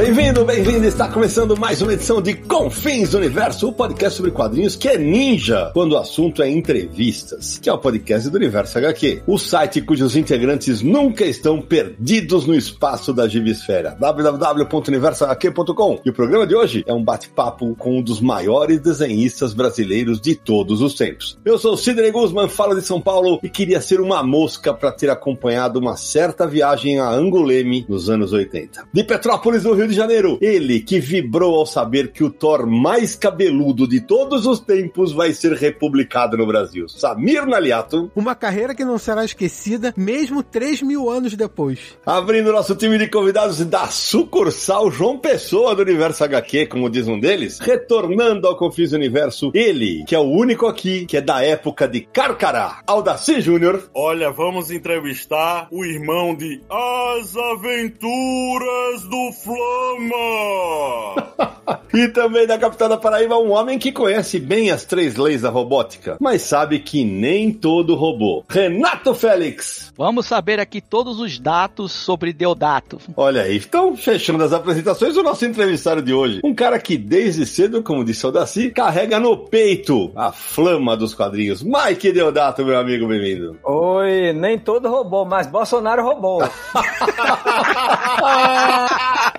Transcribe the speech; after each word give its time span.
Bem-vindo, 0.00 0.44
bem-vindo! 0.46 0.86
Está 0.86 1.08
começando 1.08 1.54
mais 1.58 1.82
uma 1.82 1.92
edição 1.92 2.22
de 2.22 2.32
Confins 2.32 3.10
do 3.10 3.18
Universo, 3.18 3.68
o 3.68 3.72
podcast 3.72 4.16
sobre 4.16 4.30
quadrinhos 4.30 4.74
que 4.74 4.88
é 4.88 4.96
ninja 4.96 5.70
quando 5.74 5.92
o 5.92 5.98
assunto 5.98 6.42
é 6.42 6.48
entrevistas, 6.48 7.58
que 7.58 7.68
é 7.68 7.72
o 7.72 7.76
podcast 7.76 8.30
do 8.30 8.36
Universo 8.38 8.78
HQ, 8.78 9.24
o 9.26 9.36
site 9.36 9.82
cujos 9.82 10.16
integrantes 10.16 10.80
nunca 10.80 11.26
estão 11.26 11.60
perdidos 11.60 12.46
no 12.46 12.54
espaço 12.54 13.12
da 13.12 13.28
Gibisfera, 13.28 13.94
www.universohq.com. 14.00 16.00
E 16.02 16.08
o 16.08 16.14
programa 16.14 16.46
de 16.46 16.56
hoje 16.56 16.82
é 16.86 16.94
um 16.94 17.04
bate-papo 17.04 17.76
com 17.76 17.98
um 17.98 18.02
dos 18.02 18.22
maiores 18.22 18.80
desenhistas 18.80 19.52
brasileiros 19.52 20.18
de 20.18 20.34
todos 20.34 20.80
os 20.80 20.94
tempos. 20.94 21.38
Eu 21.44 21.58
sou 21.58 21.76
Sidney 21.76 22.10
Guzman, 22.10 22.48
falo 22.48 22.74
de 22.74 22.80
São 22.80 23.02
Paulo 23.02 23.38
e 23.42 23.50
queria 23.50 23.82
ser 23.82 24.00
uma 24.00 24.22
mosca 24.22 24.72
para 24.72 24.92
ter 24.92 25.10
acompanhado 25.10 25.78
uma 25.78 25.98
certa 25.98 26.46
viagem 26.46 26.98
a 26.98 27.10
Anguleme 27.10 27.84
nos 27.86 28.08
anos 28.08 28.32
80. 28.32 28.88
De 28.94 29.04
Petrópolis, 29.04 29.64
no 29.64 29.74
Rio 29.74 29.89
de 29.90 29.96
Janeiro. 29.96 30.38
Ele 30.40 30.80
que 30.80 30.98
vibrou 30.98 31.56
ao 31.56 31.66
saber 31.66 32.12
que 32.12 32.24
o 32.24 32.30
Thor 32.30 32.66
mais 32.66 33.14
cabeludo 33.14 33.86
de 33.86 34.00
todos 34.00 34.46
os 34.46 34.60
tempos 34.60 35.12
vai 35.12 35.32
ser 35.32 35.52
republicado 35.52 36.36
no 36.36 36.46
Brasil. 36.46 36.88
Samir 36.88 37.46
Naliato. 37.46 38.10
Uma 38.14 38.34
carreira 38.34 38.74
que 38.74 38.84
não 38.84 38.98
será 38.98 39.24
esquecida 39.24 39.92
mesmo 39.96 40.42
3 40.42 40.82
mil 40.82 41.10
anos 41.10 41.34
depois. 41.34 41.98
Abrindo 42.06 42.52
nosso 42.52 42.74
time 42.74 42.96
de 42.98 43.08
convidados 43.08 43.58
da 43.66 43.86
sucursal 43.88 44.90
João 44.90 45.18
Pessoa 45.18 45.74
do 45.74 45.82
Universo 45.82 46.24
HQ, 46.24 46.66
como 46.66 46.88
diz 46.88 47.08
um 47.08 47.18
deles, 47.18 47.58
retornando 47.58 48.46
ao 48.46 48.56
Confis 48.56 48.92
Universo, 48.92 49.50
ele, 49.54 50.04
que 50.06 50.14
é 50.14 50.18
o 50.18 50.22
único 50.22 50.66
aqui 50.66 51.06
que 51.06 51.16
é 51.16 51.20
da 51.20 51.44
época 51.44 51.88
de 51.88 52.00
Carcará, 52.00 52.82
Aldaci 52.86 53.40
Júnior. 53.40 53.90
Olha, 53.94 54.30
vamos 54.30 54.70
entrevistar 54.70 55.68
o 55.70 55.84
irmão 55.84 56.34
de 56.34 56.60
As 56.70 57.36
Aventuras 57.36 59.02
do 59.08 59.32
Flama. 59.80 61.80
e 61.94 62.08
também 62.08 62.46
da 62.46 62.58
capital 62.58 62.88
da 62.88 62.96
Paraíba, 62.96 63.38
um 63.38 63.52
homem 63.52 63.78
que 63.78 63.90
conhece 63.90 64.38
bem 64.38 64.70
as 64.70 64.84
três 64.84 65.16
leis 65.16 65.42
da 65.42 65.50
robótica, 65.50 66.16
mas 66.20 66.42
sabe 66.42 66.78
que 66.78 67.04
nem 67.04 67.52
todo 67.52 67.94
robô. 67.94 68.44
Renato 68.48 69.14
Félix. 69.14 69.92
Vamos 69.96 70.26
saber 70.26 70.60
aqui 70.60 70.80
todos 70.80 71.20
os 71.20 71.38
dados 71.38 71.92
sobre 71.92 72.32
Deodato. 72.32 72.98
Olha 73.16 73.42
aí, 73.42 73.56
então 73.56 73.96
fechando 73.96 74.44
as 74.44 74.52
apresentações, 74.52 75.16
o 75.16 75.22
nosso 75.22 75.44
entrevistado 75.44 76.02
de 76.02 76.12
hoje. 76.12 76.40
Um 76.44 76.54
cara 76.54 76.78
que 76.78 76.96
desde 76.96 77.46
cedo, 77.46 77.82
como 77.82 78.04
disse 78.04 78.26
o 78.26 78.30
Daci, 78.30 78.70
carrega 78.70 79.18
no 79.18 79.36
peito 79.36 80.12
a 80.14 80.32
flama 80.32 80.96
dos 80.96 81.14
quadrinhos. 81.14 81.62
Mike 81.62 82.12
Deodato, 82.12 82.64
meu 82.64 82.78
amigo, 82.78 83.06
bem-vindo. 83.06 83.58
Oi, 83.62 84.32
nem 84.32 84.58
todo 84.58 84.88
robô, 84.88 85.24
mas 85.24 85.46
Bolsonaro 85.46 86.02
roubou. 86.02 86.40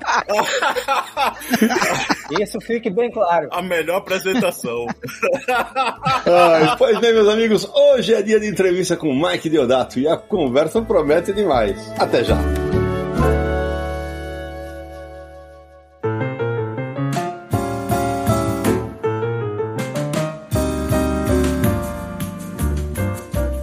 Isso 2.39 2.59
fique 2.61 2.89
bem 2.89 3.11
claro. 3.11 3.49
A 3.51 3.61
melhor 3.61 3.97
apresentação. 3.97 4.87
Ai, 5.47 6.75
pois 6.77 6.99
bem, 6.99 7.13
meus 7.13 7.27
amigos, 7.27 7.69
hoje 7.73 8.13
é 8.13 8.21
dia 8.21 8.39
de 8.39 8.47
entrevista 8.47 8.95
com 8.95 9.09
o 9.09 9.21
Mike 9.21 9.49
Deodato 9.49 9.99
e 9.99 10.07
a 10.07 10.17
conversa 10.17 10.81
promete 10.81 11.33
demais. 11.33 11.91
Até 11.97 12.23
já. 12.23 12.37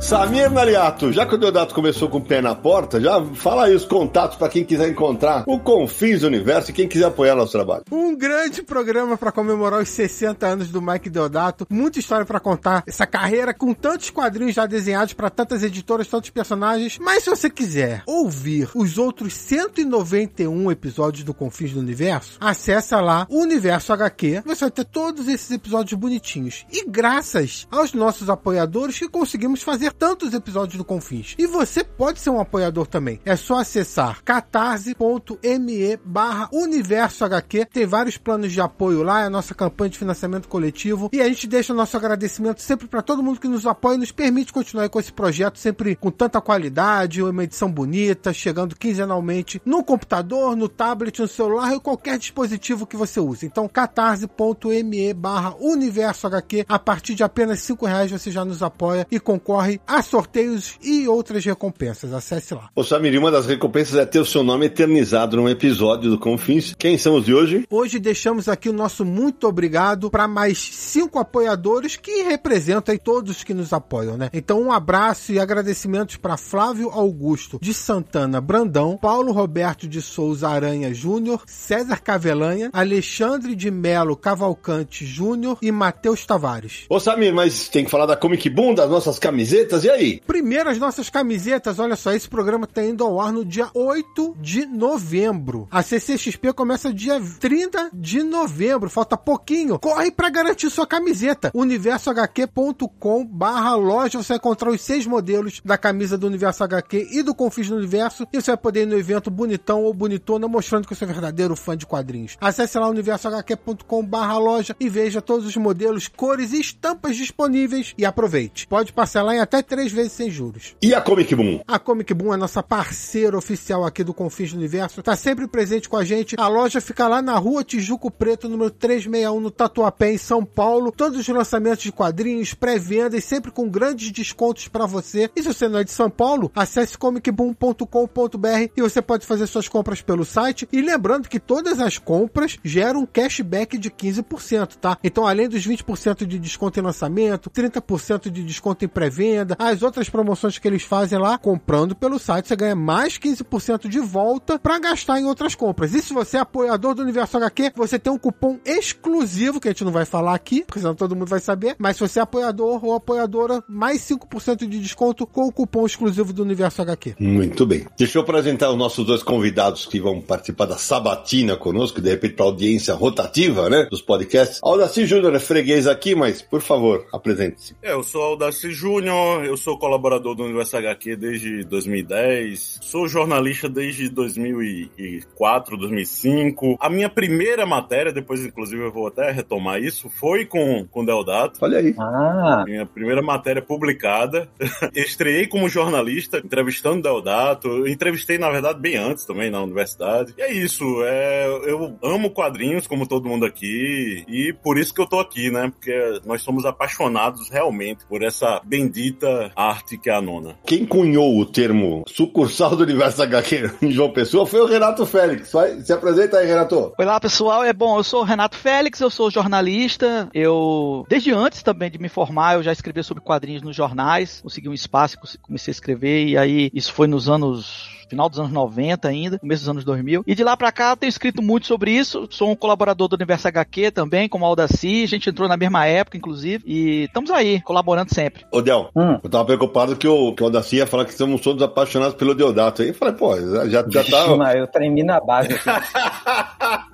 Samir 0.09 0.51
Naliato, 0.51 1.13
já 1.13 1.27
que 1.27 1.35
o 1.35 1.39
Deodato 1.39 1.75
começou 1.75 2.09
com 2.09 2.17
o 2.17 2.25
pé 2.25 2.41
na 2.41 2.55
porta, 2.55 2.99
já 2.99 3.23
fala 3.35 3.67
aí 3.67 3.75
os 3.75 3.85
contatos 3.85 4.39
para 4.39 4.49
quem 4.49 4.65
quiser 4.65 4.89
encontrar 4.89 5.45
o 5.47 5.61
Confins 5.61 6.23
Universo 6.23 6.71
e 6.71 6.73
quem 6.73 6.89
quiser 6.89 7.05
apoiar 7.05 7.35
nosso 7.35 7.53
trabalho. 7.53 7.85
Um 7.93 8.17
grande 8.17 8.63
programa 8.63 9.19
para 9.19 9.31
comemorar 9.31 9.83
os 9.83 9.91
60 9.91 10.47
anos 10.47 10.71
do 10.71 10.81
Mike 10.81 11.11
Deodato, 11.11 11.67
muita 11.69 11.99
história 11.99 12.25
para 12.25 12.41
contar, 12.41 12.85
essa 12.87 13.07
carreira 13.07 13.53
com 13.53 13.75
tantos 13.75 14.09
quadrinhos 14.09 14.55
já 14.55 14.65
desenhados 14.65 15.13
para 15.13 15.29
tantas 15.29 15.63
editoras, 15.63 16.09
tantos 16.09 16.31
personagens. 16.31 16.99
Mas 16.99 17.25
se 17.25 17.29
você 17.29 17.51
quiser 17.51 18.03
ouvir 18.07 18.71
os 18.75 18.97
outros 18.97 19.35
191 19.35 20.73
episódios 20.73 21.23
do 21.23 21.35
Confins 21.35 21.75
do 21.75 21.81
Universo, 21.81 22.39
acessa 22.41 22.99
lá 22.99 23.27
o 23.29 23.43
Universo 23.43 23.93
HQ. 23.93 24.41
Você 24.47 24.65
vai 24.65 24.71
ter 24.71 24.87
todos 24.87 25.29
esses 25.29 25.51
episódios 25.51 26.01
bonitinhos. 26.01 26.65
E 26.73 26.89
graças 26.89 27.69
aos 27.71 27.93
nossos 27.93 28.31
apoiadores 28.31 28.99
que 28.99 29.07
conseguimos 29.07 29.63
fazer 29.63 29.98
tantos 29.99 30.33
episódios 30.33 30.77
do 30.77 30.85
Confins. 30.85 31.35
E 31.37 31.47
você 31.47 31.83
pode 31.83 32.21
ser 32.21 32.31
um 32.31 32.41
apoiador 32.41 32.87
também. 32.87 33.21
É 33.25 33.35
só 33.35 33.59
acessar 33.59 34.23
catarse.me 34.23 35.99
barra 36.05 36.49
universo 36.53 37.25
HQ. 37.25 37.67
Tem 37.67 37.87
vários 37.87 38.17
planos 38.17 38.53
de 38.53 38.61
apoio 38.61 39.03
lá, 39.03 39.23
é 39.23 39.25
a 39.25 39.31
nossa 39.31 39.55
campanha 39.55 39.91
de 39.91 39.99
financiamento 39.99 40.49
coletivo. 40.49 41.11
E 41.13 41.21
a 41.21 41.29
gente 41.29 41.47
deixa 41.47 41.75
nosso 41.75 41.97
agradecimento 41.97 42.63
sempre 42.63 42.87
para 42.87 43.03
todo 43.03 43.23
mundo 43.23 43.41
que 43.41 43.49
nos 43.49 43.67
apoia 43.67 43.97
e 43.97 43.99
nos 43.99 44.13
permite 44.13 44.53
continuar 44.53 44.89
com 44.89 45.01
esse 45.01 45.13
projeto 45.13 45.59
sempre 45.59 45.97
com 45.97 46.11
tanta 46.11 46.41
qualidade, 46.41 47.23
uma 47.23 47.45
edição 47.45 47.71
bonita, 47.71 48.33
chegando 48.33 48.77
quinzenalmente 48.77 49.61
no 49.65 49.83
computador, 49.83 50.55
no 50.57 50.69
tablet, 50.69 51.21
no 51.21 51.29
celular 51.29 51.73
ou 51.73 51.81
qualquer 51.81 52.19
dispositivo 52.19 52.87
que 52.87 52.97
você 52.97 53.19
use. 53.19 53.47
Então, 53.47 53.69
catarse.me 53.69 55.15
barra 55.15 55.57
universo 55.59 56.27
HQ. 56.27 56.67
A 56.69 56.79
partir 56.79 57.15
de 57.15 57.25
apenas 57.25 57.61
cinco 57.61 57.87
reais 57.87 58.11
você 58.11 58.31
já 58.31 58.45
nos 58.45 58.63
apoia 58.63 59.07
e 59.11 59.19
concorre 59.19 59.81
a 59.89 60.03
sorteios 60.03 60.75
e 60.83 61.09
outras 61.09 61.45
recompensas. 61.45 62.13
Acesse 62.13 62.55
lá. 62.55 62.69
Ô 62.77 62.85
Samir, 62.85 63.19
uma 63.19 63.31
das 63.31 63.47
recompensas 63.47 63.97
é 63.97 64.05
ter 64.05 64.21
o 64.21 64.25
seu 64.25 64.45
nome 64.45 64.67
eternizado 64.67 65.37
num 65.37 65.49
episódio 65.49 66.11
do 66.11 66.19
Confins. 66.19 66.75
Quem 66.79 66.99
são 66.99 67.17
os 67.17 67.25
de 67.25 67.35
hoje? 67.35 67.67
Hoje 67.71 67.99
deixamos 67.99 68.49
aqui 68.49 68.69
o 68.69 68.73
nosso 68.73 69.05
muito 69.05 69.49
obrigado 69.49 70.11
para 70.11 70.29
mais 70.29 70.59
cinco 70.59 71.19
apoiadores 71.19 71.97
que 71.97 72.23
representam 72.23 72.93
aí 72.93 72.99
todos 72.99 73.43
que 73.43 73.55
nos 73.55 73.73
apoiam, 73.73 74.17
né? 74.17 74.29
Então 74.33 74.61
um 74.61 74.71
abraço 74.71 75.33
e 75.33 75.39
agradecimentos 75.39 76.17
para 76.17 76.37
Flávio 76.37 76.91
Augusto 76.91 77.59
de 77.61 77.73
Santana 77.73 78.41
Brandão, 78.41 78.99
Paulo 79.01 79.33
Roberto 79.33 79.89
de 79.89 80.03
Souza 80.03 80.49
Aranha 80.49 80.93
Júnior, 80.93 81.43
César 81.47 82.01
Cavelanha, 82.01 82.71
Alexandre 82.73 83.55
de 83.55 83.71
Melo 83.71 84.17
Cavalcante 84.17 85.07
Júnior 85.07 85.59
e 85.63 85.73
Matheus 85.73 86.27
Tavares. 86.27 86.85
Ô 86.89 87.01
Samir, 87.01 87.33
mas 87.33 87.69
tem 87.69 87.85
que 87.85 87.91
falar 87.91 88.07
da 88.07 88.17
Comic 88.17 88.51
Boom, 88.51 88.75
das 88.75 88.91
nossas 88.91 89.19
camisetas, 89.19 89.78
e 89.85 89.91
aí? 89.91 90.23
Primeiro 90.27 90.71
as 90.71 90.79
nossas 90.79 91.11
camisetas, 91.11 91.79
olha 91.79 91.97
só, 91.97 92.13
esse 92.13 92.29
programa 92.29 92.67
tá 92.67 92.85
indo 92.85 93.05
ao 93.05 93.21
ar 93.21 93.33
no 93.33 93.45
dia 93.45 93.69
8 93.75 94.37
de 94.41 94.67
novembro. 94.67 95.69
A 95.71 95.83
CCXP 95.83 96.53
começa 96.53 96.93
dia 96.93 97.21
30 97.41 97.91
de 97.93 98.23
novembro, 98.23 98.91
falta 98.91 99.17
pouquinho. 99.17 99.79
Corre 99.79 100.11
para 100.11 100.31
garantir 100.31 100.71
sua 100.71 100.87
camiseta. 100.87 101.51
universohq.com 101.55 103.25
barra 103.25 103.75
loja, 103.75 104.23
você 104.23 104.29
vai 104.29 104.37
encontrar 104.39 104.71
os 104.71 104.81
seis 104.81 105.07
modelos 105.07 105.61
da 105.65 105.79
camisa 105.79 106.17
do 106.17 106.27
Universo 106.27 106.65
HQ 106.65 107.09
e 107.13 107.23
do 107.23 107.35
Confis 107.35 107.69
do 107.69 107.77
Universo, 107.77 108.27
e 108.33 108.41
você 108.41 108.51
vai 108.51 108.59
poder 108.59 108.83
ir 108.83 108.87
no 108.87 108.99
evento 108.99 109.31
bonitão 109.31 109.83
ou 109.83 109.95
bonitona, 109.95 110.49
mostrando 110.49 110.87
que 110.87 110.95
você 110.95 111.05
é 111.05 111.07
verdadeiro 111.07 111.55
fã 111.57 111.77
de 111.77 111.87
quadrinhos. 111.87 112.37
Acesse 112.41 112.79
lá 112.79 112.89
universohq.com 112.89 114.05
barra 114.05 114.39
loja 114.39 114.77
e 114.79 114.89
veja 114.89 115.23
todos 115.23 115.47
os 115.47 115.57
modelos, 115.57 116.09
cores 116.09 116.53
e 116.53 116.61
estampas 116.61 117.17
disponíveis 117.17 117.95
e 117.97 118.05
aproveite. 118.05 118.67
Pode 118.67 118.93
parcelar 118.93 119.35
em 119.35 119.41
até 119.41 119.63
três 119.69 119.93
vezes 119.93 120.13
sem 120.13 120.31
juros. 120.31 120.75
E 120.83 120.95
a 120.95 121.01
Comic 121.01 121.35
Boom? 121.35 121.61
A 121.69 121.79
Comic 121.79 122.13
Boom 122.15 122.35
é 122.35 122.37
nossa 122.37 122.63
parceira 122.63 123.37
oficial 123.37 123.85
aqui 123.85 124.03
do 124.03 124.15
Confins 124.15 124.53
do 124.53 124.57
Universo, 124.57 125.03
tá 125.03 125.15
sempre 125.15 125.47
presente 125.47 125.89
com 125.89 125.97
a 125.97 126.05
gente. 126.05 126.35
A 126.39 126.49
loja 126.49 126.81
fica 126.81 127.07
lá 127.07 127.21
na 127.21 127.37
rua 127.37 127.63
Tijuco 127.63 128.11
Preto, 128.11 128.49
número 128.49 128.71
361, 128.71 129.41
no 129.41 129.51
Tatuapé, 129.51 130.13
em 130.13 130.19
São 130.19 130.45
Paulo. 130.45 130.91
Todos 130.91 131.19
os 131.19 131.29
lançamentos 131.29 131.83
de 131.83 131.93
quadrinhos, 131.93 132.55
pré-vendas, 132.55 133.25
sempre 133.25 133.51
com 133.51 133.69
grandes 133.69 134.11
descontos 134.11 134.69
para 134.69 134.87
você. 134.87 135.31
E 135.37 135.43
se 135.43 135.49
você 135.49 135.69
não 135.69 135.81
é 135.81 135.85
de 135.85 135.91
São 135.91 136.09
Paulo, 136.09 136.51
acesse 136.55 136.97
comicboom.com.br 136.97 138.71
e 138.77 138.81
você 138.81 139.03
pode 139.03 139.27
fazer 139.27 139.47
suas 139.47 139.69
compras 139.69 140.01
pelo 140.01 140.25
site. 140.25 140.69
E 140.73 140.81
lembrando 140.81 141.29
que 141.29 141.39
todas 141.39 141.81
as 141.81 141.99
compras 141.99 142.59
geram 142.65 143.01
um 143.01 143.07
cashback 143.07 143.77
de 143.77 143.91
15%, 143.91 144.77
tá? 144.77 144.97
Então, 145.03 145.27
além 145.27 145.49
dos 145.49 145.67
20% 145.67 146.25
de 146.25 146.39
desconto 146.39 146.79
em 146.79 146.83
lançamento, 146.83 147.51
30% 147.51 148.31
de 148.31 148.43
desconto 148.43 148.85
em 148.85 148.89
pré-venda, 148.89 149.57
as 149.59 149.83
outras 149.83 150.09
promoções 150.09 150.59
que 150.59 150.69
eles 150.69 150.83
fazem 150.83 151.19
lá, 151.19 151.37
comprando 151.37 151.95
pelo 151.95 152.19
site, 152.19 152.49
você 152.49 152.57
ganha 152.57 152.77
mais 152.77 153.19
15% 153.19 153.89
de 153.89 153.99
volta 153.99 154.59
para 154.59 154.79
gastar 154.79 155.21
em 155.21 155.25
outras 155.25 155.55
compras. 155.55 155.95
E 155.95 156.01
se 156.01 156.13
você 156.13 156.37
é 156.37 156.41
apoiador 156.41 156.95
do 156.95 157.03
Universo 157.03 157.37
HQ, 157.37 157.73
você 157.75 157.99
tem 157.99 158.13
um 158.13 158.19
cupom 158.19 158.59
exclusivo, 158.65 159.61
que 159.61 159.69
a 159.69 159.73
gente 159.73 159.85
não 159.85 159.93
vai 159.93 160.05
falar 160.05 160.35
aqui, 160.35 160.63
porque 160.65 160.81
senão 160.81 160.95
todo 160.95 161.17
mundo 161.17 161.29
vai 161.29 161.41
saber, 161.41 161.75
mas 161.79 161.97
se 161.97 162.01
você 162.01 162.21
é 162.21 162.23
apoiador 162.23 162.85
ou 162.85 162.95
apoiadora, 162.95 163.63
mais 163.69 164.01
5% 164.03 164.67
de 164.67 164.79
desconto 164.79 165.27
com 165.27 165.47
o 165.49 165.53
cupom 165.53 165.85
exclusivo 165.85 166.33
do 166.33 166.43
Universo 166.43 166.83
HQ. 166.83 167.17
Muito 167.19 167.67
bem. 167.67 167.87
Deixa 167.99 168.19
eu 168.19 168.23
apresentar 168.23 168.71
os 168.71 168.79
nossos 168.79 169.05
dois 169.05 169.23
convidados 169.23 169.87
que 169.87 170.01
vão 170.01 170.21
participar 170.21 170.67
da 170.67 170.77
sabatina 170.77 171.57
conosco, 171.57 172.01
de 172.01 172.11
repente 172.11 172.35
para 172.35 172.45
audiência 172.45 172.95
rotativa, 172.95 173.69
né, 173.69 173.87
dos 173.91 174.03
podcasts. 174.03 174.61
Aldaci 174.63 175.07
Júnior 175.07 175.35
é 175.35 175.41
freguês 175.41 175.87
aqui, 175.87 176.15
mas 176.15 176.43
por 176.43 176.61
favor, 176.61 177.07
apresente-se. 177.13 177.75
É, 177.83 177.93
eu 177.93 178.03
sou 178.03 178.23
Aldaci 178.23 178.71
Júnior, 178.71 179.48
eu 179.49 179.57
sou 179.57 179.79
colaborador 179.79 180.35
do 180.35 180.45
Universo 180.45 180.77
HQ 180.77 181.17
desde 181.17 181.65
2010, 181.65 182.81
sou 182.83 183.09
jornalista 183.09 183.69
desde 183.69 184.09
2004, 184.11 185.77
2005. 185.77 186.77
A 186.79 186.91
minha 186.91 187.09
primeira 187.09 187.65
matéria, 187.65 188.13
depois 188.13 188.45
inclusive 188.45 188.83
eu 188.83 188.93
vou 188.93 189.07
até 189.07 189.31
retomar 189.31 189.81
isso, 189.81 190.11
foi 190.11 190.45
com 190.45 190.87
com 190.91 191.05
Deodato. 191.05 191.59
Olha 191.63 191.79
aí. 191.79 191.95
Ah, 191.99 192.65
Minha 192.67 192.85
primeira 192.85 193.23
matéria 193.23 193.63
publicada. 193.63 194.49
Estreiei 194.95 195.47
como 195.47 195.69
jornalista, 195.69 196.39
entrevistando 196.39 197.03
Deodato. 197.03 197.69
Eu 197.69 197.89
entrevistei, 197.89 198.37
na 198.39 198.51
verdade, 198.51 198.81
bem 198.81 198.97
antes 198.97 199.25
também 199.25 199.51
na 199.51 199.63
universidade. 199.63 200.35
E 200.37 200.43
é 200.43 200.53
isso. 200.53 200.85
É, 201.05 201.47
eu 201.47 201.97
amo 202.03 202.31
quadrinhos, 202.31 202.87
como 202.87 203.07
todo 203.07 203.29
mundo 203.29 203.47
aqui. 203.47 204.25
E 204.29 204.53
por 204.63 204.79
isso 204.79 204.93
que 204.93 205.01
eu 205.01 205.07
tô 205.07 205.19
aqui, 205.19 205.51
né? 205.51 205.71
Porque 205.71 206.21
nós 206.27 206.43
somos 206.43 206.67
apaixonados 206.67 207.49
realmente 207.49 208.05
por 208.07 208.23
essa 208.23 208.61
bendita 208.65 209.38
arte 209.55 209.99
que 209.99 210.11
é 210.11 210.15
a 210.15 210.21
nona. 210.21 210.57
Quem 210.67 210.85
cunhou 210.85 211.39
o 211.39 211.47
termo 211.47 212.05
sucursal 212.07 212.77
do 212.77 212.83
Universo 212.83 213.23
HQ 213.23 213.71
em 213.83 213.91
João 213.91 214.13
Pessoa 214.13 214.47
foi 214.47 214.61
o 214.61 214.67
Renato 214.67 215.05
Félix. 215.07 215.53
Vai, 215.53 215.81
se 215.81 215.93
apresenta 215.93 216.39
aí, 216.39 216.47
Renato. 216.47 216.93
Olá 216.99 217.21
pessoal, 217.21 217.65
é 217.65 217.73
bom, 217.73 217.99
eu 217.99 218.05
sou 218.05 218.21
o 218.21 218.25
Renato 218.25 218.57
Félix, 218.57 219.01
eu 219.01 219.11
sou 219.11 219.31
jornalista, 219.31 220.29
eu, 220.33 221.05
desde 221.09 221.33
antes 221.33 221.63
também 221.63 221.91
de 221.91 221.99
me 221.99 222.09
formar, 222.09 222.55
eu 222.55 222.63
já 222.63 222.73
escrevi 222.73 223.03
sobre 223.03 223.23
quadrinhos 223.23 223.63
nos 223.63 223.77
jornais, 223.77 224.41
consegui 224.43 224.69
um 224.69 224.75
espaço, 224.75 225.17
comecei 225.43 225.71
a 225.71 225.73
escrever, 225.73 226.27
e 226.27 226.39
aí 226.39 226.71
isso 226.73 226.93
foi 226.93 227.07
nos 227.07 227.29
anos 227.29 227.98
final 228.09 228.29
dos 228.29 228.39
anos 228.41 228.53
90 228.53 229.09
ainda, 229.09 229.39
começo 229.39 229.63
dos 229.63 229.69
anos 229.69 229.85
2000. 229.85 230.23
E 230.27 230.35
de 230.35 230.43
lá 230.45 230.57
pra 230.57 230.73
cá 230.73 230.91
eu 230.91 230.97
tenho 230.97 231.09
escrito 231.09 231.43
muito 231.43 231.67
sobre 231.67 231.91
isso. 231.93 232.27
Sou 232.31 232.51
um 232.51 232.57
colaborador 232.57 233.09
do 233.09 233.15
Universo 233.17 233.49
HQ 233.49 233.91
também, 233.91 234.29
como 234.29 234.45
Aldaci. 234.45 235.05
A 235.05 235.09
gente 235.09 235.29
entrou 235.31 235.49
na 235.49 235.57
mesma 235.57 235.87
época, 235.87 236.17
inclusive. 236.17 236.63
E 236.67 237.05
estamos 237.05 237.31
aí, 237.31 237.61
colaborando 237.63 238.13
sempre. 238.15 238.45
Ô, 238.53 238.61
Del, 238.63 238.91
Hum. 238.97 239.19
eu 239.23 239.31
tava 239.31 239.45
preocupado 239.45 239.97
que 239.97 240.07
o, 240.09 240.35
que 240.35 240.43
o 240.43 240.47
Aldaci 240.47 240.77
ia 240.77 240.87
falar 240.87 241.05
que 241.05 241.15
somos 241.15 241.41
todos 241.41 241.63
apaixonados 241.63 242.15
pelo 242.15 242.35
Deodato. 242.35 242.83
Aí 242.83 242.89
eu 242.89 242.95
falei, 242.95 243.15
pô, 243.15 243.37
já, 243.69 243.85
já 243.89 244.05
tá. 244.05 244.37
mas 244.37 244.57
eu 244.57 244.67
tremi 244.67 245.03
na 245.03 245.21
base. 245.21 245.53
Aqui. 245.55 245.69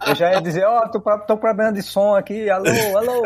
Eu 0.07 0.15
já 0.15 0.33
ia 0.33 0.41
dizer, 0.41 0.65
ó, 0.67 0.87
tô, 0.89 1.01
com- 1.01 1.19
tô 1.21 1.35
com 1.35 1.41
problema 1.41 1.73
de 1.73 1.83
som 1.83 2.15
aqui, 2.15 2.49
alô, 2.51 2.69
alô. 2.97 3.23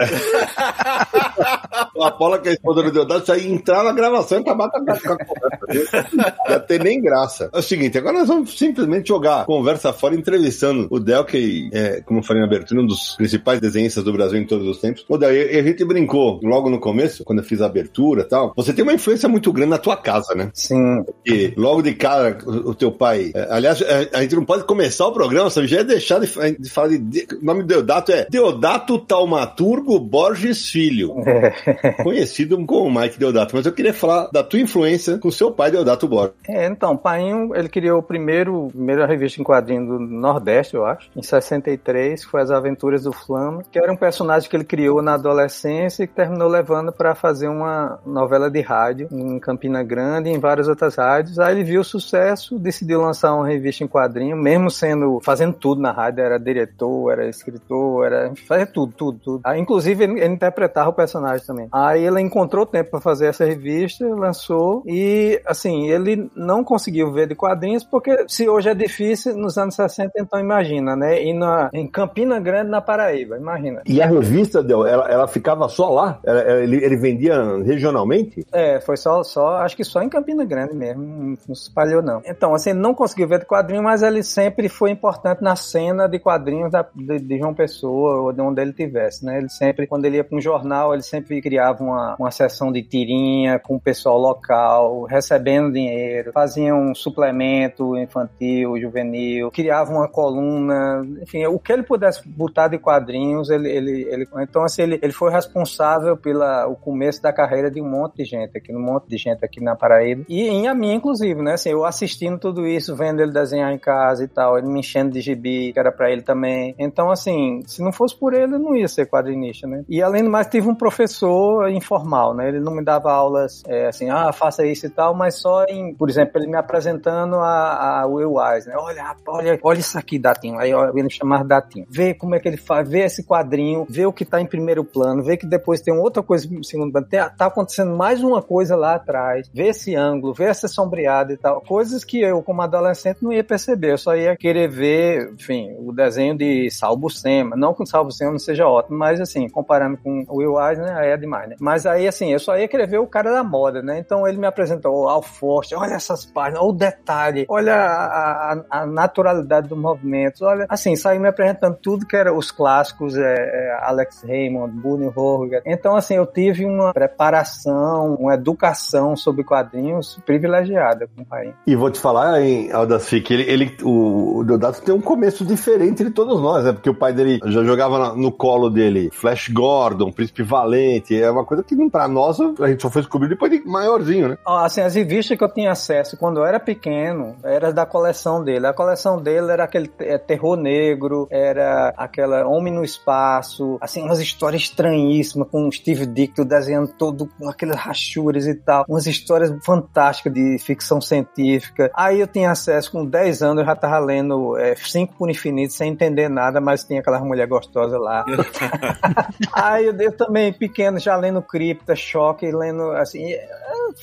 A 2.01 2.11
Paula, 2.13 2.39
que 2.39 2.49
é 2.49 2.51
a 2.53 2.55
esposa 2.55 2.83
do 2.83 2.91
Deodato, 2.93 3.27
já 3.27 3.37
ia 3.37 3.51
entrar 3.53 3.83
na 3.83 3.93
gravação 3.93 4.39
e 4.39 4.41
acabar 4.43 4.71
com 4.71 4.79
a 4.79 4.85
com 4.85 5.13
a 5.13 5.19
conversa. 5.25 6.07
Não 6.13 6.53
ia 6.55 6.61
ter 6.61 6.83
nem 6.83 7.01
graça. 7.01 7.51
É 7.53 7.59
o 7.59 7.63
seguinte, 7.79 7.99
agora 7.99 8.19
nós 8.19 8.29
vamos 8.29 8.59
simplesmente 8.59 9.09
jogar 9.09 9.45
conversa 9.47 9.93
fora 9.93 10.15
entrevistando 10.15 10.87
o 10.91 10.99
Del, 10.99 11.25
que 11.25 11.69
é, 11.73 12.01
como 12.03 12.21
eu 12.21 12.23
falei 12.25 12.41
na 12.43 12.47
abertura, 12.49 12.81
um 12.81 12.87
dos 12.87 13.15
principais 13.17 13.61
desenhistas 13.61 14.03
do 14.05 14.13
Brasil 14.13 14.39
em 14.39 14.47
todos 14.47 14.67
os 14.67 14.79
tempos. 14.81 15.05
Ô, 15.09 15.17
Del, 15.17 15.33
e 15.35 15.59
a 15.59 15.63
gente 15.63 15.85
brincou 15.85 16.41
logo 16.43 16.69
no 16.71 16.79
começo, 16.81 17.25
quando 17.25 17.39
eu 17.41 17.45
fiz 17.45 17.61
a 17.61 17.67
abertura 17.67 18.23
e 18.23 18.25
tal. 18.25 18.53
Você 18.57 18.73
tem 18.73 18.83
uma 18.83 18.93
influência 18.93 19.29
muito 19.29 19.53
grande 19.53 19.71
na 19.71 19.79
tua 19.79 19.97
casa, 19.97 20.35
né? 20.35 20.51
Sim, 20.55 21.03
Porque 21.05 21.53
logo 21.57 21.83
de 21.83 21.95
cara, 21.95 22.39
o, 22.45 22.71
o 22.71 22.75
teu 22.75 22.91
pai. 22.93 23.31
é, 23.35 23.47
aliás, 23.51 23.81
é, 23.83 24.09
a 24.13 24.23
gente 24.23 24.35
não 24.37 24.45
pode 24.45 24.65
começar 24.65 25.07
o 25.07 25.13
programa, 25.13 25.51
sabe? 25.51 25.67
Já 25.67 25.81
é 25.81 25.85
deixar 25.85 26.19
de, 26.21 26.27
de 26.59 26.71
falar 26.71 26.89
de, 26.89 26.99
de- 26.99 27.27
O 27.41 27.45
nome 27.45 27.63
do 27.63 27.69
Deodato 27.69 28.13
é 28.13 28.27
Deodato 28.31 28.99
Taumaturgo 28.99 29.99
Borges 30.01 30.69
Filho. 30.71 31.15
Conhecido 32.03 32.65
como 32.67 33.01
Mike 33.01 33.19
Deodato. 33.19 33.55
Mas 33.57 33.67
eu 33.67 33.73
queria 33.73 33.95
falar 33.95 34.29
da 34.33 34.43
tua 34.43 34.61
influência 34.61 35.19
com 35.19 35.31
seu 35.31 35.51
pai, 35.51 35.71
Deodato 35.71 36.07
Borges. 36.09 36.35
É, 36.49 36.67
então, 36.67 36.93
o 36.93 36.99
Painho, 36.99 37.55
ele 37.69 37.71
criou 37.71 37.99
o 37.99 38.03
primeiro, 38.03 38.69
primeira 38.69 39.07
revista 39.07 39.41
em 39.41 39.45
quadrinho 39.45 39.87
do 39.87 39.99
Nordeste, 39.99 40.75
eu 40.75 40.87
acho, 40.87 41.11
em 41.15 41.23
63, 41.23 42.25
que 42.25 42.31
foi 42.31 42.41
As 42.41 42.51
Aventuras 42.51 43.03
do 43.03 43.13
Flama, 43.13 43.63
que 43.71 43.79
era 43.79 43.93
um 43.93 43.97
personagem 43.97 44.49
que 44.49 44.57
ele 44.57 44.65
criou 44.65 45.03
na 45.03 45.15
adolescência 45.15 46.03
e 46.03 46.07
que 46.07 46.15
terminou 46.15 46.49
levando 46.49 46.91
para 46.91 47.15
fazer 47.15 47.49
uma 47.49 48.01
novela 48.05 48.51
de 48.51 48.61
rádio 48.61 49.09
em 49.13 49.39
Campina 49.39 49.83
Grande 49.83 50.31
e 50.31 50.33
em 50.33 50.39
várias 50.39 50.69
outras 50.69 50.97
rádios. 50.97 51.39
Aí 51.39 51.55
ele 51.55 51.65
viu 51.65 51.83
o 51.83 51.85
sucesso, 51.85 52.59
decidiu 52.59 53.01
lançar 53.03 53.35
uma 53.35 53.47
revista 53.47 53.85
em 53.85 53.89
quadrinho, 53.89 54.37
mesmo 54.37 54.71
sendo, 54.71 55.21
fazendo 55.23 55.55
tudo 55.55 55.81
na 55.81 55.93
rádio, 55.93 56.23
era 56.23 56.39
diretor, 56.39 57.13
era 57.13 57.29
escritor, 57.29 58.07
era, 58.07 58.33
fazia 58.47 58.67
tudo, 58.67 58.93
tudo, 58.97 59.19
tudo. 59.19 59.41
Aí, 59.45 59.61
inclusive, 59.61 60.05
ele, 60.05 60.21
ele 60.21 60.35
interpretava 60.35 60.89
o 60.89 60.95
personagem 60.95 61.47
também. 61.47 61.69
Aí 61.73 62.05
ele 62.05 62.21
encontrou 62.21 62.65
tempo 62.65 62.91
para 62.91 63.01
fazer 63.01 63.27
essa 63.27 63.45
revista, 63.45 64.07
lançou 64.07 64.83
e, 64.87 65.41
assim, 65.45 65.89
ele 65.89 66.31
não 66.35 66.65
conseguiu 66.65 67.13
ver 67.13 67.27
de 67.27 67.35
quadrinhos 67.59 67.85
porque 67.85 68.25
se 68.29 68.49
hoje 68.49 68.69
é 68.69 68.75
difícil, 68.75 69.37
nos 69.37 69.59
anos 69.59 69.75
60, 69.75 70.13
então 70.17 70.39
imagina, 70.39 70.95
né? 70.95 71.23
E 71.23 71.33
na, 71.33 71.69
em 71.73 71.87
Campina 71.87 72.39
Grande, 72.39 72.71
na 72.71 72.81
Paraíba, 72.81 73.37
imagina. 73.37 73.83
E 73.85 74.01
a 74.01 74.07
revista, 74.07 74.63
Del, 74.63 74.87
ela, 74.87 75.11
ela 75.11 75.29
ficava 75.29 75.69
só 75.69 75.91
lá? 75.91 76.21
Ela- 76.25 76.63
ele, 76.63 76.85
ele 76.85 76.97
vendia 76.97 77.37
regionalmente? 77.65 78.47
É, 78.53 78.81
foi 78.81 78.97
só, 78.97 79.23
só, 79.25 79.57
acho 79.57 79.77
que 79.77 79.85
só 79.85 80.01
em 80.03 80.09
Campina 80.09 80.45
Grande 80.45 80.75
mesmo, 80.75 81.03
não, 81.03 81.37
não 81.49 81.55
se 81.55 81.63
espalhou 81.63 82.03
não. 82.03 82.23
Então, 82.25 82.55
assim, 82.55 82.73
não 82.73 82.95
conseguiu 82.95 83.27
ver 83.29 83.41
de 83.41 83.47
quadrinho, 83.47 83.83
mas 83.83 84.03
ele 84.03 84.23
sempre 84.23 84.69
foi 84.69 84.91
importante 84.91 85.43
na 85.43 85.57
cena 85.57 86.07
de 86.07 86.19
quadrinhos 86.19 86.71
da, 86.71 86.87
de, 86.95 87.19
de 87.19 87.39
João 87.39 87.55
Pessoa, 87.55 88.21
ou 88.21 88.33
de 88.33 88.41
onde 88.41 88.61
ele 88.63 88.73
tivesse, 88.73 89.25
né? 89.25 89.39
Ele 89.39 89.49
sempre, 89.49 89.87
quando 89.87 90.05
ele 90.05 90.17
ia 90.17 90.25
para 90.25 90.37
um 90.37 90.41
jornal, 90.41 90.95
ele 90.95 91.03
sempre 91.03 91.41
criava 91.41 91.83
uma, 91.83 92.17
uma 92.19 92.31
sessão 92.31 92.71
de 92.71 92.83
tirinha 92.83 93.59
com 93.59 93.77
o 93.77 93.81
pessoal 93.81 94.19
local, 94.19 95.05
recebendo 95.05 95.73
dinheiro, 95.73 96.33
fazia 96.33 96.75
um 96.75 96.95
suplemento 96.95 97.48
infantil, 97.97 98.79
juvenil, 98.81 99.51
criava 99.51 99.91
uma 99.91 100.09
coluna, 100.09 101.07
enfim, 101.23 101.47
o 101.47 101.59
que 101.59 101.73
ele 101.73 101.83
pudesse 101.83 102.27
botar 102.29 102.69
de 102.69 102.79
quadrinhos, 102.79 103.51
ele, 103.51 103.71
ele, 103.71 104.09
ele 104.11 104.29
então 104.41 104.63
assim, 104.63 104.83
ele, 104.83 104.99
ele 105.03 105.13
foi 105.13 105.31
responsável 105.31 106.17
pela 106.17 106.67
o 106.67 106.77
começo 106.77 107.23
da 107.23 107.33
carreira 107.33 107.71
de 107.71 107.81
um 107.81 107.89
monte 107.89 108.17
de 108.17 108.25
gente 108.25 108.57
aqui, 108.57 108.75
um 108.75 108.81
monte 108.81 109.09
de 109.09 109.17
gente 109.17 109.45
aqui 109.45 109.63
na 109.63 109.77
Paraíba 109.77 110.25
e 110.29 110.49
em 110.49 110.69
a 110.69 110.75
minha 110.75 110.95
inclusive, 110.95 111.41
né? 111.43 111.55
Assim, 111.55 111.71
eu 111.71 111.85
assistindo 111.85 112.39
tudo 112.39 112.67
isso, 112.67 112.95
vendo 112.97 113.21
ele 113.21 113.33
desenhar 113.33 113.73
em 113.73 113.79
casa 113.79 114.25
e 114.25 114.29
tal, 114.29 114.59
ele 114.59 114.69
me 114.69 114.81
enchendo 114.81 115.13
de 115.13 115.21
gibi, 115.21 115.73
que 115.73 115.79
era 115.79 115.93
para 115.93 116.11
ele 116.11 116.23
também. 116.23 116.75
Então 116.79 117.11
assim, 117.11 117.63
se 117.67 117.83
não 117.83 117.93
fosse 117.93 118.19
por 118.19 118.35
ele, 118.35 118.55
eu 118.55 118.59
não 118.59 118.75
ia 118.75 118.89
ser 118.89 119.07
quadrinista, 119.07 119.67
né? 119.67 119.85
E 119.89 120.03
além 120.03 120.25
do 120.25 120.31
mais, 120.31 120.47
tive 120.47 120.69
um 120.69 120.75
professor 120.75 121.69
informal, 121.71 122.35
né? 122.35 122.49
Ele 122.49 122.61
não 122.61 122.75
me 122.75 122.85
dava 122.85 123.13
aulas 123.13 123.63
é, 123.67 123.89
assim, 123.89 124.11
ah, 124.11 124.33
faça 124.33 124.67
isso 124.67 124.87
e 124.87 124.91
tal, 124.91 125.15
mas 125.15 125.37
só 125.37 125.65
em, 125.65 125.95
por 125.95 126.09
exemplo, 126.09 126.33
ele 126.37 126.49
me 126.49 126.57
apresentando 126.57 127.37
a, 127.41 128.01
a 128.03 128.07
Will 128.07 128.35
Wise, 128.35 128.69
né? 128.69 128.75
Olha, 128.77 129.15
olha, 129.27 129.59
olha 129.63 129.79
isso 129.79 129.99
aqui, 129.99 130.19
Datinho. 130.19 130.59
Aí 130.59 130.71
ele 130.95 131.11
chamava 131.11 131.45
Datinho. 131.45 131.87
Vê 131.91 132.15
como 132.15 132.35
é 132.35 132.41
que 132.41 132.49
ele 132.49 132.57
faz, 132.57 132.89
vê 132.89 133.01
esse 133.01 133.25
quadrinho, 133.25 133.87
vê 133.89 134.07
o 134.07 134.13
que 134.13 134.25
tá 134.25 134.41
em 134.41 134.47
primeiro 134.47 134.85
plano, 134.85 135.23
vê 135.23 135.37
que 135.37 135.47
depois 135.47 135.81
tem 135.81 135.95
outra 135.95 136.23
coisa 136.23 136.47
em 136.53 136.63
segundo 136.63 136.93
plano, 136.93 137.07
tem- 137.07 137.21
tá 137.37 137.47
acontecendo 137.47 137.97
mais 137.97 138.23
uma 138.23 138.43
coisa 138.43 138.77
lá 138.77 138.95
atrás, 138.95 139.49
vê 139.53 139.69
esse 139.69 139.95
ângulo, 139.95 140.33
vê 140.35 140.45
essa 140.45 140.69
sombreada 140.69 141.33
e 141.33 141.37
tal. 141.37 141.61
Coisas 141.63 142.05
que 142.05 142.21
eu, 142.21 142.43
como 142.43 142.63
adolescente, 142.63 143.23
não 143.23 143.33
ia 143.33 143.45
perceber. 143.45 143.93
Eu 143.93 143.99
só 143.99 144.17
ia 144.17 144.37
querer 144.37 144.69
ver, 144.69 145.33
enfim, 145.33 145.75
o 145.79 145.93
desenho 145.93 146.37
de 146.37 146.71
Salvo 146.71 147.09
Sema. 147.11 147.57
Não 147.57 147.75
que 147.75 147.83
o 147.83 147.87
Salvo 147.87 148.11
Sema 148.11 148.33
não 148.33 148.39
seja 148.39 148.67
ótimo, 148.67 148.99
mas 148.99 149.21
assim, 149.21 149.49
comparando 149.49 149.97
com 149.99 150.25
o 150.29 150.37
Will 150.39 150.55
Wise, 150.55 150.81
né? 150.81 150.93
Aí 150.97 151.11
é 151.11 151.17
demais, 151.17 151.49
né? 151.51 151.57
Mas 151.61 151.87
aí, 151.87 152.07
assim, 152.07 152.33
eu 152.33 152.39
só 152.39 152.57
ia 152.57 152.69
querer 152.69 152.87
ver 152.87 152.99
o 152.99 153.07
cara 153.07 153.33
da 153.33 153.43
moda, 153.45 153.83
né? 153.83 153.99
Então 153.99 154.27
ele 154.27 154.39
me 154.39 154.47
apresentou 154.47 155.05
o 155.05 155.09
Al 155.09 155.23
Forster, 155.23 155.79
olha 155.79 155.95
essas 155.95 156.25
páginas, 156.25 156.61
olha 156.63 156.71
o 156.71 156.73
detalhe, 156.73 157.28
olha 157.49 157.75
a, 157.75 158.53
a- 158.53 158.65
a 158.83 158.87
naturalidade 158.87 159.69
dos 159.69 159.79
movimentos, 159.79 160.43
olha, 160.43 160.67
assim, 160.69 160.95
saiu 160.97 161.21
me 161.21 161.29
apresentando 161.29 161.77
tudo 161.81 162.07
que 162.07 162.17
era 162.17 162.33
os 162.33 162.51
clássicos, 162.51 163.17
é, 163.17 163.23
é, 163.23 163.79
Alex 163.83 164.23
Raymond, 164.27 164.73
Bunny 164.75 165.11
Horgan. 165.15 165.61
Então, 165.67 165.97
assim, 165.97 166.15
eu 166.15 166.27
tive 166.27 166.65
uma 166.65 166.93
preparação, 166.93 168.15
uma 168.15 168.35
educação 168.35 169.17
sobre 169.17 169.45
quadrinhos 169.45 170.19
privilegiada 170.25 171.09
com 171.15 171.23
o 171.23 171.25
pai. 171.27 171.55
E 171.67 171.77
vou 171.77 171.91
te 171.91 172.01
falar, 172.01 172.41
hein, 172.41 172.71
Aldaci, 172.73 173.21
que 173.21 173.35
ele, 173.35 173.43
ele, 173.51 173.77
o, 173.83 174.39
o 174.39 174.45
Deodato 174.45 174.83
tem 174.83 174.95
um 174.95 175.01
começo 175.01 175.45
diferente 175.45 176.03
de 176.05 176.11
todos 176.11 176.41
nós, 176.41 176.65
né? 176.65 176.73
Porque 176.73 176.91
o 176.91 176.95
pai 176.95 177.13
dele 177.13 177.39
já 177.47 177.63
jogava 177.63 178.15
no 178.15 178.33
colo 178.33 178.71
dele 178.71 179.11
Flash 179.13 179.49
Gordon, 179.49 180.11
Príncipe 180.13 180.43
Valente, 180.43 181.21
é 181.21 181.31
uma 181.31 181.45
coisa 181.45 181.63
que 181.63 181.77
pra 181.91 182.09
nós 182.09 182.39
a 182.41 182.69
gente 182.69 182.83
só 182.83 182.91
foi 182.91 183.03
descobrir 183.03 183.29
depois 183.29 183.51
de 183.51 183.65
maiorzinho, 183.67 184.29
né? 184.29 184.39
Assim, 184.47 184.81
as 184.81 184.95
revistas 184.95 185.37
que 185.39 185.45
eu 185.45 185.53
tinha 185.53 185.71
acesso 185.71 186.17
quando 186.17 186.39
eu 186.39 186.45
era 186.47 186.59
pequeno, 186.61 187.18
era 187.45 187.73
da 187.73 187.87
coleção 187.87 188.43
dele. 188.43 188.67
A 188.67 188.73
coleção 188.73 189.21
dele 189.21 189.51
era 189.51 189.65
aquele 189.65 189.91
é, 190.01 190.19
terror 190.19 190.57
negro, 190.57 191.27
era 191.31 191.93
aquela 191.97 192.47
Homem 192.47 192.73
no 192.73 192.85
Espaço, 192.85 193.79
assim, 193.81 194.03
umas 194.03 194.21
histórias 194.21 194.63
estranhíssimas 194.63 195.49
com 195.49 195.67
o 195.67 195.73
Steve 195.73 196.07
Dick 196.07 196.45
desenhando 196.45 196.89
todo 196.97 197.29
com 197.39 197.49
aquelas 197.49 197.77
rachuras 197.77 198.47
e 198.47 198.55
tal. 198.55 198.85
Umas 198.89 199.07
histórias 199.07 199.53
fantásticas 199.65 200.33
de 200.33 200.59
ficção 200.59 201.01
científica. 201.01 201.91
Aí 201.95 202.21
eu 202.21 202.27
tinha 202.27 202.51
acesso 202.51 202.91
com 202.93 203.05
10 203.05 203.43
anos, 203.43 203.61
eu 203.61 203.67
já 203.67 203.77
tava 203.77 203.99
lendo 203.99 204.57
é, 204.57 204.75
Cinco 204.77 205.15
por 205.17 205.31
Infinito 205.31 205.73
sem 205.73 205.91
entender 205.93 206.29
nada, 206.29 206.61
mas 206.61 206.85
tinha 206.85 207.01
aquelas 207.01 207.23
mulher 207.23 207.47
gostosa 207.47 207.99
lá. 207.99 208.25
Aí 209.53 209.87
eu, 209.87 209.97
eu, 209.97 210.17
também, 210.17 210.53
pequeno, 210.53 210.99
já 210.99 211.17
lendo 211.17 211.43
Cripta, 211.43 211.95
Choque, 211.95 212.51
lendo, 212.51 212.91
assim, 212.93 213.33
é, 213.33 213.49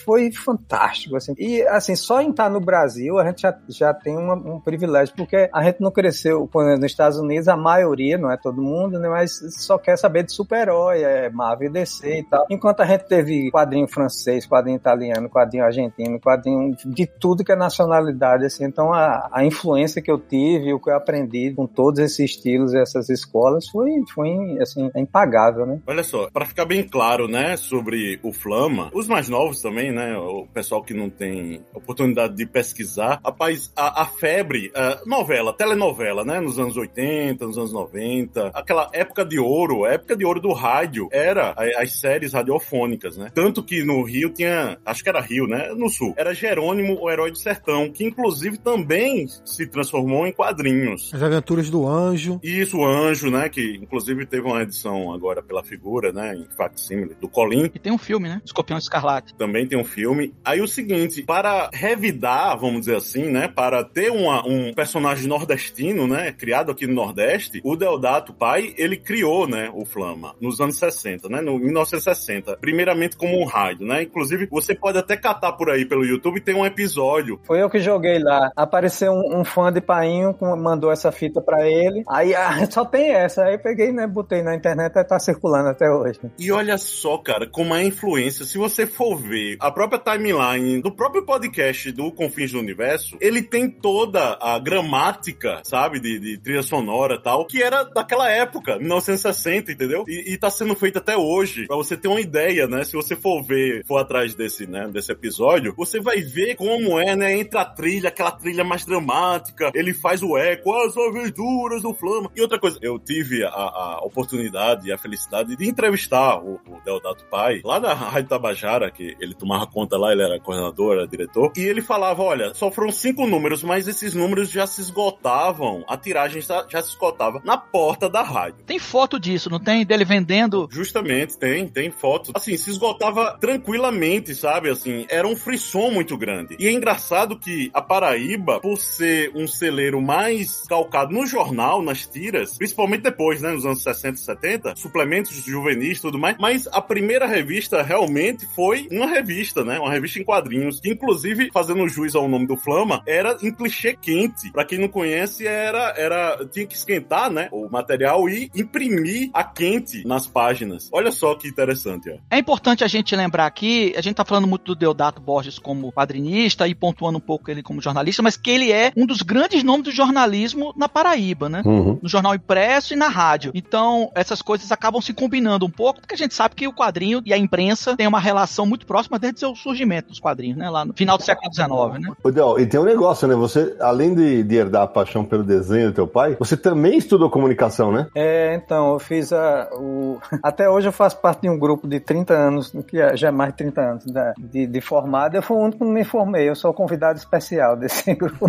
foi 0.03 0.31
fantástico, 0.31 1.15
assim. 1.15 1.33
E, 1.37 1.61
assim, 1.63 1.95
só 1.95 2.21
em 2.21 2.29
estar 2.29 2.49
no 2.49 2.59
Brasil, 2.59 2.94
a 3.19 3.25
gente 3.25 3.41
já, 3.41 3.57
já 3.67 3.93
tem 3.93 4.17
uma, 4.17 4.33
um 4.33 4.59
privilégio, 4.59 5.13
porque 5.15 5.49
a 5.53 5.63
gente 5.63 5.81
não 5.81 5.91
cresceu, 5.91 6.49
nos 6.53 6.83
Estados 6.83 7.17
Unidos, 7.17 7.47
a 7.47 7.57
maioria, 7.57 8.17
não 8.17 8.31
é 8.31 8.37
todo 8.37 8.61
mundo, 8.61 8.99
né, 8.99 9.09
mas 9.09 9.39
só 9.57 9.77
quer 9.77 9.97
saber 9.97 10.23
de 10.23 10.31
super-herói, 10.31 11.01
é 11.01 11.29
Marvel 11.29 11.69
e 11.69 11.73
DC 11.73 12.19
e 12.19 12.23
tal. 12.23 12.45
Enquanto 12.49 12.81
a 12.81 12.85
gente 12.85 13.07
teve 13.07 13.51
quadrinho 13.51 13.87
francês, 13.87 14.47
quadrinho 14.47 14.77
italiano, 14.77 15.29
quadrinho 15.29 15.63
argentino, 15.63 16.19
quadrinho 16.19 16.75
de 16.85 17.05
tudo 17.05 17.43
que 17.43 17.51
é 17.51 17.55
nacionalidade, 17.55 18.45
assim. 18.45 18.65
Então, 18.65 18.93
a, 18.93 19.29
a 19.31 19.45
influência 19.45 20.01
que 20.01 20.11
eu 20.11 20.19
tive, 20.19 20.73
o 20.73 20.79
que 20.79 20.89
eu 20.89 20.95
aprendi 20.95 21.53
com 21.53 21.65
todos 21.65 21.99
esses 21.99 22.19
estilos 22.19 22.73
e 22.73 22.79
essas 22.79 23.09
escolas 23.09 23.67
foi, 23.67 23.91
foi 24.13 24.57
assim, 24.61 24.89
é 24.93 24.99
impagável, 24.99 25.65
né? 25.65 25.79
Olha 25.87 26.03
só, 26.03 26.29
para 26.31 26.45
ficar 26.45 26.65
bem 26.65 26.87
claro, 26.87 27.27
né, 27.27 27.57
sobre 27.57 28.19
o 28.23 28.31
Flama, 28.31 28.89
os 28.93 29.07
mais 29.07 29.29
novos 29.29 29.61
também, 29.61 29.91
né, 29.91 30.17
o 30.17 30.45
pessoal 30.53 30.83
que 30.83 30.93
não 30.93 31.09
tem 31.09 31.61
oportunidade 31.73 32.35
de 32.35 32.45
pesquisar, 32.45 32.84
rapaz, 33.23 33.71
a, 33.75 34.03
a 34.03 34.05
febre, 34.05 34.71
a 34.75 35.01
novela, 35.05 35.53
telenovela, 35.53 36.23
né, 36.23 36.39
nos 36.39 36.59
anos 36.59 36.77
80, 36.77 37.45
nos 37.45 37.57
anos 37.57 37.73
90, 37.73 38.51
aquela 38.53 38.89
época 38.93 39.25
de 39.25 39.39
ouro, 39.39 39.85
época 39.85 40.15
de 40.15 40.25
ouro 40.25 40.39
do 40.39 40.53
rádio, 40.53 41.07
era 41.11 41.55
as 41.77 41.99
séries 41.99 42.33
radiofônicas, 42.33 43.17
né? 43.17 43.31
Tanto 43.33 43.63
que 43.63 43.83
no 43.83 44.03
Rio 44.03 44.29
tinha, 44.29 44.77
acho 44.85 45.03
que 45.03 45.09
era 45.09 45.21
Rio, 45.21 45.47
né, 45.47 45.73
no 45.75 45.89
Sul, 45.89 46.13
era 46.17 46.33
Jerônimo, 46.33 46.97
o 46.99 47.09
Herói 47.09 47.31
do 47.31 47.37
Sertão, 47.37 47.91
que 47.91 48.05
inclusive 48.05 48.57
também 48.57 49.27
se 49.43 49.67
transformou 49.67 50.27
em 50.27 50.31
quadrinhos. 50.31 51.13
As 51.13 51.21
Aventuras 51.21 51.69
do 51.69 51.87
Anjo. 51.87 52.39
Isso, 52.43 52.77
o 52.77 52.85
Anjo, 52.85 53.29
né, 53.29 53.49
que 53.49 53.77
inclusive 53.81 54.25
teve 54.25 54.47
uma 54.47 54.61
edição 54.61 55.13
agora 55.13 55.41
pela 55.41 55.63
figura, 55.63 56.11
né, 56.11 56.35
em 56.35 56.45
facsimile, 56.55 57.15
do 57.19 57.27
Colin. 57.27 57.69
E 57.73 57.79
tem 57.79 57.91
um 57.91 57.97
filme, 57.97 58.29
né, 58.29 58.41
Escorpião 58.45 58.77
Escarlate. 58.77 59.33
Também 59.35 59.67
tem 59.67 59.79
um 59.79 59.83
filme. 59.83 60.33
Aí 60.43 60.61
o 60.61 60.67
seguinte, 60.67 61.23
para 61.23 61.69
revidar, 61.73 62.57
vamos 62.57 62.74
dizer 62.79 62.95
assim, 62.95 63.29
né, 63.29 63.47
para 63.47 63.83
ter 63.83 64.11
uma, 64.11 64.45
um 64.45 64.73
personagem 64.73 65.27
nordestino, 65.27 66.07
né, 66.07 66.31
criado 66.31 66.71
aqui 66.71 66.87
no 66.87 66.93
Nordeste, 66.93 67.61
o 67.63 67.75
Deodato 67.75 68.33
pai, 68.33 68.73
ele 68.77 68.97
criou, 68.97 69.47
né, 69.47 69.69
o 69.73 69.85
Flama, 69.85 70.35
nos 70.39 70.59
anos 70.59 70.77
60, 70.77 71.29
né, 71.29 71.41
no 71.41 71.57
1960. 71.57 72.57
Primeiramente 72.57 73.17
como 73.17 73.39
um 73.39 73.45
rádio, 73.45 73.85
né, 73.85 74.03
inclusive 74.03 74.47
você 74.49 74.75
pode 74.75 74.97
até 74.97 75.15
catar 75.15 75.53
por 75.53 75.69
aí 75.69 75.85
pelo 75.85 76.05
YouTube, 76.05 76.41
tem 76.41 76.55
um 76.55 76.65
episódio. 76.65 77.39
Foi 77.43 77.61
eu 77.61 77.69
que 77.69 77.79
joguei 77.79 78.19
lá. 78.19 78.51
Apareceu 78.55 79.11
um, 79.11 79.39
um 79.39 79.45
fã 79.45 79.71
de 79.71 79.81
Painho, 79.81 80.35
mandou 80.41 80.91
essa 80.91 81.11
fita 81.11 81.41
para 81.41 81.67
ele. 81.69 82.03
Aí 82.07 82.33
ah, 82.33 82.65
só 82.69 82.85
tem 82.85 83.11
essa. 83.11 83.43
Aí 83.43 83.57
peguei, 83.57 83.91
né, 83.91 84.07
botei 84.07 84.41
na 84.41 84.55
internet 84.55 84.95
e 84.95 85.03
tá 85.03 85.19
circulando 85.19 85.69
até 85.69 85.89
hoje. 85.89 86.19
E 86.37 86.51
olha 86.51 86.77
só, 86.77 87.17
cara, 87.17 87.47
como 87.47 87.73
é 87.73 87.79
a 87.79 87.83
influência. 87.83 88.45
Se 88.45 88.57
você 88.57 88.85
for 88.85 89.15
ver 89.15 89.57
a 89.59 89.71
própria 89.71 89.99
timeline 89.99 90.81
do 90.81 90.91
próprio 90.91 91.25
podcast 91.25 91.91
do 91.91 92.11
Confins 92.11 92.51
do 92.51 92.59
Universo, 92.65 93.17
ele 93.19 93.41
tem 93.41 93.69
toda 93.69 94.37
a 94.41 94.59
gramática, 94.59 95.61
sabe, 95.63 95.99
de, 95.99 96.19
de 96.19 96.37
trilha 96.37 96.63
sonora 96.63 97.15
e 97.15 97.21
tal, 97.21 97.45
que 97.45 97.61
era 97.61 97.83
daquela 97.83 98.29
época, 98.29 98.77
1960, 98.77 99.71
entendeu? 99.71 100.03
E, 100.07 100.33
e 100.33 100.37
tá 100.37 100.49
sendo 100.49 100.75
feito 100.75 100.97
até 100.97 101.17
hoje, 101.17 101.67
pra 101.67 101.75
você 101.75 101.95
ter 101.95 102.07
uma 102.07 102.21
ideia, 102.21 102.67
né? 102.67 102.83
Se 102.83 102.93
você 102.93 103.15
for 103.15 103.43
ver, 103.43 103.85
for 103.85 103.97
atrás 103.97 104.35
desse, 104.35 104.67
né, 104.67 104.87
desse 104.87 105.11
episódio, 105.11 105.73
você 105.75 105.99
vai 105.99 106.21
ver 106.21 106.55
como 106.55 106.99
é, 106.99 107.15
né, 107.15 107.37
entre 107.37 107.57
a 107.57 107.65
trilha, 107.65 108.09
aquela 108.09 108.31
trilha 108.31 108.63
mais 108.63 108.85
dramática, 108.85 109.71
ele 109.73 109.93
faz 109.93 110.21
o 110.21 110.37
eco, 110.37 110.73
as 110.73 110.95
aventuras 110.97 111.81
do 111.81 111.93
Flama. 111.93 112.31
E 112.35 112.41
outra 112.41 112.59
coisa, 112.59 112.77
eu 112.81 112.97
tive 112.99 113.43
a, 113.43 113.49
a 113.49 113.99
oportunidade 114.03 114.87
e 114.87 114.91
a 114.91 114.97
felicidade 114.97 115.55
de 115.55 115.67
entrevistar 115.67 116.39
o, 116.39 116.55
o 116.67 116.81
Deodato 116.83 117.25
Pai 117.25 117.61
lá 117.63 117.79
na 117.79 117.93
Rádio 117.93 118.29
Tabajara, 118.29 118.91
que 118.91 119.15
ele 119.19 119.33
tomava 119.33 119.67
conta 119.67 119.97
lá, 119.97 120.11
ele 120.11 120.23
era 120.23 120.39
coordenador, 120.39 120.97
era 120.97 121.07
diretor, 121.07 121.51
e 121.55 121.61
ele 121.61 121.81
falava: 121.81 122.23
olha, 122.23 122.53
só 122.55 122.71
foram 122.71 122.91
cinco 122.91 123.27
números, 123.27 123.63
mas 123.63 123.87
esses 123.87 124.13
números 124.13 124.49
já 124.49 124.65
se 124.65 124.81
esgotavam, 124.81 125.83
a 125.87 125.97
tiragem 125.97 126.41
já, 126.41 126.65
já 126.69 126.81
se 126.81 126.89
esgotava 126.89 127.41
na 127.43 127.57
porta 127.57 128.09
da 128.09 128.21
rádio. 128.21 128.63
Tem 128.65 128.79
foto 128.79 129.19
disso, 129.19 129.49
não 129.49 129.59
tem? 129.59 129.85
Dele 129.85 130.05
vendendo? 130.05 130.67
Justamente, 130.71 131.37
tem, 131.37 131.67
tem 131.67 131.91
foto. 131.91 132.31
Assim, 132.33 132.55
se 132.57 132.69
esgotava 132.69 133.37
tranquilamente, 133.39 134.33
sabe? 134.33 134.69
Assim, 134.69 135.05
era 135.09 135.27
um 135.27 135.35
frisson 135.35 135.91
muito 135.91 136.17
grande. 136.17 136.55
E 136.59 136.67
é 136.67 136.71
engraçado 136.71 137.37
que 137.37 137.69
a 137.73 137.81
Paraíba, 137.81 138.59
por 138.59 138.77
ser 138.77 139.31
um 139.35 139.47
celeiro 139.47 140.01
mais 140.01 140.63
calcado 140.67 141.13
no 141.13 141.25
jornal, 141.25 141.81
nas 141.81 142.05
tiras, 142.05 142.57
principalmente 142.57 143.01
depois, 143.01 143.41
né, 143.41 143.51
nos 143.51 143.65
anos 143.65 143.83
60 143.83 144.15
e 144.15 144.23
70, 144.23 144.75
suplementos 144.75 145.33
juvenis 145.43 145.97
e 145.97 146.01
tudo 146.01 146.17
mais, 146.17 146.37
mas 146.39 146.67
a 146.67 146.81
primeira 146.81 147.25
revista 147.25 147.81
realmente 147.81 148.45
foi 148.55 148.87
uma 148.91 149.07
revista, 149.07 149.63
né, 149.63 149.79
uma 149.79 149.91
revista 149.91 150.19
em 150.19 150.23
quadrinhos, 150.23 150.79
que 150.79 150.89
inclusive, 150.89 151.49
fazendo 151.53 151.87
juiz 151.87 152.15
ao 152.15 152.27
nome 152.27 152.44
do 152.45 152.57
Flama, 152.57 153.01
era 153.05 153.37
em 153.41 153.51
clichê 153.51 153.95
quente. 153.95 154.51
Pra 154.51 154.65
quem 154.65 154.79
não 154.79 154.87
conhece, 154.87 155.45
era, 155.45 155.93
era, 155.97 156.45
tinha 156.51 156.65
que 156.65 156.75
esquentar, 156.75 157.29
né, 157.29 157.49
o 157.51 157.69
material 157.69 158.27
e 158.29 158.49
imprimir 158.55 159.29
a 159.33 159.43
quente 159.43 160.05
nas 160.05 160.27
páginas. 160.27 160.89
Olha 160.91 161.11
só 161.11 161.35
que 161.35 161.47
interessante, 161.47 162.09
ó. 162.09 162.17
É 162.29 162.37
importante 162.37 162.83
a 162.83 162.87
gente 162.87 163.15
lembrar 163.15 163.45
aqui, 163.45 163.93
a 163.97 164.01
gente 164.01 164.15
tá 164.15 164.25
falando 164.25 164.47
muito 164.47 164.65
do 164.65 164.75
Deodato 164.75 165.21
Borges 165.21 165.59
como 165.59 165.91
quadrinista 165.91 166.67
e 166.67 166.75
pontuando 166.75 167.17
um 167.17 167.21
pouco 167.21 167.49
ele 167.49 167.63
como 167.63 167.81
jornalista, 167.81 168.21
mas 168.21 168.37
que 168.37 168.49
ele 168.49 168.71
é 168.71 168.91
um 168.95 169.05
dos 169.05 169.21
grandes 169.21 169.63
nomes 169.63 169.85
do 169.85 169.91
jornalismo 169.91 170.73
na 170.75 170.87
Paraíba, 170.87 171.49
né? 171.49 171.61
Uhum. 171.65 171.99
No 172.01 172.09
jornal 172.09 172.35
impresso 172.35 172.93
e 172.93 172.97
na 172.97 173.07
rádio. 173.07 173.51
Então, 173.53 174.11
essas 174.15 174.41
coisas 174.41 174.71
acabam 174.71 175.01
se 175.01 175.13
combinando 175.13 175.65
um 175.65 175.69
pouco, 175.69 176.01
porque 176.01 176.15
a 176.15 176.17
gente 176.17 176.33
sabe 176.33 176.55
que 176.55 176.67
o 176.67 176.73
quadrinho 176.73 177.21
e 177.25 177.33
a 177.33 177.37
imprensa 177.37 177.95
têm 177.95 178.07
uma 178.07 178.19
relação 178.19 178.65
muito 178.65 178.85
próxima 178.85 179.19
desde 179.19 179.39
seu 179.39 179.55
surgimento 179.55 180.09
dos 180.09 180.19
quadrinhos, 180.19 180.57
né? 180.57 180.69
Lá 180.69 180.85
no 180.85 180.93
final 180.93 181.17
do 181.17 181.23
século 181.23 181.53
XIX, 181.53 182.01
né? 182.01 182.15
Del, 182.35 182.59
e 182.59 182.65
tem 182.65 182.77
um 182.77 182.83
negócio, 182.83 183.27
né? 183.29 183.33
Você, 183.35 183.77
além 183.79 184.13
de, 184.13 184.43
de 184.43 184.55
herdar 184.57 184.83
a 184.83 184.87
paixão 184.87 185.23
pelo 185.23 185.41
desenho 185.41 185.87
do 185.87 185.95
teu 185.95 186.05
pai, 186.05 186.35
você 186.37 186.57
também 186.57 186.97
estudou 186.97 187.29
comunicação, 187.29 187.93
né? 187.93 188.07
É, 188.13 188.53
então, 188.53 188.91
eu 188.91 188.99
fiz 188.99 189.31
a. 189.31 189.69
O... 189.71 190.19
Até 190.43 190.69
hoje 190.69 190.89
eu 190.89 190.91
faço 190.91 191.17
parte 191.21 191.43
de 191.43 191.49
um 191.49 191.57
grupo 191.57 191.87
de 191.87 192.01
30 192.01 192.33
anos, 192.33 192.75
que 192.85 192.99
é, 192.99 193.15
já 193.15 193.29
é 193.29 193.31
mais 193.31 193.51
de 193.51 193.57
30 193.57 193.81
anos 193.81 194.05
né? 194.07 194.33
de, 194.37 194.67
de 194.67 194.81
formado. 194.81 195.35
Eu 195.35 195.41
fui 195.41 195.55
o 195.55 195.61
único 195.61 195.77
que 195.77 195.85
não 195.85 195.93
me 195.93 196.03
formei, 196.03 196.49
eu 196.49 196.55
sou 196.55 196.73
convidado 196.73 197.17
especial 197.17 197.75
desse 197.79 198.13
grupo. 198.13 198.47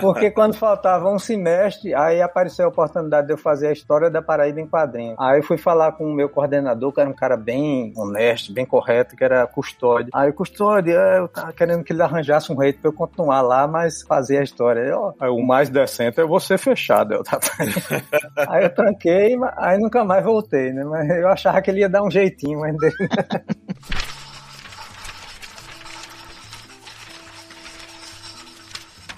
Porque 0.00 0.30
quando 0.30 0.54
faltava 0.54 1.10
um 1.10 1.18
semestre, 1.18 1.92
aí 1.92 2.22
apareceu 2.22 2.66
a 2.66 2.68
oportunidade 2.68 3.26
de 3.26 3.32
eu 3.32 3.38
fazer 3.38 3.66
a 3.66 3.72
história 3.72 4.08
da 4.08 4.22
Paraíba 4.22 4.60
em 4.60 4.68
quadrinho. 4.68 5.16
Aí 5.18 5.40
eu 5.40 5.42
fui 5.42 5.58
falar 5.58 5.90
com 5.92 6.04
o 6.04 6.14
meu 6.14 6.28
coordenador, 6.28 6.92
que 6.92 7.00
era 7.00 7.10
um 7.10 7.14
cara 7.14 7.36
bem 7.36 7.92
honesto, 7.96 8.52
bem 8.52 8.64
correto, 8.64 9.16
que 9.16 9.24
era 9.24 9.44
custódio. 9.44 10.10
Aí 10.14 10.32
custódio, 10.32 10.96
é, 10.96 11.18
eu 11.18 11.26
tava 11.26 11.52
querendo 11.52 11.82
que 11.82 11.92
ele 11.92 12.02
arranjasse 12.02 12.52
um 12.52 12.62
jeito 12.62 12.78
pra 12.78 12.90
eu 12.90 12.92
continuar 12.92 13.23
lá, 13.26 13.66
mas 13.66 14.02
fazer 14.02 14.38
a 14.38 14.42
história. 14.42 14.80
Eu, 14.80 15.14
o 15.20 15.46
mais 15.46 15.68
decente 15.68 16.20
é 16.20 16.24
você 16.24 16.56
fechado. 16.58 17.14
Eu 17.14 17.22
tava... 17.22 17.42
aí 18.48 18.64
eu 18.64 18.74
tranquei, 18.74 19.36
aí 19.56 19.78
nunca 19.78 20.04
mais 20.04 20.24
voltei, 20.24 20.72
né? 20.72 20.84
Mas 20.84 21.08
eu 21.10 21.28
achava 21.28 21.60
que 21.60 21.70
ele 21.70 21.80
ia 21.80 21.88
dar 21.88 22.02
um 22.02 22.10
jeitinho, 22.10 22.60
mas... 22.60 22.74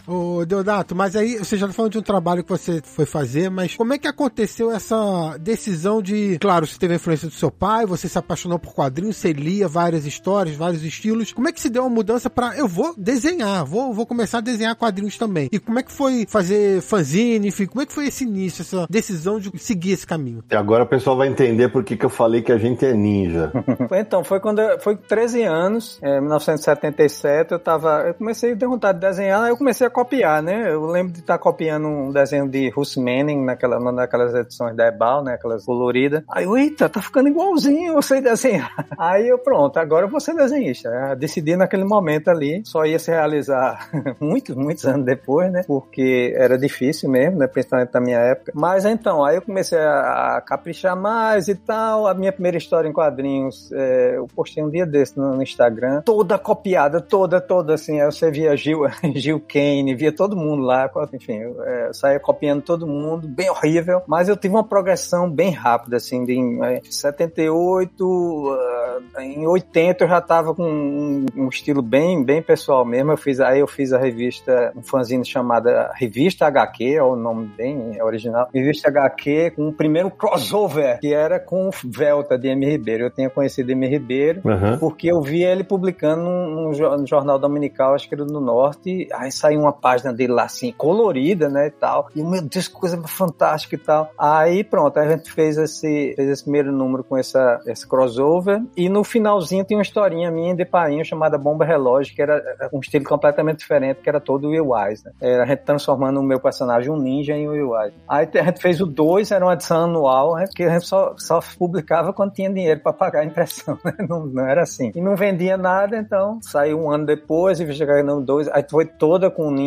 Ô, 0.06 0.44
Deodato, 0.46 0.94
mas 0.94 1.16
aí 1.16 1.36
você 1.36 1.56
já 1.56 1.66
tá 1.66 1.72
falando 1.72 1.92
de 1.92 1.98
um 1.98 2.02
trabalho 2.02 2.44
que 2.44 2.50
você 2.50 2.80
foi 2.82 3.04
fazer, 3.04 3.50
mas 3.50 3.74
como 3.74 3.92
é 3.92 3.98
que 3.98 4.06
aconteceu 4.06 4.70
essa 4.70 5.36
decisão 5.40 6.00
de. 6.00 6.38
Claro, 6.38 6.66
você 6.66 6.78
teve 6.78 6.94
a 6.94 6.96
influência 6.96 7.28
do 7.28 7.34
seu 7.34 7.50
pai, 7.50 7.84
você 7.86 8.08
se 8.08 8.16
apaixonou 8.16 8.58
por 8.58 8.72
quadrinhos, 8.72 9.16
você 9.16 9.32
lia 9.32 9.66
várias 9.66 10.06
histórias, 10.06 10.54
vários 10.56 10.84
estilos. 10.84 11.32
Como 11.32 11.48
é 11.48 11.52
que 11.52 11.60
se 11.60 11.68
deu 11.68 11.82
uma 11.82 11.90
mudança 11.90 12.30
para 12.30 12.56
eu 12.56 12.68
vou 12.68 12.94
desenhar, 12.96 13.64
vou, 13.64 13.92
vou 13.92 14.06
começar 14.06 14.38
a 14.38 14.40
desenhar 14.42 14.76
quadrinhos 14.76 15.18
também? 15.18 15.48
E 15.50 15.58
como 15.58 15.78
é 15.78 15.82
que 15.82 15.90
foi 15.90 16.24
fazer 16.28 16.80
fanzine, 16.82 17.48
enfim, 17.48 17.66
como 17.66 17.82
é 17.82 17.86
que 17.86 17.92
foi 17.92 18.06
esse 18.06 18.24
início, 18.24 18.62
essa 18.62 18.86
decisão 18.88 19.40
de 19.40 19.50
seguir 19.58 19.92
esse 19.92 20.06
caminho? 20.06 20.44
E 20.50 20.54
agora 20.54 20.84
o 20.84 20.86
pessoal 20.86 21.16
vai 21.16 21.28
entender 21.28 21.68
por 21.68 21.82
que, 21.82 21.96
que 21.96 22.06
eu 22.06 22.10
falei 22.10 22.42
que 22.42 22.52
a 22.52 22.58
gente 22.58 22.84
é 22.84 22.92
ninja. 22.92 23.50
então, 23.92 24.22
foi 24.22 24.38
quando 24.38 24.60
eu, 24.60 24.78
foi 24.80 24.96
13 24.96 25.42
anos, 25.42 25.98
em 26.02 26.20
1977, 26.20 27.52
eu 27.52 27.58
tava. 27.58 28.04
Eu 28.06 28.14
comecei 28.14 28.52
a 28.52 28.56
ter 28.56 28.66
vontade 28.66 29.00
de 29.00 29.06
desenhar, 29.06 29.48
eu 29.48 29.56
comecei 29.56 29.86
a 29.86 29.90
copiar 29.96 30.42
né? 30.42 30.70
Eu 30.70 30.84
lembro 30.86 31.12
de 31.12 31.20
estar 31.20 31.38
copiando 31.38 31.88
um 31.88 32.12
desenho 32.12 32.48
de 32.48 32.68
Russ 32.68 32.96
Manning 32.96 33.44
naquela, 33.44 33.80
naquelas 33.92 34.34
edições 34.34 34.76
da 34.76 34.86
Ebal, 34.86 35.24
né? 35.24 35.34
Aquelas 35.34 35.64
coloridas. 35.64 36.22
Aí, 36.30 36.44
eu, 36.44 36.56
eita, 36.56 36.88
tá 36.88 37.00
ficando 37.00 37.28
igualzinho, 37.28 37.94
eu 37.94 38.02
sei 38.02 38.20
desenhar. 38.20 38.72
Aí 38.98 39.28
eu, 39.28 39.38
pronto, 39.38 39.78
agora 39.78 40.06
eu 40.06 40.10
vou 40.10 40.20
ser 40.20 40.34
desenhista. 40.34 40.88
Eu 40.88 41.16
decidi 41.16 41.56
naquele 41.56 41.84
momento 41.84 42.28
ali, 42.28 42.62
só 42.64 42.84
ia 42.84 42.98
se 42.98 43.10
realizar 43.10 43.88
muitos, 44.20 44.54
muitos 44.54 44.84
anos 44.84 45.06
depois, 45.06 45.50
né? 45.50 45.62
Porque 45.66 46.34
era 46.36 46.58
difícil 46.58 47.08
mesmo, 47.08 47.38
né? 47.38 47.46
Principalmente 47.46 47.94
na 47.94 48.00
minha 48.00 48.18
época. 48.18 48.52
Mas 48.54 48.84
então, 48.84 49.24
aí 49.24 49.36
eu 49.36 49.42
comecei 49.42 49.78
a, 49.78 50.42
caprichar 50.46 50.96
mais 50.96 51.48
e 51.48 51.54
tal. 51.54 52.06
A 52.06 52.14
minha 52.14 52.32
primeira 52.32 52.56
história 52.56 52.88
em 52.88 52.92
quadrinhos, 52.92 53.70
é, 53.72 54.16
eu 54.16 54.26
postei 54.34 54.62
um 54.62 54.70
dia 54.70 54.86
desse 54.86 55.16
no, 55.18 55.36
no, 55.36 55.42
Instagram, 55.42 56.02
toda 56.02 56.38
copiada, 56.38 57.00
toda, 57.00 57.40
toda 57.40 57.74
assim. 57.74 58.00
Aí 58.00 58.06
você 58.06 58.30
via 58.30 58.56
Gil, 58.56 58.80
Gil 59.14 59.40
Kane, 59.40 59.85
via 59.94 60.12
todo 60.12 60.36
mundo 60.36 60.62
lá, 60.62 60.90
enfim, 61.12 61.38
eu, 61.38 61.62
é, 61.62 61.92
saía 61.92 62.20
copiando 62.20 62.62
todo 62.62 62.86
mundo, 62.86 63.28
bem 63.28 63.50
horrível. 63.50 64.02
Mas 64.06 64.28
eu 64.28 64.36
tive 64.36 64.54
uma 64.54 64.64
progressão 64.64 65.30
bem 65.30 65.50
rápida, 65.50 65.96
assim, 65.96 66.24
de, 66.24 66.34
em 66.34 66.82
78, 66.84 68.04
uh, 68.04 69.20
em 69.20 69.46
80 69.46 70.04
eu 70.04 70.08
já 70.08 70.20
tava 70.20 70.54
com 70.54 70.62
um, 70.62 71.26
um, 71.36 71.48
estilo 71.48 71.82
bem, 71.82 72.24
bem 72.24 72.42
pessoal 72.42 72.84
mesmo. 72.84 73.12
Eu 73.12 73.16
fiz, 73.16 73.40
aí 73.40 73.60
eu 73.60 73.66
fiz 73.66 73.92
a 73.92 73.98
revista, 73.98 74.72
um 74.76 74.82
fanzine 74.82 75.24
chamada 75.24 75.90
Revista 75.94 76.46
HQ, 76.46 76.96
é 76.96 77.02
o 77.02 77.16
nome 77.16 77.50
bem 77.56 78.00
original. 78.02 78.48
Revista 78.52 78.88
HQ 78.88 79.52
com 79.56 79.68
o 79.68 79.72
primeiro 79.72 80.10
crossover, 80.10 80.98
que 81.00 81.12
era 81.12 81.38
com 81.38 81.70
Velta 81.84 82.38
de 82.38 82.48
M. 82.48 82.66
Ribeiro. 82.66 83.04
Eu 83.04 83.10
tinha 83.10 83.30
conhecido 83.30 83.72
M. 83.72 83.86
Ribeiro 83.86 84.40
uhum. 84.44 84.78
porque 84.78 85.10
eu 85.10 85.20
vi 85.20 85.42
ele 85.42 85.64
publicando 85.64 86.22
num, 86.22 86.70
num, 86.70 87.06
jornal 87.06 87.38
dominical, 87.38 87.94
acho 87.94 88.08
que 88.08 88.14
era 88.14 88.24
do 88.24 88.40
Norte. 88.40 89.08
Aí 89.12 89.30
saiu 89.30 89.60
uma 89.60 89.72
página 89.76 90.12
dele 90.12 90.32
lá 90.32 90.44
assim, 90.44 90.72
colorida, 90.72 91.48
né, 91.48 91.68
e 91.68 91.70
tal. 91.70 92.08
E 92.14 92.22
meu 92.22 92.42
Deus, 92.42 92.68
que 92.68 92.74
coisa 92.74 93.00
fantástica 93.06 93.74
e 93.74 93.78
tal. 93.78 94.10
Aí 94.18 94.64
pronto, 94.64 94.98
a 94.98 95.08
gente 95.08 95.30
fez 95.30 95.56
esse, 95.56 96.14
fez 96.16 96.28
esse 96.28 96.42
primeiro 96.42 96.72
número 96.72 97.04
com 97.04 97.16
essa, 97.16 97.60
esse 97.66 97.86
crossover. 97.86 98.62
E 98.76 98.88
no 98.88 99.04
finalzinho 99.04 99.64
tem 99.64 99.76
uma 99.76 99.82
historinha 99.82 100.30
minha 100.30 100.54
de 100.54 100.64
painho 100.64 101.04
chamada 101.04 101.38
Bomba 101.38 101.64
Relógio, 101.64 102.14
que 102.14 102.22
era 102.22 102.42
um 102.72 102.80
estilo 102.80 103.04
completamente 103.04 103.58
diferente, 103.58 104.00
que 104.00 104.08
era 104.08 104.20
todo 104.20 104.48
Will 104.48 104.70
Wise, 104.70 105.04
né? 105.04 105.12
Era 105.20 105.44
a 105.44 105.46
gente 105.46 105.60
transformando 105.60 106.20
o 106.20 106.22
meu 106.22 106.40
personagem, 106.40 106.90
um 106.90 106.96
ninja, 106.96 107.34
em 107.34 107.48
Will 107.48 107.70
Wise. 107.70 107.94
Aí 108.08 108.28
a 108.34 108.42
gente 108.44 108.60
fez 108.60 108.80
o 108.80 108.86
2, 108.86 109.30
era 109.30 109.44
uma 109.44 109.54
edição 109.54 109.84
anual, 109.84 110.36
né? 110.36 110.46
que 110.54 110.62
a 110.62 110.70
gente 110.70 110.86
só, 110.86 111.14
só 111.18 111.40
publicava 111.58 112.12
quando 112.12 112.32
tinha 112.32 112.52
dinheiro 112.52 112.80
para 112.80 112.92
pagar 112.92 113.20
a 113.20 113.24
impressão, 113.24 113.78
né? 113.84 113.94
Não, 114.08 114.26
não, 114.26 114.46
era 114.46 114.62
assim. 114.62 114.90
E 114.94 115.00
não 115.00 115.16
vendia 115.16 115.56
nada, 115.56 115.96
então 115.96 116.38
saiu 116.42 116.80
um 116.80 116.90
ano 116.90 117.04
depois 117.04 117.60
e 117.60 117.72
chegar 117.74 118.02
no 118.02 118.20
2, 118.20 118.48
aí 118.48 118.64
foi 118.68 118.86
toda 118.86 119.30
com 119.30 119.50
ninja 119.50 119.65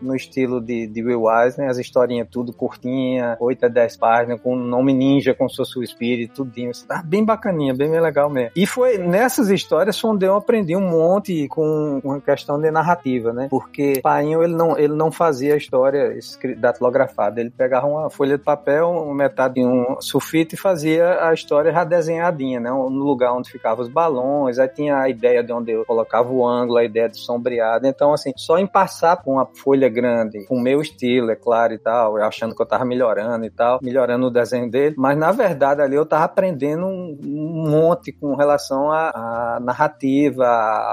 no 0.00 0.14
estilo 0.14 0.60
de, 0.60 0.86
de 0.86 1.02
Will 1.02 1.24
Wise, 1.24 1.58
né? 1.58 1.68
As 1.68 1.78
historinhas 1.78 2.28
tudo 2.30 2.52
curtinha, 2.52 3.36
8 3.40 3.66
a 3.66 3.68
10 3.68 3.96
páginas, 3.96 4.40
com 4.40 4.54
o 4.54 4.56
nome 4.56 4.92
ninja, 4.92 5.34
com 5.34 5.46
o 5.46 5.50
seu 5.50 5.82
espírito, 5.82 6.44
tudinho. 6.44 6.70
Tá 6.86 7.02
bem 7.02 7.24
bacaninha, 7.24 7.74
bem 7.74 7.90
legal 8.00 8.30
mesmo. 8.30 8.52
E 8.54 8.66
foi 8.66 8.98
nessas 8.98 9.48
histórias 9.48 10.02
onde 10.04 10.26
eu 10.26 10.34
aprendi 10.34 10.76
um 10.76 10.88
monte 10.88 11.48
com, 11.48 12.00
com 12.02 12.12
a 12.12 12.20
questão 12.20 12.60
de 12.60 12.70
narrativa, 12.70 13.32
né? 13.32 13.48
Porque 13.50 14.00
Painho, 14.02 14.42
ele 14.42 14.54
não, 14.54 14.78
ele 14.78 14.94
não 14.94 15.10
fazia 15.10 15.54
a 15.54 15.56
história 15.56 16.16
datilografada, 16.58 17.40
ele 17.40 17.50
pegava 17.50 17.86
uma 17.86 18.10
folha 18.10 18.38
de 18.38 18.44
papel, 18.44 19.04
metade 19.14 19.54
de 19.54 19.64
um 19.64 20.00
sulfite 20.00 20.54
e 20.54 20.58
fazia 20.58 21.26
a 21.26 21.34
história 21.34 21.72
já 21.72 21.84
desenhadinha, 21.84 22.60
né? 22.60 22.70
No 22.70 22.88
lugar 22.88 23.32
onde 23.32 23.50
ficavam 23.50 23.84
os 23.84 23.90
balões, 23.90 24.58
aí 24.58 24.68
tinha 24.68 24.98
a 24.98 25.08
ideia 25.08 25.42
de 25.42 25.52
onde 25.52 25.72
eu 25.72 25.84
colocava 25.84 26.30
o 26.30 26.46
ângulo, 26.46 26.78
a 26.78 26.84
ideia 26.84 27.08
de 27.08 27.18
sombreado. 27.18 27.86
Então, 27.86 28.12
assim, 28.12 28.32
só 28.36 28.58
em 28.58 28.66
passar 28.66 29.16
com 29.16 29.39
uma 29.40 29.48
folha 29.54 29.88
grande, 29.88 30.44
com 30.46 30.56
o 30.56 30.60
meu 30.60 30.80
estilo, 30.80 31.30
é 31.30 31.36
claro 31.36 31.72
e 31.72 31.78
tal, 31.78 32.16
achando 32.18 32.54
que 32.54 32.62
eu 32.62 32.66
tava 32.66 32.84
melhorando 32.84 33.44
e 33.44 33.50
tal, 33.50 33.78
melhorando 33.82 34.26
o 34.26 34.30
desenho 34.30 34.70
dele, 34.70 34.94
mas 34.98 35.16
na 35.16 35.32
verdade 35.32 35.82
ali 35.82 35.96
eu 35.96 36.06
tava 36.06 36.24
aprendendo 36.24 36.86
um, 36.86 37.70
monte 37.70 38.12
com 38.12 38.34
relação 38.34 38.90
à, 38.90 39.58
narrativa, 39.60 40.46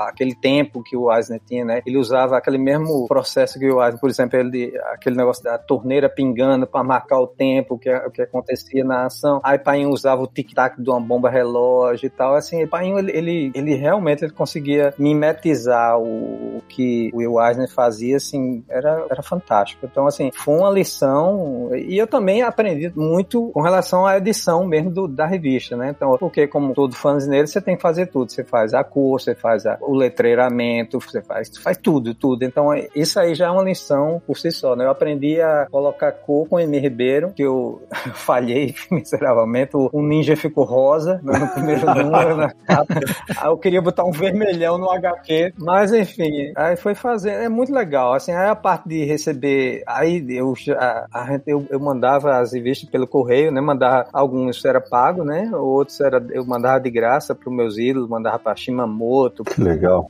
aquele 0.10 0.36
tempo 0.36 0.84
que 0.84 0.96
o 0.96 1.14
Eisner 1.14 1.42
tinha, 1.46 1.66
né? 1.66 1.82
Ele 1.86 1.98
usava 1.98 2.38
aquele 2.38 2.58
mesmo 2.58 3.08
processo 3.08 3.60
que 3.60 3.70
o 3.70 3.82
Eisner, 3.82 4.00
por 4.00 4.10
exemplo, 4.10 4.38
ele, 4.40 4.74
aquele 4.94 5.16
negócio 5.16 5.44
da 5.44 5.58
torneira 5.58 6.10
pingando 6.10 6.68
para 6.68 6.84
marcar 6.84 7.20
o 7.20 7.28
tempo 7.28 7.78
que, 7.78 7.90
que 8.12 8.22
acontecia 8.22 8.84
na 8.84 9.06
ação. 9.06 9.40
Aí 9.44 9.58
Painho 9.58 9.90
usava 9.90 10.22
o 10.22 10.28
tic-tac 10.28 10.82
de 10.82 10.90
uma 10.90 11.00
bomba 11.00 11.30
relógio 11.30 12.08
e 12.08 12.10
tal. 12.10 12.36
Assim, 12.36 12.66
Painho, 12.68 13.00
ele, 13.00 13.12
ele, 13.12 13.52
ele 13.54 13.76
realmente 13.76 14.24
ele 14.24 14.34
conseguia 14.34 14.94
mimetizar 14.98 15.98
o, 16.00 16.58
o 16.58 16.62
que 16.68 17.10
o 17.14 17.18
Will 17.18 17.42
Eisner 17.42 17.70
fazia, 17.70 18.20
assim, 18.28 18.64
era, 18.70 19.06
era 19.10 19.24
fantástico. 19.24 19.86
Então, 19.90 20.06
assim, 20.06 20.32
foi 20.34 20.56
uma 20.56 20.70
lição 20.70 21.70
e 21.76 21.98
eu 21.98 22.08
também 22.08 22.42
aprendi 22.42 22.92
muito 22.96 23.52
com 23.54 23.62
relação 23.62 24.06
à 24.06 24.18
edição 24.18 24.66
mesmo 24.66 24.92
do, 24.92 25.08
da 25.08 25.26
revista, 25.26 25.76
né? 25.76 25.94
Então, 25.96 26.18
porque 26.20 26.48
como 26.48 26.74
todo 26.74 26.96
nele, 27.28 27.48
você 27.48 27.62
tem 27.62 27.76
que 27.76 27.82
fazer 27.82 28.08
tudo. 28.08 28.32
Você 28.32 28.44
faz 28.44 28.74
a 28.74 28.84
cor, 28.84 29.20
você 29.20 29.34
faz 29.34 29.66
a, 29.66 29.78
o 29.82 29.96
letreiramento, 29.96 31.00
você 31.00 31.22
faz, 31.22 31.50
faz 31.58 31.78
tudo, 31.78 32.14
tudo. 32.14 32.44
Então, 32.44 32.70
isso 32.96 33.20
aí 33.20 33.34
já 33.34 33.48
é 33.48 33.50
uma 33.50 33.64
lição 33.64 34.22
por 34.26 34.38
si 34.38 34.52
só, 34.52 34.76
né? 34.76 34.86
Eu 34.86 34.90
aprendi 34.90 35.40
a 35.42 35.68
colocar 35.72 36.12
cor 36.12 36.48
com 36.48 36.58
o 36.58 36.60
M. 36.60 36.80
Ribeiro, 36.80 37.32
que 37.34 37.44
eu 37.44 37.82
falhei 38.14 38.76
miseravelmente. 38.92 39.72
O 39.76 40.02
ninja 40.02 40.36
ficou 40.36 40.64
rosa 40.64 41.20
né, 41.24 41.38
no 41.38 41.48
primeiro 41.50 41.86
número, 41.94 42.36
na 42.36 42.52
capa. 42.52 42.94
Aí 43.38 43.48
eu 43.48 43.58
queria 43.58 43.82
botar 43.82 44.04
um 44.04 44.12
vermelhão 44.12 44.78
no 44.78 44.90
HQ, 44.90 45.54
mas 45.58 45.94
enfim, 45.94 46.52
aí 46.56 46.76
foi 46.76 46.96
fazendo. 46.96 47.42
É 47.42 47.50
muito 47.50 47.74
legal, 47.74 48.14
assim, 48.18 48.32
aí 48.32 48.48
a 48.48 48.56
parte 48.56 48.88
de 48.88 49.04
receber, 49.06 49.84
aí 49.88 50.26
eu, 50.30 50.54
a, 50.78 51.08
a, 51.12 51.40
eu, 51.46 51.66
eu 51.70 51.80
mandava 51.80 52.38
as 52.38 52.54
revistas 52.54 52.90
pelo 52.90 53.08
correio, 53.08 53.52
né? 53.52 53.62
Mandava 53.62 54.08
alguns 54.14 54.64
era 54.66 54.82
pago, 54.82 55.24
né? 55.24 55.50
Outros 55.54 56.00
era 56.00 56.24
eu 56.32 56.46
mandava 56.46 56.80
de 56.80 56.90
graça 56.90 57.34
para 57.34 57.50
os 57.50 57.56
meus 57.56 57.78
ídolos, 57.78 58.10
mandava 58.10 58.40
para 58.40 58.56
Shimamoto, 58.56 59.44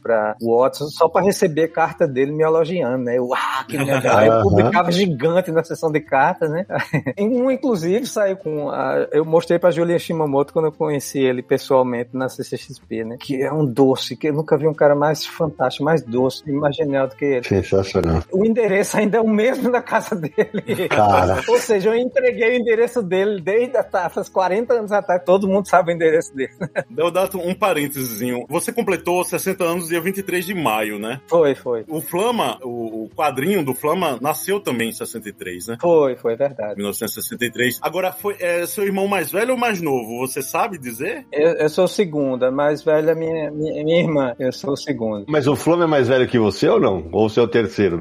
para 0.02 0.36
Watson, 0.42 0.88
só 0.88 1.08
para 1.08 1.26
receber 1.26 1.70
carta 1.70 2.08
dele 2.08 2.32
me 2.32 2.44
elogiando, 2.44 3.04
né? 3.04 3.18
Eu, 3.18 3.34
ah, 3.34 3.64
que 3.68 3.78
legal. 3.78 4.24
Eu 4.24 4.44
publicava 4.44 4.92
gigante 4.92 5.52
na 5.52 5.64
sessão 5.64 5.92
de 5.92 6.00
cartas, 6.00 6.50
né? 6.50 6.66
um 7.20 7.52
inclusive 7.52 8.06
saiu 8.06 8.38
com 8.38 8.70
a, 8.70 9.08
eu 9.12 9.24
mostrei 9.24 9.60
para 9.60 9.72
Julia 9.72 10.00
Shimamoto 10.00 10.54
quando 10.54 10.66
eu 10.66 10.72
conheci 10.72 11.20
ele 11.20 11.42
pessoalmente 11.42 12.10
na 12.14 12.30
CCXP, 12.30 13.04
né? 13.04 13.18
Que 13.20 13.42
é 13.42 13.52
um 13.52 13.66
doce, 13.66 14.16
que 14.16 14.30
eu 14.30 14.34
nunca 14.34 14.58
vi 14.58 14.68
um 14.68 14.74
cara 14.74 14.96
mais 14.96 15.26
fantástico, 15.26 15.84
mais 15.84 16.04
doce 16.04 16.48
mais 16.52 16.76
genial 16.76 17.08
do 17.08 17.16
que 17.16 17.26
ele. 17.26 17.44
Sensacional. 17.44 17.97
O 18.32 18.46
endereço 18.46 18.98
ainda 18.98 19.18
é 19.18 19.22
o 19.22 19.28
mesmo 19.28 19.72
da 19.72 19.82
casa 19.82 20.16
dele. 20.16 20.88
Cara. 20.90 21.42
Ou 21.48 21.58
seja, 21.58 21.90
eu 21.90 21.96
entreguei 21.96 22.58
o 22.58 22.60
endereço 22.60 23.02
dele 23.02 23.42
desde 23.42 23.78
as 23.78 24.30
40 24.30 24.74
anos 24.74 24.92
atrás. 24.92 25.22
Todo 25.26 25.48
mundo 25.48 25.68
sabe 25.68 25.92
o 25.92 25.96
endereço 25.96 26.36
dele. 26.36 26.54
Deodato, 26.90 27.38
um 27.38 27.54
parênteses. 27.54 28.20
Você 28.50 28.72
completou 28.72 29.24
60 29.24 29.64
anos 29.64 29.88
dia 29.88 30.02
23 30.02 30.46
de 30.46 30.54
maio, 30.54 31.00
né? 31.00 31.22
Foi, 31.28 31.56
foi. 31.56 31.86
O 31.88 32.02
Flama, 32.02 32.58
o 32.64 33.10
quadrinho 33.16 33.64
do 33.64 33.74
Flama 33.74 34.18
nasceu 34.22 34.60
também 34.60 34.90
em 34.90 34.94
63, 34.94 35.68
né? 35.68 35.78
Foi, 35.80 36.16
foi 36.16 36.36
verdade. 36.36 36.76
1963. 36.76 37.80
Agora, 37.82 38.12
foi 38.12 38.36
é, 38.40 38.66
seu 38.66 38.84
irmão 38.84 39.08
mais 39.08 39.32
velho 39.32 39.52
ou 39.52 39.58
mais 39.58 39.82
novo? 39.82 40.20
Você 40.20 40.42
sabe 40.42 40.78
dizer? 40.78 41.26
Eu, 41.32 41.54
eu 41.54 41.70
sou 41.70 41.86
o 41.86 41.88
segundo. 41.88 42.44
A 42.44 42.52
mais 42.52 42.84
velha 42.84 43.12
é 43.12 43.16
minha, 43.16 43.52
minha, 43.52 43.84
minha 43.84 44.00
irmã. 44.00 44.36
Eu 44.40 44.52
sou 44.52 44.74
o 44.74 44.78
segundo. 44.78 45.26
Mas 45.28 45.48
o 45.48 45.56
Flama 45.56 45.86
é 45.86 45.88
mais 45.88 46.08
velho 46.08 46.28
que 46.28 46.40
você 46.40 46.68
ou 46.68 46.80
não? 46.80 47.08
Ou 47.12 47.30
você 47.30 47.40
é 47.40 47.44
o 47.44 47.48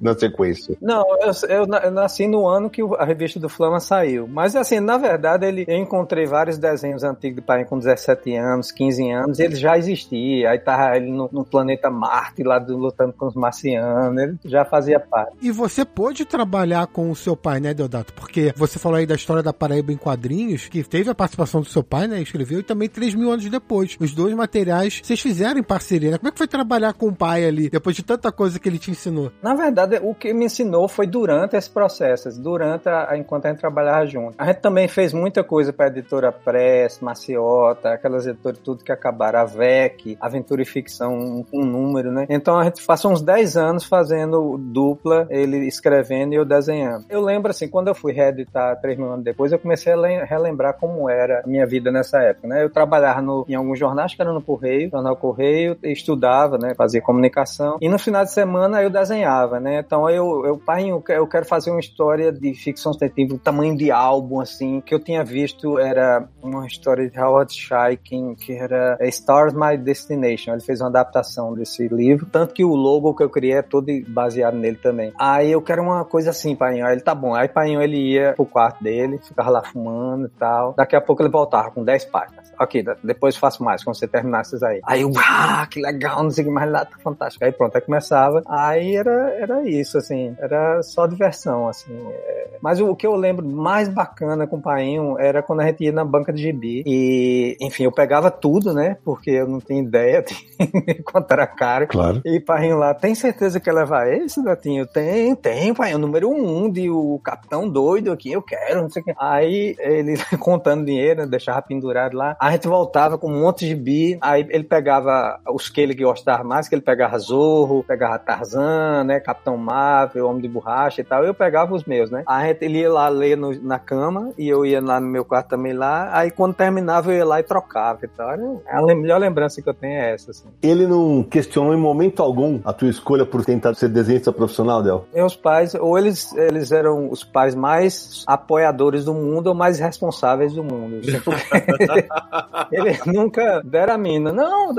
na 0.01 0.15
sequência? 0.15 0.77
Não, 0.81 1.05
eu, 1.21 1.33
eu, 1.49 1.67
nasci 1.91 2.27
no 2.27 2.47
ano 2.47 2.69
que 2.71 2.83
a 2.99 3.05
revista 3.05 3.39
do 3.39 3.49
Flama 3.49 3.81
saiu. 3.81 4.27
Mas, 4.27 4.55
assim, 4.57 4.81
na 4.81 4.97
verdade, 4.97 5.47
ele, 5.47 5.65
eu 5.67 5.77
encontrei 5.77 6.27
vários 6.27 6.59
desenhos 6.59 7.03
antigos 7.03 7.37
de 7.37 7.43
pai 7.43 7.65
com 7.65 7.79
17 7.79 8.35
anos, 8.37 8.71
15 8.71 9.11
anos. 9.11 9.39
Ele 9.39 9.57
já 9.57 9.77
existia. 9.77 10.51
Aí 10.51 10.59
tava 10.59 10.97
ele 10.97 11.11
no, 11.11 11.29
no 11.33 11.45
planeta 11.45 11.91
Marte, 11.91 12.43
lá 12.43 12.59
do, 12.59 12.77
lutando 12.77 13.13
com 13.13 13.27
os 13.27 13.35
marcianos. 13.35 14.23
Ele 14.23 14.39
já 14.45 14.65
fazia 14.65 14.99
parte. 14.99 15.37
E 15.43 15.51
você 15.51 15.85
pôde 15.85 16.25
trabalhar 16.25 16.87
com 16.87 17.11
o 17.11 17.17
seu 17.17 17.37
pai, 17.37 17.61
né, 17.61 17.75
Deodato? 17.75 18.13
Porque 18.15 18.53
você 18.57 18.79
falou 18.79 18.99
aí 18.99 19.07
da 19.07 19.15
história 19.15 19.43
da 19.43 19.53
Paraíba 19.53 19.93
em 19.93 19.97
quadrinhos, 19.97 20.69
que 20.69 20.83
teve 20.83 21.11
a 21.11 21.15
participação 21.15 21.61
do 21.61 21.69
seu 21.69 21.83
pai, 21.83 22.07
né? 22.07 22.21
Escreveu, 22.21 22.61
e 22.61 22.63
também 22.63 22.89
3 22.89 23.15
mil 23.15 23.31
anos 23.31 23.49
depois. 23.49 23.97
Os 24.01 24.13
dois 24.13 24.35
materiais 24.35 25.01
vocês 25.03 25.21
fizeram 25.21 25.61
em 25.61 25.63
parceria, 25.63 26.11
né? 26.11 26.19
Como 26.19 26.29
é 26.29 26.33
que 26.33 26.39
foi 26.39 26.49
trabalhar 26.49 26.93
com 26.95 27.09
o 27.09 27.15
pai 27.15 27.45
ali, 27.45 27.69
depois 27.69 27.95
de 27.95 28.03
tanta 28.03 28.33
coisa 28.33 28.59
que 28.59 28.69
ele 28.69 28.79
te 28.79 28.91
ensinou? 28.91 29.31
Na 29.43 29.55
verdade, 29.55 29.76
o 30.03 30.15
que 30.15 30.33
me 30.33 30.47
ensinou 30.47 30.89
foi 30.89 31.07
durante 31.07 31.57
esse 31.57 31.71
processo, 31.71 32.31
durante 32.41 32.89
a, 32.89 33.17
enquanto 33.17 33.47
a 33.47 33.51
gente 33.51 33.61
trabalhava 33.61 34.07
junto. 34.07 34.35
A 34.39 34.47
gente 34.47 34.61
também 34.61 34.89
fez 34.89 35.13
muita 35.13 35.43
coisa 35.45 35.73
para 35.73 35.87
a 35.87 35.89
editora 35.89 36.33
Press, 36.33 37.01
Maciota, 37.01 37.91
aquelas 37.91 38.27
editoras 38.27 38.59
tudo 38.59 38.85
que 38.85 38.93
acabaram, 38.93 39.41
a 39.41 39.45
VEC, 39.45 40.17
Aventura 40.21 40.63
e 40.63 40.65
Ficção, 40.65 41.13
um, 41.13 41.45
um 41.53 41.65
número, 41.65 42.11
né? 42.11 42.27
Então 42.29 42.59
a 42.59 42.65
gente 42.65 42.85
passou 42.85 43.13
uns 43.13 43.23
10 43.23 43.57
anos 43.57 43.85
fazendo 43.85 44.57
dupla, 44.59 45.27
ele 45.31 45.67
escrevendo 45.67 46.33
e 46.33 46.37
eu 46.37 46.45
desenhando. 46.45 47.05
Eu 47.09 47.21
lembro 47.21 47.51
assim, 47.51 47.69
quando 47.69 47.89
eu 47.89 47.95
fui 47.95 48.13
reeditar 48.13 48.81
3 48.81 48.99
mil 48.99 49.13
anos 49.13 49.25
depois, 49.25 49.53
eu 49.53 49.59
comecei 49.59 49.93
a 49.93 50.25
relembrar 50.25 50.75
como 50.75 51.09
era 51.09 51.43
a 51.45 51.47
minha 51.47 51.67
vida 51.67 51.91
nessa 51.91 52.21
época, 52.21 52.49
né? 52.49 52.63
Eu 52.63 52.71
trabalhava 52.71 53.21
no, 53.21 53.45
em 53.49 53.55
alguns 53.55 53.79
jornais, 53.79 54.15
que 54.15 54.23
era 54.23 54.33
no 54.33 54.43
Correio, 54.43 54.91
jornal 54.91 55.17
Correio, 55.17 55.77
estudava, 55.83 56.57
né? 56.59 56.75
Fazia 56.75 57.01
comunicação. 57.01 57.79
E 57.81 57.89
no 57.89 57.99
final 57.99 58.25
de 58.25 58.33
semana 58.33 58.83
eu 58.83 58.91
desenhava, 58.91 59.61
né? 59.61 59.66
Então 59.75 59.97
Então 59.97 60.11
eu, 60.11 60.45
eu 60.45 60.59
pai, 60.59 60.91
eu 60.91 61.27
quero, 61.27 61.47
fazer 61.47 61.71
uma 61.71 61.81
história 61.81 62.31
de 62.31 62.53
ficção 62.55 62.93
científica, 62.93 63.41
tamanho 63.43 63.75
de 63.75 63.91
álbum, 63.91 64.41
assim, 64.41 64.83
que 64.83 64.95
eu 64.95 65.01
tinha 65.01 65.25
visto 65.25 65.79
era 65.79 66.29
uma 66.43 66.67
história 66.67 67.09
de 67.09 67.19
Howard 67.19 67.51
Scheikin, 67.53 68.35
que 68.35 68.53
era 68.53 68.99
Stars 69.09 69.55
My 69.55 69.79
Destination. 69.79 70.53
Ele 70.53 70.61
fez 70.61 70.83
uma 70.83 70.91
adaptação 70.91 71.55
desse 71.55 71.89
livro, 71.89 72.27
tanto 72.27 72.53
que 72.53 72.63
o 72.63 72.75
logo 72.75 73.15
que 73.15 73.23
eu 73.23 73.31
criei 73.31 73.55
é 73.55 73.63
todo 73.63 73.87
baseado 74.09 74.57
nele 74.57 74.77
também. 74.77 75.13
Aí 75.19 75.51
eu 75.51 75.63
quero 75.63 75.83
uma 75.83 76.05
coisa 76.05 76.29
assim, 76.29 76.55
pai. 76.55 76.79
Ele 76.81 77.01
tá 77.01 77.15
bom. 77.15 77.35
Aí 77.35 77.49
pai 77.49 77.75
ele 77.75 78.13
ia 78.13 78.35
pro 78.35 78.45
quarto 78.45 78.85
dele, 78.85 79.19
ficava 79.19 79.49
lá 79.49 79.63
fumando 79.65 80.27
e 80.27 80.39
tal. 80.39 80.75
Daqui 80.77 80.95
a 80.95 81.01
pouco 81.01 81.23
ele 81.23 81.31
voltava 81.31 81.71
com 81.71 81.83
10 81.83 82.05
páginas. 82.07 82.46
Ok, 82.59 82.85
depois 83.03 83.37
faço 83.37 83.63
mais, 83.63 83.85
quando 83.85 83.97
você 83.97 84.09
terminar 84.09 84.41
essas 84.41 84.63
aí. 84.63 84.81
Aí 84.85 85.03
eu, 85.03 85.13
ah, 85.17 85.67
que 85.71 85.81
legal, 85.81 86.23
não 86.23 86.31
sei 86.31 86.45
o 86.45 86.49
que 86.49 86.53
mais 86.53 86.71
lá, 86.71 86.85
tá 86.85 86.97
fantástico. 87.03 87.45
Aí 87.45 87.53
pronto, 87.53 87.75
aí 87.75 87.81
começava. 87.81 88.43
Aí 88.47 88.97
era, 88.97 89.35
era 89.35 89.69
isso, 89.69 89.99
assim, 89.99 90.35
era 90.39 90.83
só 90.83 91.07
diversão, 91.07 91.69
assim. 91.69 91.95
É... 91.95 92.57
Mas 92.61 92.81
o, 92.81 92.91
o 92.91 92.97
que 92.97 93.07
eu 93.07 93.15
lembro 93.15 93.47
mais 93.47 93.89
bacana 93.89 94.47
com 94.47 94.57
o 94.57 94.63
Painho 94.63 95.19
era 95.19 95.43
quando 95.43 95.61
a 95.61 95.67
gente 95.67 95.85
ia 95.85 95.93
na 95.93 96.05
banca 96.05 96.33
de 96.33 96.43
gibi. 96.43 96.83
E, 96.87 97.57
enfim, 97.61 97.85
eu 97.85 97.93
pegava 97.93 98.31
tudo, 98.31 98.73
né? 98.73 98.97
Porque 99.05 99.31
eu 99.31 99.47
não 99.47 99.61
tinha 99.61 99.83
ideia 99.83 100.23
de 100.23 100.35
quanto 101.05 101.31
era 101.31 101.47
caro. 101.47 101.87
Claro. 101.87 102.23
E 102.25 102.41
Painho 102.41 102.79
lá, 102.79 102.95
tem 102.95 103.15
certeza 103.15 103.61
que 103.61 103.69
ia 103.69 103.75
levar 103.75 104.09
esse, 104.13 104.43
Datinho? 104.43 104.87
Tem, 104.87 105.35
tem, 105.37 105.75
Painho, 105.75 105.99
número 105.99 106.31
um 106.31 106.71
de 106.71 106.91
o 106.91 107.21
capitão 107.23 107.69
doido 107.69 108.13
aqui, 108.13 108.33
eu 108.33 108.43
quero, 108.43 108.83
não 108.83 108.91
sei 108.91 109.03
o 109.03 109.05
que. 109.05 109.15
Aí 109.19 109.77
ele 109.79 110.15
contando 110.39 110.85
dinheiro, 110.85 111.23
né, 111.23 111.27
deixava 111.27 111.63
pendurado 111.63 112.17
lá. 112.17 112.37
A 112.47 112.53
gente 112.53 112.69
voltava 112.69 113.19
com 113.19 113.29
um 113.29 113.41
monte 113.41 113.67
de 113.67 113.75
bi. 113.75 114.17
Aí 114.21 114.47
ele 114.51 114.63
pegava 114.63 115.41
os 115.53 115.69
que 115.69 115.81
ele 115.81 115.97
gostava 115.97 116.45
mais, 116.45 116.69
que 116.69 116.77
ele 116.77 116.83
pegava 116.83 117.19
Zorro, 117.19 117.83
pegava 117.83 118.21
Tarzan, 118.21 119.03
né? 119.03 119.19
Capitão 119.19 119.57
Marvel, 119.57 120.29
Homem 120.29 120.43
de 120.43 120.47
Borracha 120.47 121.01
e 121.01 121.05
tal. 121.05 121.25
Eu 121.25 121.35
pegava 121.35 121.75
os 121.75 121.83
meus, 121.83 122.09
né? 122.09 122.23
A 122.25 122.47
gente, 122.47 122.65
ele 122.65 122.79
ia 122.79 122.93
lá 122.93 123.09
ler 123.09 123.37
no, 123.37 123.53
na 123.61 123.81
cama 123.81 124.33
e 124.39 124.49
eu 124.49 124.65
ia 124.65 124.81
lá 124.81 125.01
no 125.01 125.09
meu 125.09 125.25
quarto 125.25 125.49
também 125.49 125.73
lá. 125.73 126.17
Aí 126.17 126.31
quando 126.31 126.55
terminava 126.55 127.11
eu 127.11 127.17
ia 127.17 127.25
lá 127.25 127.41
e 127.41 127.43
trocava 127.43 128.05
e 128.05 128.09
tal. 128.09 128.31
A 128.69 128.95
melhor 128.95 129.19
lembrança 129.19 129.61
que 129.61 129.69
eu 129.69 129.75
tenho 129.75 129.95
é 129.95 130.15
essa, 130.15 130.31
assim. 130.31 130.47
Ele 130.63 130.87
não 130.87 131.25
questionou 131.25 131.75
em 131.75 131.81
momento 131.81 132.23
algum 132.23 132.61
a 132.65 132.73
tua 132.73 132.89
escolha 132.89 133.27
por 133.27 133.45
tentar 133.45 133.75
ser 133.75 133.89
desenhista 133.89 134.33
profissional, 134.33 134.85
Del? 134.85 135.05
Meus 135.13 135.35
pais, 135.35 135.75
ou 135.75 135.99
eles, 135.99 136.33
eles 136.37 136.71
eram 136.71 137.11
os 137.11 137.25
pais 137.25 137.57
mais 137.57 138.23
apoiadores 138.25 139.05
do 139.05 139.15
mundo 139.15 139.49
ou 139.49 139.55
mais 139.55 139.81
responsáveis 139.81 140.53
do 140.53 140.63
mundo. 140.63 140.99
Assim, 140.99 141.17
Ele 142.71 142.99
nunca 143.07 143.63
deram 143.65 143.95
a 143.95 143.99
mina. 143.99 144.33
Não, 144.33 144.75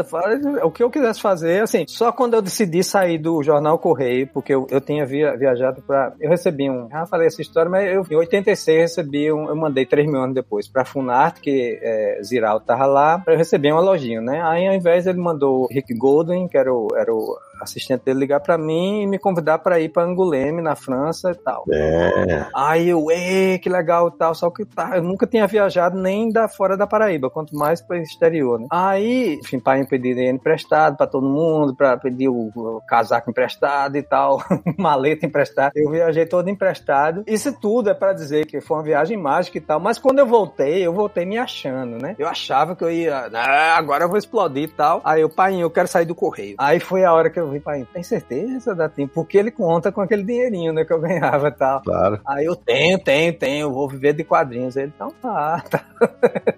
o 0.64 0.72
que 0.72 0.84
eu 0.84 0.90
quisesse 0.90 1.22
fazer, 1.22 1.64
assim, 1.64 1.86
só 1.88 2.12
quando 2.12 2.34
eu 2.34 2.42
decidi 2.42 2.84
sair 2.84 3.18
do 3.18 3.42
jornal 3.44 3.80
Correio, 3.80 4.28
porque 4.28 4.54
eu, 4.54 4.68
eu 4.70 4.82
tinha 4.82 5.06
via, 5.06 5.36
viajado 5.36 5.82
para 5.82 6.14
Eu 6.20 6.30
recebi 6.30 6.70
um. 6.70 6.90
Já 6.90 7.06
falei 7.06 7.28
essa 7.28 7.42
história, 7.42 7.70
mas 7.70 7.88
eu, 7.92 8.06
em 8.10 8.16
86 8.16 8.82
recebi 8.82 9.32
um. 9.32 9.48
Eu 9.48 9.56
mandei 9.56 9.86
3 9.86 10.08
mil 10.08 10.22
anos 10.22 10.36
depois 10.36 10.68
pra 10.68 10.86
Funarte, 10.86 11.42
que 11.42 11.80
é, 11.82 12.20
Ziral 12.24 12.60
tava 12.60 12.86
lá, 12.86 13.24
eu 13.28 13.38
recebi 13.38 13.72
um 13.72 13.80
elogio, 13.80 14.22
né? 14.22 14.42
Aí 14.44 14.68
ao 14.68 14.74
invés 14.74 15.08
ele 15.08 15.20
mandou 15.20 15.68
Rick 15.68 15.94
Golden, 15.94 16.48
que 16.48 16.58
era 16.58 16.74
o, 16.74 16.88
era 16.96 17.14
o 17.14 17.38
assistente 17.62 18.04
dele 18.04 18.20
ligar 18.20 18.40
para 18.40 18.58
mim 18.58 19.04
e 19.04 19.08
me 19.08 19.20
convidar 19.20 19.60
para 19.60 19.80
ir 19.80 19.90
para 19.90 20.04
Angoulême, 20.04 20.62
na 20.62 20.76
França 20.76 21.32
e 21.32 21.36
tal. 21.36 21.64
É. 21.72 22.46
Aí 22.56 22.90
eu, 22.90 23.10
ê, 23.12 23.60
que 23.60 23.70
legal 23.70 24.10
e 24.10 24.18
tal, 24.18 24.34
só 24.34 24.50
que 24.50 24.66
tá, 24.66 24.92
eu 24.96 25.04
nunca 25.04 25.28
tinha 25.28 25.48
viajado 25.48 25.98
nem 25.98 26.32
da 26.32 26.48
fora 26.48 26.78
da 26.78 26.88
Paraíba, 26.88 27.30
quanto 27.30 27.56
mais 27.56 27.82
para 27.82 28.00
exterior, 28.00 28.60
né? 28.60 28.68
Aí, 28.72 29.40
enfim, 29.44 29.60
pai 29.60 29.80
me 29.80 29.88
pediu 29.88 30.16
dinheiro 30.16 30.36
emprestado 30.36 30.98
para 30.98 31.08
todo 31.08 31.28
mundo, 31.28 31.76
para 31.76 31.98
pedir 31.98 32.30
o, 32.30 32.52
o, 32.56 32.82
casaco 32.88 33.30
emprestado 33.30 33.98
e 33.98 34.04
tal, 34.04 34.42
maleta 34.78 35.26
emprestada. 35.26 35.72
Eu 35.76 35.90
viajei 35.90 36.26
todo 36.26 36.50
emprestado. 36.50 37.24
Isso 37.28 37.54
tudo 37.60 37.90
é 37.90 37.94
para 37.94 38.14
dizer 38.14 38.46
que 38.46 38.62
foi 38.62 38.78
uma 38.78 38.84
viagem 38.84 39.18
mágica 39.18 39.58
e 39.58 39.62
tal, 39.62 39.80
mas 39.80 39.98
quando 39.98 40.20
eu 40.20 40.26
voltei, 40.26 40.86
eu 40.86 40.94
voltei 40.94 41.26
me 41.26 41.38
achando, 41.38 41.98
né? 42.02 42.16
Eu 42.18 42.28
achava 42.28 42.76
que 42.76 42.84
eu 42.84 42.92
ia, 42.92 43.30
ah, 43.34 43.78
agora 43.78 44.06
eu 44.06 44.10
vou 44.10 44.18
explodir 44.18 44.64
e 44.64 44.68
tal. 44.68 45.02
Aí 45.04 45.24
o 45.24 45.30
pai, 45.30 45.62
eu 45.62 45.70
quero 45.70 45.88
sair 45.88 46.06
do 46.06 46.16
correio. 46.16 46.56
Aí 46.58 46.80
foi 46.80 47.04
a 47.04 47.14
hora 47.14 47.30
que 47.30 47.40
eu 47.40 47.47
eu 47.48 47.52
vi, 47.54 47.60
pai, 47.60 47.88
tem 47.94 48.04
certeza, 48.04 48.76
Datinho? 48.76 49.08
Porque 49.08 49.38
ele 49.38 49.52
conta 49.52 49.92
com 49.92 50.02
aquele 50.02 50.24
dinheirinho, 50.24 50.74
né, 50.74 50.86
que 50.86 50.94
eu 50.94 51.00
ganhava 51.00 51.48
e 51.48 51.52
tal. 51.52 51.82
Claro. 51.82 52.20
Aí 52.28 52.46
eu 52.46 52.56
tenho, 52.56 53.00
tenho, 53.00 53.34
tenho, 53.34 53.68
eu 53.68 53.72
vou 53.72 53.88
viver 53.88 54.14
de 54.14 54.24
quadrinhos. 54.24 54.76
Ele, 54.76 54.92
então 54.96 55.10
tá, 55.22 55.64
tá. 55.70 55.84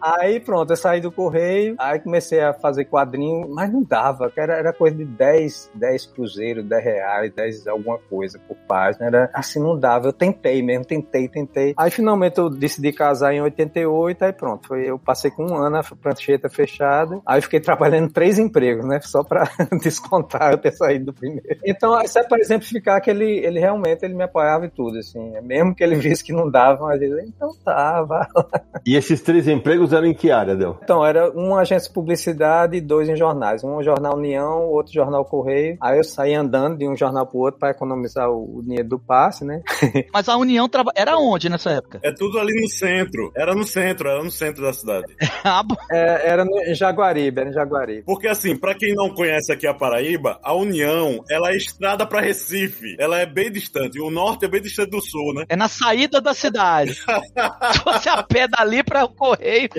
aí 0.01 0.39
pronto, 0.39 0.71
eu 0.71 0.77
saí 0.77 0.99
do 0.99 1.11
correio, 1.11 1.75
aí 1.77 1.99
comecei 1.99 2.41
a 2.41 2.53
fazer 2.53 2.85
quadrinho, 2.85 3.47
mas 3.49 3.71
não 3.71 3.83
dava, 3.83 4.31
era, 4.35 4.57
era 4.57 4.73
coisa 4.73 4.95
de 4.95 5.05
10, 5.05 5.71
10 5.75 6.05
cruzeiros, 6.07 6.65
10 6.65 6.83
reais, 6.83 7.33
10 7.33 7.67
alguma 7.67 7.97
coisa 7.97 8.39
por 8.47 8.57
página. 8.67 9.05
Era 9.05 9.29
assim, 9.33 9.59
não 9.59 9.77
dava. 9.77 10.07
Eu 10.07 10.13
tentei 10.13 10.61
mesmo, 10.61 10.85
tentei, 10.85 11.27
tentei. 11.27 11.73
Aí 11.77 11.91
finalmente 11.91 12.37
eu 12.37 12.49
decidi 12.49 12.91
casar 12.91 13.33
em 13.33 13.41
88, 13.41 14.25
aí 14.25 14.33
pronto, 14.33 14.67
foi, 14.67 14.89
eu 14.89 14.97
passei 14.97 15.31
com 15.31 15.45
um 15.45 15.55
ano 15.55 15.77
a 15.77 15.83
prancheta 15.83 16.49
fechada, 16.49 17.21
aí 17.25 17.41
fiquei 17.41 17.59
trabalhando 17.59 18.11
três 18.11 18.39
empregos, 18.39 18.85
né, 18.85 18.99
só 19.01 19.23
pra 19.23 19.49
descontar 19.81 20.53
o 20.53 20.57
saído 20.79 21.05
do 21.05 21.13
primeiro. 21.13 21.43
Então, 21.65 22.01
isso 22.01 22.17
é 22.17 22.23
para 22.23 22.39
exemplificar 22.39 23.01
que 23.01 23.09
ele, 23.09 23.39
ele 23.45 23.59
realmente 23.59 24.03
ele 24.03 24.13
me 24.13 24.23
apoiava 24.23 24.65
em 24.65 24.69
tudo, 24.69 24.97
assim. 24.97 25.31
Mesmo 25.41 25.75
que 25.75 25.83
ele 25.83 25.95
visse 25.95 26.23
que 26.23 26.33
não 26.33 26.49
dava, 26.49 26.85
mas 26.85 27.01
ele, 27.01 27.21
então 27.23 27.49
tá, 27.63 28.01
vai 28.03 28.25
lá. 28.33 28.47
E 28.85 28.95
esses 28.95 29.21
três 29.21 29.47
empregos 29.47 29.93
eram 29.93 30.07
em 30.07 30.13
que 30.13 30.31
área, 30.31 30.55
Del? 30.55 30.77
Então, 30.81 31.05
era 31.05 31.29
uma 31.31 31.61
agência 31.61 31.87
de 31.87 31.93
publicidade 31.93 32.77
e 32.77 32.81
dois 32.81 33.09
em 33.09 33.15
jornais. 33.15 33.63
Um 33.63 33.83
jornal 33.83 34.15
União, 34.15 34.69
outro 34.69 34.93
jornal 34.93 35.25
Correio. 35.25 35.77
Aí 35.81 35.97
eu 35.97 36.03
saí 36.03 36.33
andando 36.33 36.77
de 36.77 36.87
um 36.87 36.95
jornal 36.95 37.25
pro 37.25 37.39
outro 37.39 37.59
para 37.59 37.71
economizar 37.71 38.29
o, 38.29 38.57
o, 38.57 38.63
dinheiro 38.63 38.87
do 38.87 38.99
passe, 38.99 39.45
né? 39.45 39.61
Mas 40.13 40.29
a 40.29 40.37
União 40.37 40.67
traba... 40.67 40.91
era 40.95 41.17
onde 41.17 41.49
nessa 41.49 41.71
época? 41.71 41.99
É 42.03 42.11
tudo 42.11 42.39
ali 42.39 42.53
no 42.61 42.67
centro. 42.67 43.31
Era 43.35 43.53
no 43.53 43.65
centro, 43.65 44.09
era 44.09 44.23
no 44.23 44.31
centro 44.31 44.63
da 44.63 44.73
cidade. 44.73 45.05
Ah, 45.41 45.63
é, 45.89 46.31
era 46.31 46.43
no, 46.43 46.59
em 46.59 46.75
Jaguaribe, 46.75 47.39
era 47.39 47.49
em 47.49 47.53
Jaguaribe. 47.53 48.03
Porque 48.03 48.27
assim, 48.27 48.57
para 48.57 48.75
quem 48.75 48.93
não 48.93 49.09
conhece 49.09 49.51
aqui 49.51 49.65
a 49.65 49.73
Paraíba, 49.73 50.37
a 50.43 50.53
União 50.53 50.68
União, 50.69 51.23
ela 51.29 51.51
é 51.51 51.57
estrada 51.57 52.05
para 52.05 52.21
Recife. 52.21 52.95
Ela 52.99 53.19
é 53.19 53.25
bem 53.25 53.51
distante. 53.51 53.99
O 53.99 54.11
norte 54.11 54.45
é 54.45 54.47
bem 54.47 54.61
distante 54.61 54.91
do 54.91 55.01
sul, 55.01 55.33
né? 55.33 55.45
É 55.49 55.55
na 55.55 55.67
saída 55.67 56.21
da 56.21 56.33
cidade. 56.33 56.93
Se 57.73 57.79
fosse 57.83 58.07
a 58.07 58.21
pé 58.21 58.47
dali 58.47 58.83
para 58.83 59.03
o 59.03 59.09
correio. 59.09 59.69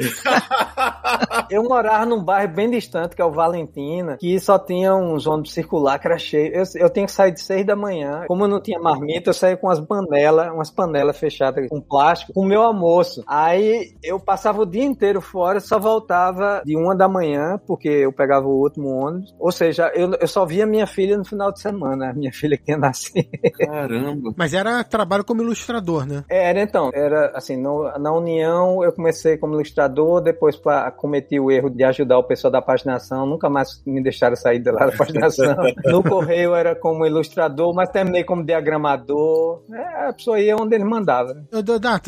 eu 1.48 1.62
morava 1.62 2.04
num 2.04 2.22
bairro 2.22 2.52
bem 2.52 2.70
distante, 2.70 3.14
que 3.14 3.22
é 3.22 3.24
o 3.24 3.30
Valentina, 3.30 4.16
que 4.18 4.38
só 4.40 4.58
tinha 4.58 4.94
uns 4.94 5.26
ônibus 5.26 5.52
circular 5.52 5.98
que 5.98 6.08
era 6.08 6.18
cheio. 6.18 6.52
Eu, 6.52 6.64
eu 6.74 6.90
tinha 6.90 7.06
que 7.06 7.12
sair 7.12 7.32
de 7.32 7.40
seis 7.40 7.64
da 7.64 7.76
manhã. 7.76 8.24
Como 8.26 8.44
eu 8.44 8.48
não 8.48 8.60
tinha 8.60 8.78
marmita, 8.80 9.30
eu 9.30 9.34
saía 9.34 9.56
com 9.56 9.68
as 9.68 9.80
panelas, 9.80 10.52
umas 10.52 10.70
panelas 10.70 11.16
fechadas 11.18 11.68
com 11.68 11.80
plástico, 11.80 12.32
com 12.32 12.40
o 12.40 12.46
meu 12.46 12.62
almoço. 12.62 13.22
Aí 13.26 13.94
eu 14.02 14.18
passava 14.18 14.62
o 14.62 14.66
dia 14.66 14.84
inteiro 14.84 15.20
fora, 15.20 15.60
só 15.60 15.78
voltava 15.78 16.62
de 16.64 16.76
uma 16.76 16.96
da 16.96 17.08
manhã, 17.08 17.60
porque 17.66 17.88
eu 17.88 18.12
pegava 18.12 18.46
o 18.46 18.60
último 18.60 18.88
ônibus. 18.88 19.34
Ou 19.38 19.52
seja, 19.52 19.90
eu, 19.94 20.10
eu 20.20 20.28
só 20.28 20.44
via 20.44 20.66
minha 20.66 20.79
minha 20.80 20.86
filha 20.86 21.18
no 21.18 21.24
final 21.24 21.52
de 21.52 21.60
semana, 21.60 22.10
a 22.10 22.12
minha 22.12 22.32
filha 22.32 22.56
que 22.56 22.64
tinha 22.64 22.78
nascido. 22.78 23.28
Caramba. 23.58 24.32
Mas 24.36 24.54
era 24.54 24.82
trabalho 24.82 25.24
como 25.24 25.42
ilustrador, 25.42 26.06
né? 26.06 26.24
Era 26.28 26.62
então, 26.62 26.90
era 26.94 27.32
assim, 27.34 27.56
no, 27.56 27.90
na 27.98 28.12
União 28.12 28.82
eu 28.82 28.92
comecei 28.92 29.36
como 29.36 29.54
ilustrador, 29.54 30.20
depois 30.20 30.56
pra, 30.56 30.90
cometi 30.90 31.38
o 31.38 31.50
erro 31.50 31.68
de 31.68 31.84
ajudar 31.84 32.18
o 32.18 32.24
pessoal 32.24 32.50
da 32.50 32.62
paginação, 32.62 33.26
nunca 33.26 33.50
mais 33.50 33.82
me 33.84 34.02
deixaram 34.02 34.36
sair 34.36 34.58
de 34.58 34.70
lá 34.70 34.86
da 34.86 34.92
paginação. 34.92 35.54
no 35.84 36.02
Correio 36.02 36.54
era 36.54 36.74
como 36.74 37.06
ilustrador, 37.06 37.74
mas 37.74 37.90
terminei 37.90 38.24
como 38.24 38.44
diagramador. 38.44 39.62
É, 39.72 40.08
a 40.08 40.12
pessoa 40.12 40.40
ia 40.40 40.56
onde 40.56 40.74
ele 40.74 40.84
mandava. 40.84 41.34
Né? 41.34 41.44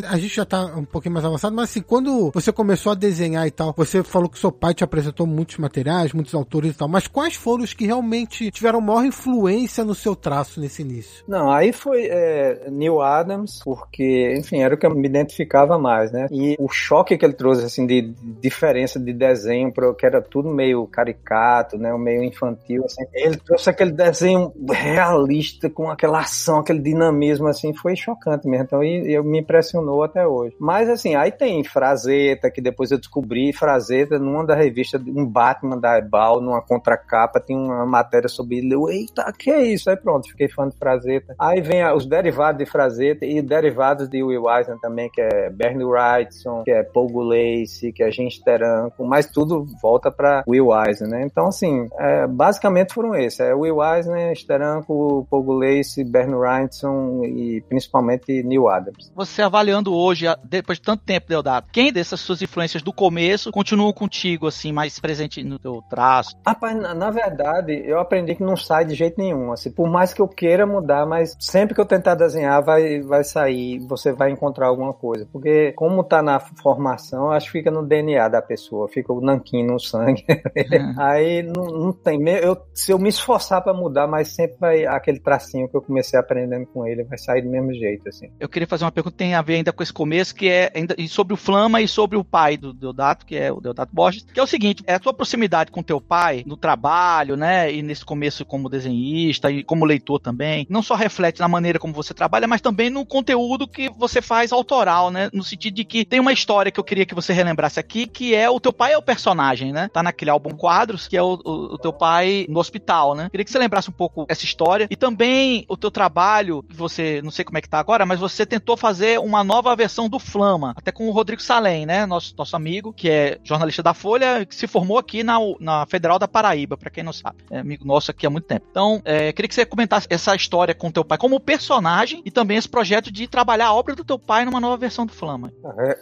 a 0.08 0.16
gente 0.16 0.34
já 0.34 0.44
tá 0.44 0.64
um 0.76 0.84
pouquinho 0.84 1.14
mais 1.14 1.24
avançado, 1.24 1.54
mas 1.54 1.70
assim, 1.70 1.82
quando 1.82 2.30
você 2.32 2.52
começou 2.52 2.92
a 2.92 2.94
desenhar 2.94 3.46
e 3.46 3.50
tal, 3.50 3.74
você 3.76 4.02
falou 4.02 4.28
que 4.28 4.38
seu 4.38 4.50
pai 4.50 4.72
te 4.72 4.84
apresentou 4.84 5.26
muitos 5.26 5.58
materiais, 5.58 6.12
muitos 6.12 6.34
autores 6.34 6.72
e 6.72 6.78
tal, 6.78 6.88
mas 6.88 7.06
quais 7.06 7.34
foram 7.34 7.64
os 7.64 7.74
que 7.74 7.86
realmente 7.86 8.50
tiveram 8.62 8.80
maior 8.80 9.04
influência 9.04 9.84
no 9.84 9.92
seu 9.92 10.14
traço 10.14 10.60
nesse 10.60 10.82
início? 10.82 11.24
Não, 11.26 11.50
aí 11.50 11.72
foi 11.72 12.06
é, 12.06 12.70
Neil 12.70 13.00
Adams, 13.00 13.60
porque, 13.64 14.36
enfim, 14.38 14.62
era 14.62 14.76
o 14.76 14.78
que 14.78 14.86
eu 14.86 14.94
me 14.94 15.08
identificava 15.08 15.76
mais, 15.76 16.12
né? 16.12 16.28
E 16.30 16.54
o 16.60 16.68
choque 16.68 17.18
que 17.18 17.24
ele 17.24 17.32
trouxe, 17.32 17.64
assim, 17.64 17.84
de, 17.84 18.14
diferença 18.40 19.00
de 19.00 19.12
desenho, 19.12 19.72
pro, 19.72 19.94
que 19.96 20.06
era 20.06 20.22
tudo 20.22 20.48
meio 20.48 20.86
caricato, 20.86 21.76
né? 21.76 21.92
Meio 21.98 22.22
infantil, 22.22 22.84
assim. 22.84 23.04
Ele 23.12 23.36
trouxe 23.36 23.68
aquele 23.68 23.90
desenho 23.90 24.52
realista, 24.70 25.68
com 25.68 25.90
aquela 25.90 26.20
ação, 26.20 26.60
aquele 26.60 26.78
dinamismo, 26.78 27.48
assim, 27.48 27.74
foi 27.74 27.96
chocante 27.96 28.46
mesmo. 28.46 28.64
Então, 28.64 28.84
e, 28.84 29.12
e 29.12 29.22
me 29.22 29.40
impressionou 29.40 30.04
até 30.04 30.24
hoje. 30.24 30.54
Mas, 30.60 30.88
assim, 30.88 31.16
aí 31.16 31.32
tem 31.32 31.64
Frazeta, 31.64 32.48
que 32.48 32.60
depois 32.60 32.92
eu 32.92 32.98
descobri, 32.98 33.52
Frazeta, 33.52 34.20
numa 34.20 34.46
da 34.46 34.54
revista, 34.54 35.02
um 35.04 35.26
Batman 35.26 35.78
da 35.78 35.98
Ebal, 35.98 36.40
numa 36.40 36.62
contracapa, 36.62 37.40
tem 37.40 37.56
uma 37.56 37.84
matéria 37.84 38.28
sobre 38.28 38.51
Billy. 38.52 38.72
Eu, 38.72 38.88
Eita, 38.90 39.32
que 39.32 39.50
é 39.50 39.62
isso? 39.62 39.88
Aí 39.88 39.96
pronto, 39.96 40.28
fiquei 40.28 40.48
fã 40.48 40.68
de 40.68 40.76
Frazetta. 40.76 41.34
Aí 41.38 41.60
vem 41.60 41.84
os 41.92 42.04
derivados 42.04 42.58
de 42.58 42.70
Frazetta 42.70 43.24
e 43.24 43.40
derivados 43.40 44.08
de 44.08 44.22
Will 44.22 44.44
Eisner 44.50 44.78
também, 44.80 45.10
que 45.10 45.20
é 45.20 45.48
Bernie 45.48 45.84
Wrightson, 45.84 46.62
que 46.64 46.70
é 46.70 46.82
Paul 46.82 47.08
Gulacy, 47.08 47.92
que 47.94 48.02
é 48.02 48.10
Gente 48.10 48.42
Teranco, 48.42 49.04
mas 49.04 49.26
tudo 49.26 49.66
volta 49.80 50.10
para 50.10 50.44
Will 50.46 50.68
Eisner, 50.74 51.08
né? 51.08 51.22
Então, 51.24 51.46
assim, 51.46 51.88
é, 51.98 52.26
basicamente 52.26 52.92
foram 52.92 53.14
esses. 53.14 53.40
É 53.40 53.54
Will 53.54 53.82
Eisner, 53.82 54.36
Steranko, 54.36 55.26
Paul 55.30 55.42
Gulacy, 55.42 56.04
Bernie 56.04 56.34
Wrightson 56.34 57.24
e 57.24 57.62
principalmente 57.68 58.42
Neil 58.42 58.68
Adams. 58.68 59.10
Você 59.14 59.42
avaliando 59.42 59.94
hoje, 59.94 60.26
depois 60.44 60.78
de 60.78 60.84
tanto 60.84 61.04
tempo, 61.04 61.28
Deodato, 61.28 61.68
quem 61.72 61.92
dessas 61.92 62.20
suas 62.20 62.42
influências 62.42 62.82
do 62.82 62.92
começo 62.92 63.50
continuam 63.50 63.92
contigo, 63.92 64.46
assim, 64.46 64.72
mais 64.72 64.98
presente 64.98 65.42
no 65.42 65.58
teu 65.58 65.82
traço? 65.88 66.36
Rapaz, 66.46 66.76
na, 66.76 66.94
na 66.94 67.10
verdade, 67.10 67.82
eu 67.86 67.98
aprendi 67.98 68.34
que 68.34 68.41
não 68.42 68.56
sai 68.56 68.84
de 68.84 68.94
jeito 68.94 69.18
nenhum. 69.18 69.52
Assim, 69.52 69.70
por 69.70 69.88
mais 69.88 70.12
que 70.12 70.20
eu 70.20 70.28
queira 70.28 70.66
mudar, 70.66 71.06
mas 71.06 71.36
sempre 71.40 71.74
que 71.74 71.80
eu 71.80 71.86
tentar 71.86 72.14
desenhar, 72.14 72.62
vai, 72.62 73.00
vai 73.00 73.24
sair, 73.24 73.78
você 73.86 74.12
vai 74.12 74.30
encontrar 74.30 74.66
alguma 74.66 74.92
coisa. 74.92 75.26
Porque 75.32 75.72
como 75.72 76.04
tá 76.04 76.22
na 76.22 76.40
formação, 76.40 77.30
acho 77.30 77.46
que 77.46 77.58
fica 77.58 77.70
no 77.70 77.86
DNA 77.86 78.28
da 78.28 78.42
pessoa, 78.42 78.88
fica 78.88 79.12
o 79.12 79.20
nanquim 79.20 79.64
no 79.64 79.78
sangue. 79.78 80.24
Uhum. 80.28 80.94
Aí 80.98 81.42
não, 81.42 81.64
não 81.64 81.92
tem. 81.92 82.20
Eu, 82.28 82.56
se 82.74 82.92
eu 82.92 82.98
me 82.98 83.08
esforçar 83.08 83.62
para 83.62 83.74
mudar, 83.74 84.06
mas 84.06 84.28
sempre 84.28 84.56
vai 84.58 84.86
aquele 84.86 85.20
tracinho 85.20 85.68
que 85.68 85.76
eu 85.76 85.82
comecei 85.82 86.18
aprendendo 86.18 86.66
com 86.66 86.86
ele, 86.86 87.04
vai 87.04 87.18
sair 87.18 87.42
do 87.42 87.50
mesmo 87.50 87.72
jeito, 87.72 88.08
assim. 88.08 88.30
Eu 88.38 88.48
queria 88.48 88.66
fazer 88.66 88.84
uma 88.84 88.92
pergunta 88.92 89.12
que 89.12 89.18
tem 89.18 89.34
a 89.34 89.42
ver 89.42 89.56
ainda 89.56 89.72
com 89.72 89.82
esse 89.82 89.92
começo, 89.92 90.34
que 90.34 90.48
é 90.48 90.70
ainda 90.74 90.94
sobre 91.08 91.34
o 91.34 91.36
Flama 91.36 91.80
e 91.80 91.88
sobre 91.88 92.16
o 92.16 92.24
pai 92.24 92.56
do 92.56 92.72
Deodato, 92.72 93.26
que 93.26 93.36
é 93.36 93.52
o 93.52 93.60
Deodato 93.60 93.94
Borges, 93.94 94.24
que 94.24 94.38
é 94.38 94.42
o 94.42 94.46
seguinte, 94.46 94.82
é 94.86 94.94
a 94.94 94.98
tua 94.98 95.12
proximidade 95.12 95.70
com 95.70 95.82
teu 95.82 96.00
pai 96.00 96.42
no 96.46 96.56
trabalho, 96.56 97.36
né, 97.36 97.72
e 97.72 97.82
nesse 97.82 98.04
começo 98.04 98.21
como 98.44 98.68
desenhista 98.68 99.50
e 99.50 99.62
como 99.64 99.84
leitor 99.84 100.18
também, 100.20 100.66
não 100.68 100.82
só 100.82 100.94
reflete 100.94 101.40
na 101.40 101.48
maneira 101.48 101.78
como 101.78 101.92
você 101.92 102.14
trabalha, 102.14 102.46
mas 102.46 102.60
também 102.60 102.90
no 102.90 103.04
conteúdo 103.04 103.66
que 103.66 103.90
você 103.96 104.20
faz 104.22 104.52
autoral, 104.52 105.10
né, 105.10 105.28
no 105.32 105.42
sentido 105.42 105.74
de 105.74 105.84
que 105.84 106.04
tem 106.04 106.20
uma 106.20 106.32
história 106.32 106.70
que 106.70 106.78
eu 106.78 106.84
queria 106.84 107.06
que 107.06 107.14
você 107.14 107.32
relembrasse 107.32 107.80
aqui, 107.80 108.06
que 108.06 108.34
é 108.34 108.48
o 108.48 108.60
teu 108.60 108.72
pai 108.72 108.92
é 108.92 108.98
o 108.98 109.02
personagem, 109.02 109.72
né, 109.72 109.88
tá 109.92 110.02
naquele 110.02 110.30
álbum 110.30 110.50
Quadros, 110.50 111.08
que 111.08 111.16
é 111.16 111.22
o, 111.22 111.38
o, 111.44 111.74
o 111.74 111.78
teu 111.78 111.92
pai 111.92 112.46
no 112.48 112.60
hospital, 112.60 113.14
né. 113.14 113.28
Queria 113.30 113.44
que 113.44 113.50
você 113.50 113.58
lembrasse 113.58 113.88
um 113.88 113.92
pouco 113.92 114.26
essa 114.28 114.44
história 114.44 114.86
e 114.90 114.96
também 114.96 115.64
o 115.68 115.76
teu 115.76 115.90
trabalho, 115.90 116.64
você, 116.70 117.20
não 117.22 117.30
sei 117.30 117.44
como 117.44 117.58
é 117.58 117.60
que 117.60 117.68
tá 117.68 117.78
agora, 117.78 118.06
mas 118.06 118.20
você 118.20 118.46
tentou 118.46 118.76
fazer 118.76 119.18
uma 119.18 119.42
nova 119.42 119.74
versão 119.74 120.08
do 120.08 120.18
Flama, 120.18 120.74
até 120.76 120.92
com 120.92 121.08
o 121.08 121.12
Rodrigo 121.12 121.42
Salem, 121.42 121.86
né, 121.86 122.06
nosso, 122.06 122.34
nosso 122.36 122.54
amigo, 122.54 122.92
que 122.92 123.08
é 123.08 123.38
jornalista 123.42 123.82
da 123.82 123.94
Folha, 123.94 124.44
que 124.46 124.54
se 124.54 124.66
formou 124.66 124.98
aqui 124.98 125.22
na, 125.22 125.38
na 125.58 125.86
Federal 125.86 126.18
da 126.18 126.28
Paraíba, 126.28 126.76
para 126.76 126.90
quem 126.90 127.02
não 127.02 127.12
sabe, 127.12 127.38
é 127.50 127.58
amigo 127.58 127.84
nosso 127.84 128.10
aqui 128.12 128.26
há 128.26 128.30
muito 128.30 128.46
tempo. 128.46 128.66
Então, 128.70 129.02
é, 129.04 129.32
queria 129.32 129.48
que 129.48 129.54
você 129.54 129.66
comentasse 129.66 130.06
essa 130.08 130.34
história 130.34 130.74
com 130.74 130.88
o 130.88 130.92
teu 130.92 131.04
pai 131.04 131.18
como 131.18 131.40
personagem 131.40 132.22
e 132.24 132.30
também 132.30 132.56
esse 132.56 132.68
projeto 132.68 133.10
de 133.10 133.26
trabalhar 133.26 133.66
a 133.66 133.74
obra 133.74 133.94
do 133.94 134.04
teu 134.04 134.18
pai 134.18 134.44
numa 134.44 134.60
nova 134.60 134.76
versão 134.76 135.04
do 135.04 135.12
Flama. 135.12 135.52
É... 135.78 135.98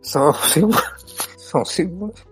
São 0.02 0.32
segundos. 0.32 0.82
São 1.38 1.64
segundos. 1.64 2.24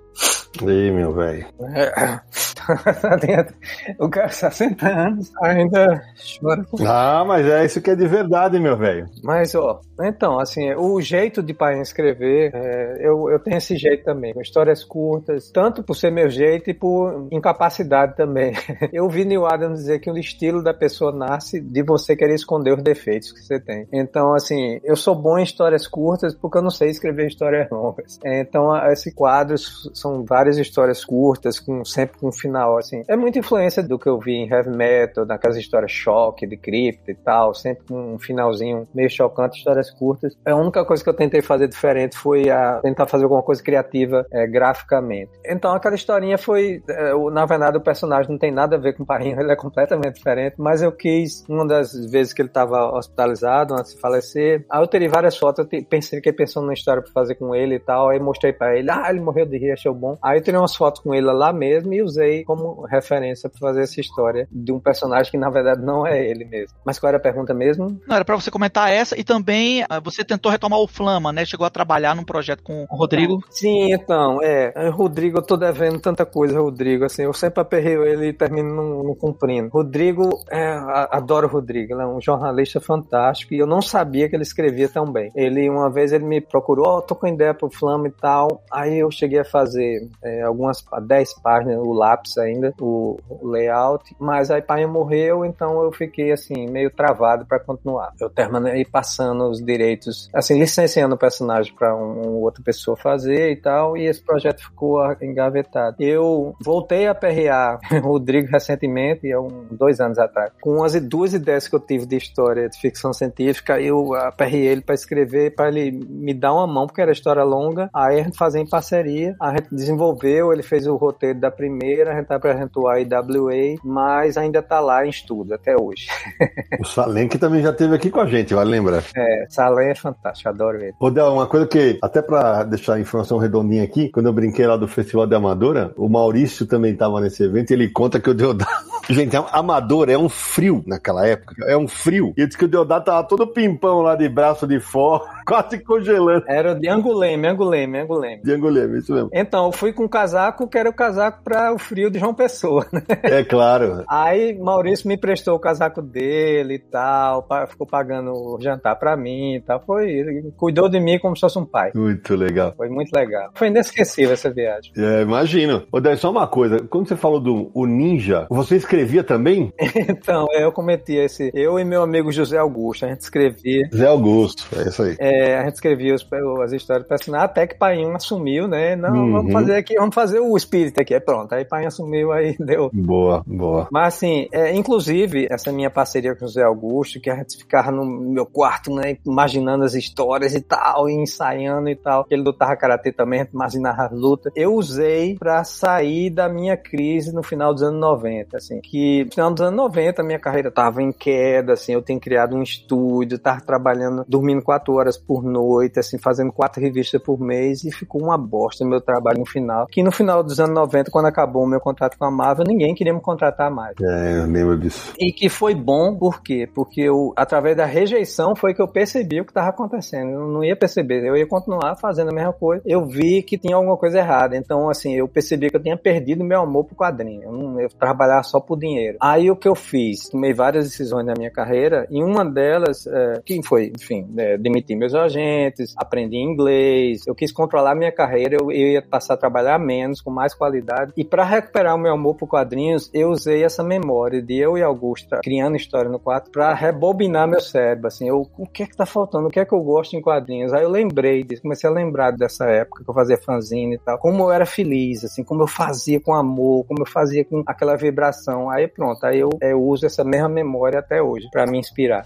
Ih, 0.61 0.91
meu 0.91 1.13
velho. 1.13 1.47
É, 1.75 2.21
o 3.99 4.09
cara 4.09 4.29
60 4.29 4.87
anos 4.87 5.33
ainda 5.43 6.03
chora. 6.41 6.65
Ah, 6.87 7.25
mas 7.27 7.47
é 7.47 7.65
isso 7.65 7.81
que 7.81 7.91
é 7.91 7.97
de 7.97 8.07
verdade, 8.07 8.59
meu 8.59 8.77
velho. 8.77 9.09
Mas, 9.23 9.55
ó, 9.55 9.81
então, 10.01 10.39
assim, 10.39 10.73
o 10.75 11.01
jeito 11.01 11.43
de 11.43 11.55
pai 11.55 11.81
escrever, 11.81 12.51
é, 12.55 12.97
eu, 13.01 13.31
eu 13.31 13.39
tenho 13.39 13.57
esse 13.57 13.77
jeito 13.77 14.05
também, 14.05 14.33
com 14.33 14.41
histórias 14.41 14.85
curtas, 14.85 15.51
tanto 15.51 15.83
por 15.83 15.95
ser 15.95 16.11
meu 16.11 16.29
jeito 16.29 16.71
e 16.71 16.75
por 16.75 17.29
incapacidade 17.31 18.17
também. 18.17 18.53
Eu 18.93 19.09
vi 19.09 19.25
Neil 19.25 19.47
Adams 19.47 19.81
dizer 19.81 20.01
que 20.01 20.11
o 20.11 20.19
estilo 20.19 20.63
da 20.63 20.75
pessoa 20.75 21.13
nasce 21.13 21.61
de 21.61 21.83
você 21.83 22.15
querer 22.15 22.35
esconder 22.35 22.77
os 22.77 22.83
defeitos 22.83 23.33
que 23.33 23.41
você 23.41 23.59
tem. 23.59 23.87
Então, 23.93 24.35
assim, 24.35 24.81
eu 24.85 24.97
sou 24.97 25.15
bom 25.15 25.39
em 25.39 25.43
histórias 25.43 25.87
curtas 25.87 26.35
porque 26.35 26.59
eu 26.59 26.63
não 26.63 26.71
sei 26.71 26.91
escrever 26.91 27.27
histórias 27.27 27.69
longas. 27.71 28.19
Então, 28.25 28.75
esse 28.91 29.15
quadro 29.15 29.57
são 29.59 30.25
várias 30.25 30.59
histórias 30.59 31.05
curtas, 31.05 31.59
com 31.59 31.85
sempre 31.85 32.19
com 32.19 32.29
um 32.29 32.33
final, 32.33 32.52
assim. 32.79 33.05
É 33.09 33.17
muita 33.17 33.39
influência 33.39 33.83
do 33.83 33.99
que 33.99 34.09
eu 34.09 34.19
vi 34.19 34.33
em 34.33 34.49
heavy 34.51 34.71
metal, 34.71 35.27
naquelas 35.27 35.57
histórias 35.57 35.91
choque, 35.91 36.47
de 36.47 36.57
cripta 36.57 37.11
e 37.11 37.15
tal, 37.15 37.55
sempre 37.55 37.85
com 37.87 38.15
um 38.15 38.19
finalzinho 38.19 38.87
meio 38.95 39.11
chocante, 39.11 39.59
histórias 39.59 39.91
curtas. 39.91 40.37
A 40.47 40.55
única 40.55 40.85
coisa 40.85 41.03
que 41.03 41.09
eu 41.09 41.15
tentei 41.15 41.43
fazer 41.43 41.69
diferente 41.69 42.17
foi 42.17 42.51
a 42.51 42.81
tentar 42.81 43.07
fazer 43.07 43.25
alguma 43.25 43.43
coisa 43.43 43.63
criativa 43.63 44.27
é, 44.33 44.47
graficamente. 44.47 45.31
Então 45.45 45.73
aquela 45.73 45.95
historinha 45.95 46.39
foi, 46.39 46.83
é, 46.89 47.13
na 47.31 47.47
verdade 47.47 47.77
o 47.77 47.81
personagem 47.81 48.31
não 48.31 48.39
tem 48.39 48.51
nada 48.51 48.77
a 48.77 48.79
ver 48.79 48.95
com 48.95 49.03
o 49.03 49.07
Parrinho, 49.07 49.39
ele 49.41 49.53
é 49.53 49.57
completamente 49.57 50.17
diferente, 50.17 50.57
mas 50.59 50.83
eu 50.83 50.93
quis, 50.93 51.45
uma 51.49 51.67
das 51.67 51.93
vezes 52.11 52.33
que 52.33 52.43
ele 52.43 52.49
estava 52.49 52.93
hospitalizado, 52.97 53.75
antes 53.75 53.95
de 53.95 54.01
falecer, 54.01 54.65
aí 54.71 54.83
eu 54.83 54.87
teria 54.87 55.09
várias 55.09 55.37
fotos, 55.37 55.67
eu 55.73 55.85
pensei, 55.85 56.19
fiquei 56.19 56.33
pensando 56.33 56.67
na 56.67 56.73
história 56.73 57.03
pra 57.03 57.13
fazer 57.13 57.35
com 57.35 57.55
ele 57.55 57.77
e 57.77 57.81
tal, 57.81 58.09
aí 58.09 58.19
mostrei 58.19 58.53
para 58.53 58.77
ele, 58.77 58.91
ah, 58.91 59.07
ele 59.11 59.21
morreu 59.21 59.47
de 59.47 59.59
rir, 59.59 59.73
achou 59.73 59.95
bom. 59.95 60.19
Aí 60.23 60.39
eu 60.39 60.43
tirei 60.43 60.59
umas 60.59 60.75
fotos 60.75 61.03
com 61.03 61.15
ele 61.15 61.27
lá 61.27 61.53
mesmo 61.53 61.93
e 61.93 62.03
usei 62.03 62.42
como 62.45 62.87
referência 62.87 63.49
para 63.49 63.59
fazer 63.59 63.83
essa 63.83 64.01
história 64.01 64.49
de 64.51 64.73
um 64.73 64.81
personagem 64.81 65.31
que 65.31 65.39
na 65.39 65.51
verdade 65.51 65.83
não 65.83 66.07
é 66.07 66.25
ele 66.25 66.45
mesmo. 66.45 66.77
Mas 66.85 66.99
qual 66.99 67.09
era 67.09 67.19
a 67.19 67.21
pergunta 67.21 67.55
mesmo? 67.55 68.01
Não, 68.07 68.17
era 68.17 68.25
para 68.25 68.37
você 68.37 68.51
comentar 68.51 68.91
essa 68.91 69.19
e 69.19 69.25
também 69.25 69.85
ah, 69.89 70.01
você 70.01 70.25
tentou 70.25 70.51
retomar 70.51 70.79
o 70.79 70.87
Flama, 70.87 71.33
né? 71.33 71.45
Chegou 71.45 71.67
a 71.67 71.71
trabalhar 71.71 72.15
num 72.15 72.25
projeto 72.25 72.63
com 72.63 72.87
o 72.91 72.97
Rodrigo. 72.97 73.41
Sim, 73.51 73.93
então, 73.93 74.41
é. 74.43 74.73
é 74.75 74.89
Rodrigo, 74.89 75.39
eu 75.39 75.43
tô 75.43 75.57
devendo 75.57 76.01
tanta 76.01 76.25
coisa, 76.25 76.61
Rodrigo. 76.61 77.05
Assim, 77.05 77.23
eu 77.23 77.33
sempre 77.33 77.61
aperreio 77.61 78.05
ele 78.05 78.29
e 78.29 78.33
termino 78.33 78.75
não, 78.75 79.03
não 79.03 79.15
cumprindo. 79.15 79.69
Rodrigo, 79.69 80.29
é, 80.51 80.77
adoro 81.11 81.47
o 81.47 81.51
Rodrigo. 81.51 81.95
Ele 81.95 82.03
é 82.03 82.07
um 82.07 82.21
jornalista 82.21 82.81
fantástico 82.81 83.55
e 83.55 83.59
eu 83.59 83.67
não 83.67 83.81
sabia 83.81 84.29
que 84.29 84.37
ele 84.37 84.43
escrevia 84.43 84.89
tão 84.89 85.11
bem. 85.11 85.31
Ele, 85.35 85.69
uma 85.69 85.91
vez, 85.91 86.13
ele 86.13 86.25
me 86.25 86.41
procurou, 86.41 86.87
ó, 86.87 86.99
oh, 86.99 87.03
tô 87.03 87.15
com 87.15 87.27
ideia 87.27 87.55
pro 87.55 87.71
Flama 87.71 88.09
e 88.09 88.13
tal. 88.13 88.63
Aí 88.73 88.99
eu 88.99 89.11
cheguei 89.11 89.41
a 89.41 89.45
fazer 89.45 90.09
é, 90.23 90.43
algumas 90.43 90.85
10 91.07 91.41
páginas, 91.43 91.79
o 91.79 91.93
lápis 91.93 92.32
ainda, 92.39 92.73
o, 92.81 93.19
o 93.29 93.47
layout. 93.49 94.15
Mas 94.19 94.51
aí 94.51 94.63
pai 94.63 94.87
morreu, 94.87 95.45
então 95.45 95.83
eu 95.83 95.93
fiquei 95.93 96.33
assim, 96.33 96.67
meio 96.69 96.91
travado 96.91 97.47
para 97.47 97.61
continuar. 97.61 98.13
Eu 98.21 98.31
terminei 98.31 98.85
passando 98.85 99.49
os 99.49 99.63
direitos 99.63 100.29
assim, 100.33 100.59
licenciando 100.59 101.15
o 101.15 101.19
personagem 101.19 101.75
para 101.75 101.95
um, 101.95 102.27
um, 102.27 102.43
outra 102.43 102.63
pessoa 102.63 102.97
fazer 102.97 103.53
e 103.53 103.57
tal, 103.57 103.97
e 103.97 104.07
esse 104.07 104.23
projeto 104.23 104.63
ficou 104.63 105.01
engavetado. 105.21 105.97
Eu 105.99 106.55
voltei 106.61 107.07
a 107.07 107.15
perrear 107.15 107.79
Rodrigo 108.03 108.49
recentemente, 108.51 109.31
há 109.33 109.41
um, 109.41 109.67
dois 109.71 110.01
anos 110.01 110.19
atrás, 110.19 110.53
com 110.61 110.83
as 110.83 111.01
duas 111.01 111.35
ideias 111.35 111.69
que 111.69 111.75
eu 111.75 111.81
tive 111.81 112.07
de 112.07 112.17
história 112.17 112.69
de 112.69 112.79
ficção 112.79 113.13
científica, 113.13 113.81
eu 113.81 114.15
aperrei 114.15 114.67
ele 114.67 114.81
para 114.81 114.95
escrever, 114.95 115.55
para 115.55 115.69
ele 115.69 116.05
me 116.09 116.35
dar 116.35 116.55
uma 116.55 116.67
mão, 116.67 116.87
porque 116.87 117.01
era 117.01 117.13
história 117.13 117.43
longa, 117.43 117.91
aí 117.95 118.21
a 118.21 118.23
gente 118.25 118.37
fazia 118.37 118.61
em 118.61 118.69
parceria, 118.69 119.35
a 119.41 119.51
gente 119.51 119.75
desenvolveu, 119.75 120.53
ele 120.53 120.63
fez 120.63 120.87
o 120.87 120.97
roteiro 120.97 121.39
da 121.39 121.51
primeira, 121.51 122.13
a 122.13 122.15
gente 122.23 122.33
apresentou 122.33 122.89
a 122.89 123.01
IWA, 123.01 123.79
mas 123.85 124.37
ainda 124.37 124.63
tá 124.63 124.81
lá 124.81 125.07
em 125.07 125.11
estudo 125.11 125.55
até 125.55 125.77
hoje. 125.77 126.07
o 126.81 126.85
Salem 126.85 127.29
que 127.29 127.39
também 127.39 127.63
já 127.63 127.73
teve 127.73 127.95
aqui 127.95 128.11
com 128.11 128.21
a 128.21 128.27
gente, 128.27 128.55
vale 128.55 128.71
lembrar. 128.71 129.03
É, 129.15 129.47
Salem 129.49 129.91
é 129.91 129.95
fantástico, 129.95 130.49
adoro 130.49 130.79
ele. 130.81 130.95
Ô, 130.99 131.11
Del, 131.11 131.33
uma 131.33 131.47
coisa 131.47 131.67
que, 131.67 131.99
até 132.03 132.23
pra 132.23 132.65
deixar 132.65 132.95
a 132.95 133.01
informação 133.01 133.39
redondinha 133.39 133.85
aqui, 133.85 134.09
quando 134.09 134.27
eu 134.27 134.33
brinquei 134.33 134.67
lá 134.67 134.77
do 134.77 134.89
Festival 134.89 135.27
de 135.27 135.35
Amadora, 135.35 135.93
o 135.97 136.09
Maurício 136.09 136.67
também 136.67 136.95
tava 136.95 137.21
nesse 137.21 137.43
evento 137.43 137.71
e 137.71 137.75
ele 137.75 137.89
conta 137.89 138.21
que 138.21 138.31
o 138.31 138.35
Deodato. 138.35 138.93
Gente, 139.11 139.37
Amadora 139.37 140.13
é 140.13 140.19
um 140.19 140.29
frio 140.29 140.83
naquela 140.87 141.27
época, 141.27 141.57
é 141.67 141.77
um 141.77 141.89
frio. 141.89 142.33
E 142.37 142.47
disse 142.47 142.57
que 142.57 142.65
o 142.65 142.69
Deodato 142.69 143.07
tava 143.07 143.27
todo 143.27 143.49
pimpão 143.49 144.01
lá 144.01 144.15
de 144.15 144.29
braço 144.29 144.65
de 144.67 144.79
fora, 144.79 145.25
quase 145.47 145.79
congelando. 145.79 146.45
Era 146.47 146.75
de 146.75 146.89
Anguleme, 146.89 147.49
Anguleme, 147.49 147.99
Anguleme. 148.01 148.43
De 148.43 148.53
Anguleme, 148.53 148.99
isso 148.99 149.13
mesmo. 149.13 149.31
Então, 149.33 149.67
eu 149.67 149.73
fui 149.73 149.93
com 149.93 150.05
um 150.05 150.09
casaco 150.09 150.69
que 150.69 150.79
era 150.79 150.89
o 150.89 150.95
casaco 150.95 151.43
para 151.43 151.73
o 151.73 151.79
frio 151.79 152.11
de 152.11 152.19
João 152.19 152.35
Pessoa, 152.35 152.87
né? 152.93 153.03
É 153.23 153.45
claro. 153.45 154.05
Aí 154.09 154.59
Maurício 154.59 155.09
me 155.09 155.17
prestou 155.17 155.55
o 155.55 155.61
casaco 155.61 156.03
dele 156.03 156.75
e 156.75 156.79
tal, 156.79 157.47
ficou 157.69 157.87
pagando 157.87 158.33
o 158.33 158.59
jantar 158.61 158.97
para 158.97 159.17
mim 159.17 159.57
e 159.57 159.61
tal. 159.61 159.81
Foi, 159.81 160.53
cuidou 160.57 160.89
de 160.89 161.01
mim 161.01 161.19
como 161.19 161.37
se 161.37 161.41
fosse 161.41 161.59
um 161.59 161.65
pai. 161.65 161.91
Muito 161.95 162.35
legal. 162.35 162.75
Foi 162.77 162.89
muito 162.89 163.13
legal. 163.15 163.51
Foi 163.55 163.69
inesquecível 163.69 164.33
essa 164.33 164.51
viagem. 164.51 164.93
É, 164.97 165.23
imagino. 165.23 165.85
Ô, 165.91 166.01
Dani, 166.01 166.17
só 166.17 166.31
uma 166.31 166.47
coisa. 166.47 166.79
Quando 166.89 167.09
você 167.09 167.17
falou 167.17 167.41
do 167.41 167.71
o 167.75 167.87
Ninja, 167.87 168.47
você 168.51 168.77
escrevia 168.77 169.25
também? 169.25 169.73
então, 170.09 170.47
eu 170.53 170.73
cometi 170.73 171.15
esse. 171.15 171.51
Eu 171.55 171.79
e 171.79 171.85
meu 171.85 172.03
amigo 172.03 172.33
José 172.33 172.59
Augusto, 172.59 173.05
a 173.05 173.09
gente 173.09 173.21
escrevia. 173.21 173.89
José 173.91 174.07
Augusto, 174.07 174.67
é 174.77 174.89
isso 174.89 175.03
aí. 175.03 175.17
É, 175.19 175.32
É, 175.33 175.59
a 175.59 175.65
gente 175.65 175.75
escrevia 175.75 176.15
os, 176.15 176.27
as 176.63 176.73
histórias 176.73 177.05
do 177.05 177.09
personagem, 177.09 177.45
até 177.47 177.67
que 177.67 177.75
Painho 177.77 178.15
assumiu, 178.15 178.67
né? 178.69 178.95
Não, 178.97 179.13
Uhum. 179.13 179.33
vamos 179.33 179.53
fazer 179.53 179.77
aqui, 179.77 179.95
vamos 179.95 180.15
fazer 180.15 180.41
o 180.41 180.57
espírito 180.57 181.01
aqui. 181.01 181.15
Aí 181.15 181.21
pronto, 181.21 181.53
aí 181.55 181.65
Painho 181.65 181.89
assumiu, 181.89 182.33
aí 182.33 182.57
deu. 182.61 182.91
Boa, 182.93 183.43
boa. 183.47 183.89
Mas 183.91 184.15
assim, 184.15 184.49
é, 184.53 184.73
inclusive, 184.75 185.47
essa 185.51 185.71
minha 185.73 185.91
parceria 185.91 186.35
com 186.35 186.45
o 186.45 186.49
José 186.49 186.63
Augusto, 186.63 187.21
que 187.21 187.31
a 187.31 187.37
gente 187.37 187.57
ficava 187.57 187.91
no 187.91 188.05
meu 188.05 188.45
quarto, 188.47 188.93
né, 188.95 189.17
imaginando 189.27 189.85
as 189.85 189.95
histórias 189.95 190.55
e 190.55 190.61
tal, 190.61 191.09
e 191.09 191.15
ensaiando 191.15 191.89
e 191.89 191.97
tal. 191.97 192.27
Ele 192.31 192.43
lutava 192.43 192.77
karatê 192.77 193.13
também, 193.13 193.41
a 193.41 193.45
gente 193.45 193.53
imaginava 193.55 194.05
as 194.07 194.13
lutas. 194.13 194.53
Eu 194.57 194.75
usei 194.75 195.37
pra 195.39 195.65
sair 195.65 196.31
da 196.31 196.49
minha 196.49 196.77
crise 196.77 197.33
no 197.35 197.43
final 197.43 197.73
dos 197.73 197.83
anos 197.83 198.01
90, 198.01 198.57
assim, 198.57 198.81
que 198.81 199.25
no 199.25 199.33
final 199.33 199.51
dos 199.53 199.63
anos 199.63 199.77
90 199.77 200.21
a 200.23 200.25
minha 200.25 200.39
carreira 200.39 200.71
tava 200.71 201.03
em 201.03 201.13
queda, 201.13 201.75
assim, 201.75 201.93
eu 201.93 202.03
tinha 202.03 202.19
criado 202.19 202.57
um 202.57 202.63
estúdio, 202.63 203.39
tava 203.39 203.61
trabalhando, 203.61 204.25
dormindo 204.29 204.63
quatro 204.63 204.95
horas 204.95 205.17
por 205.27 205.43
noite, 205.43 205.99
assim, 205.99 206.19
fazendo 206.19 206.53
quatro 206.53 206.81
revistas 206.81 207.21
por 207.23 207.39
mês, 207.41 207.85
e 207.85 207.93
ficou 207.93 208.23
uma 208.23 208.39
bosta 208.39 208.85
meu 208.85 209.01
trabalho 209.01 209.41
no 209.41 209.47
final. 209.47 209.87
Que 209.87 210.03
no 210.03 210.13
final 210.13 210.43
dos 210.43 210.61
anos 210.61 210.75
90, 210.75 211.11
quando 211.11 211.27
acabou 211.27 211.65
o 211.65 211.67
meu 211.67 211.81
contrato 211.81 212.17
com 212.19 212.25
a 212.25 212.31
Marvel, 212.31 212.65
ninguém 212.67 212.95
queria 212.95 213.13
me 213.13 213.21
contratar 213.21 213.71
mais. 213.71 213.95
É, 214.01 214.39
eu 214.39 214.47
lembro 214.47 214.79
disso. 214.79 215.13
E 215.19 215.33
que 215.33 215.49
foi 215.49 215.75
bom, 215.75 216.17
por 216.17 216.43
quê? 216.43 216.69
Porque 216.73 217.01
eu, 217.01 217.33
através 217.37 217.77
da 217.77 217.85
rejeição 217.85 218.55
foi 218.55 218.75
que 218.75 218.83
eu 218.83 218.89
percebi 218.89 219.41
o 219.41 219.45
que 219.45 219.51
estava 219.51 219.69
acontecendo. 219.69 220.31
Eu 220.31 220.49
não 220.49 220.65
ia 220.65 220.77
perceber, 220.77 221.25
eu 221.25 221.37
ia 221.37 221.47
continuar 221.47 221.97
fazendo 221.97 222.31
a 222.31 222.35
mesma 222.35 222.53
coisa. 222.53 222.83
Eu 222.87 223.07
vi 223.07 223.43
que 223.43 223.59
tinha 223.59 223.77
alguma 223.77 223.97
coisa 223.97 224.19
errada. 224.19 224.57
Então, 224.57 224.89
assim, 224.89 225.15
eu 225.15 225.29
percebi 225.29 225.71
que 225.71 225.77
eu 225.77 225.83
tinha 225.83 225.97
perdido 225.97 226.45
meu 226.45 226.61
amor 226.61 226.85
pro 226.85 226.97
quadrinho. 226.97 227.43
Eu, 227.45 227.53
não, 227.53 227.81
eu 227.81 227.89
trabalhava 227.89 228.43
só 228.43 228.61
por 228.61 228.79
dinheiro. 228.79 229.17
Aí 229.21 229.51
o 229.51 229.57
que 229.57 229.69
eu 229.69 229.75
fiz? 229.75 230.29
Tomei 230.29 230.53
várias 230.53 230.85
decisões 230.85 231.27
na 231.27 231.35
minha 231.37 231.51
carreira, 231.51 232.07
e 232.11 232.23
uma 232.23 232.45
delas, 232.45 233.07
é, 233.07 233.41
que 233.45 233.63
foi, 233.63 233.93
enfim, 233.95 234.29
é, 234.37 234.57
demitir 234.57 234.97
meus 234.97 235.12
agentes, 235.15 235.95
aprendi 235.97 236.37
inglês, 236.37 237.23
eu 237.27 237.35
quis 237.35 237.53
controlar 237.53 237.95
minha 237.95 238.13
carreira, 238.13 238.57
eu, 238.61 238.71
eu 238.71 238.93
ia 238.93 239.03
passar 239.03 239.35
a 239.35 239.37
trabalhar 239.37 239.79
menos, 239.79 240.21
com 240.21 240.31
mais 240.31 240.55
qualidade. 240.55 241.13
E 241.17 241.25
para 241.25 241.45
recuperar 241.45 241.95
o 241.95 241.99
meu 241.99 242.13
amor 242.13 242.35
por 242.37 242.49
quadrinhos, 242.49 243.11
eu 243.13 243.31
usei 243.31 243.65
essa 243.65 243.83
memória 243.83 244.43
de 244.43 244.59
eu 244.59 244.77
e 244.77 244.83
Augusta 244.83 245.41
criando 245.43 245.77
história 245.77 246.11
no 246.11 246.19
quarto 246.19 246.51
para 246.51 246.73
rebobinar 246.75 247.49
meu 247.49 247.61
cérebro, 247.61 248.07
assim, 248.07 248.29
eu, 248.29 248.47
o 248.57 248.67
que 248.67 248.83
é 248.83 248.87
que 248.87 248.97
tá 248.97 249.07
faltando, 249.07 249.49
o 249.49 249.51
que 249.51 249.61
é 249.61 249.65
que 249.65 249.75
eu 249.75 249.81
gosto 249.81 250.17
em 250.17 250.21
quadrinhos? 250.21 250.73
Aí 250.73 250.83
eu 250.83 250.91
lembrei 250.91 251.43
disso, 251.43 251.63
comecei 251.63 251.89
a 251.89 251.93
lembrar 251.93 252.31
dessa 252.33 252.67
época 252.67 253.05
que 253.05 253.11
eu 253.11 253.15
fazia 253.15 253.37
fanzine 253.37 253.97
e 253.97 253.99
tal, 253.99 254.19
como 254.19 254.45
eu 254.45 254.53
era 254.53 254.67
feliz, 254.67 255.25
assim, 255.25 255.45
como 255.45 255.63
eu 255.63 255.67
fazia 255.67 256.21
com 256.21 256.35
amor, 256.35 256.85
como 256.87 257.03
eu 257.03 257.07
fazia 257.07 257.45
com 257.45 257.63
aquela 257.67 257.97
vibração. 257.97 258.71
Aí 258.71 258.89
pronto, 258.89 259.25
aí 259.25 259.39
eu, 259.39 259.51
eu 259.61 259.83
uso 259.83 260.07
essa 260.07 260.25
mesma 260.25 260.49
memória 260.49 260.99
até 260.99 261.23
hoje 261.23 261.49
para 261.51 261.67
me 261.67 261.79
inspirar. 261.79 262.25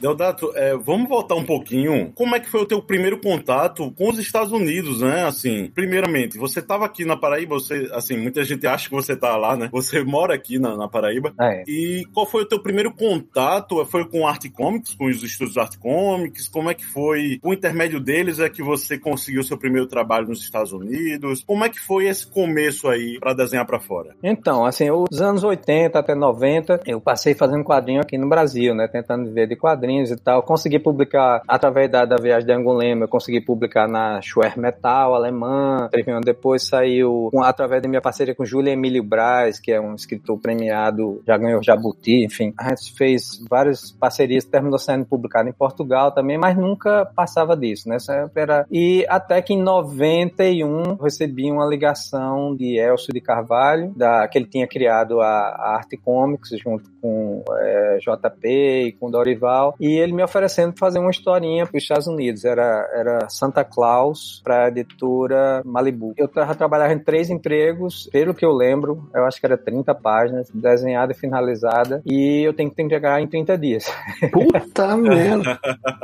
Deodato, 0.00 0.52
é, 0.54 0.76
vamos 0.76 1.08
voltar 1.08 1.34
um 1.34 1.44
pouquinho. 1.44 2.12
Como 2.14 2.34
é 2.34 2.40
que 2.40 2.50
foi 2.50 2.60
o 2.60 2.66
teu 2.66 2.82
primeiro 2.82 3.20
contato 3.20 3.90
com 3.92 4.10
os 4.10 4.18
Estados 4.18 4.52
Unidos, 4.52 5.00
né? 5.00 5.24
Assim, 5.24 5.70
primeiramente, 5.74 6.38
você 6.38 6.60
estava 6.60 6.84
aqui 6.84 7.04
na 7.04 7.16
Paraíba, 7.16 7.54
você, 7.54 7.88
assim, 7.92 8.16
muita 8.16 8.44
gente 8.44 8.66
acha 8.66 8.88
que 8.88 8.94
você 8.94 9.16
tá 9.16 9.36
lá, 9.36 9.56
né? 9.56 9.68
Você 9.72 10.02
mora 10.04 10.34
aqui 10.34 10.58
na, 10.58 10.76
na 10.76 10.88
Paraíba. 10.88 11.32
É. 11.40 11.64
E 11.66 12.04
qual 12.12 12.26
foi 12.26 12.42
o 12.42 12.46
teu 12.46 12.60
primeiro 12.62 12.92
contato? 12.92 13.84
Foi 13.86 14.04
com 14.08 14.26
Art 14.26 14.44
Comics, 14.52 14.94
com 14.94 15.06
os 15.06 15.22
estúdios 15.22 15.56
Art 15.56 15.76
Comics? 15.78 16.48
Como 16.48 16.70
é 16.70 16.74
que 16.74 16.84
foi? 16.84 17.38
Por 17.42 17.54
intermédio 17.54 18.00
deles 18.00 18.38
é 18.38 18.48
que 18.48 18.62
você 18.62 18.98
conseguiu 18.98 19.42
seu 19.42 19.56
primeiro 19.56 19.86
trabalho 19.86 20.28
nos 20.28 20.40
Estados 20.40 20.72
Unidos? 20.72 21.42
Como 21.46 21.64
é 21.64 21.68
que 21.68 21.80
foi 21.80 22.06
esse 22.06 22.26
começo 22.26 22.88
aí 22.88 23.18
para 23.18 23.34
desenhar 23.34 23.66
para 23.66 23.80
fora? 23.80 24.14
Então, 24.22 24.64
assim, 24.64 24.90
os 24.90 25.20
anos 25.20 25.42
80 25.42 25.98
até 25.98 26.14
90, 26.14 26.80
eu 26.86 27.00
passei 27.00 27.34
fazendo 27.34 27.64
quadrinho 27.64 28.00
aqui 28.00 28.18
no 28.18 28.28
Brasil, 28.28 28.74
né? 28.74 28.88
Tentando 28.88 29.24
viver 29.26 29.46
de 29.46 29.56
quadrinhos 29.86 30.10
e 30.10 30.16
tal. 30.16 30.42
Consegui 30.42 30.78
publicar, 30.78 31.42
através 31.46 31.90
da, 31.90 32.04
da 32.04 32.16
viagem 32.16 32.46
de 32.46 32.52
Angulema, 32.52 33.04
eu 33.04 33.08
consegui 33.08 33.40
publicar 33.40 33.88
na 33.88 34.20
Schwer 34.20 34.58
Metal, 34.58 35.14
alemã. 35.14 35.88
Depois 36.24 36.66
saiu, 36.66 37.28
com, 37.30 37.42
através 37.42 37.82
da 37.82 37.88
minha 37.88 38.00
parceria 38.00 38.34
com 38.34 38.44
Júlio 38.44 38.72
Emílio 38.72 39.02
Braz, 39.02 39.60
que 39.60 39.72
é 39.72 39.80
um 39.80 39.94
escritor 39.94 40.38
premiado, 40.38 41.22
já 41.26 41.36
ganhou 41.36 41.62
Jabuti, 41.62 42.24
enfim. 42.24 42.52
A 42.58 42.70
gente 42.70 42.92
fez 42.96 43.42
várias 43.48 43.92
parcerias, 43.92 44.44
terminou 44.44 44.78
sendo 44.78 45.06
publicado 45.06 45.48
em 45.48 45.52
Portugal 45.52 46.12
também, 46.12 46.36
mas 46.36 46.56
nunca 46.56 47.06
passava 47.14 47.56
disso, 47.56 47.88
né? 47.88 47.96
Era... 48.34 48.66
E 48.70 49.06
até 49.08 49.40
que 49.40 49.54
em 49.54 49.62
91 49.62 50.96
recebi 50.96 51.50
uma 51.50 51.66
ligação 51.66 52.54
de 52.56 52.78
Elcio 52.78 53.12
de 53.12 53.20
Carvalho, 53.20 53.92
da, 53.96 54.26
que 54.28 54.38
ele 54.38 54.46
tinha 54.46 54.66
criado 54.66 55.20
a, 55.20 55.26
a 55.26 55.76
Arte 55.76 55.96
Comics 55.96 56.50
junto 56.58 56.90
com 57.06 57.44
é, 57.52 57.98
JP 57.98 58.48
e 58.48 58.92
com 58.92 59.10
Dorival, 59.10 59.76
e 59.78 59.96
ele 59.96 60.12
me 60.12 60.24
oferecendo 60.24 60.74
fazer 60.76 60.98
uma 60.98 61.10
historinha 61.10 61.64
para 61.64 61.76
os 61.76 61.82
Estados 61.82 62.08
Unidos. 62.08 62.44
Era, 62.44 62.88
era 62.92 63.28
Santa 63.28 63.64
Claus 63.64 64.40
para 64.42 64.64
a 64.64 64.68
editora 64.68 65.62
Malibu. 65.64 66.14
Eu 66.16 66.26
tava 66.26 66.54
trabalhando 66.54 66.92
em 66.92 67.04
três 67.04 67.30
empregos, 67.30 68.08
pelo 68.12 68.34
que 68.34 68.44
eu 68.44 68.52
lembro, 68.52 69.08
eu 69.14 69.24
acho 69.24 69.38
que 69.38 69.46
era 69.46 69.56
30 69.56 69.94
páginas, 69.94 70.50
desenhada 70.52 71.12
e 71.12 71.16
finalizada, 71.16 72.02
e 72.04 72.42
eu 72.42 72.52
tenho 72.52 72.70
que 72.70 72.82
entregar 72.82 73.20
em 73.20 73.28
30 73.28 73.56
dias. 73.56 73.86
Puta 74.32 74.96
merda. 74.98 75.58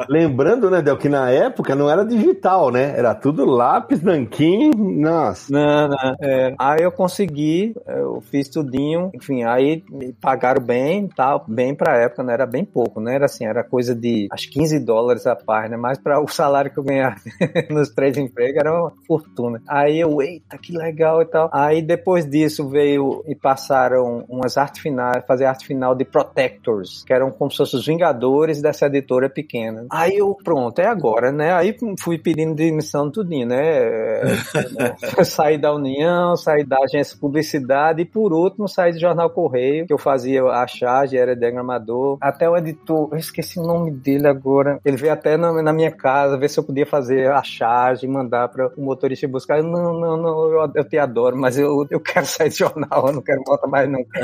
Lembrando, 0.09 0.71
né, 0.71 0.81
Del, 0.81 0.97
que 0.97 1.09
na 1.09 1.31
época 1.31 1.75
não 1.75 1.91
era 1.91 2.05
digital, 2.05 2.71
né? 2.71 2.95
Era 2.97 3.15
tudo 3.15 3.45
lápis, 3.45 4.03
nanquim, 4.03 4.71
nossa. 4.77 5.53
Não, 5.53 5.89
não. 5.89 6.17
É, 6.21 6.55
aí 6.59 6.83
eu 6.83 6.93
consegui, 6.93 7.75
eu 7.87 8.21
fiz 8.21 8.49
tudinho, 8.49 9.11
enfim, 9.15 9.43
aí 9.43 9.83
me 9.91 10.13
pagaram 10.13 10.63
bem, 10.63 10.92
tal, 11.09 11.45
bem 11.49 11.75
pra 11.75 11.97
época, 11.97 12.23
não 12.23 12.33
era 12.33 12.47
bem 12.47 12.65
pouco, 12.65 13.01
né? 13.01 13.15
Era 13.15 13.27
assim, 13.27 13.45
era 13.45 13.63
coisa 13.65 13.95
de 13.95 14.29
acho 14.31 14.51
15 14.51 14.81
dólares 14.81 15.27
a 15.27 15.37
página, 15.37 15.77
mas 15.77 15.99
para 15.99 16.21
o 16.21 16.29
salário 16.29 16.71
que 16.71 16.79
eu 16.79 16.85
ganhava 16.85 17.17
nos 17.71 17.91
três 17.91 18.17
empregos 18.17 18.57
era 18.57 18.73
uma 18.73 18.93
fortuna. 19.07 19.61
Aí 19.69 20.01
eu, 20.01 20.21
eita, 20.21 20.59
que 20.59 20.77
legal 20.77 21.23
e 21.23 21.27
tal. 21.27 21.51
Aí 21.53 21.83
depois 21.83 22.29
disso 22.29 22.69
veio 22.69 23.23
e 23.27 23.35
passaram 23.35 24.25
umas 24.29 24.57
artes 24.57 24.81
finais, 24.81 25.25
fazer 25.27 25.45
arte 25.45 25.67
final 25.67 25.95
de 25.95 26.05
Protectors, 26.05 27.05
que 27.05 27.13
eram 27.13 27.31
como 27.31 27.51
se 27.51 27.59
fossem 27.59 27.79
os 27.79 27.87
Vingadores 27.87 28.63
dessa 28.63 28.87
editora 28.87 29.29
pequena. 29.29 29.87
Aí 29.91 30.17
eu, 30.17 30.37
pronto, 30.43 30.79
é 30.81 30.87
agora, 30.87 31.31
né? 31.31 31.53
Aí 31.53 31.77
fui 32.01 32.19
pedindo 32.19 32.55
demissão 32.55 33.11
tudinho, 33.11 33.47
né? 33.47 34.23
saí 35.25 35.59
da 35.59 35.75
União, 35.75 36.37
saí 36.37 36.65
da 36.65 36.79
agência 36.79 37.15
de 37.15 37.21
publicidade 37.21 38.03
e 38.03 38.05
por 38.05 38.33
último 38.33 38.69
saí 38.69 38.93
do 38.93 39.01
Jornal 39.01 39.31
Correio, 39.31 39.87
que 39.87 39.93
eu 39.93 39.99
fazia 39.99 40.43
a 40.45 40.67
charge, 40.83 41.17
era 41.17 41.37
diagramador. 41.37 42.19
Até 42.21 42.49
o 42.49 42.57
editor, 42.57 43.09
eu 43.13 43.19
esqueci 43.19 43.59
o 43.59 43.63
nome 43.63 43.93
dele 43.93 44.27
agora. 44.27 44.81
Ele 44.85 44.97
veio 44.97 45.13
até 45.13 45.37
na, 45.37 45.63
na 45.63 45.73
minha 45.73 45.91
casa 45.93 46.37
ver 46.37 46.49
se 46.49 46.59
eu 46.59 46.65
podia 46.65 46.85
fazer 46.85 47.31
a 47.31 47.43
charge 47.43 48.07
mandar 48.07 48.49
para 48.49 48.69
o 48.77 48.83
motorista 48.83 49.29
buscar. 49.29 49.59
Eu, 49.59 49.65
não, 49.65 49.99
não, 49.99 50.17
não, 50.17 50.53
eu, 50.53 50.73
eu 50.75 50.85
te 50.85 50.99
adoro, 50.99 51.37
mas 51.37 51.57
eu, 51.57 51.87
eu 51.91 52.01
quero 52.01 52.27
sair 52.27 52.49
do 52.49 52.57
jornal, 52.57 53.07
eu 53.07 53.13
não 53.13 53.23
quero 53.23 53.43
voltar 53.47 53.69
mais 53.69 53.89
nunca. 53.89 54.21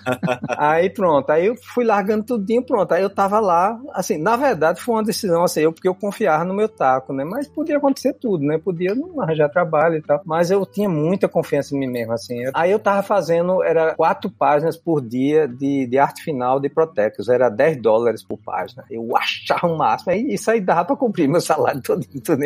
aí 0.56 0.88
pronto, 0.90 1.30
aí 1.30 1.46
eu 1.46 1.54
fui 1.56 1.84
largando 1.84 2.24
tudinho, 2.24 2.64
pronto. 2.64 2.92
Aí 2.92 3.02
eu 3.02 3.10
tava 3.10 3.38
lá, 3.40 3.78
assim, 3.92 4.18
na 4.18 4.36
verdade 4.36 4.80
foi 4.80 4.94
uma 4.94 5.04
decisão 5.04 5.44
assim, 5.44 5.60
eu, 5.60 5.72
porque 5.72 5.88
eu 5.88 5.94
confiava 5.94 6.44
no 6.44 6.54
meu 6.54 6.68
taco, 6.68 7.12
né? 7.12 7.24
Mas 7.24 7.48
podia 7.48 7.76
acontecer 7.76 8.14
tudo, 8.14 8.44
né? 8.44 8.58
Podia 8.58 8.94
não 8.94 9.20
arranjar 9.20 9.48
trabalho 9.48 9.96
e 9.96 10.02
tal. 10.02 10.20
Mas 10.24 10.50
eu 10.50 10.64
tinha 10.64 10.88
muita 10.88 11.28
confiança 11.28 11.74
em 11.74 11.78
mim 11.78 11.88
mesmo, 11.88 12.12
assim. 12.12 12.38
Aí 12.54 12.70
eu 12.70 12.78
tava 12.78 13.02
fazendo, 13.02 13.62
era 13.62 13.94
quatro 13.94 14.30
páginas 14.30 14.76
por 14.76 15.00
dia 15.00 15.48
de, 15.48 15.86
de 15.88 15.98
arte 15.98 16.22
final 16.22 16.60
de 16.60 16.68
Protectus, 16.68 17.28
era 17.28 17.48
10 17.48 17.80
dólares 17.82 18.22
por 18.22 18.38
página. 18.38 18.84
Eu 18.90 19.16
achava 19.16 19.66
o 19.66 19.76
máximo, 19.76 20.12
aí 20.12 20.34
isso 20.34 20.50
aí 20.50 20.60
dava 20.60 20.84
pra 20.84 20.96
cumprir 20.96 21.28
meu 21.28 21.40
salário 21.40 21.80
todo, 21.84 22.04
todo 22.24 22.38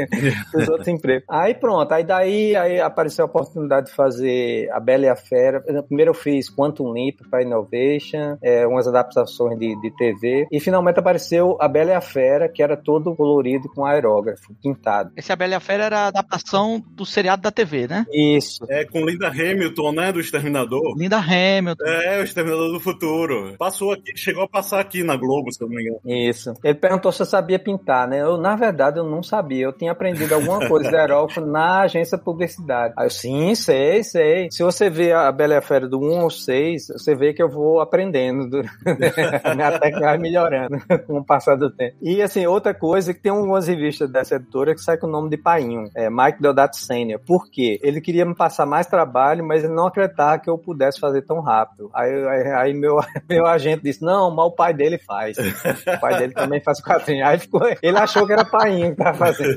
dos 0.52 0.68
outros 0.68 0.88
empregos. 0.88 1.24
Aí 1.28 1.54
pronto, 1.54 1.92
aí 1.92 2.04
daí 2.04 2.56
aí 2.56 2.80
apareceu 2.80 3.24
a 3.24 3.26
oportunidade 3.26 3.86
de 3.86 3.92
fazer 3.92 4.70
A 4.72 4.80
Bela 4.80 5.06
e 5.06 5.08
a 5.08 5.16
Fera. 5.16 5.60
Primeiro 5.86 6.10
eu 6.10 6.14
fiz 6.14 6.48
Quantum 6.48 6.90
Leap 6.92 7.20
para 7.30 7.42
Innovation, 7.42 8.36
é, 8.42 8.66
umas 8.66 8.86
adaptações 8.86 9.58
de, 9.58 9.80
de 9.80 9.96
TV, 9.96 10.46
e 10.50 10.60
finalmente 10.60 10.98
apareceu 10.98 11.56
A 11.60 11.68
Bela 11.68 11.90
e 11.90 11.94
a 11.94 12.00
Fera, 12.00 12.48
que 12.48 12.62
era 12.62 12.76
todo 12.76 13.14
colorido 13.14 13.68
com 13.68 13.84
aerógrafo, 13.84 14.54
pintado. 14.62 15.12
Esse 15.16 15.32
A 15.32 15.36
Bela 15.36 15.52
e 15.52 15.56
a 15.56 15.60
Fera 15.60 15.84
era 15.84 15.98
a 16.00 16.06
adaptação 16.08 16.82
do 16.90 17.04
seriado 17.04 17.42
da 17.42 17.50
TV, 17.50 17.86
né? 17.86 18.06
Isso. 18.12 18.64
É 18.68 18.84
com 18.84 19.04
Linda 19.04 19.28
Hamilton, 19.28 19.92
né, 19.92 20.12
do 20.12 20.20
Exterminador. 20.20 20.96
Linda 20.96 21.18
Hamilton. 21.18 21.84
É, 21.84 22.20
o 22.20 22.24
Exterminador 22.24 22.72
do 22.72 22.80
Futuro. 22.80 23.31
Passou 23.58 23.92
aqui, 23.92 24.16
chegou 24.16 24.44
a 24.44 24.48
passar 24.48 24.80
aqui 24.80 25.02
na 25.02 25.16
Globo, 25.16 25.52
se 25.52 25.62
eu 25.62 25.68
não 25.68 25.76
me 25.76 25.82
engano. 25.82 26.00
Isso. 26.04 26.54
Ele 26.62 26.74
perguntou 26.74 27.12
se 27.12 27.22
eu 27.22 27.26
sabia 27.26 27.58
pintar, 27.58 28.08
né? 28.08 28.20
Eu, 28.20 28.36
na 28.36 28.56
verdade, 28.56 28.98
eu 28.98 29.04
não 29.04 29.22
sabia. 29.22 29.66
Eu 29.66 29.72
tinha 29.72 29.92
aprendido 29.92 30.34
alguma 30.34 30.66
coisa 30.68 30.88
de 30.88 30.96
aerógrafo 30.96 31.40
na 31.44 31.82
agência 31.82 32.18
de 32.18 32.24
publicidade. 32.24 32.94
Aí 32.96 33.06
eu, 33.06 33.10
sim, 33.10 33.54
sei, 33.54 34.02
sei. 34.02 34.50
Se 34.50 34.62
você 34.62 34.90
vê 34.90 35.12
a 35.12 35.30
Bela 35.30 35.54
e 35.54 35.56
a 35.56 35.62
Fera 35.62 35.88
do 35.88 35.98
1 35.98 36.20
ao 36.20 36.30
6, 36.30 36.88
você 36.88 37.14
vê 37.14 37.32
que 37.32 37.42
eu 37.42 37.48
vou 37.48 37.80
aprendendo. 37.80 38.48
Do... 38.48 38.62
minha 39.54 39.78
técnica 39.78 40.06
vai 40.06 40.18
melhorando 40.18 40.76
com 41.06 41.18
o 41.18 41.24
passar 41.24 41.56
do 41.56 41.70
tempo. 41.70 41.96
E, 42.00 42.20
assim, 42.22 42.46
outra 42.46 42.74
coisa, 42.74 43.14
que 43.14 43.20
tem 43.20 43.32
algumas 43.32 43.66
revistas 43.66 44.10
dessa 44.10 44.36
editora 44.36 44.74
que 44.74 44.80
sai 44.80 44.96
com 44.96 45.06
o 45.06 45.10
nome 45.10 45.30
de 45.30 45.36
Painho. 45.36 45.88
É 45.94 46.10
Mike 46.10 46.40
Deodato 46.40 46.76
Sênior. 46.76 47.20
Por 47.20 47.50
quê? 47.50 47.78
Ele 47.82 48.00
queria 48.00 48.24
me 48.24 48.34
passar 48.34 48.66
mais 48.66 48.86
trabalho, 48.86 49.44
mas 49.44 49.64
ele 49.64 49.74
não 49.74 49.86
acreditava 49.86 50.38
que 50.38 50.50
eu 50.50 50.58
pudesse 50.58 50.98
fazer 50.98 51.22
tão 51.22 51.40
rápido. 51.40 51.90
Aí, 51.94 52.10
aí, 52.28 52.52
aí 52.52 52.74
meu, 52.74 52.98
Meu 53.28 53.46
agente 53.46 53.82
disse, 53.82 54.02
não, 54.02 54.30
mas 54.30 54.46
o 54.46 54.50
pai 54.50 54.74
dele 54.74 54.98
faz. 54.98 55.36
O 55.38 56.00
pai 56.00 56.18
dele 56.18 56.32
também 56.32 56.60
faz 56.60 56.80
quadrinho. 56.80 57.26
Aí 57.26 57.38
ficou, 57.38 57.62
ele 57.82 57.96
achou 57.96 58.26
que 58.26 58.32
era 58.32 58.44
painho 58.44 58.90
que 58.90 58.96
tava 58.96 59.18
fazendo. 59.18 59.56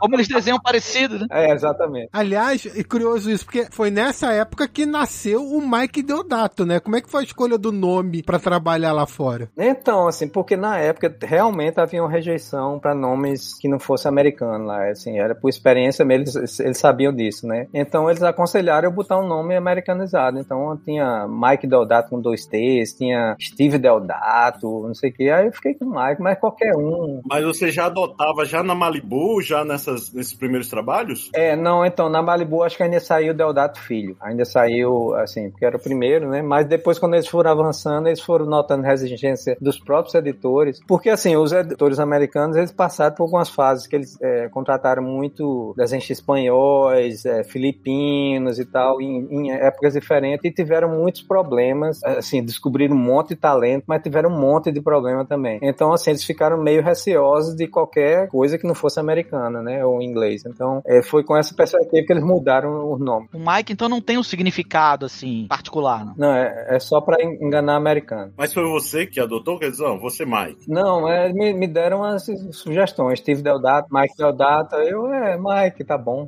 Como 0.00 0.14
eles 0.16 0.28
desenham 0.28 0.60
parecido, 0.60 1.18
né? 1.18 1.26
É, 1.30 1.52
exatamente. 1.52 2.08
Aliás, 2.12 2.66
é 2.66 2.82
curioso 2.82 3.30
isso, 3.30 3.44
porque 3.44 3.66
foi 3.70 3.90
nessa 3.90 4.32
época 4.32 4.68
que 4.68 4.86
nasceu 4.86 5.44
o 5.44 5.60
Mike 5.66 6.02
Deodato, 6.02 6.64
né? 6.64 6.80
Como 6.80 6.96
é 6.96 7.00
que 7.00 7.10
foi 7.10 7.22
a 7.22 7.24
escolha 7.24 7.58
do 7.58 7.72
nome 7.72 8.22
pra 8.22 8.38
trabalhar 8.38 8.92
lá 8.92 9.06
fora? 9.06 9.48
Então, 9.56 10.08
assim, 10.08 10.28
porque 10.28 10.56
na 10.56 10.78
época 10.78 11.14
realmente 11.22 11.80
havia 11.80 12.02
uma 12.02 12.10
rejeição 12.10 12.78
para 12.78 12.94
nomes 12.94 13.58
que 13.58 13.68
não 13.68 13.78
fosse 13.78 14.08
americano 14.08 14.64
lá, 14.66 14.88
assim, 14.90 15.18
era 15.18 15.34
por 15.34 15.48
experiência 15.48 16.04
mesmo, 16.04 16.38
eles, 16.38 16.60
eles 16.60 16.78
sabiam 16.78 17.12
disso, 17.12 17.46
né? 17.46 17.66
Então 17.72 18.08
eles 18.08 18.22
aconselharam 18.22 18.88
eu 18.88 18.92
botar 18.92 19.18
um 19.18 19.26
nome 19.26 19.56
americanizado. 19.56 20.38
Então 20.38 20.78
tinha 20.84 21.26
Mike 21.28 21.66
Deodato 21.66 22.10
com 22.10 22.20
dois 22.20 22.45
Tinha 22.48 23.36
Steve 23.40 23.78
Deodato, 23.78 24.86
não 24.86 24.94
sei 24.94 25.10
o 25.10 25.12
que. 25.12 25.30
Aí 25.30 25.46
eu 25.46 25.52
fiquei 25.52 25.74
com 25.74 25.84
Mike, 25.86 26.20
mas 26.20 26.38
qualquer 26.38 26.74
um. 26.76 27.20
Mas 27.24 27.44
você 27.44 27.70
já 27.70 27.86
adotava 27.86 28.44
já 28.44 28.62
na 28.62 28.74
Malibu, 28.74 29.40
já 29.42 29.64
nessas, 29.64 30.12
nesses 30.12 30.34
primeiros 30.34 30.68
trabalhos? 30.68 31.30
É, 31.34 31.54
não, 31.56 31.84
então, 31.84 32.08
na 32.08 32.22
Malibu 32.22 32.62
acho 32.62 32.76
que 32.76 32.82
ainda 32.82 33.00
saiu 33.00 33.34
Deodato 33.34 33.80
Filho. 33.80 34.16
Ainda 34.20 34.44
saiu, 34.44 35.14
assim, 35.14 35.50
porque 35.50 35.64
era 35.64 35.76
o 35.76 35.82
primeiro, 35.82 36.28
né? 36.28 36.42
Mas 36.42 36.66
depois, 36.66 36.98
quando 36.98 37.14
eles 37.14 37.28
foram 37.28 37.50
avançando, 37.50 38.08
eles 38.08 38.20
foram 38.20 38.46
notando 38.46 38.84
resistência 38.84 39.56
dos 39.60 39.78
próprios 39.78 40.14
editores. 40.14 40.80
Porque, 40.86 41.10
assim, 41.10 41.36
os 41.36 41.52
editores 41.52 41.98
americanos, 41.98 42.56
eles 42.56 42.72
passaram 42.72 43.14
por 43.14 43.24
algumas 43.24 43.48
fases 43.48 43.86
que 43.86 43.96
eles 43.96 44.20
é, 44.20 44.48
contrataram 44.48 45.02
muito 45.02 45.74
desenhos 45.76 46.06
espanhóis, 46.10 47.24
é, 47.24 47.44
filipinos 47.44 48.58
e 48.58 48.64
tal, 48.64 49.00
em, 49.00 49.26
em, 49.30 49.52
épocas 49.52 49.94
diferentes, 49.94 50.44
e 50.44 50.50
tiveram 50.50 50.88
muitos 50.88 51.22
problemas, 51.22 52.02
assim, 52.04 52.35
descobriram 52.42 52.96
um 52.96 52.98
monte 52.98 53.30
de 53.30 53.36
talento, 53.36 53.84
mas 53.86 54.02
tiveram 54.02 54.30
um 54.30 54.38
monte 54.38 54.70
de 54.70 54.80
problema 54.80 55.24
também. 55.24 55.58
Então, 55.62 55.92
assim, 55.92 56.10
eles 56.10 56.24
ficaram 56.24 56.62
meio 56.62 56.82
receosos 56.82 57.54
de 57.54 57.66
qualquer 57.66 58.28
coisa 58.28 58.58
que 58.58 58.66
não 58.66 58.74
fosse 58.74 59.00
americana, 59.00 59.62
né, 59.62 59.84
ou 59.84 60.02
inglês. 60.02 60.44
Então, 60.46 60.82
é, 60.86 61.02
foi 61.02 61.24
com 61.24 61.36
essa 61.36 61.54
perspectiva 61.54 62.06
que 62.06 62.12
eles 62.12 62.24
mudaram 62.24 62.90
o 62.90 62.98
nome. 62.98 63.28
O 63.34 63.38
Mike, 63.38 63.72
então, 63.72 63.88
não 63.88 64.00
tem 64.00 64.18
um 64.18 64.22
significado, 64.22 65.06
assim, 65.06 65.46
particular, 65.48 66.04
não? 66.04 66.14
Não, 66.16 66.32
é, 66.32 66.76
é 66.76 66.78
só 66.78 67.00
para 67.00 67.22
enganar 67.22 67.76
americano. 67.76 68.32
Mas 68.36 68.52
foi 68.52 68.64
você 68.64 69.06
que 69.06 69.20
adotou? 69.20 69.58
Quer 69.58 69.70
dizer, 69.70 69.84
não, 69.84 69.98
você 69.98 70.24
Mike? 70.24 70.68
Não, 70.68 71.08
é, 71.08 71.32
me, 71.32 71.52
me 71.52 71.66
deram 71.66 72.04
as 72.04 72.26
sugestões. 72.52 73.20
Steve 73.20 73.42
Deodato, 73.42 73.88
Mike 73.92 74.16
Deodato, 74.16 74.76
eu, 74.76 75.06
é, 75.12 75.36
Mike, 75.36 75.84
tá 75.84 75.96
bom. 75.96 76.26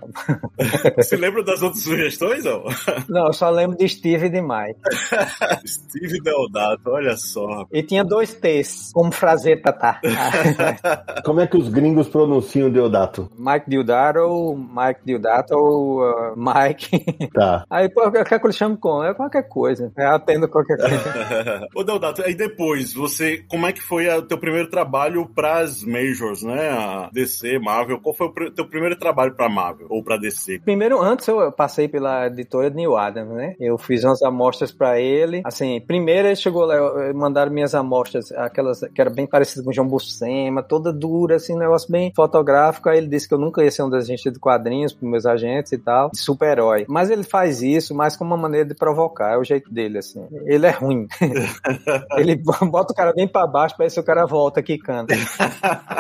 Você 0.96 1.16
lembra 1.16 1.42
das 1.44 1.62
outras 1.62 1.82
sugestões, 1.82 2.44
não? 2.44 2.64
Não, 3.08 3.26
eu 3.26 3.32
só 3.32 3.50
lembro 3.50 3.76
de 3.76 3.88
Steve 3.88 4.26
e 4.26 4.30
de 4.30 4.40
Mike. 4.40 4.80
Steve 5.98 6.20
Deodato, 6.20 6.90
olha 6.90 7.16
só. 7.16 7.66
E 7.72 7.82
tinha 7.82 8.04
dois 8.04 8.34
T's, 8.34 8.90
como 8.92 9.10
Frazetta 9.10 9.72
tá. 9.72 10.00
Como 11.24 11.40
é 11.40 11.46
que 11.46 11.56
os 11.56 11.68
gringos 11.68 12.08
pronunciam 12.08 12.70
Deodato? 12.70 13.28
Mike 13.36 13.68
Deodato, 13.68 14.56
Mike 14.56 15.00
Deodato, 15.04 15.54
uh, 15.56 16.34
Mike. 16.36 17.28
Tá. 17.32 17.64
Aí, 17.70 17.88
pô, 17.88 18.10
quer 18.10 18.38
que 18.38 18.46
eu 18.46 18.52
chamo 18.52 18.76
como? 18.76 19.02
É 19.02 19.14
qualquer 19.14 19.48
coisa. 19.48 19.92
Eu 19.96 20.10
atendo 20.10 20.48
qualquer 20.48 20.78
coisa. 20.78 21.66
Ô, 21.74 21.82
Deodato, 21.82 22.22
aí 22.22 22.34
depois, 22.34 22.92
você, 22.92 23.38
como 23.48 23.66
é 23.66 23.72
que 23.72 23.82
foi 23.82 24.08
o 24.08 24.22
teu 24.22 24.38
primeiro 24.38 24.68
trabalho 24.70 25.26
pras 25.34 25.82
Majors, 25.82 26.42
né? 26.42 26.70
A 26.70 27.10
DC, 27.12 27.58
Marvel. 27.58 28.00
Qual 28.00 28.14
foi 28.14 28.26
o 28.28 28.50
teu 28.50 28.66
primeiro 28.66 28.96
trabalho 28.96 29.34
pra 29.34 29.48
Marvel 29.48 29.86
ou 29.90 30.02
pra 30.02 30.16
DC? 30.16 30.60
Primeiro, 30.60 31.00
antes 31.00 31.26
eu 31.28 31.50
passei 31.52 31.88
pela 31.88 32.26
editora 32.26 32.70
New 32.70 32.96
Adams, 32.96 33.34
né? 33.34 33.54
Eu 33.58 33.78
fiz 33.78 34.04
umas 34.04 34.22
amostras 34.22 34.72
pra 34.72 35.00
ele. 35.00 35.42
Assim, 35.44 35.80
primeiro 35.88 36.28
ele 36.28 36.36
chegou 36.36 36.66
lá, 36.66 36.76
mandaram 37.14 37.50
minhas 37.50 37.74
amostras, 37.74 38.30
aquelas 38.32 38.80
que 38.94 39.00
era 39.00 39.08
bem 39.08 39.26
parecidas 39.26 39.64
com 39.64 39.70
o 39.70 39.74
João 39.74 39.88
Buscema, 39.88 40.62
toda 40.62 40.92
dura, 40.92 41.36
assim, 41.36 41.54
um 41.54 41.58
negócio 41.58 41.90
bem 41.90 42.12
fotográfico. 42.14 42.90
Aí 42.90 42.98
ele 42.98 43.08
disse 43.08 43.26
que 43.26 43.32
eu 43.32 43.38
nunca 43.38 43.64
ia 43.64 43.70
ser 43.70 43.82
um 43.82 43.90
desenhista 43.90 44.30
de 44.30 44.38
quadrinhos 44.38 44.92
pros 44.92 45.10
meus 45.10 45.24
agentes 45.24 45.72
e 45.72 45.78
tal, 45.78 46.10
super-herói. 46.14 46.84
Mas 46.88 47.10
ele 47.10 47.24
faz 47.24 47.62
isso 47.62 47.94
mais 47.94 48.16
como 48.16 48.34
uma 48.34 48.40
maneira 48.40 48.68
de 48.68 48.74
provocar, 48.74 49.32
é 49.32 49.38
o 49.38 49.44
jeito 49.44 49.72
dele, 49.72 49.98
assim. 49.98 50.26
Ele 50.44 50.66
é 50.66 50.70
ruim. 50.70 51.08
ele 52.18 52.36
bota 52.36 52.92
o 52.92 52.96
cara 52.96 53.12
bem 53.14 53.26
pra 53.26 53.46
baixo 53.46 53.74
pra 53.74 53.86
ver 53.86 53.90
se 53.90 53.98
o 53.98 54.04
cara 54.04 54.26
volta 54.26 54.62
quicando. 54.62 55.12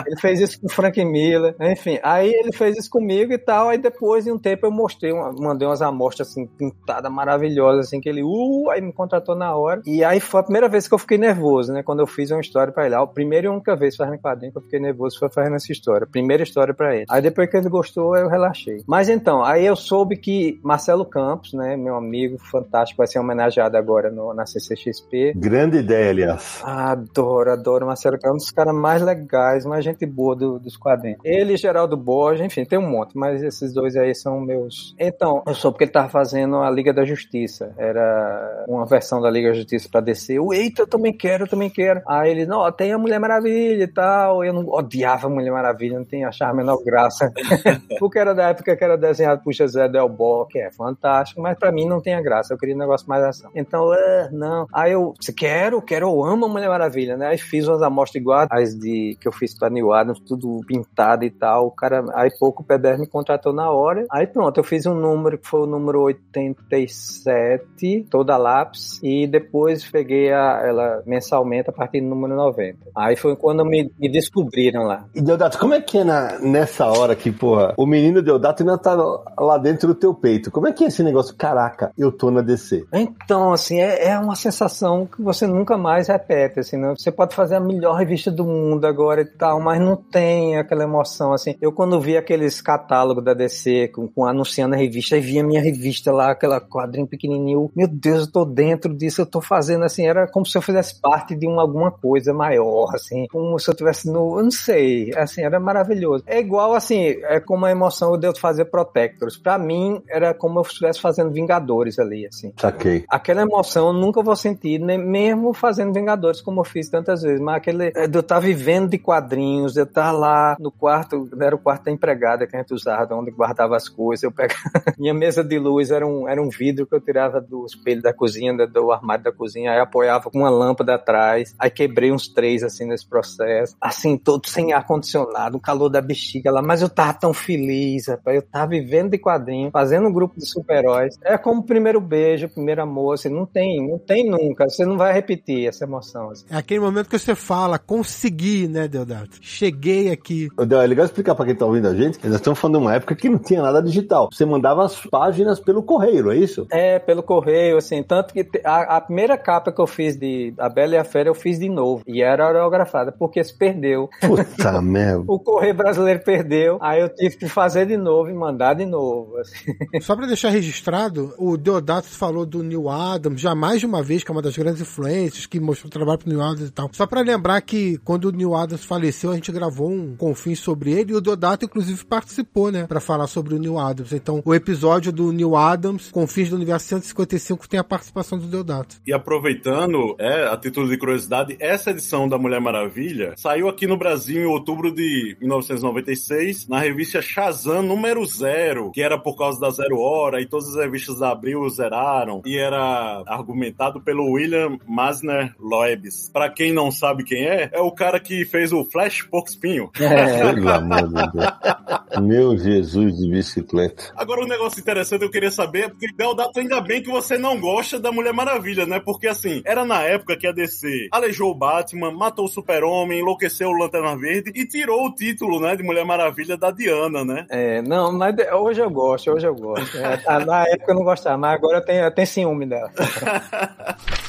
ele 0.06 0.16
fez 0.20 0.40
isso 0.40 0.60
com 0.60 0.66
o 0.66 0.70
Frank 0.70 1.02
Miller, 1.02 1.56
enfim. 1.58 1.98
Aí 2.02 2.30
ele 2.30 2.52
fez 2.52 2.76
isso 2.76 2.90
comigo 2.90 3.32
e 3.32 3.38
tal, 3.38 3.70
aí 3.70 3.78
depois 3.78 4.24
de 4.24 4.32
um 4.32 4.38
tempo 4.38 4.66
eu 4.66 4.70
mostrei, 4.70 5.12
uma, 5.12 5.32
mandei 5.32 5.66
umas 5.66 5.80
amostras 5.80 6.28
assim, 6.28 6.46
pintadas 6.46 7.10
maravilhosas, 7.10 7.86
assim, 7.86 8.00
que 8.00 8.08
ele, 8.08 8.22
uh, 8.22 8.70
aí 8.70 8.82
me 8.82 8.92
contratou 8.92 9.34
na 9.34 9.56
hora. 9.56 9.77
E 9.86 10.04
aí 10.04 10.20
foi 10.20 10.40
a 10.40 10.44
primeira 10.44 10.68
vez 10.68 10.86
que 10.88 10.94
eu 10.94 10.98
fiquei 10.98 11.18
nervoso, 11.18 11.72
né? 11.72 11.82
Quando 11.82 12.00
eu 12.00 12.06
fiz 12.06 12.30
uma 12.30 12.40
história 12.40 12.72
pra 12.72 12.86
ele. 12.86 12.94
A 12.94 13.06
primeira 13.06 13.46
e 13.46 13.50
única 13.50 13.76
vez 13.76 13.96
fazendo 13.96 14.18
quadrinho 14.18 14.52
que 14.52 14.58
eu 14.58 14.62
fiquei 14.62 14.80
nervoso 14.80 15.18
foi 15.18 15.28
fazendo 15.30 15.56
essa 15.56 15.72
história. 15.72 16.06
Primeira 16.06 16.42
história 16.42 16.74
pra 16.74 16.94
ele. 16.94 17.06
Aí 17.08 17.22
depois 17.22 17.50
que 17.50 17.56
ele 17.56 17.68
gostou, 17.68 18.16
eu 18.16 18.28
relaxei. 18.28 18.82
Mas 18.86 19.08
então, 19.08 19.42
aí 19.42 19.64
eu 19.64 19.76
soube 19.76 20.16
que 20.16 20.60
Marcelo 20.62 21.04
Campos, 21.04 21.52
né, 21.52 21.76
meu 21.76 21.96
amigo 21.96 22.38
fantástico, 22.38 22.98
vai 22.98 23.06
ser 23.06 23.18
homenageado 23.18 23.76
agora 23.76 24.10
no, 24.10 24.32
na 24.34 24.46
CCXP. 24.46 25.32
Grande 25.36 25.78
ideia, 25.78 26.10
aliás. 26.10 26.60
Adoro, 26.64 27.52
adoro 27.52 27.86
Marcelo 27.86 28.18
Campos, 28.18 28.42
um 28.42 28.44
dos 28.44 28.50
caras 28.50 28.74
mais 28.74 29.02
legais, 29.02 29.64
mais 29.64 29.84
gente 29.84 30.04
boa 30.06 30.34
do, 30.34 30.58
dos 30.58 30.76
quadrinhos. 30.76 31.20
Ele, 31.24 31.56
Geraldo 31.56 31.96
Borges, 31.96 32.44
enfim, 32.44 32.64
tem 32.64 32.78
um 32.78 32.88
monte, 32.88 33.16
mas 33.16 33.42
esses 33.42 33.72
dois 33.72 33.96
aí 33.96 34.14
são 34.14 34.40
meus. 34.40 34.94
Então, 34.98 35.42
eu 35.46 35.54
soube 35.54 35.78
que 35.78 35.84
ele 35.84 35.90
tava 35.90 36.08
fazendo 36.08 36.56
a 36.56 36.70
Liga 36.70 36.92
da 36.92 37.04
Justiça. 37.04 37.72
Era 37.76 38.64
uma 38.68 38.86
versão 38.86 39.20
da 39.20 39.30
Liga 39.30 39.52
Justiça 39.58 39.88
pra 39.90 40.00
descer. 40.00 40.38
O 40.38 40.52
eita, 40.52 40.82
eu 40.82 40.86
também 40.86 41.12
quero, 41.12 41.44
eu 41.44 41.48
também 41.48 41.70
quero. 41.70 42.02
Aí 42.06 42.30
ele, 42.30 42.46
não, 42.46 42.70
tem 42.72 42.92
a 42.92 42.98
Mulher 42.98 43.18
Maravilha 43.18 43.84
e 43.84 43.88
tal. 43.88 44.44
Eu 44.44 44.52
não 44.52 44.66
odiava 44.68 45.26
a 45.26 45.30
Mulher 45.30 45.50
Maravilha, 45.50 45.98
não 45.98 46.04
tinha 46.04 46.28
achava 46.28 46.52
a 46.52 46.54
menor 46.54 46.82
graça. 46.84 47.32
Porque 47.98 48.18
era 48.18 48.34
da 48.34 48.50
época 48.50 48.76
que 48.76 48.84
era 48.84 48.96
desenhado 48.96 49.42
por 49.42 49.52
José 49.52 49.88
Delbo, 49.88 50.46
que 50.46 50.58
é 50.58 50.70
fantástico, 50.70 51.40
mas 51.40 51.58
pra 51.58 51.72
mim 51.72 51.86
não 51.86 52.00
tinha 52.00 52.20
graça. 52.22 52.54
Eu 52.54 52.58
queria 52.58 52.74
um 52.74 52.78
negócio 52.78 53.08
mais 53.08 53.24
ação. 53.24 53.50
Então, 53.54 53.88
uh, 53.88 54.32
não. 54.32 54.66
Aí 54.72 54.92
eu, 54.92 55.14
você 55.18 55.32
quero, 55.32 55.80
quero, 55.82 56.08
eu 56.08 56.24
amo 56.24 56.46
a 56.46 56.48
Mulher 56.48 56.68
Maravilha, 56.68 57.16
né? 57.16 57.28
Aí 57.28 57.38
fiz 57.38 57.66
umas 57.66 57.82
amostras 57.82 58.20
iguais 58.20 58.48
as 58.50 58.78
de 58.78 59.16
que 59.20 59.26
eu 59.26 59.32
fiz 59.32 59.58
pra 59.58 59.70
New 59.70 59.92
Adams, 59.92 60.20
tudo 60.20 60.60
pintado 60.66 61.24
e 61.24 61.30
tal. 61.30 61.66
O 61.66 61.70
cara, 61.70 62.04
aí 62.14 62.30
pouco 62.38 62.62
o 62.62 62.64
PBR 62.64 62.98
me 62.98 63.06
contratou 63.06 63.52
na 63.52 63.70
hora. 63.70 64.06
Aí 64.10 64.26
pronto, 64.26 64.58
eu 64.58 64.64
fiz 64.64 64.86
um 64.86 64.94
número 64.94 65.38
que 65.38 65.46
foi 65.46 65.60
o 65.60 65.66
número 65.66 66.02
87, 66.02 68.06
toda 68.10 68.36
lápis, 68.36 69.00
e 69.02 69.26
depois 69.26 69.47
peguei 69.90 70.32
a, 70.32 70.60
ela 70.64 71.02
mensalmente 71.06 71.70
a 71.70 71.72
partir 71.72 72.00
do 72.00 72.08
número 72.08 72.34
90. 72.34 72.78
Aí 72.96 73.16
foi 73.16 73.36
quando 73.36 73.64
me, 73.64 73.90
me 73.98 74.08
descobriram 74.08 74.84
lá. 74.84 75.04
E 75.14 75.20
Deodato, 75.20 75.58
como 75.58 75.74
é 75.74 75.80
que 75.80 75.98
é 75.98 76.04
na, 76.04 76.38
nessa 76.38 76.86
hora 76.86 77.14
que, 77.14 77.30
porra, 77.30 77.74
o 77.76 77.86
menino 77.86 78.22
Deodato 78.22 78.62
ainda 78.62 78.78
tá 78.78 78.94
lá 79.38 79.58
dentro 79.58 79.88
do 79.88 79.94
teu 79.94 80.14
peito? 80.14 80.50
Como 80.50 80.66
é 80.66 80.72
que 80.72 80.84
é 80.84 80.88
esse 80.88 81.02
negócio? 81.02 81.34
Caraca, 81.36 81.92
eu 81.96 82.10
tô 82.10 82.30
na 82.30 82.40
DC. 82.40 82.86
Então, 82.92 83.52
assim, 83.52 83.80
é, 83.80 84.08
é 84.08 84.18
uma 84.18 84.36
sensação 84.36 85.06
que 85.06 85.22
você 85.22 85.46
nunca 85.46 85.76
mais 85.76 86.08
repete, 86.08 86.60
assim, 86.60 86.76
né? 86.76 86.94
Você 86.96 87.10
pode 87.10 87.34
fazer 87.34 87.56
a 87.56 87.60
melhor 87.60 87.94
revista 87.94 88.30
do 88.30 88.44
mundo 88.44 88.86
agora 88.86 89.20
e 89.20 89.26
tal, 89.26 89.60
mas 89.60 89.80
não 89.80 89.96
tem 89.96 90.56
aquela 90.56 90.84
emoção, 90.84 91.32
assim. 91.32 91.54
Eu 91.60 91.72
quando 91.72 92.00
vi 92.00 92.16
aqueles 92.16 92.60
catálogos 92.60 93.24
da 93.24 93.34
DC 93.34 93.88
com, 93.88 94.08
com 94.08 94.24
anunciando 94.24 94.74
a 94.74 94.78
revista 94.78 95.16
e 95.16 95.20
via 95.20 95.44
minha 95.44 95.60
revista 95.60 96.12
lá, 96.12 96.30
aquela 96.30 96.60
quadrinho 96.60 97.06
pequenininho, 97.06 97.70
meu 97.74 97.88
Deus, 97.88 98.26
eu 98.26 98.32
tô 98.32 98.44
dentro 98.44 98.94
disso, 98.94 99.20
eu 99.20 99.26
tô 99.26 99.37
fazendo, 99.40 99.84
assim, 99.84 100.06
era 100.06 100.26
como 100.26 100.46
se 100.46 100.56
eu 100.56 100.62
fizesse 100.62 101.00
parte 101.00 101.34
de 101.34 101.46
uma, 101.46 101.62
alguma 101.62 101.90
coisa 101.90 102.32
maior, 102.32 102.94
assim, 102.94 103.26
como 103.30 103.58
se 103.58 103.70
eu 103.70 103.74
tivesse 103.74 104.10
no, 104.10 104.38
eu 104.38 104.44
não 104.44 104.50
sei, 104.50 105.10
assim, 105.16 105.42
era 105.42 105.58
maravilhoso. 105.58 106.24
É 106.26 106.38
igual, 106.38 106.74
assim, 106.74 107.16
é 107.24 107.40
como 107.40 107.66
a 107.66 107.70
emoção 107.70 108.18
de 108.18 108.26
eu 108.26 108.36
fazer 108.36 108.66
Protectors. 108.66 109.36
Pra 109.36 109.58
mim, 109.58 110.02
era 110.08 110.34
como 110.34 110.58
eu 110.58 110.62
estivesse 110.62 111.00
fazendo 111.00 111.30
Vingadores 111.30 111.98
ali, 111.98 112.26
assim. 112.26 112.52
Saquei. 112.58 113.04
Aquela 113.08 113.42
emoção 113.42 113.88
eu 113.88 113.92
nunca 113.92 114.22
vou 114.22 114.36
sentir, 114.36 114.78
nem 114.78 114.98
mesmo 114.98 115.52
fazendo 115.52 115.92
Vingadores, 115.92 116.40
como 116.40 116.60
eu 116.60 116.64
fiz 116.64 116.88
tantas 116.88 117.22
vezes, 117.22 117.40
mas 117.40 117.56
aquele, 117.56 117.92
é, 117.94 118.06
de 118.06 118.16
eu 118.16 118.20
estar 118.20 118.38
vivendo 118.40 118.90
de 118.90 118.98
quadrinhos, 118.98 119.74
de 119.74 119.80
eu 119.80 119.84
estar 119.84 120.12
lá 120.12 120.56
no 120.58 120.70
quarto, 120.70 121.28
era 121.40 121.54
o 121.54 121.58
quarto 121.58 121.84
da 121.84 121.90
empregada 121.90 122.46
que 122.46 122.56
a 122.56 122.60
gente 122.60 122.74
usava, 122.74 123.14
onde 123.14 123.30
guardava 123.30 123.76
as 123.76 123.88
coisas, 123.88 124.22
eu 124.22 124.32
pegava, 124.32 124.60
minha 124.98 125.14
mesa 125.14 125.42
de 125.42 125.58
luz 125.58 125.90
era 125.90 126.06
um, 126.06 126.28
era 126.28 126.42
um 126.42 126.48
vidro 126.48 126.86
que 126.86 126.94
eu 126.94 127.00
tirava 127.00 127.40
do 127.40 127.64
espelho 127.66 128.02
da 128.02 128.12
cozinha, 128.12 128.54
do 128.66 128.92
armário 128.92 129.24
da 129.30 129.36
cozinha, 129.36 129.72
aí 129.72 129.80
apoiava 129.80 130.30
com 130.30 130.38
uma 130.38 130.50
lâmpada 130.50 130.94
atrás, 130.94 131.54
aí 131.58 131.70
quebrei 131.70 132.12
uns 132.12 132.28
três, 132.28 132.62
assim, 132.62 132.86
nesse 132.86 133.06
processo, 133.06 133.76
assim, 133.80 134.16
todo 134.16 134.46
sem 134.46 134.72
ar-condicionado, 134.72 135.56
o 135.56 135.60
calor 135.60 135.88
da 135.88 136.00
bexiga 136.00 136.50
lá, 136.50 136.62
mas 136.62 136.82
eu 136.82 136.88
tava 136.88 137.14
tão 137.14 137.32
feliz, 137.32 138.08
rapaz, 138.08 138.36
eu 138.36 138.42
tava 138.42 138.68
vivendo 138.68 139.10
de 139.10 139.18
quadrinho, 139.18 139.70
fazendo 139.70 140.08
um 140.08 140.12
grupo 140.12 140.38
de 140.38 140.46
super-heróis, 140.46 141.18
é 141.22 141.36
como 141.36 141.60
o 141.60 141.64
primeiro 141.64 142.00
beijo, 142.00 142.46
o 142.46 142.50
primeiro 142.50 142.82
amor, 142.82 143.14
assim, 143.14 143.28
não 143.28 143.46
tem, 143.46 143.86
não 143.86 143.98
tem 143.98 144.28
nunca, 144.28 144.68
você 144.68 144.84
não 144.84 144.96
vai 144.96 145.12
repetir 145.12 145.68
essa 145.68 145.84
emoção, 145.84 146.30
assim. 146.30 146.44
É 146.50 146.56
aquele 146.56 146.80
momento 146.80 147.08
que 147.08 147.18
você 147.18 147.34
fala, 147.34 147.78
consegui, 147.78 148.68
né, 148.68 148.88
Deodato? 148.88 149.38
Cheguei 149.40 150.10
aqui. 150.10 150.48
É 150.58 150.86
legal 150.86 151.04
explicar 151.04 151.34
pra 151.34 151.44
quem 151.44 151.54
tá 151.54 151.66
ouvindo 151.66 151.88
a 151.88 151.94
gente, 151.94 152.18
que 152.18 152.26
nós 152.26 152.36
estamos 152.36 152.58
falando 152.58 152.78
de 152.78 152.84
uma 152.84 152.94
época 152.94 153.14
que 153.14 153.28
não 153.28 153.38
tinha 153.38 153.62
nada 153.62 153.82
digital. 153.82 154.28
Você 154.32 154.44
mandava 154.44 154.84
as 154.84 154.96
páginas 155.06 155.60
pelo 155.60 155.82
correio, 155.82 156.24
não 156.24 156.32
é 156.32 156.36
isso? 156.36 156.66
É, 156.70 156.98
pelo 156.98 157.22
correio, 157.22 157.76
assim, 157.76 158.02
tanto 158.02 158.32
que 158.32 158.48
a, 158.64 158.96
a 158.96 159.00
primeira 159.18 159.36
capa 159.36 159.72
que 159.72 159.80
eu 159.80 159.86
fiz 159.86 160.16
de 160.16 160.54
A 160.56 160.68
Bela 160.68 160.94
e 160.94 160.96
a 160.96 161.02
Fera, 161.02 161.28
eu 161.28 161.34
fiz 161.34 161.58
de 161.58 161.68
novo. 161.68 162.04
E 162.06 162.22
era 162.22 162.46
autografada, 162.46 163.10
porque 163.10 163.42
se 163.42 163.52
perdeu. 163.52 164.08
Puta 164.20 164.70
merda. 164.80 165.24
O 165.26 165.40
Correio 165.40 165.74
Brasileiro 165.74 166.20
perdeu, 166.22 166.78
aí 166.80 167.00
eu 167.00 167.08
tive 167.08 167.36
que 167.36 167.48
fazer 167.48 167.86
de 167.86 167.96
novo 167.96 168.30
e 168.30 168.32
mandar 168.32 168.74
de 168.74 168.86
novo. 168.86 169.36
assim. 169.38 169.72
Só 170.00 170.14
pra 170.14 170.26
deixar 170.26 170.50
registrado, 170.50 171.34
o 171.36 171.56
Deodato 171.56 172.06
falou 172.06 172.46
do 172.46 172.62
Neil 172.62 172.88
Adams 172.88 173.40
já 173.40 173.56
mais 173.56 173.80
de 173.80 173.86
uma 173.86 174.04
vez, 174.04 174.22
que 174.22 174.30
é 174.30 174.32
uma 174.32 174.42
das 174.42 174.56
grandes 174.56 174.82
influências, 174.82 175.46
que 175.46 175.58
mostrou 175.58 175.88
o 175.88 175.92
trabalho 175.92 176.18
pro 176.18 176.28
Neil 176.28 176.40
Adams 176.40 176.68
e 176.68 176.72
tal. 176.72 176.88
Só 176.92 177.04
pra 177.04 177.20
lembrar 177.20 177.60
que 177.62 177.98
quando 178.04 178.26
o 178.26 178.32
Neil 178.32 178.54
Adams 178.54 178.84
faleceu, 178.84 179.32
a 179.32 179.34
gente 179.34 179.50
gravou 179.50 179.90
um 179.90 180.14
confins 180.14 180.60
sobre 180.60 180.92
ele 180.92 181.10
e 181.12 181.16
o 181.16 181.20
Deodato, 181.20 181.64
inclusive, 181.64 182.04
participou, 182.04 182.70
né, 182.70 182.86
pra 182.86 183.00
falar 183.00 183.26
sobre 183.26 183.56
o 183.56 183.58
Neil 183.58 183.78
Adams. 183.80 184.12
Então, 184.12 184.40
o 184.44 184.54
episódio 184.54 185.10
do 185.10 185.32
Neil 185.32 185.56
Adams, 185.56 186.08
Confins 186.12 186.50
do 186.50 186.54
Universo 186.54 186.86
155, 186.86 187.68
tem 187.68 187.80
a 187.80 187.84
participação 187.84 188.38
do 188.38 188.46
Deodato. 188.46 189.00
E 189.08 189.12
aproveitando, 189.14 190.14
é, 190.18 190.48
a 190.48 190.56
título 190.58 190.86
de 190.86 190.98
curiosidade, 190.98 191.56
essa 191.60 191.92
edição 191.92 192.28
da 192.28 192.36
Mulher 192.36 192.60
Maravilha 192.60 193.32
saiu 193.38 193.66
aqui 193.66 193.86
no 193.86 193.96
Brasil 193.96 194.42
em 194.42 194.44
outubro 194.44 194.92
de 194.92 195.34
1996, 195.40 196.68
na 196.68 196.78
revista 196.80 197.22
Shazam 197.22 197.82
número 197.82 198.22
zero, 198.26 198.92
que 198.92 199.00
era 199.00 199.16
por 199.16 199.34
causa 199.34 199.58
da 199.58 199.70
Zero 199.70 199.98
Hora, 199.98 200.42
e 200.42 200.46
todas 200.46 200.68
as 200.68 200.76
revistas 200.76 201.20
da 201.20 201.30
Abril 201.30 201.66
zeraram, 201.70 202.42
e 202.44 202.58
era 202.58 203.22
argumentado 203.26 203.98
pelo 203.98 204.30
William 204.30 204.78
Masner 204.86 205.54
Loebs. 205.58 206.28
Pra 206.30 206.50
quem 206.50 206.70
não 206.70 206.90
sabe 206.90 207.24
quem 207.24 207.46
é, 207.46 207.70
é 207.72 207.80
o 207.80 207.90
cara 207.90 208.20
que 208.20 208.44
fez 208.44 208.74
o 208.74 208.84
Flash 208.84 209.22
Porco 209.22 209.48
Espinho. 209.48 209.90
É, 210.18 210.52
Pelo 210.52 210.68
amor 210.68 211.08
de 211.08 211.32
Deus. 211.32 212.20
Meu 212.20 212.58
Jesus 212.58 213.16
de 213.16 213.30
bicicleta. 213.30 214.12
Agora, 214.16 214.42
um 214.42 214.48
negócio 214.48 214.80
interessante 214.80 215.22
eu 215.22 215.30
queria 215.30 215.50
saber, 215.50 215.84
é 215.84 215.88
porque 215.88 216.08
Deodato, 216.16 216.58
ainda 216.58 216.80
bem 216.80 217.02
que 217.02 217.10
você 217.10 217.38
não 217.38 217.60
gosta 217.60 218.00
da 218.00 218.10
Mulher 218.10 218.32
Maravilha, 218.32 218.84
né? 218.84 218.97
Porque 219.00 219.28
assim, 219.28 219.62
era 219.64 219.84
na 219.84 220.02
época 220.02 220.36
que 220.36 220.46
a 220.46 220.52
DC 220.52 221.08
aleijou 221.10 221.50
o 221.50 221.54
Batman, 221.54 222.10
matou 222.10 222.44
o 222.44 222.48
Super-Homem, 222.48 223.20
enlouqueceu 223.20 223.68
o 223.68 223.78
Lanterna 223.78 224.16
Verde 224.16 224.52
e 224.54 224.66
tirou 224.66 225.06
o 225.06 225.14
título, 225.14 225.60
né, 225.60 225.76
de 225.76 225.82
Mulher 225.82 226.04
Maravilha 226.04 226.56
da 226.56 226.70
Diana, 226.70 227.24
né? 227.24 227.46
é, 227.50 227.82
não, 227.82 228.12
mas 228.12 228.34
hoje 228.52 228.80
eu 228.80 228.90
gosto, 228.90 229.30
hoje 229.30 229.46
eu 229.46 229.54
gosto. 229.54 229.96
É, 229.98 230.16
tá, 230.18 230.40
na 230.40 230.62
época 230.66 230.92
eu 230.92 230.94
não 230.94 231.04
gostava, 231.04 231.36
mas 231.36 231.54
agora 231.54 231.78
eu 231.78 231.84
tenho, 231.84 232.04
eu 232.04 232.10
tenho 232.10 232.26
ciúme 232.26 232.66
dela. 232.66 232.90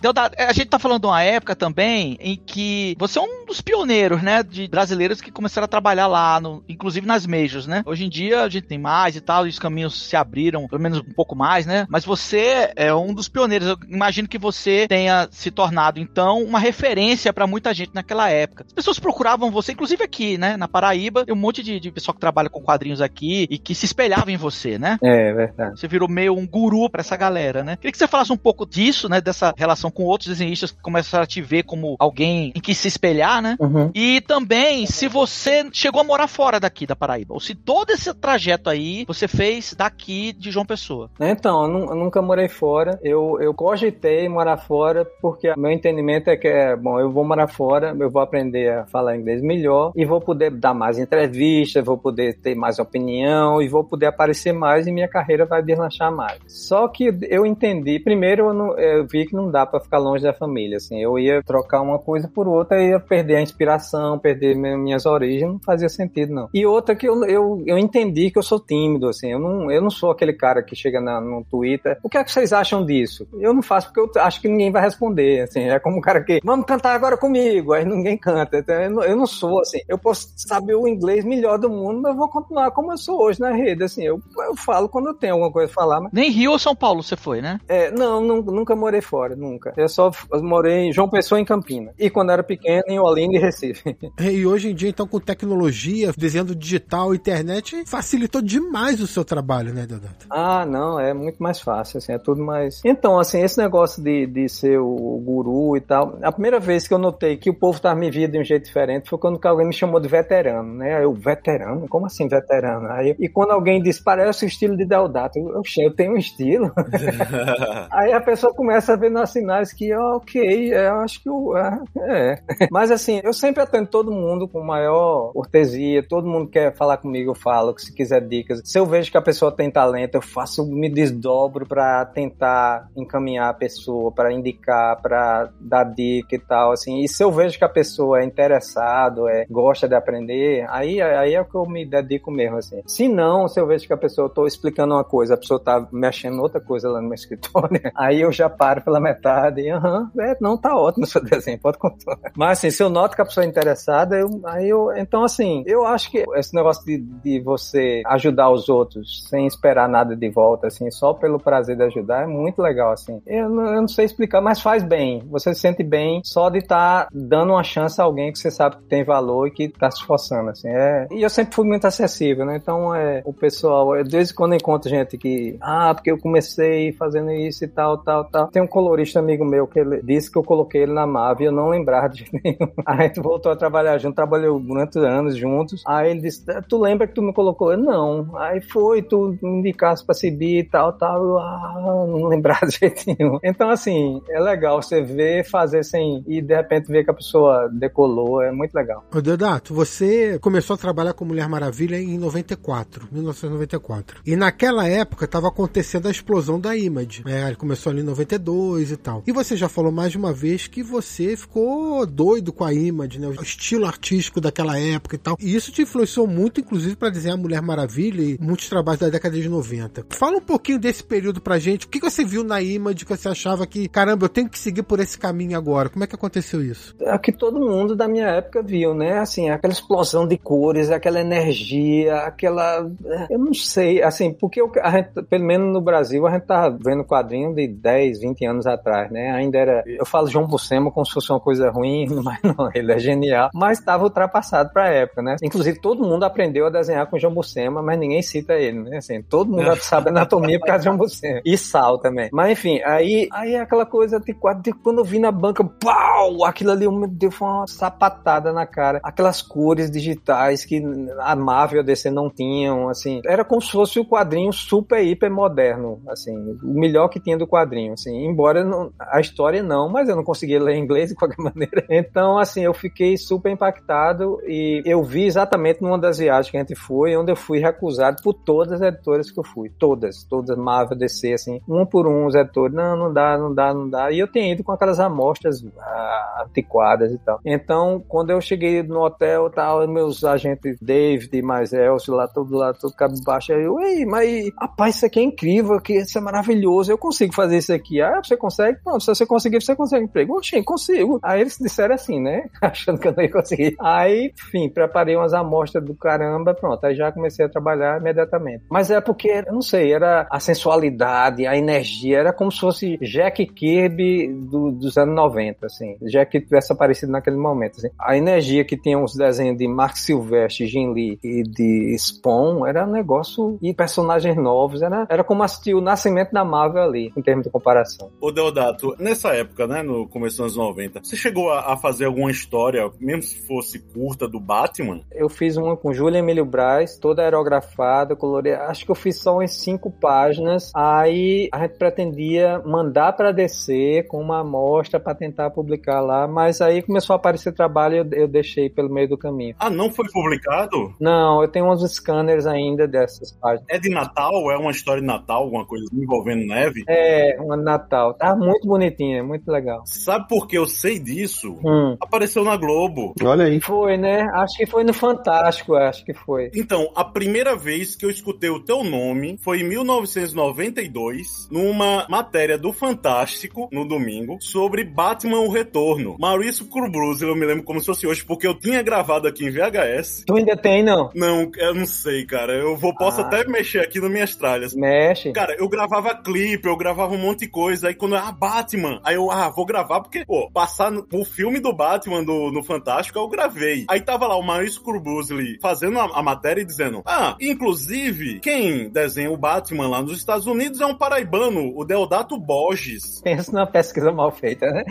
Deodato, 0.00 0.36
a 0.38 0.52
gente 0.52 0.68
tá 0.68 0.78
falando 0.78 1.02
de 1.02 1.06
uma 1.06 1.22
época 1.22 1.56
também 1.56 2.16
em 2.20 2.36
que 2.36 2.96
você 2.98 3.18
é 3.18 3.22
um 3.22 3.44
dos 3.44 3.60
pioneiros, 3.60 4.22
né, 4.22 4.42
de 4.42 4.68
brasileiros 4.68 5.20
que 5.20 5.30
começaram 5.30 5.64
a 5.64 5.68
trabalhar 5.68 6.06
lá, 6.06 6.40
no, 6.40 6.62
inclusive 6.68 7.06
nas 7.06 7.26
majors, 7.26 7.66
né? 7.66 7.82
Hoje 7.84 8.04
em 8.04 8.08
dia 8.08 8.42
a 8.42 8.48
gente 8.48 8.66
tem 8.66 8.78
mais 8.78 9.16
e 9.16 9.20
tal, 9.20 9.46
e 9.46 9.50
os 9.50 9.58
caminhos 9.58 10.08
se 10.08 10.16
abriram, 10.16 10.68
pelo 10.68 10.80
menos 10.80 10.98
um 10.98 11.12
pouco 11.14 11.34
mais, 11.34 11.66
né? 11.66 11.86
Mas 11.88 12.04
você 12.04 12.72
é 12.76 12.94
um 12.94 13.12
dos 13.12 13.28
pioneiros. 13.28 13.68
Eu 13.68 13.78
imagino 13.88 14.28
que 14.28 14.38
você 14.38 14.86
tenha 14.88 15.28
se 15.30 15.50
tornado, 15.50 15.98
então, 15.98 16.42
uma 16.42 16.58
referência 16.58 17.32
pra 17.32 17.46
muita 17.46 17.74
gente 17.74 17.94
naquela 17.94 18.28
época. 18.28 18.64
As 18.66 18.72
pessoas 18.72 18.98
procuravam 18.98 19.50
você, 19.50 19.72
inclusive 19.72 20.02
aqui, 20.04 20.38
né, 20.38 20.56
na 20.56 20.68
Paraíba, 20.68 21.24
tem 21.24 21.34
um 21.34 21.38
monte 21.38 21.62
de, 21.62 21.80
de 21.80 21.90
pessoal 21.90 22.14
que 22.14 22.20
trabalha 22.20 22.48
com 22.48 22.60
quadrinhos 22.60 23.00
aqui 23.00 23.46
e 23.50 23.58
que 23.58 23.74
se 23.74 23.86
espelhava 23.86 24.30
em 24.30 24.36
você, 24.36 24.78
né? 24.78 24.98
É, 25.02 25.32
verdade. 25.32 25.80
Você 25.80 25.88
virou 25.88 26.08
meio 26.08 26.36
um 26.36 26.46
guru 26.46 26.88
pra 26.88 27.00
essa 27.00 27.16
galera, 27.16 27.64
né? 27.64 27.76
Queria 27.76 27.92
que 27.92 27.98
você 27.98 28.06
falasse 28.06 28.32
um 28.32 28.36
pouco 28.36 28.66
disso, 28.66 29.08
né? 29.08 29.20
Dessa 29.20 29.52
relação 29.56 29.87
com 29.90 30.04
outros 30.04 30.28
desenhistas 30.28 30.70
que 30.70 30.80
começaram 30.80 31.24
a 31.24 31.26
te 31.26 31.40
ver 31.40 31.62
como 31.64 31.96
alguém 31.98 32.52
em 32.54 32.60
que 32.60 32.74
se 32.74 32.88
espelhar, 32.88 33.40
né? 33.42 33.56
Uhum. 33.60 33.90
E 33.94 34.20
também 34.22 34.86
se 34.86 35.08
você 35.08 35.66
chegou 35.72 36.00
a 36.00 36.04
morar 36.04 36.28
fora 36.28 36.58
daqui 36.60 36.86
da 36.86 36.96
Paraíba, 36.96 37.34
ou 37.34 37.40
se 37.40 37.54
todo 37.54 37.90
esse 37.90 38.12
trajeto 38.14 38.70
aí 38.70 39.04
você 39.06 39.26
fez 39.28 39.74
daqui 39.76 40.32
de 40.32 40.50
João 40.50 40.66
Pessoa. 40.66 41.10
Então, 41.20 41.62
eu, 41.62 41.68
nu- 41.68 41.90
eu 41.90 41.94
nunca 41.96 42.20
morei 42.22 42.48
fora. 42.48 42.98
Eu, 43.02 43.38
eu 43.40 43.52
cogitei 43.54 44.28
morar 44.28 44.56
fora 44.56 45.06
porque 45.20 45.52
meu 45.56 45.70
entendimento 45.70 46.28
é 46.28 46.36
que, 46.36 46.48
é, 46.48 46.76
bom, 46.76 46.98
eu 46.98 47.10
vou 47.10 47.24
morar 47.24 47.48
fora, 47.48 47.94
eu 47.98 48.10
vou 48.10 48.22
aprender 48.22 48.70
a 48.72 48.86
falar 48.86 49.16
inglês 49.16 49.42
melhor 49.42 49.92
e 49.94 50.04
vou 50.04 50.20
poder 50.20 50.50
dar 50.50 50.74
mais 50.74 50.98
entrevistas, 50.98 51.84
vou 51.84 51.96
poder 51.98 52.38
ter 52.40 52.54
mais 52.54 52.78
opinião 52.78 53.60
e 53.62 53.68
vou 53.68 53.84
poder 53.84 54.06
aparecer 54.06 54.52
mais 54.52 54.86
e 54.86 54.92
minha 54.92 55.08
carreira 55.08 55.44
vai 55.46 55.62
deslanchar 55.62 56.12
mais. 56.14 56.38
Só 56.46 56.88
que 56.88 57.12
eu 57.28 57.46
entendi, 57.46 57.98
primeiro 57.98 58.48
eu, 58.48 58.54
não- 58.54 58.78
eu 58.78 59.06
vi 59.06 59.26
que 59.26 59.34
não 59.34 59.50
dá 59.50 59.66
pra 59.78 59.84
ficar 59.84 59.98
longe 59.98 60.22
da 60.22 60.32
família, 60.32 60.76
assim, 60.76 61.00
eu 61.00 61.18
ia 61.18 61.42
trocar 61.42 61.80
uma 61.80 61.98
coisa 61.98 62.28
por 62.28 62.46
outra 62.48 62.82
ia 62.82 62.98
perder 63.00 63.36
a 63.36 63.42
inspiração, 63.42 64.18
perder 64.18 64.54
mi- 64.56 64.76
minhas 64.76 65.06
origens, 65.06 65.50
não 65.50 65.60
fazia 65.60 65.88
sentido 65.88 66.32
não. 66.32 66.48
E 66.52 66.64
outra 66.66 66.94
que 66.94 67.08
eu, 67.08 67.24
eu, 67.24 67.62
eu 67.66 67.78
entendi 67.78 68.30
que 68.30 68.38
eu 68.38 68.42
sou 68.42 68.60
tímido, 68.60 69.08
assim, 69.08 69.30
eu 69.32 69.38
não, 69.38 69.70
eu 69.70 69.80
não 69.82 69.90
sou 69.90 70.10
aquele 70.10 70.32
cara 70.32 70.62
que 70.62 70.74
chega 70.76 71.00
na, 71.00 71.20
no 71.20 71.44
Twitter, 71.44 71.98
o 72.02 72.08
que 72.08 72.18
é 72.18 72.24
que 72.24 72.30
vocês 72.32 72.52
acham 72.52 72.84
disso? 72.84 73.26
Eu 73.40 73.52
não 73.52 73.62
faço 73.62 73.92
porque 73.92 74.18
eu 74.18 74.22
acho 74.22 74.40
que 74.40 74.48
ninguém 74.48 74.70
vai 74.70 74.82
responder, 74.82 75.42
assim, 75.42 75.60
é 75.62 75.78
como 75.78 75.98
um 75.98 76.00
cara 76.00 76.22
que, 76.22 76.40
vamos 76.44 76.66
cantar 76.66 76.94
agora 76.94 77.16
comigo, 77.16 77.72
aí 77.72 77.84
ninguém 77.84 78.16
canta, 78.16 78.58
então 78.58 78.74
eu 78.74 78.90
não, 78.90 79.02
eu 79.02 79.16
não 79.16 79.26
sou, 79.26 79.60
assim, 79.60 79.78
eu 79.88 79.98
posso 79.98 80.32
saber 80.36 80.74
o 80.74 80.86
inglês 80.88 81.24
melhor 81.24 81.58
do 81.58 81.68
mundo, 81.70 82.00
mas 82.02 82.12
eu 82.12 82.18
vou 82.18 82.28
continuar 82.28 82.70
como 82.70 82.92
eu 82.92 82.98
sou 82.98 83.20
hoje 83.22 83.40
na 83.40 83.50
rede, 83.50 83.82
assim, 83.84 84.02
eu, 84.04 84.20
eu 84.46 84.56
falo 84.56 84.88
quando 84.88 85.08
eu 85.08 85.14
tenho 85.14 85.34
alguma 85.34 85.52
coisa 85.52 85.70
a 85.70 85.74
falar, 85.74 86.00
mas 86.00 86.12
Nem 86.12 86.30
Rio 86.30 86.52
ou 86.52 86.58
São 86.58 86.74
Paulo 86.74 87.02
você 87.02 87.16
foi, 87.16 87.40
né? 87.40 87.58
é, 87.68 87.90
não, 87.90 88.20
nu- 88.20 88.42
nunca 88.42 88.74
morei 88.76 89.00
fora, 89.00 89.34
nunca. 89.36 89.67
Eu 89.76 89.88
só 89.88 90.10
morei 90.42 90.88
em 90.88 90.92
João 90.92 91.08
Pessoa, 91.08 91.40
em 91.40 91.44
Campina. 91.44 91.92
E 91.98 92.10
quando 92.10 92.30
era 92.30 92.42
pequeno, 92.42 92.84
em 92.88 92.98
Olinda 92.98 93.36
e 93.36 93.40
Recife. 93.40 93.96
E 94.38 94.46
hoje 94.46 94.70
em 94.70 94.74
dia, 94.74 94.88
então, 94.88 95.06
com 95.06 95.18
tecnologia, 95.18 96.12
desenho 96.16 96.54
digital, 96.54 97.14
internet, 97.14 97.84
facilitou 97.86 98.42
demais 98.42 99.00
o 99.00 99.06
seu 99.06 99.24
trabalho, 99.24 99.72
né, 99.72 99.86
Deodato? 99.86 100.26
Ah, 100.30 100.66
não, 100.66 101.00
é 101.00 101.14
muito 101.14 101.42
mais 101.42 101.60
fácil, 101.60 101.98
assim, 101.98 102.12
é 102.12 102.18
tudo 102.18 102.42
mais. 102.42 102.80
Então, 102.84 103.18
assim, 103.18 103.40
esse 103.42 103.58
negócio 103.58 104.02
de, 104.02 104.26
de 104.26 104.48
ser 104.48 104.78
o 104.78 105.20
guru 105.24 105.76
e 105.76 105.80
tal, 105.80 106.18
a 106.22 106.30
primeira 106.30 106.60
vez 106.60 106.86
que 106.86 106.94
eu 106.94 106.98
notei 106.98 107.36
que 107.36 107.50
o 107.50 107.54
povo 107.54 107.80
tava 107.80 107.98
me 107.98 108.10
vendo 108.10 108.32
de 108.32 108.38
um 108.38 108.44
jeito 108.44 108.64
diferente 108.64 109.08
foi 109.08 109.18
quando 109.18 109.38
alguém 109.44 109.66
me 109.66 109.74
chamou 109.74 110.00
de 110.00 110.08
veterano, 110.08 110.74
né? 110.74 111.02
Eu, 111.02 111.12
veterano? 111.14 111.88
Como 111.88 112.06
assim 112.06 112.28
veterano? 112.28 112.88
Aí, 112.90 113.16
e 113.18 113.28
quando 113.28 113.50
alguém 113.50 113.82
disse, 113.82 114.02
parece 114.02 114.44
o 114.44 114.48
estilo 114.48 114.76
de 114.76 114.84
Deodato, 114.84 115.38
eu, 115.38 115.58
"Oxe, 115.58 115.82
eu 115.82 115.94
tenho 115.94 116.12
um 116.12 116.16
estilo. 116.16 116.72
Aí 117.90 118.12
a 118.12 118.20
pessoa 118.20 118.54
começa 118.54 118.92
a 118.92 118.96
ver 118.96 119.10
nos 119.10 119.30
sinais 119.30 119.57
que, 119.64 119.94
ok, 119.94 120.72
é, 120.72 120.88
eu 120.88 121.00
acho 121.00 121.22
que 121.22 121.30
o. 121.30 121.56
É, 121.56 121.80
é. 121.98 122.68
Mas 122.70 122.90
assim, 122.90 123.20
eu 123.22 123.32
sempre 123.32 123.62
atendo 123.62 123.88
todo 123.88 124.10
mundo 124.10 124.48
com 124.48 124.62
maior 124.62 125.32
cortesia, 125.32 126.02
todo 126.06 126.26
mundo 126.26 126.48
quer 126.48 126.74
falar 126.74 126.98
comigo, 126.98 127.30
eu 127.30 127.34
falo, 127.34 127.74
que 127.74 127.82
se 127.82 127.94
quiser 127.94 128.20
dicas. 128.26 128.60
Se 128.64 128.78
eu 128.78 128.86
vejo 128.86 129.10
que 129.10 129.16
a 129.16 129.22
pessoa 129.22 129.52
tem 129.52 129.70
talento, 129.70 130.14
eu 130.14 130.22
faço, 130.22 130.66
me 130.66 130.88
desdobro 130.88 131.66
pra 131.66 132.04
tentar 132.06 132.88
encaminhar 132.96 133.50
a 133.50 133.54
pessoa, 133.54 134.12
pra 134.12 134.32
indicar, 134.32 135.00
pra 135.00 135.50
dar 135.60 135.84
dica 135.84 136.34
e 136.34 136.38
tal, 136.38 136.72
assim. 136.72 137.02
E 137.02 137.08
se 137.08 137.22
eu 137.22 137.30
vejo 137.30 137.58
que 137.58 137.64
a 137.64 137.68
pessoa 137.68 138.20
é 138.20 138.24
interessado, 138.24 139.28
é, 139.28 139.46
gosta 139.50 139.88
de 139.88 139.94
aprender, 139.94 140.66
aí, 140.68 141.00
aí 141.00 141.34
é 141.34 141.40
o 141.40 141.44
que 141.44 141.54
eu 141.54 141.66
me 141.66 141.84
dedico 141.84 142.30
mesmo, 142.30 142.58
assim. 142.58 142.82
Se 142.86 143.08
não, 143.08 143.48
se 143.48 143.60
eu 143.60 143.66
vejo 143.66 143.86
que 143.86 143.92
a 143.92 143.96
pessoa, 143.96 144.26
eu 144.26 144.32
tô 144.32 144.46
explicando 144.46 144.94
uma 144.94 145.04
coisa, 145.04 145.34
a 145.34 145.38
pessoa 145.38 145.60
tá 145.60 145.86
mexendo 145.92 146.40
outra 146.40 146.60
coisa 146.60 146.88
lá 146.88 147.00
no 147.00 147.08
meu 147.08 147.14
escritório, 147.18 147.80
aí 147.96 148.20
eu 148.20 148.32
já 148.32 148.48
paro 148.48 148.82
pela 148.82 149.00
metade 149.00 149.47
e, 149.56 149.70
aham, 149.70 150.10
é, 150.20 150.36
não, 150.40 150.56
tá 150.56 150.76
ótimo 150.76 151.04
o 151.04 151.06
seu 151.08 151.22
desenho, 151.22 151.58
pode 151.58 151.78
continuar. 151.78 152.18
Mas 152.36 152.58
assim, 152.58 152.70
se 152.70 152.82
eu 152.82 152.90
noto 152.90 153.14
que 153.16 153.22
a 153.22 153.24
pessoa 153.24 153.44
é 153.44 153.48
interessada, 153.48 154.16
eu, 154.16 154.28
aí 154.44 154.68
eu, 154.68 154.92
então 154.96 155.24
assim, 155.24 155.62
eu 155.66 155.84
acho 155.86 156.10
que 156.10 156.24
esse 156.36 156.54
negócio 156.54 156.84
de, 156.84 156.98
de 156.98 157.40
você 157.40 158.02
ajudar 158.06 158.50
os 158.50 158.68
outros 158.68 159.24
sem 159.28 159.46
esperar 159.46 159.88
nada 159.88 160.14
de 160.16 160.28
volta, 160.30 160.66
assim, 160.66 160.90
só 160.90 161.12
pelo 161.14 161.38
prazer 161.38 161.76
de 161.76 161.82
ajudar, 161.84 162.24
é 162.24 162.26
muito 162.26 162.60
legal, 162.60 162.92
assim. 162.92 163.20
Eu, 163.26 163.48
não- 163.48 163.74
eu 163.74 163.80
não 163.80 163.88
sei 163.88 164.04
explicar, 164.04 164.40
mas 164.40 164.60
faz 164.60 164.82
bem. 164.82 165.22
Você 165.30 165.54
se 165.54 165.60
sente 165.60 165.82
bem 165.82 166.20
só 166.24 166.48
de 166.48 166.58
estar 166.58 167.08
dando 167.12 167.52
uma 167.52 167.62
chance 167.62 168.00
a 168.00 168.04
alguém 168.04 168.32
que 168.32 168.38
você 168.38 168.50
sabe 168.50 168.76
que 168.76 168.82
tem 168.84 169.04
valor 169.04 169.46
e 169.46 169.50
que 169.50 169.68
tá 169.68 169.90
se 169.90 169.98
esforçando, 169.98 170.50
assim. 170.50 170.68
É... 170.68 171.06
E 171.10 171.22
eu 171.22 171.30
sempre 171.30 171.54
fui 171.54 171.66
muito 171.66 171.86
acessível, 171.86 172.44
né? 172.44 172.56
Então, 172.56 172.94
é, 172.94 173.22
o 173.24 173.32
pessoal, 173.32 173.96
eu, 173.96 174.04
desde 174.04 174.34
quando 174.34 174.54
encontro 174.54 174.88
gente 174.90 175.16
que, 175.18 175.56
ah, 175.60 175.94
porque 175.94 176.10
eu 176.10 176.18
comecei 176.18 176.92
fazendo 176.92 177.30
isso 177.32 177.64
e 177.64 177.68
tal, 177.68 177.98
tal, 177.98 178.24
tal. 178.24 178.48
Tem 178.48 178.62
um 178.62 178.66
colorista 178.66 179.18
amigo 179.18 179.37
meu 179.44 179.66
que 179.66 179.78
ele 179.78 180.02
disse 180.02 180.30
que 180.30 180.38
eu 180.38 180.42
coloquei 180.42 180.82
ele 180.82 180.92
na 180.92 181.06
Marvel 181.06 181.46
e 181.46 181.48
eu 181.48 181.52
não 181.52 181.68
lembrava 181.68 182.08
de 182.08 182.26
nenhum. 182.32 182.72
Aí 182.84 182.98
a 182.98 183.02
gente 183.02 183.20
voltou 183.20 183.52
a 183.52 183.56
trabalhar 183.56 183.98
junto, 183.98 184.14
trabalhou 184.14 184.58
durante 184.58 184.98
anos 184.98 185.36
juntos. 185.36 185.82
Aí 185.86 186.10
ele 186.10 186.20
disse, 186.20 186.44
tu 186.68 186.78
lembra 186.78 187.06
que 187.06 187.14
tu 187.14 187.22
me 187.22 187.32
colocou? 187.32 187.72
Eu, 187.72 187.78
não. 187.78 188.36
Aí 188.36 188.60
foi, 188.60 189.02
tu 189.02 189.36
me 189.42 189.58
indicasse 189.58 190.04
pra 190.04 190.14
subir 190.14 190.58
e 190.58 190.64
tal, 190.64 190.92
tal. 190.92 191.22
Eu, 191.22 191.38
ah, 191.38 192.06
não 192.08 192.26
lembrava 192.26 192.66
de 192.66 192.76
jeito 192.78 193.02
nenhum. 193.06 193.38
Então, 193.42 193.70
assim, 193.70 194.20
é 194.30 194.40
legal 194.40 194.80
você 194.82 195.02
ver, 195.02 195.44
fazer 195.44 195.84
sem... 195.84 196.22
E 196.26 196.40
de 196.40 196.54
repente 196.54 196.88
ver 196.88 197.04
que 197.04 197.10
a 197.10 197.14
pessoa 197.14 197.68
decolou, 197.72 198.42
é 198.42 198.50
muito 198.52 198.74
legal. 198.74 199.04
Ô 199.14 199.20
Deodato, 199.20 199.74
você 199.74 200.38
começou 200.38 200.74
a 200.74 200.78
trabalhar 200.78 201.12
com 201.12 201.24
Mulher 201.24 201.48
Maravilha 201.48 201.96
em 201.96 202.18
94, 202.18 203.08
1994. 203.10 204.20
E 204.26 204.36
naquela 204.36 204.86
época 204.86 205.24
estava 205.24 205.48
acontecendo 205.48 206.08
a 206.08 206.10
explosão 206.10 206.60
da 206.60 206.76
Image. 206.76 207.24
né? 207.24 207.48
ele 207.48 207.56
começou 207.56 207.90
ali 207.90 208.00
em 208.00 208.04
92 208.04 208.92
e 208.92 208.96
tal. 208.96 209.22
E 209.28 209.32
você 209.32 209.54
já 209.54 209.68
falou 209.68 209.92
mais 209.92 210.12
de 210.12 210.16
uma 210.16 210.32
vez 210.32 210.66
que 210.66 210.82
você 210.82 211.36
ficou 211.36 212.06
doido 212.06 212.50
com 212.50 212.64
a 212.64 212.72
Image, 212.72 213.20
né? 213.20 213.28
O 213.28 213.42
estilo 213.42 213.84
artístico 213.84 214.40
daquela 214.40 214.80
época 214.80 215.16
e 215.16 215.18
tal. 215.18 215.36
E 215.38 215.54
isso 215.54 215.70
te 215.70 215.82
influenciou 215.82 216.26
muito, 216.26 216.62
inclusive, 216.62 216.96
para 216.96 217.10
desenhar 217.10 217.36
Mulher 217.36 217.60
Maravilha 217.60 218.22
e 218.22 218.38
muitos 218.40 218.70
trabalhos 218.70 219.00
da 219.00 219.10
década 219.10 219.36
de 219.36 219.46
90. 219.46 220.06
Fala 220.08 220.38
um 220.38 220.40
pouquinho 220.40 220.78
desse 220.78 221.04
período 221.04 221.42
pra 221.42 221.58
gente. 221.58 221.84
O 221.84 221.90
que 221.90 222.00
você 222.00 222.24
viu 222.24 222.42
na 222.42 222.62
Image 222.62 223.04
que 223.04 223.14
você 223.14 223.28
achava 223.28 223.66
que, 223.66 223.86
caramba, 223.86 224.24
eu 224.24 224.30
tenho 224.30 224.48
que 224.48 224.58
seguir 224.58 224.82
por 224.82 224.98
esse 224.98 225.18
caminho 225.18 225.58
agora? 225.58 225.90
Como 225.90 226.02
é 226.02 226.06
que 226.06 226.14
aconteceu 226.14 226.64
isso? 226.64 226.96
É 226.98 227.14
o 227.14 227.18
que 227.18 227.30
todo 227.30 227.60
mundo 227.60 227.94
da 227.94 228.08
minha 228.08 228.28
época 228.28 228.62
viu, 228.62 228.94
né? 228.94 229.18
Assim, 229.18 229.50
aquela 229.50 229.74
explosão 229.74 230.26
de 230.26 230.38
cores, 230.38 230.90
aquela 230.90 231.20
energia, 231.20 232.14
aquela. 232.20 232.90
Eu 233.28 233.38
não 233.38 233.52
sei, 233.52 234.02
assim, 234.02 234.32
porque 234.32 234.62
a 234.82 234.90
gente, 234.90 235.22
pelo 235.28 235.44
menos 235.44 235.70
no 235.70 235.82
Brasil, 235.82 236.26
a 236.26 236.30
gente 236.30 236.46
tá 236.46 236.70
vendo 236.70 237.04
quadrinho 237.04 237.54
de 237.54 237.68
10, 237.68 238.20
20 238.20 238.46
anos 238.46 238.66
atrás, 238.66 239.10
né? 239.10 239.17
Ainda 239.32 239.58
era. 239.58 239.84
Eu 239.86 240.06
falo 240.06 240.28
João 240.28 240.46
Buscema 240.46 240.90
como 240.90 241.06
se 241.06 241.12
fosse 241.12 241.30
uma 241.30 241.40
coisa 241.40 241.70
ruim, 241.70 242.06
mas 242.22 242.38
não, 242.42 242.70
ele 242.74 242.92
é 242.92 242.98
genial. 242.98 243.50
Mas 243.54 243.78
estava 243.78 244.04
ultrapassado 244.04 244.72
pra 244.72 244.88
época, 244.88 245.22
né? 245.22 245.36
Inclusive, 245.42 245.80
todo 245.80 246.04
mundo 246.04 246.24
aprendeu 246.24 246.66
a 246.66 246.70
desenhar 246.70 247.06
com 247.06 247.18
João 247.18 247.34
Buscema, 247.34 247.82
mas 247.82 247.98
ninguém 247.98 248.22
cita 248.22 248.54
ele, 248.54 248.78
né? 248.80 248.98
Assim, 248.98 249.22
todo 249.22 249.50
mundo 249.50 249.76
sabe 249.76 250.08
anatomia 250.08 250.58
por 250.58 250.66
causa 250.66 250.80
de 250.80 250.84
João 250.84 250.96
Buscema. 250.96 251.40
E 251.44 251.56
Sal 251.56 251.98
também. 251.98 252.28
Mas 252.32 252.52
enfim, 252.52 252.80
aí, 252.84 253.28
aí 253.32 253.54
é 253.54 253.60
aquela 253.60 253.86
coisa 253.86 254.18
de 254.18 254.34
de, 254.62 254.72
quando 254.72 254.98
eu 254.98 255.04
vi 255.04 255.18
na 255.18 255.30
banca, 255.30 255.64
pau! 255.64 256.44
Aquilo 256.44 256.70
ali, 256.70 256.88
meu 256.88 257.08
Deus, 257.08 257.34
foi 257.34 257.48
uma 257.48 257.66
sapatada 257.66 258.52
na 258.52 258.66
cara. 258.66 259.00
Aquelas 259.02 259.42
cores 259.42 259.90
digitais 259.90 260.64
que 260.64 260.82
a 261.20 261.34
Marvel 261.36 261.78
e 261.78 261.80
a 261.80 261.84
DC 261.84 262.10
não 262.10 262.30
tinham, 262.30 262.88
assim. 262.88 263.20
Era 263.24 263.44
como 263.44 263.60
se 263.60 263.72
fosse 263.72 263.98
o 263.98 264.04
quadrinho 264.04 264.52
super, 264.52 265.04
hiper 265.04 265.30
moderno, 265.30 266.00
assim. 266.08 266.36
O 266.62 266.78
melhor 266.78 267.08
que 267.08 267.20
tinha 267.20 267.36
do 267.36 267.46
quadrinho, 267.46 267.94
assim. 267.94 268.26
Embora 268.26 268.64
não, 268.64 268.90
a 268.98 269.20
história 269.20 269.62
não, 269.62 269.88
mas 269.88 270.08
eu 270.08 270.16
não 270.16 270.24
conseguia 270.24 270.60
ler 270.62 270.76
inglês 270.76 271.10
de 271.10 271.14
qualquer 271.14 271.38
maneira. 271.42 271.84
Então, 271.88 272.38
assim, 272.38 272.62
eu 272.62 272.74
fiquei 272.74 273.16
super 273.16 273.50
impactado 273.50 274.40
e 274.46 274.82
eu 274.84 275.02
vi 275.02 275.24
exatamente 275.24 275.80
numa 275.82 275.98
das 275.98 276.18
viagens 276.18 276.50
que 276.50 276.56
a 276.56 276.60
gente 276.60 276.74
foi, 276.74 277.16
onde 277.16 277.30
eu 277.30 277.36
fui 277.36 277.58
recusado 277.58 278.22
por 278.22 278.34
todas 278.34 278.80
as 278.80 278.88
editoras 278.88 279.30
que 279.30 279.38
eu 279.38 279.44
fui. 279.44 279.70
Todas, 279.78 280.24
todas, 280.24 280.56
Marvel, 280.56 280.98
DC, 280.98 281.32
assim, 281.32 281.60
um 281.68 281.86
por 281.86 282.06
um, 282.06 282.26
os 282.26 282.34
editores, 282.34 282.74
não, 282.74 282.96
não 282.96 283.12
dá, 283.12 283.38
não 283.38 283.54
dá, 283.54 283.72
não 283.72 283.88
dá. 283.88 284.10
E 284.10 284.18
eu 284.18 284.26
tenho 284.26 284.52
ido 284.52 284.64
com 284.64 284.72
aquelas 284.72 284.98
amostras 284.98 285.64
ah, 285.78 286.44
antiquadas 286.46 287.12
e 287.12 287.18
tal. 287.18 287.40
Então, 287.44 288.02
quando 288.08 288.30
eu 288.30 288.40
cheguei 288.40 288.82
no 288.82 289.00
hotel, 289.00 289.50
tal, 289.50 289.86
meus 289.86 290.24
agentes 290.24 290.76
David 290.80 291.40
mais 291.42 291.72
Elcio 291.72 292.14
lá, 292.14 292.26
todo 292.26 292.56
lá, 292.56 292.72
todo 292.72 292.94
cabisbaixo, 292.94 293.52
eu, 293.52 293.78
ei, 293.80 294.04
mas, 294.04 294.50
rapaz, 294.60 294.96
isso 294.96 295.06
aqui 295.06 295.20
é 295.20 295.22
incrível, 295.22 295.80
que 295.80 295.94
isso 295.94 296.18
é 296.18 296.20
maravilhoso, 296.20 296.90
eu 296.90 296.98
consigo 296.98 297.34
fazer 297.34 297.58
isso 297.58 297.72
aqui. 297.72 298.00
Ah, 298.00 298.20
você 298.22 298.36
consegue? 298.36 298.78
Não, 298.88 298.98
se 298.98 299.06
você 299.06 299.26
conseguir, 299.26 299.60
você 299.60 299.76
consegue 299.76 300.06
emprego. 300.06 300.38
Oxi, 300.38 300.62
consigo. 300.62 301.20
Aí 301.22 301.42
eles 301.42 301.58
disseram 301.58 301.94
assim, 301.94 302.18
né? 302.18 302.46
Achando 302.62 302.98
que 302.98 303.06
eu 303.06 303.12
não 303.14 303.22
ia 303.22 303.30
conseguir. 303.30 303.76
Aí, 303.78 304.32
enfim, 304.46 304.70
preparei 304.70 305.14
umas 305.14 305.34
amostras 305.34 305.84
do 305.84 305.94
caramba, 305.94 306.54
pronto. 306.54 306.82
Aí 306.84 306.94
já 306.94 307.12
comecei 307.12 307.44
a 307.44 307.50
trabalhar 307.50 308.00
imediatamente. 308.00 308.64
Mas 308.70 308.90
é 308.90 308.98
porque, 308.98 309.28
eu 309.46 309.52
não 309.52 309.60
sei, 309.60 309.92
era 309.92 310.26
a 310.30 310.40
sensualidade, 310.40 311.46
a 311.46 311.54
energia, 311.54 312.18
era 312.18 312.32
como 312.32 312.50
se 312.50 312.60
fosse 312.60 312.96
Jack 313.02 313.44
Kirby 313.44 314.32
do, 314.32 314.72
dos 314.72 314.96
anos 314.96 315.14
90, 315.14 315.66
assim. 315.66 315.98
Jack 316.00 316.40
tivesse 316.40 316.72
aparecido 316.72 317.12
naquele 317.12 317.36
momento, 317.36 317.76
assim. 317.76 317.90
A 317.98 318.16
energia 318.16 318.64
que 318.64 318.76
tinha 318.76 318.98
os 318.98 319.14
desenhos 319.14 319.58
de 319.58 319.68
Mark 319.68 319.96
Silvestre, 319.96 320.66
Jim 320.66 320.94
Lee 320.94 321.18
e 321.22 321.42
de 321.42 321.94
Spawn 321.98 322.66
era 322.66 322.86
um 322.86 322.90
negócio. 322.90 323.58
E 323.60 323.74
personagens 323.74 324.36
novos, 324.36 324.80
era, 324.80 325.06
era 325.10 325.22
como 325.22 325.42
assistir 325.42 325.74
o 325.74 325.80
nascimento 325.82 326.32
da 326.32 326.42
Marvel 326.42 326.84
ali, 326.84 327.12
em 327.14 327.20
termos 327.20 327.44
de 327.44 327.50
comparação. 327.50 328.10
Ô 328.20 328.30
Deodato, 328.30 328.77
nessa 328.98 329.34
época, 329.34 329.66
né, 329.66 329.82
no 329.82 330.08
começo 330.08 330.36
dos 330.36 330.56
anos 330.56 330.56
90, 330.56 331.00
você 331.02 331.16
chegou 331.16 331.50
a, 331.50 331.72
a 331.72 331.76
fazer 331.76 332.06
alguma 332.06 332.30
história, 332.30 332.90
mesmo 333.00 333.22
se 333.22 333.46
fosse 333.46 333.78
curta, 333.78 334.28
do 334.28 334.40
Batman? 334.40 335.00
Eu 335.12 335.28
fiz 335.28 335.56
uma 335.56 335.76
com 335.76 335.92
Júlia 335.92 336.18
Emílio 336.18 336.44
Braz, 336.44 336.98
toda 336.98 337.22
aerografada, 337.22 338.16
colorida. 338.16 338.62
Acho 338.64 338.84
que 338.84 338.90
eu 338.90 338.94
fiz 338.94 339.20
só 339.20 339.34
umas 339.34 339.52
cinco 339.52 339.90
páginas. 339.90 340.72
Aí 340.74 341.48
a 341.52 341.60
gente 341.60 341.78
pretendia 341.78 342.60
mandar 342.64 343.12
para 343.12 343.32
DC 343.32 344.04
com 344.08 344.20
uma 344.20 344.40
amostra 344.40 345.00
para 345.00 345.14
tentar 345.14 345.50
publicar 345.50 346.00
lá, 346.00 346.26
mas 346.26 346.60
aí 346.60 346.82
começou 346.82 347.14
a 347.14 347.16
aparecer 347.16 347.52
trabalho 347.52 347.94
e 347.94 347.98
eu, 347.98 348.22
eu 348.22 348.28
deixei 348.28 348.68
pelo 348.68 348.92
meio 348.92 349.08
do 349.08 349.18
caminho. 349.18 349.54
Ah, 349.58 349.70
não 349.70 349.90
foi 349.90 350.06
publicado? 350.12 350.94
Não, 351.00 351.42
eu 351.42 351.48
tenho 351.48 351.70
uns 351.70 351.82
scanners 351.92 352.46
ainda 352.46 352.86
dessas 352.86 353.32
páginas. 353.32 353.66
É 353.68 353.78
de 353.78 353.88
Natal? 353.88 354.50
É 354.50 354.56
uma 354.56 354.70
história 354.70 355.00
de 355.00 355.06
Natal, 355.06 355.42
alguma 355.42 355.66
coisa 355.66 355.86
envolvendo 355.92 356.46
neve? 356.46 356.84
É, 356.88 357.36
uma 357.40 357.56
Natal. 357.56 358.14
Tá 358.14 358.36
muito 358.36 358.67
bonitinha, 358.68 359.22
muito 359.24 359.50
legal. 359.50 359.82
Sabe 359.86 360.28
por 360.28 360.46
que 360.46 360.56
eu 360.58 360.66
sei 360.66 360.98
disso? 360.98 361.56
Hum. 361.64 361.96
Apareceu 362.00 362.44
na 362.44 362.56
Globo. 362.56 363.14
Olha 363.22 363.46
aí. 363.46 363.60
Foi, 363.60 363.96
né? 363.96 364.28
Acho 364.34 364.56
que 364.56 364.66
foi 364.66 364.84
no 364.84 364.92
Fantástico, 364.94 365.74
acho 365.74 366.04
que 366.04 366.12
foi. 366.14 366.50
Então, 366.54 366.90
a 366.94 367.04
primeira 367.04 367.56
vez 367.56 367.96
que 367.96 368.04
eu 368.04 368.10
escutei 368.10 368.50
o 368.50 368.60
teu 368.60 368.84
nome 368.84 369.38
foi 369.42 369.60
em 369.60 369.64
1992, 369.68 371.48
numa 371.50 372.06
matéria 372.08 372.58
do 372.58 372.72
Fantástico, 372.72 373.68
no 373.72 373.84
domingo, 373.86 374.38
sobre 374.40 374.84
Batman 374.84 375.40
o 375.40 375.50
Retorno. 375.50 376.16
Maurício 376.18 376.66
Curbruz, 376.66 377.22
eu 377.22 377.34
me 377.34 377.46
lembro 377.46 377.64
como 377.64 377.80
se 377.80 377.86
fosse 377.86 378.06
hoje, 378.06 378.24
porque 378.24 378.46
eu 378.46 378.54
tinha 378.54 378.82
gravado 378.82 379.26
aqui 379.26 379.44
em 379.46 379.50
VHS. 379.50 380.24
Tu 380.26 380.36
ainda 380.36 380.56
tem, 380.56 380.82
não? 380.82 381.10
Não, 381.14 381.50
eu 381.56 381.74
não 381.74 381.86
sei, 381.86 382.24
cara. 382.26 382.52
Eu 382.52 382.76
vou, 382.76 382.94
posso 382.94 383.20
Ah. 383.20 383.24
até 383.24 383.46
mexer 383.48 383.80
aqui 383.80 384.00
nas 384.00 384.10
minhas 384.10 384.34
tralhas. 384.34 384.74
Mexe. 384.74 385.32
Cara, 385.32 385.56
eu 385.58 385.68
gravava 385.68 386.14
clipe, 386.14 386.68
eu 386.68 386.76
gravava 386.76 387.14
um 387.14 387.18
monte 387.18 387.40
de 387.40 387.48
coisa. 387.48 387.88
Aí 387.88 387.94
quando, 387.94 388.16
ah, 388.16 388.32
Batman. 388.32 388.57
Aí 389.04 389.14
eu, 389.14 389.30
ah, 389.30 389.48
vou 389.50 389.66
gravar, 389.66 390.00
porque, 390.00 390.24
pô, 390.24 390.50
passar 390.50 390.90
no, 390.90 391.06
o 391.12 391.24
filme 391.24 391.60
do 391.60 391.72
Batman 391.72 392.24
do, 392.24 392.50
no 392.50 392.62
Fantástico, 392.62 393.18
eu 393.18 393.28
gravei. 393.28 393.84
Aí 393.88 394.00
tava 394.00 394.26
lá 394.26 394.36
o 394.36 394.42
Maurício 394.42 394.82
Curbusli 394.82 395.58
fazendo 395.60 395.98
a, 395.98 396.18
a 396.18 396.22
matéria 396.22 396.62
e 396.62 396.64
dizendo, 396.64 397.02
ah, 397.06 397.36
inclusive, 397.40 398.40
quem 398.40 398.88
desenha 398.90 399.30
o 399.30 399.36
Batman 399.36 399.88
lá 399.88 400.02
nos 400.02 400.16
Estados 400.16 400.46
Unidos 400.46 400.80
é 400.80 400.86
um 400.86 400.94
paraibano, 400.94 401.72
o 401.76 401.84
Deodato 401.84 402.38
Borges. 402.38 403.20
Pensa 403.22 403.52
numa 403.52 403.66
pesquisa 403.66 404.10
mal 404.12 404.30
feita, 404.30 404.66
né? 404.66 404.84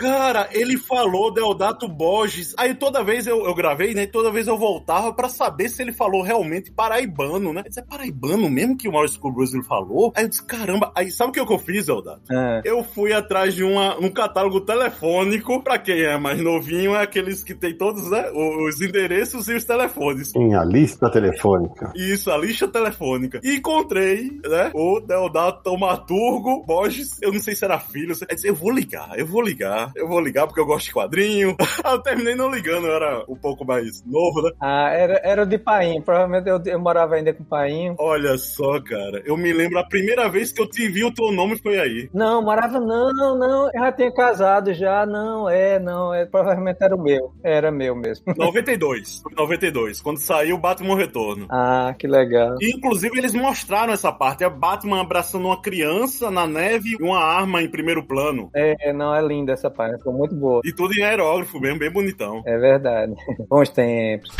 Cara, 0.00 0.48
ele 0.52 0.76
falou 0.76 1.32
Deodato 1.32 1.88
Borges. 1.88 2.54
Aí 2.58 2.74
toda 2.74 3.02
vez 3.02 3.26
eu, 3.26 3.44
eu 3.44 3.54
gravei, 3.54 3.94
né? 3.94 4.06
Toda 4.06 4.30
vez 4.30 4.46
eu 4.46 4.56
voltava 4.56 5.12
pra 5.12 5.28
saber 5.28 5.68
se 5.68 5.82
ele 5.82 5.92
falou 5.92 6.22
realmente 6.22 6.70
paraibano, 6.70 7.52
né? 7.52 7.64
Isso 7.68 7.80
é 7.80 7.82
paraibano 7.82 8.48
mesmo 8.48 8.76
que 8.76 8.88
o 8.88 8.92
Maurício 8.92 9.20
Curbusli 9.20 9.62
falou? 9.64 10.12
Aí 10.14 10.24
eu 10.24 10.28
disse, 10.28 10.44
caramba. 10.44 10.92
Aí 10.94 11.10
sabe 11.10 11.30
o 11.30 11.32
que, 11.32 11.44
que 11.44 11.52
eu 11.52 11.58
fiz, 11.58 11.86
Deodato? 11.86 12.22
É. 12.30 12.62
Eu 12.64 12.83
fui 12.84 13.12
atrás 13.12 13.54
de 13.54 13.64
uma, 13.64 13.98
um 13.98 14.10
catálogo 14.10 14.60
telefônico. 14.60 15.62
Pra 15.62 15.78
quem 15.78 16.02
é 16.02 16.16
mais 16.18 16.40
novinho, 16.40 16.94
é 16.94 17.02
aqueles 17.02 17.42
que 17.42 17.54
tem 17.54 17.76
todos, 17.76 18.10
né? 18.10 18.30
Os 18.32 18.80
endereços 18.80 19.48
e 19.48 19.54
os 19.54 19.64
telefones. 19.64 20.34
Em 20.34 20.54
a 20.54 20.64
lista 20.64 21.10
telefônica. 21.10 21.92
Isso, 21.94 22.30
a 22.30 22.36
lista 22.36 22.68
telefônica. 22.68 23.40
E 23.42 23.56
encontrei, 23.56 24.30
né? 24.44 24.70
O 24.74 25.00
Deodato 25.00 25.62
Tomaturgo 25.62 26.64
Borges. 26.66 27.20
Eu 27.22 27.32
não 27.32 27.40
sei 27.40 27.54
se 27.54 27.64
era 27.64 27.78
filho. 27.78 28.14
Eu 28.28 28.34
disse, 28.34 28.48
eu 28.48 28.54
vou 28.54 28.70
ligar, 28.70 29.18
eu 29.18 29.26
vou 29.26 29.42
ligar, 29.42 29.92
eu 29.96 30.06
vou 30.06 30.20
ligar 30.20 30.46
porque 30.46 30.60
eu 30.60 30.66
gosto 30.66 30.86
de 30.86 30.92
quadrinho. 30.92 31.56
eu 31.84 31.98
terminei 32.00 32.34
não 32.34 32.50
ligando, 32.50 32.86
eu 32.86 32.94
era 32.94 33.24
um 33.28 33.36
pouco 33.36 33.64
mais 33.64 34.04
novo, 34.04 34.42
né? 34.42 34.50
Ah, 34.60 34.90
era, 34.90 35.20
era 35.24 35.46
de 35.46 35.58
Painho. 35.58 36.02
Provavelmente 36.02 36.48
eu, 36.48 36.60
eu 36.64 36.78
morava 36.78 37.14
ainda 37.14 37.32
com 37.32 37.44
Painho. 37.44 37.94
Olha 37.98 38.36
só, 38.38 38.80
cara. 38.80 39.22
Eu 39.24 39.36
me 39.36 39.52
lembro 39.52 39.78
a 39.78 39.84
primeira 39.84 40.28
vez 40.28 40.52
que 40.52 40.60
eu 40.60 40.68
te 40.68 40.88
vi 40.88 41.04
o 41.04 41.12
teu 41.12 41.32
nome 41.32 41.58
foi 41.58 41.78
aí. 41.78 42.08
Não, 42.12 42.42
morava 42.42 42.73
não, 42.80 43.38
não. 43.38 43.66
Eu 43.66 43.80
já 43.80 43.92
tinha 43.92 44.12
casado 44.12 44.72
já. 44.74 45.06
Não, 45.06 45.48
é, 45.48 45.78
não. 45.78 46.12
É, 46.14 46.24
provavelmente 46.26 46.78
era 46.80 46.94
o 46.94 47.02
meu. 47.02 47.32
Era 47.42 47.70
meu 47.70 47.94
mesmo. 47.94 48.24
92. 48.36 49.20
Foi 49.22 49.32
92, 49.34 50.00
quando 50.00 50.18
saiu 50.18 50.56
o 50.56 50.58
Batman 50.58 50.96
Retorno. 50.96 51.46
Ah, 51.50 51.94
que 51.98 52.06
legal. 52.06 52.56
E, 52.60 52.76
inclusive, 52.76 53.18
eles 53.18 53.34
mostraram 53.34 53.92
essa 53.92 54.12
parte. 54.12 54.44
É 54.44 54.50
Batman 54.50 55.00
abraçando 55.00 55.46
uma 55.46 55.60
criança 55.60 56.30
na 56.30 56.46
neve 56.46 56.96
e 56.98 57.02
uma 57.02 57.18
arma 57.18 57.62
em 57.62 57.70
primeiro 57.70 58.02
plano. 58.06 58.50
É, 58.54 58.92
não, 58.92 59.14
é 59.14 59.22
linda 59.22 59.52
essa 59.52 59.70
página. 59.70 59.98
Ficou 59.98 60.12
muito 60.12 60.34
boa. 60.34 60.60
E 60.64 60.72
tudo 60.72 60.94
em 60.94 61.02
aerógrafo 61.02 61.60
mesmo, 61.60 61.78
bem 61.78 61.90
bonitão. 61.90 62.42
É 62.46 62.56
verdade. 62.58 63.14
Bons 63.48 63.70
tempos. 63.70 64.30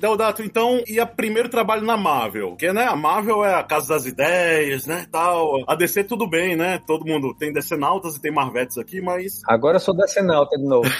Deodato, 0.00 0.42
então, 0.42 0.82
ia 0.86 1.06
primeiro 1.06 1.48
trabalho 1.48 1.82
na 1.82 1.96
Marvel, 1.96 2.56
que, 2.56 2.72
né, 2.72 2.84
a 2.84 2.96
Marvel 2.96 3.44
é 3.44 3.54
a 3.54 3.62
casa 3.62 3.88
das 3.94 4.06
ideias, 4.06 4.86
né, 4.86 5.06
tal. 5.10 5.64
A 5.66 5.74
DC 5.74 6.04
tudo 6.04 6.28
bem, 6.28 6.56
né, 6.56 6.80
todo 6.86 7.06
mundo 7.06 7.34
tem 7.34 7.52
Decenautas 7.52 8.16
e 8.16 8.20
tem 8.20 8.32
Marvetes 8.32 8.78
aqui, 8.78 9.00
mas... 9.00 9.40
Agora 9.46 9.76
eu 9.76 9.80
sou 9.80 9.96
decenalta 9.96 10.56
de 10.56 10.64
novo. 10.64 10.88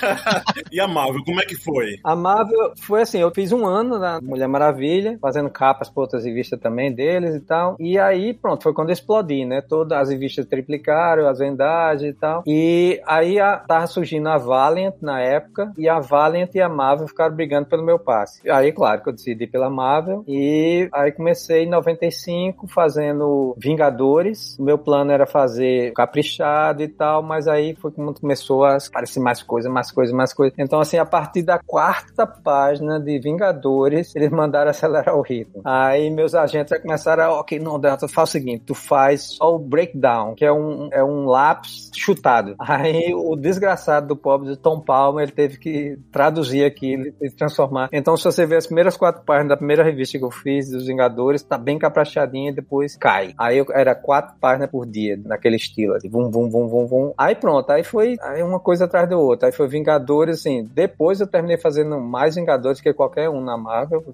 E 0.72 0.80
a 0.80 0.88
Marvel, 0.88 1.22
como 1.24 1.40
é 1.40 1.44
que 1.44 1.54
foi? 1.54 1.98
A 2.04 2.16
Marvel 2.16 2.72
foi 2.76 3.02
assim, 3.02 3.18
eu 3.20 3.30
fiz 3.30 3.52
um 3.52 3.64
ano 3.64 3.98
na 3.98 4.20
Mulher 4.20 4.48
Maravilha, 4.48 5.18
fazendo 5.20 5.48
capas 5.48 5.88
para 5.88 6.02
outras 6.02 6.24
revistas 6.24 6.58
também 6.60 6.92
deles 6.92 7.34
e 7.34 7.40
tal. 7.40 7.76
E 7.78 7.98
aí, 7.98 8.34
pronto, 8.34 8.62
foi 8.62 8.74
quando 8.74 8.88
eu 8.88 8.94
explodi, 8.94 9.44
né? 9.44 9.60
Todas 9.60 9.98
as 9.98 10.10
revistas 10.10 10.46
triplicaram, 10.46 11.28
as 11.28 11.38
vendagens 11.38 12.10
e 12.10 12.18
tal. 12.18 12.42
E 12.46 13.00
aí 13.06 13.38
a, 13.38 13.56
tava 13.56 13.86
surgindo 13.86 14.28
a 14.28 14.36
Valiant 14.36 14.94
na 15.00 15.20
época, 15.20 15.72
e 15.78 15.88
a 15.88 16.00
Valiant 16.00 16.50
e 16.54 16.60
a 16.60 16.68
Marvel 16.68 17.08
ficaram 17.08 17.34
brigando 17.34 17.68
pelo 17.68 17.84
meu 17.84 17.98
passe. 17.98 18.48
Aí, 18.50 18.72
claro, 18.72 18.85
que 19.02 19.08
eu 19.08 19.12
decidi 19.12 19.46
pela 19.46 19.70
Marvel. 19.70 20.24
E 20.26 20.88
aí 20.92 21.12
comecei 21.12 21.64
em 21.64 21.68
95 21.68 22.66
fazendo 22.68 23.54
Vingadores. 23.58 24.56
O 24.58 24.62
meu 24.62 24.78
plano 24.78 25.12
era 25.12 25.26
fazer 25.26 25.92
caprichado 25.92 26.82
e 26.82 26.88
tal, 26.88 27.22
mas 27.22 27.48
aí 27.48 27.74
foi 27.74 27.90
como 27.90 28.14
começou 28.14 28.64
a 28.64 28.76
aparecer 28.76 29.20
mais 29.20 29.42
coisa, 29.42 29.68
mais 29.68 29.90
coisa, 29.90 30.14
mais 30.14 30.32
coisa. 30.32 30.54
Então, 30.58 30.80
assim, 30.80 30.98
a 30.98 31.04
partir 31.04 31.42
da 31.42 31.58
quarta 31.58 32.26
página 32.26 33.00
de 33.00 33.18
Vingadores, 33.18 34.14
eles 34.14 34.30
mandaram 34.30 34.70
acelerar 34.70 35.16
o 35.16 35.22
ritmo. 35.22 35.62
Aí 35.64 36.10
meus 36.10 36.34
agentes 36.34 36.70
já 36.70 36.80
começaram 36.80 37.24
a, 37.24 37.40
ok, 37.40 37.58
não, 37.58 37.78
Delta, 37.78 38.08
faz 38.08 38.28
o 38.28 38.32
seguinte, 38.32 38.64
tu 38.66 38.74
faz 38.74 39.36
só 39.36 39.54
o 39.54 39.58
breakdown, 39.58 40.34
que 40.34 40.44
é 40.44 40.52
um, 40.52 40.88
é 40.92 41.02
um 41.02 41.26
lápis 41.26 41.90
chutado. 41.94 42.54
Aí 42.60 43.14
o 43.14 43.36
desgraçado 43.36 44.08
do 44.08 44.16
pobre 44.16 44.50
de 44.50 44.56
Tom 44.56 44.80
Palmer, 44.80 45.24
ele 45.24 45.32
teve 45.32 45.58
que 45.58 45.98
traduzir 46.10 46.64
aquilo 46.64 47.12
e 47.20 47.30
transformar. 47.30 47.88
Então, 47.92 48.16
se 48.16 48.24
você 48.24 48.46
ver 48.46 48.56
as 48.56 48.66
primeiras 48.76 48.96
quatro 48.98 49.22
páginas 49.24 49.48
da 49.48 49.56
primeira 49.56 49.82
revista 49.82 50.18
que 50.18 50.24
eu 50.24 50.30
fiz 50.30 50.68
dos 50.68 50.86
Vingadores, 50.86 51.42
tá 51.42 51.56
bem 51.56 51.78
caprichadinha 51.78 52.50
e 52.50 52.54
depois 52.54 52.94
cai. 52.94 53.32
Aí 53.38 53.56
eu, 53.56 53.64
era 53.70 53.94
quatro 53.94 54.36
páginas 54.38 54.68
por 54.68 54.84
dia, 54.84 55.18
naquele 55.24 55.56
estilo, 55.56 55.94
assim, 55.94 56.10
vum, 56.10 56.30
vum, 56.30 56.50
vum, 56.50 56.68
vum, 56.68 56.86
vum. 56.86 57.14
Aí 57.16 57.34
pronto, 57.34 57.70
aí 57.70 57.82
foi 57.82 58.16
aí 58.20 58.42
uma 58.42 58.60
coisa 58.60 58.84
atrás 58.84 59.08
da 59.08 59.16
outra. 59.16 59.48
Aí 59.48 59.52
foi 59.52 59.66
Vingadores, 59.66 60.40
assim, 60.40 60.68
depois 60.74 61.20
eu 61.22 61.26
terminei 61.26 61.56
fazendo 61.56 61.98
mais 61.98 62.34
Vingadores 62.34 62.78
que 62.78 62.92
qualquer 62.92 63.30
um 63.30 63.40
na 63.40 63.56
Marvel, 63.56 64.04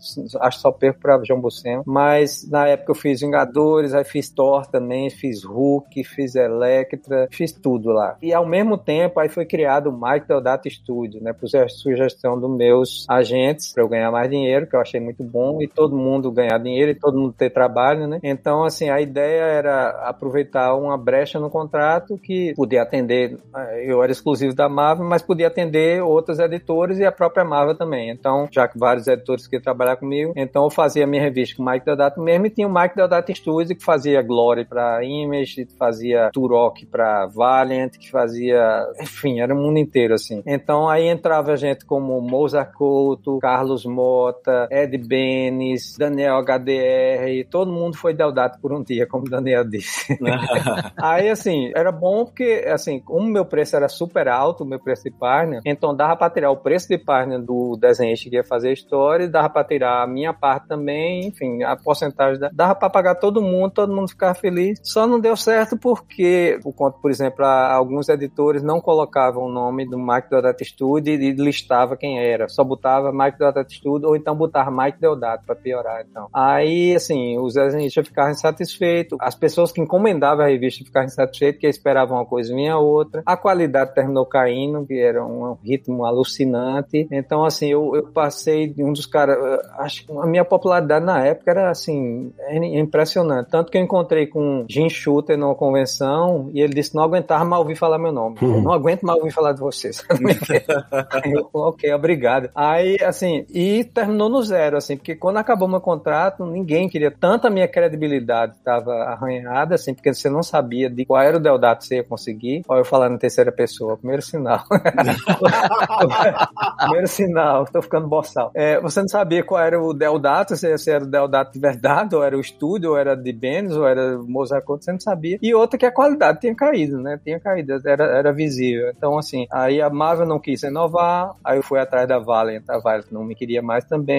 acho 0.40 0.60
só 0.60 0.70
perco 0.70 1.00
pra 1.00 1.20
João 1.24 1.40
Buscema, 1.40 1.82
mas 1.84 2.48
na 2.48 2.68
época 2.68 2.92
eu 2.92 2.94
fiz 2.94 3.20
Vingadores, 3.20 3.94
aí 3.94 4.04
fiz 4.04 4.30
Thor 4.30 4.64
também, 4.66 5.10
fiz 5.10 5.42
Hulk, 5.42 6.04
fiz 6.04 6.36
Electra, 6.36 7.26
fiz 7.32 7.50
tudo 7.50 7.90
lá. 7.90 8.16
E 8.22 8.32
ao 8.32 8.46
mesmo 8.46 8.78
tempo, 8.78 9.18
aí 9.18 9.28
foi 9.28 9.44
criado 9.44 9.88
o 9.88 9.92
Mike 9.92 10.28
Deodato 10.28 10.70
Studio, 10.70 11.20
né, 11.20 11.32
por 11.32 11.48
sugestão 11.68 12.38
dos 12.38 12.50
meus 12.50 13.04
agentes, 13.08 13.72
para 13.72 13.82
eu 13.82 13.88
ganhar 13.88 14.12
mais 14.12 14.30
dinheiro, 14.30 14.51
que 14.66 14.76
eu 14.76 14.80
achei 14.80 15.00
muito 15.00 15.22
bom, 15.22 15.60
e 15.62 15.68
todo 15.68 15.96
mundo 15.96 16.30
ganhar 16.30 16.58
dinheiro 16.58 16.90
e 16.90 16.94
todo 16.94 17.18
mundo 17.18 17.32
ter 17.32 17.50
trabalho, 17.50 18.06
né? 18.06 18.18
Então, 18.22 18.64
assim, 18.64 18.88
a 18.88 19.00
ideia 19.00 19.42
era 19.42 19.90
aproveitar 20.08 20.74
uma 20.74 20.96
brecha 20.96 21.38
no 21.38 21.50
contrato 21.50 22.18
que 22.18 22.54
podia 22.54 22.82
atender, 22.82 23.38
eh, 23.56 23.84
eu 23.86 24.02
era 24.02 24.12
exclusivo 24.12 24.54
da 24.54 24.68
Marvel, 24.68 25.06
mas 25.06 25.22
podia 25.22 25.46
atender 25.46 26.02
outros 26.02 26.38
editores 26.38 26.98
e 26.98 27.04
a 27.04 27.12
própria 27.12 27.44
Marvel 27.44 27.76
também. 27.76 28.10
Então, 28.10 28.48
já 28.50 28.68
que 28.68 28.78
vários 28.78 29.06
editores 29.06 29.46
queriam 29.46 29.62
trabalhar 29.62 29.96
comigo, 29.96 30.32
então 30.36 30.64
eu 30.64 30.70
fazia 30.70 31.06
minha 31.06 31.22
revista 31.22 31.56
com 31.56 31.62
o 31.62 31.66
Mike 31.66 31.84
Deodato 31.84 32.20
mesmo 32.20 32.46
e 32.46 32.50
tinha 32.50 32.66
o 32.66 32.72
Mike 32.72 32.96
Deodato 32.96 33.34
Studio 33.34 33.76
que 33.76 33.84
fazia 33.84 34.22
Glory 34.22 34.64
para 34.64 35.04
Image, 35.04 35.66
fazia 35.78 36.30
Turok 36.32 36.86
para 36.86 37.26
Valiant, 37.26 37.92
que 37.98 38.10
fazia, 38.10 38.86
enfim, 39.00 39.40
era 39.40 39.54
o 39.54 39.56
mundo 39.56 39.78
inteiro 39.78 40.14
assim. 40.14 40.42
Então 40.46 40.88
aí 40.88 41.06
entrava 41.06 41.56
gente 41.56 41.84
como 41.84 42.20
Mozart 42.20 42.72
Couto, 42.72 43.38
Carlos 43.38 43.84
Mota, 43.84 44.41
Ed 44.70 44.96
Benes, 44.98 45.96
Daniel 45.98 46.42
HDR, 46.42 47.48
todo 47.50 47.72
mundo 47.72 47.96
foi 47.96 48.14
Deodato 48.14 48.58
por 48.60 48.72
um 48.72 48.82
dia, 48.82 49.06
como 49.06 49.26
o 49.26 49.30
Daniel 49.30 49.64
disse. 49.64 50.18
aí 51.00 51.28
assim, 51.28 51.70
era 51.74 51.92
bom 51.92 52.24
porque 52.24 52.64
assim, 52.66 53.00
como 53.00 53.26
meu 53.26 53.44
preço 53.44 53.76
era 53.76 53.88
super 53.88 54.28
alto, 54.28 54.64
o 54.64 54.66
meu 54.66 54.78
preço 54.78 55.04
de 55.04 55.10
página, 55.10 55.60
então 55.64 55.94
dava 55.94 56.16
para 56.16 56.32
tirar 56.32 56.50
o 56.50 56.56
preço 56.56 56.88
de 56.88 56.98
página 56.98 57.38
do 57.38 57.76
desenhista 57.76 58.28
que 58.28 58.36
ia 58.36 58.44
fazer 58.44 58.68
a 58.68 58.72
história, 58.72 59.28
dava 59.28 59.50
para 59.50 59.64
tirar 59.64 60.02
a 60.02 60.06
minha 60.06 60.32
parte 60.32 60.68
também, 60.68 61.26
enfim, 61.26 61.62
a 61.62 61.76
porcentagem 61.76 62.40
da, 62.40 62.48
dava 62.52 62.74
para 62.74 62.90
pagar 62.90 63.14
todo 63.16 63.42
mundo, 63.42 63.72
todo 63.72 63.94
mundo 63.94 64.08
ficava 64.08 64.34
feliz. 64.34 64.78
Só 64.82 65.06
não 65.06 65.20
deu 65.20 65.36
certo 65.36 65.76
porque, 65.76 66.58
por 66.62 66.72
conta, 66.72 66.98
por 67.00 67.10
exemplo, 67.10 67.44
alguns 67.44 68.08
editores 68.08 68.62
não 68.62 68.80
colocavam 68.80 69.44
o 69.44 69.52
nome 69.52 69.88
do 69.88 69.98
Mike 69.98 70.30
Deodato 70.30 70.64
Studio 70.64 71.14
e 71.14 71.32
listava 71.32 71.96
quem 71.96 72.18
era, 72.18 72.48
só 72.48 72.64
botava 72.64 73.12
Mike 73.12 73.38
Deodato 73.38 73.72
Studio 73.72 74.08
ou 74.08 74.16
então 74.16 74.31
botava 74.34 74.70
Mike 74.70 75.00
Deodato 75.00 75.44
para 75.44 75.54
piorar, 75.54 76.04
então. 76.08 76.28
Aí, 76.32 76.94
assim, 76.94 77.38
os 77.38 77.54
desenhistas 77.54 78.06
ficavam 78.06 78.32
insatisfeitos, 78.32 79.18
as 79.20 79.34
pessoas 79.34 79.72
que 79.72 79.80
encomendavam 79.80 80.44
a 80.44 80.48
revista 80.48 80.84
ficavam 80.84 81.06
insatisfeitas, 81.06 81.56
porque 81.56 81.68
esperavam 81.68 82.18
uma 82.18 82.26
coisa 82.26 82.52
e 82.52 82.54
vinha 82.54 82.76
outra. 82.78 83.22
A 83.26 83.36
qualidade 83.36 83.94
terminou 83.94 84.26
caindo, 84.26 84.86
que 84.86 84.98
era 84.98 85.24
um 85.24 85.56
ritmo 85.62 86.04
alucinante. 86.04 87.06
Então, 87.10 87.44
assim, 87.44 87.68
eu, 87.68 87.94
eu 87.94 88.04
passei 88.08 88.74
um 88.78 88.92
dos 88.92 89.06
caras, 89.06 89.36
acho 89.78 90.06
que 90.06 90.12
a 90.12 90.26
minha 90.26 90.44
popularidade 90.44 91.04
na 91.04 91.24
época 91.24 91.50
era, 91.50 91.70
assim, 91.70 92.32
impressionante. 92.50 93.50
Tanto 93.50 93.70
que 93.70 93.78
eu 93.78 93.82
encontrei 93.82 94.26
com 94.26 94.64
Jim 94.68 94.88
Shooter 94.88 95.36
numa 95.36 95.54
convenção 95.54 96.50
e 96.52 96.60
ele 96.60 96.74
disse: 96.74 96.94
Não 96.94 97.02
aguentava 97.02 97.44
mal 97.44 97.60
ouvir 97.60 97.76
falar 97.76 97.98
meu 97.98 98.12
nome. 98.12 98.36
Uhum. 98.40 98.62
Não 98.62 98.72
aguento 98.72 99.02
mal 99.02 99.16
ouvir 99.16 99.30
falar 99.30 99.52
de 99.52 99.60
vocês. 99.60 100.04
eu, 101.24 101.48
ok, 101.52 101.92
obrigado. 101.92 102.50
Aí, 102.54 102.96
assim, 103.04 103.44
e 103.50 103.84
terminou 103.84 104.21
no 104.28 104.42
zero, 104.42 104.76
assim, 104.76 104.96
porque 104.96 105.14
quando 105.14 105.38
acabou 105.38 105.68
meu 105.68 105.80
contrato, 105.80 106.44
ninguém 106.44 106.88
queria. 106.88 107.10
Tanto 107.10 107.46
a 107.46 107.50
minha 107.50 107.68
credibilidade 107.68 108.56
estava 108.56 108.92
arranhada, 109.04 109.74
assim, 109.74 109.94
porque 109.94 110.12
você 110.12 110.28
não 110.28 110.42
sabia 110.42 110.90
de 110.90 111.04
qual 111.04 111.20
era 111.20 111.36
o 111.36 111.40
Deodato 111.40 111.82
que 111.82 111.88
você 111.88 111.96
ia 111.96 112.04
conseguir. 112.04 112.62
Olha 112.68 112.80
eu 112.80 112.84
falando 112.84 113.14
em 113.14 113.18
terceira 113.18 113.52
pessoa, 113.52 113.96
primeiro 113.96 114.22
sinal. 114.22 114.64
primeiro 116.78 117.06
sinal, 117.06 117.64
tô 117.66 117.82
ficando 117.82 118.08
boçal. 118.08 118.50
É, 118.54 118.80
você 118.80 119.00
não 119.00 119.08
sabia 119.08 119.42
qual 119.42 119.60
era 119.60 119.80
o 119.80 119.92
Deodato, 119.92 120.56
se, 120.56 120.76
se 120.78 120.90
era 120.90 121.04
o 121.04 121.06
Deodato 121.06 121.52
de 121.52 121.58
verdade, 121.58 122.14
ou 122.14 122.22
era 122.22 122.36
o 122.36 122.40
estúdio, 122.40 122.90
ou 122.90 122.96
era 122.96 123.16
de 123.16 123.32
Benz, 123.32 123.74
ou 123.74 123.86
era 123.86 124.18
Mozart, 124.18 124.64
você 124.66 124.92
não 124.92 125.00
sabia. 125.00 125.38
E 125.40 125.54
outra 125.54 125.78
que 125.78 125.86
a 125.86 125.92
qualidade 125.92 126.40
tinha 126.40 126.54
caído, 126.54 126.98
né? 126.98 127.18
Tinha 127.22 127.38
caído, 127.38 127.80
era, 127.86 128.04
era 128.04 128.32
visível. 128.32 128.92
Então, 128.96 129.18
assim, 129.18 129.46
aí 129.50 129.80
a 129.80 129.90
Marvel 129.90 130.26
não 130.26 130.38
quis 130.38 130.62
renovar, 130.62 131.34
aí 131.44 131.58
eu 131.58 131.62
fui 131.62 131.78
atrás 131.78 132.08
da 132.08 132.18
Valiant, 132.18 132.64
a 132.68 132.78
Valiant 132.78 133.06
não 133.10 133.24
me 133.24 133.34
queria 133.34 133.62
mais 133.62 133.84
também. 133.84 134.11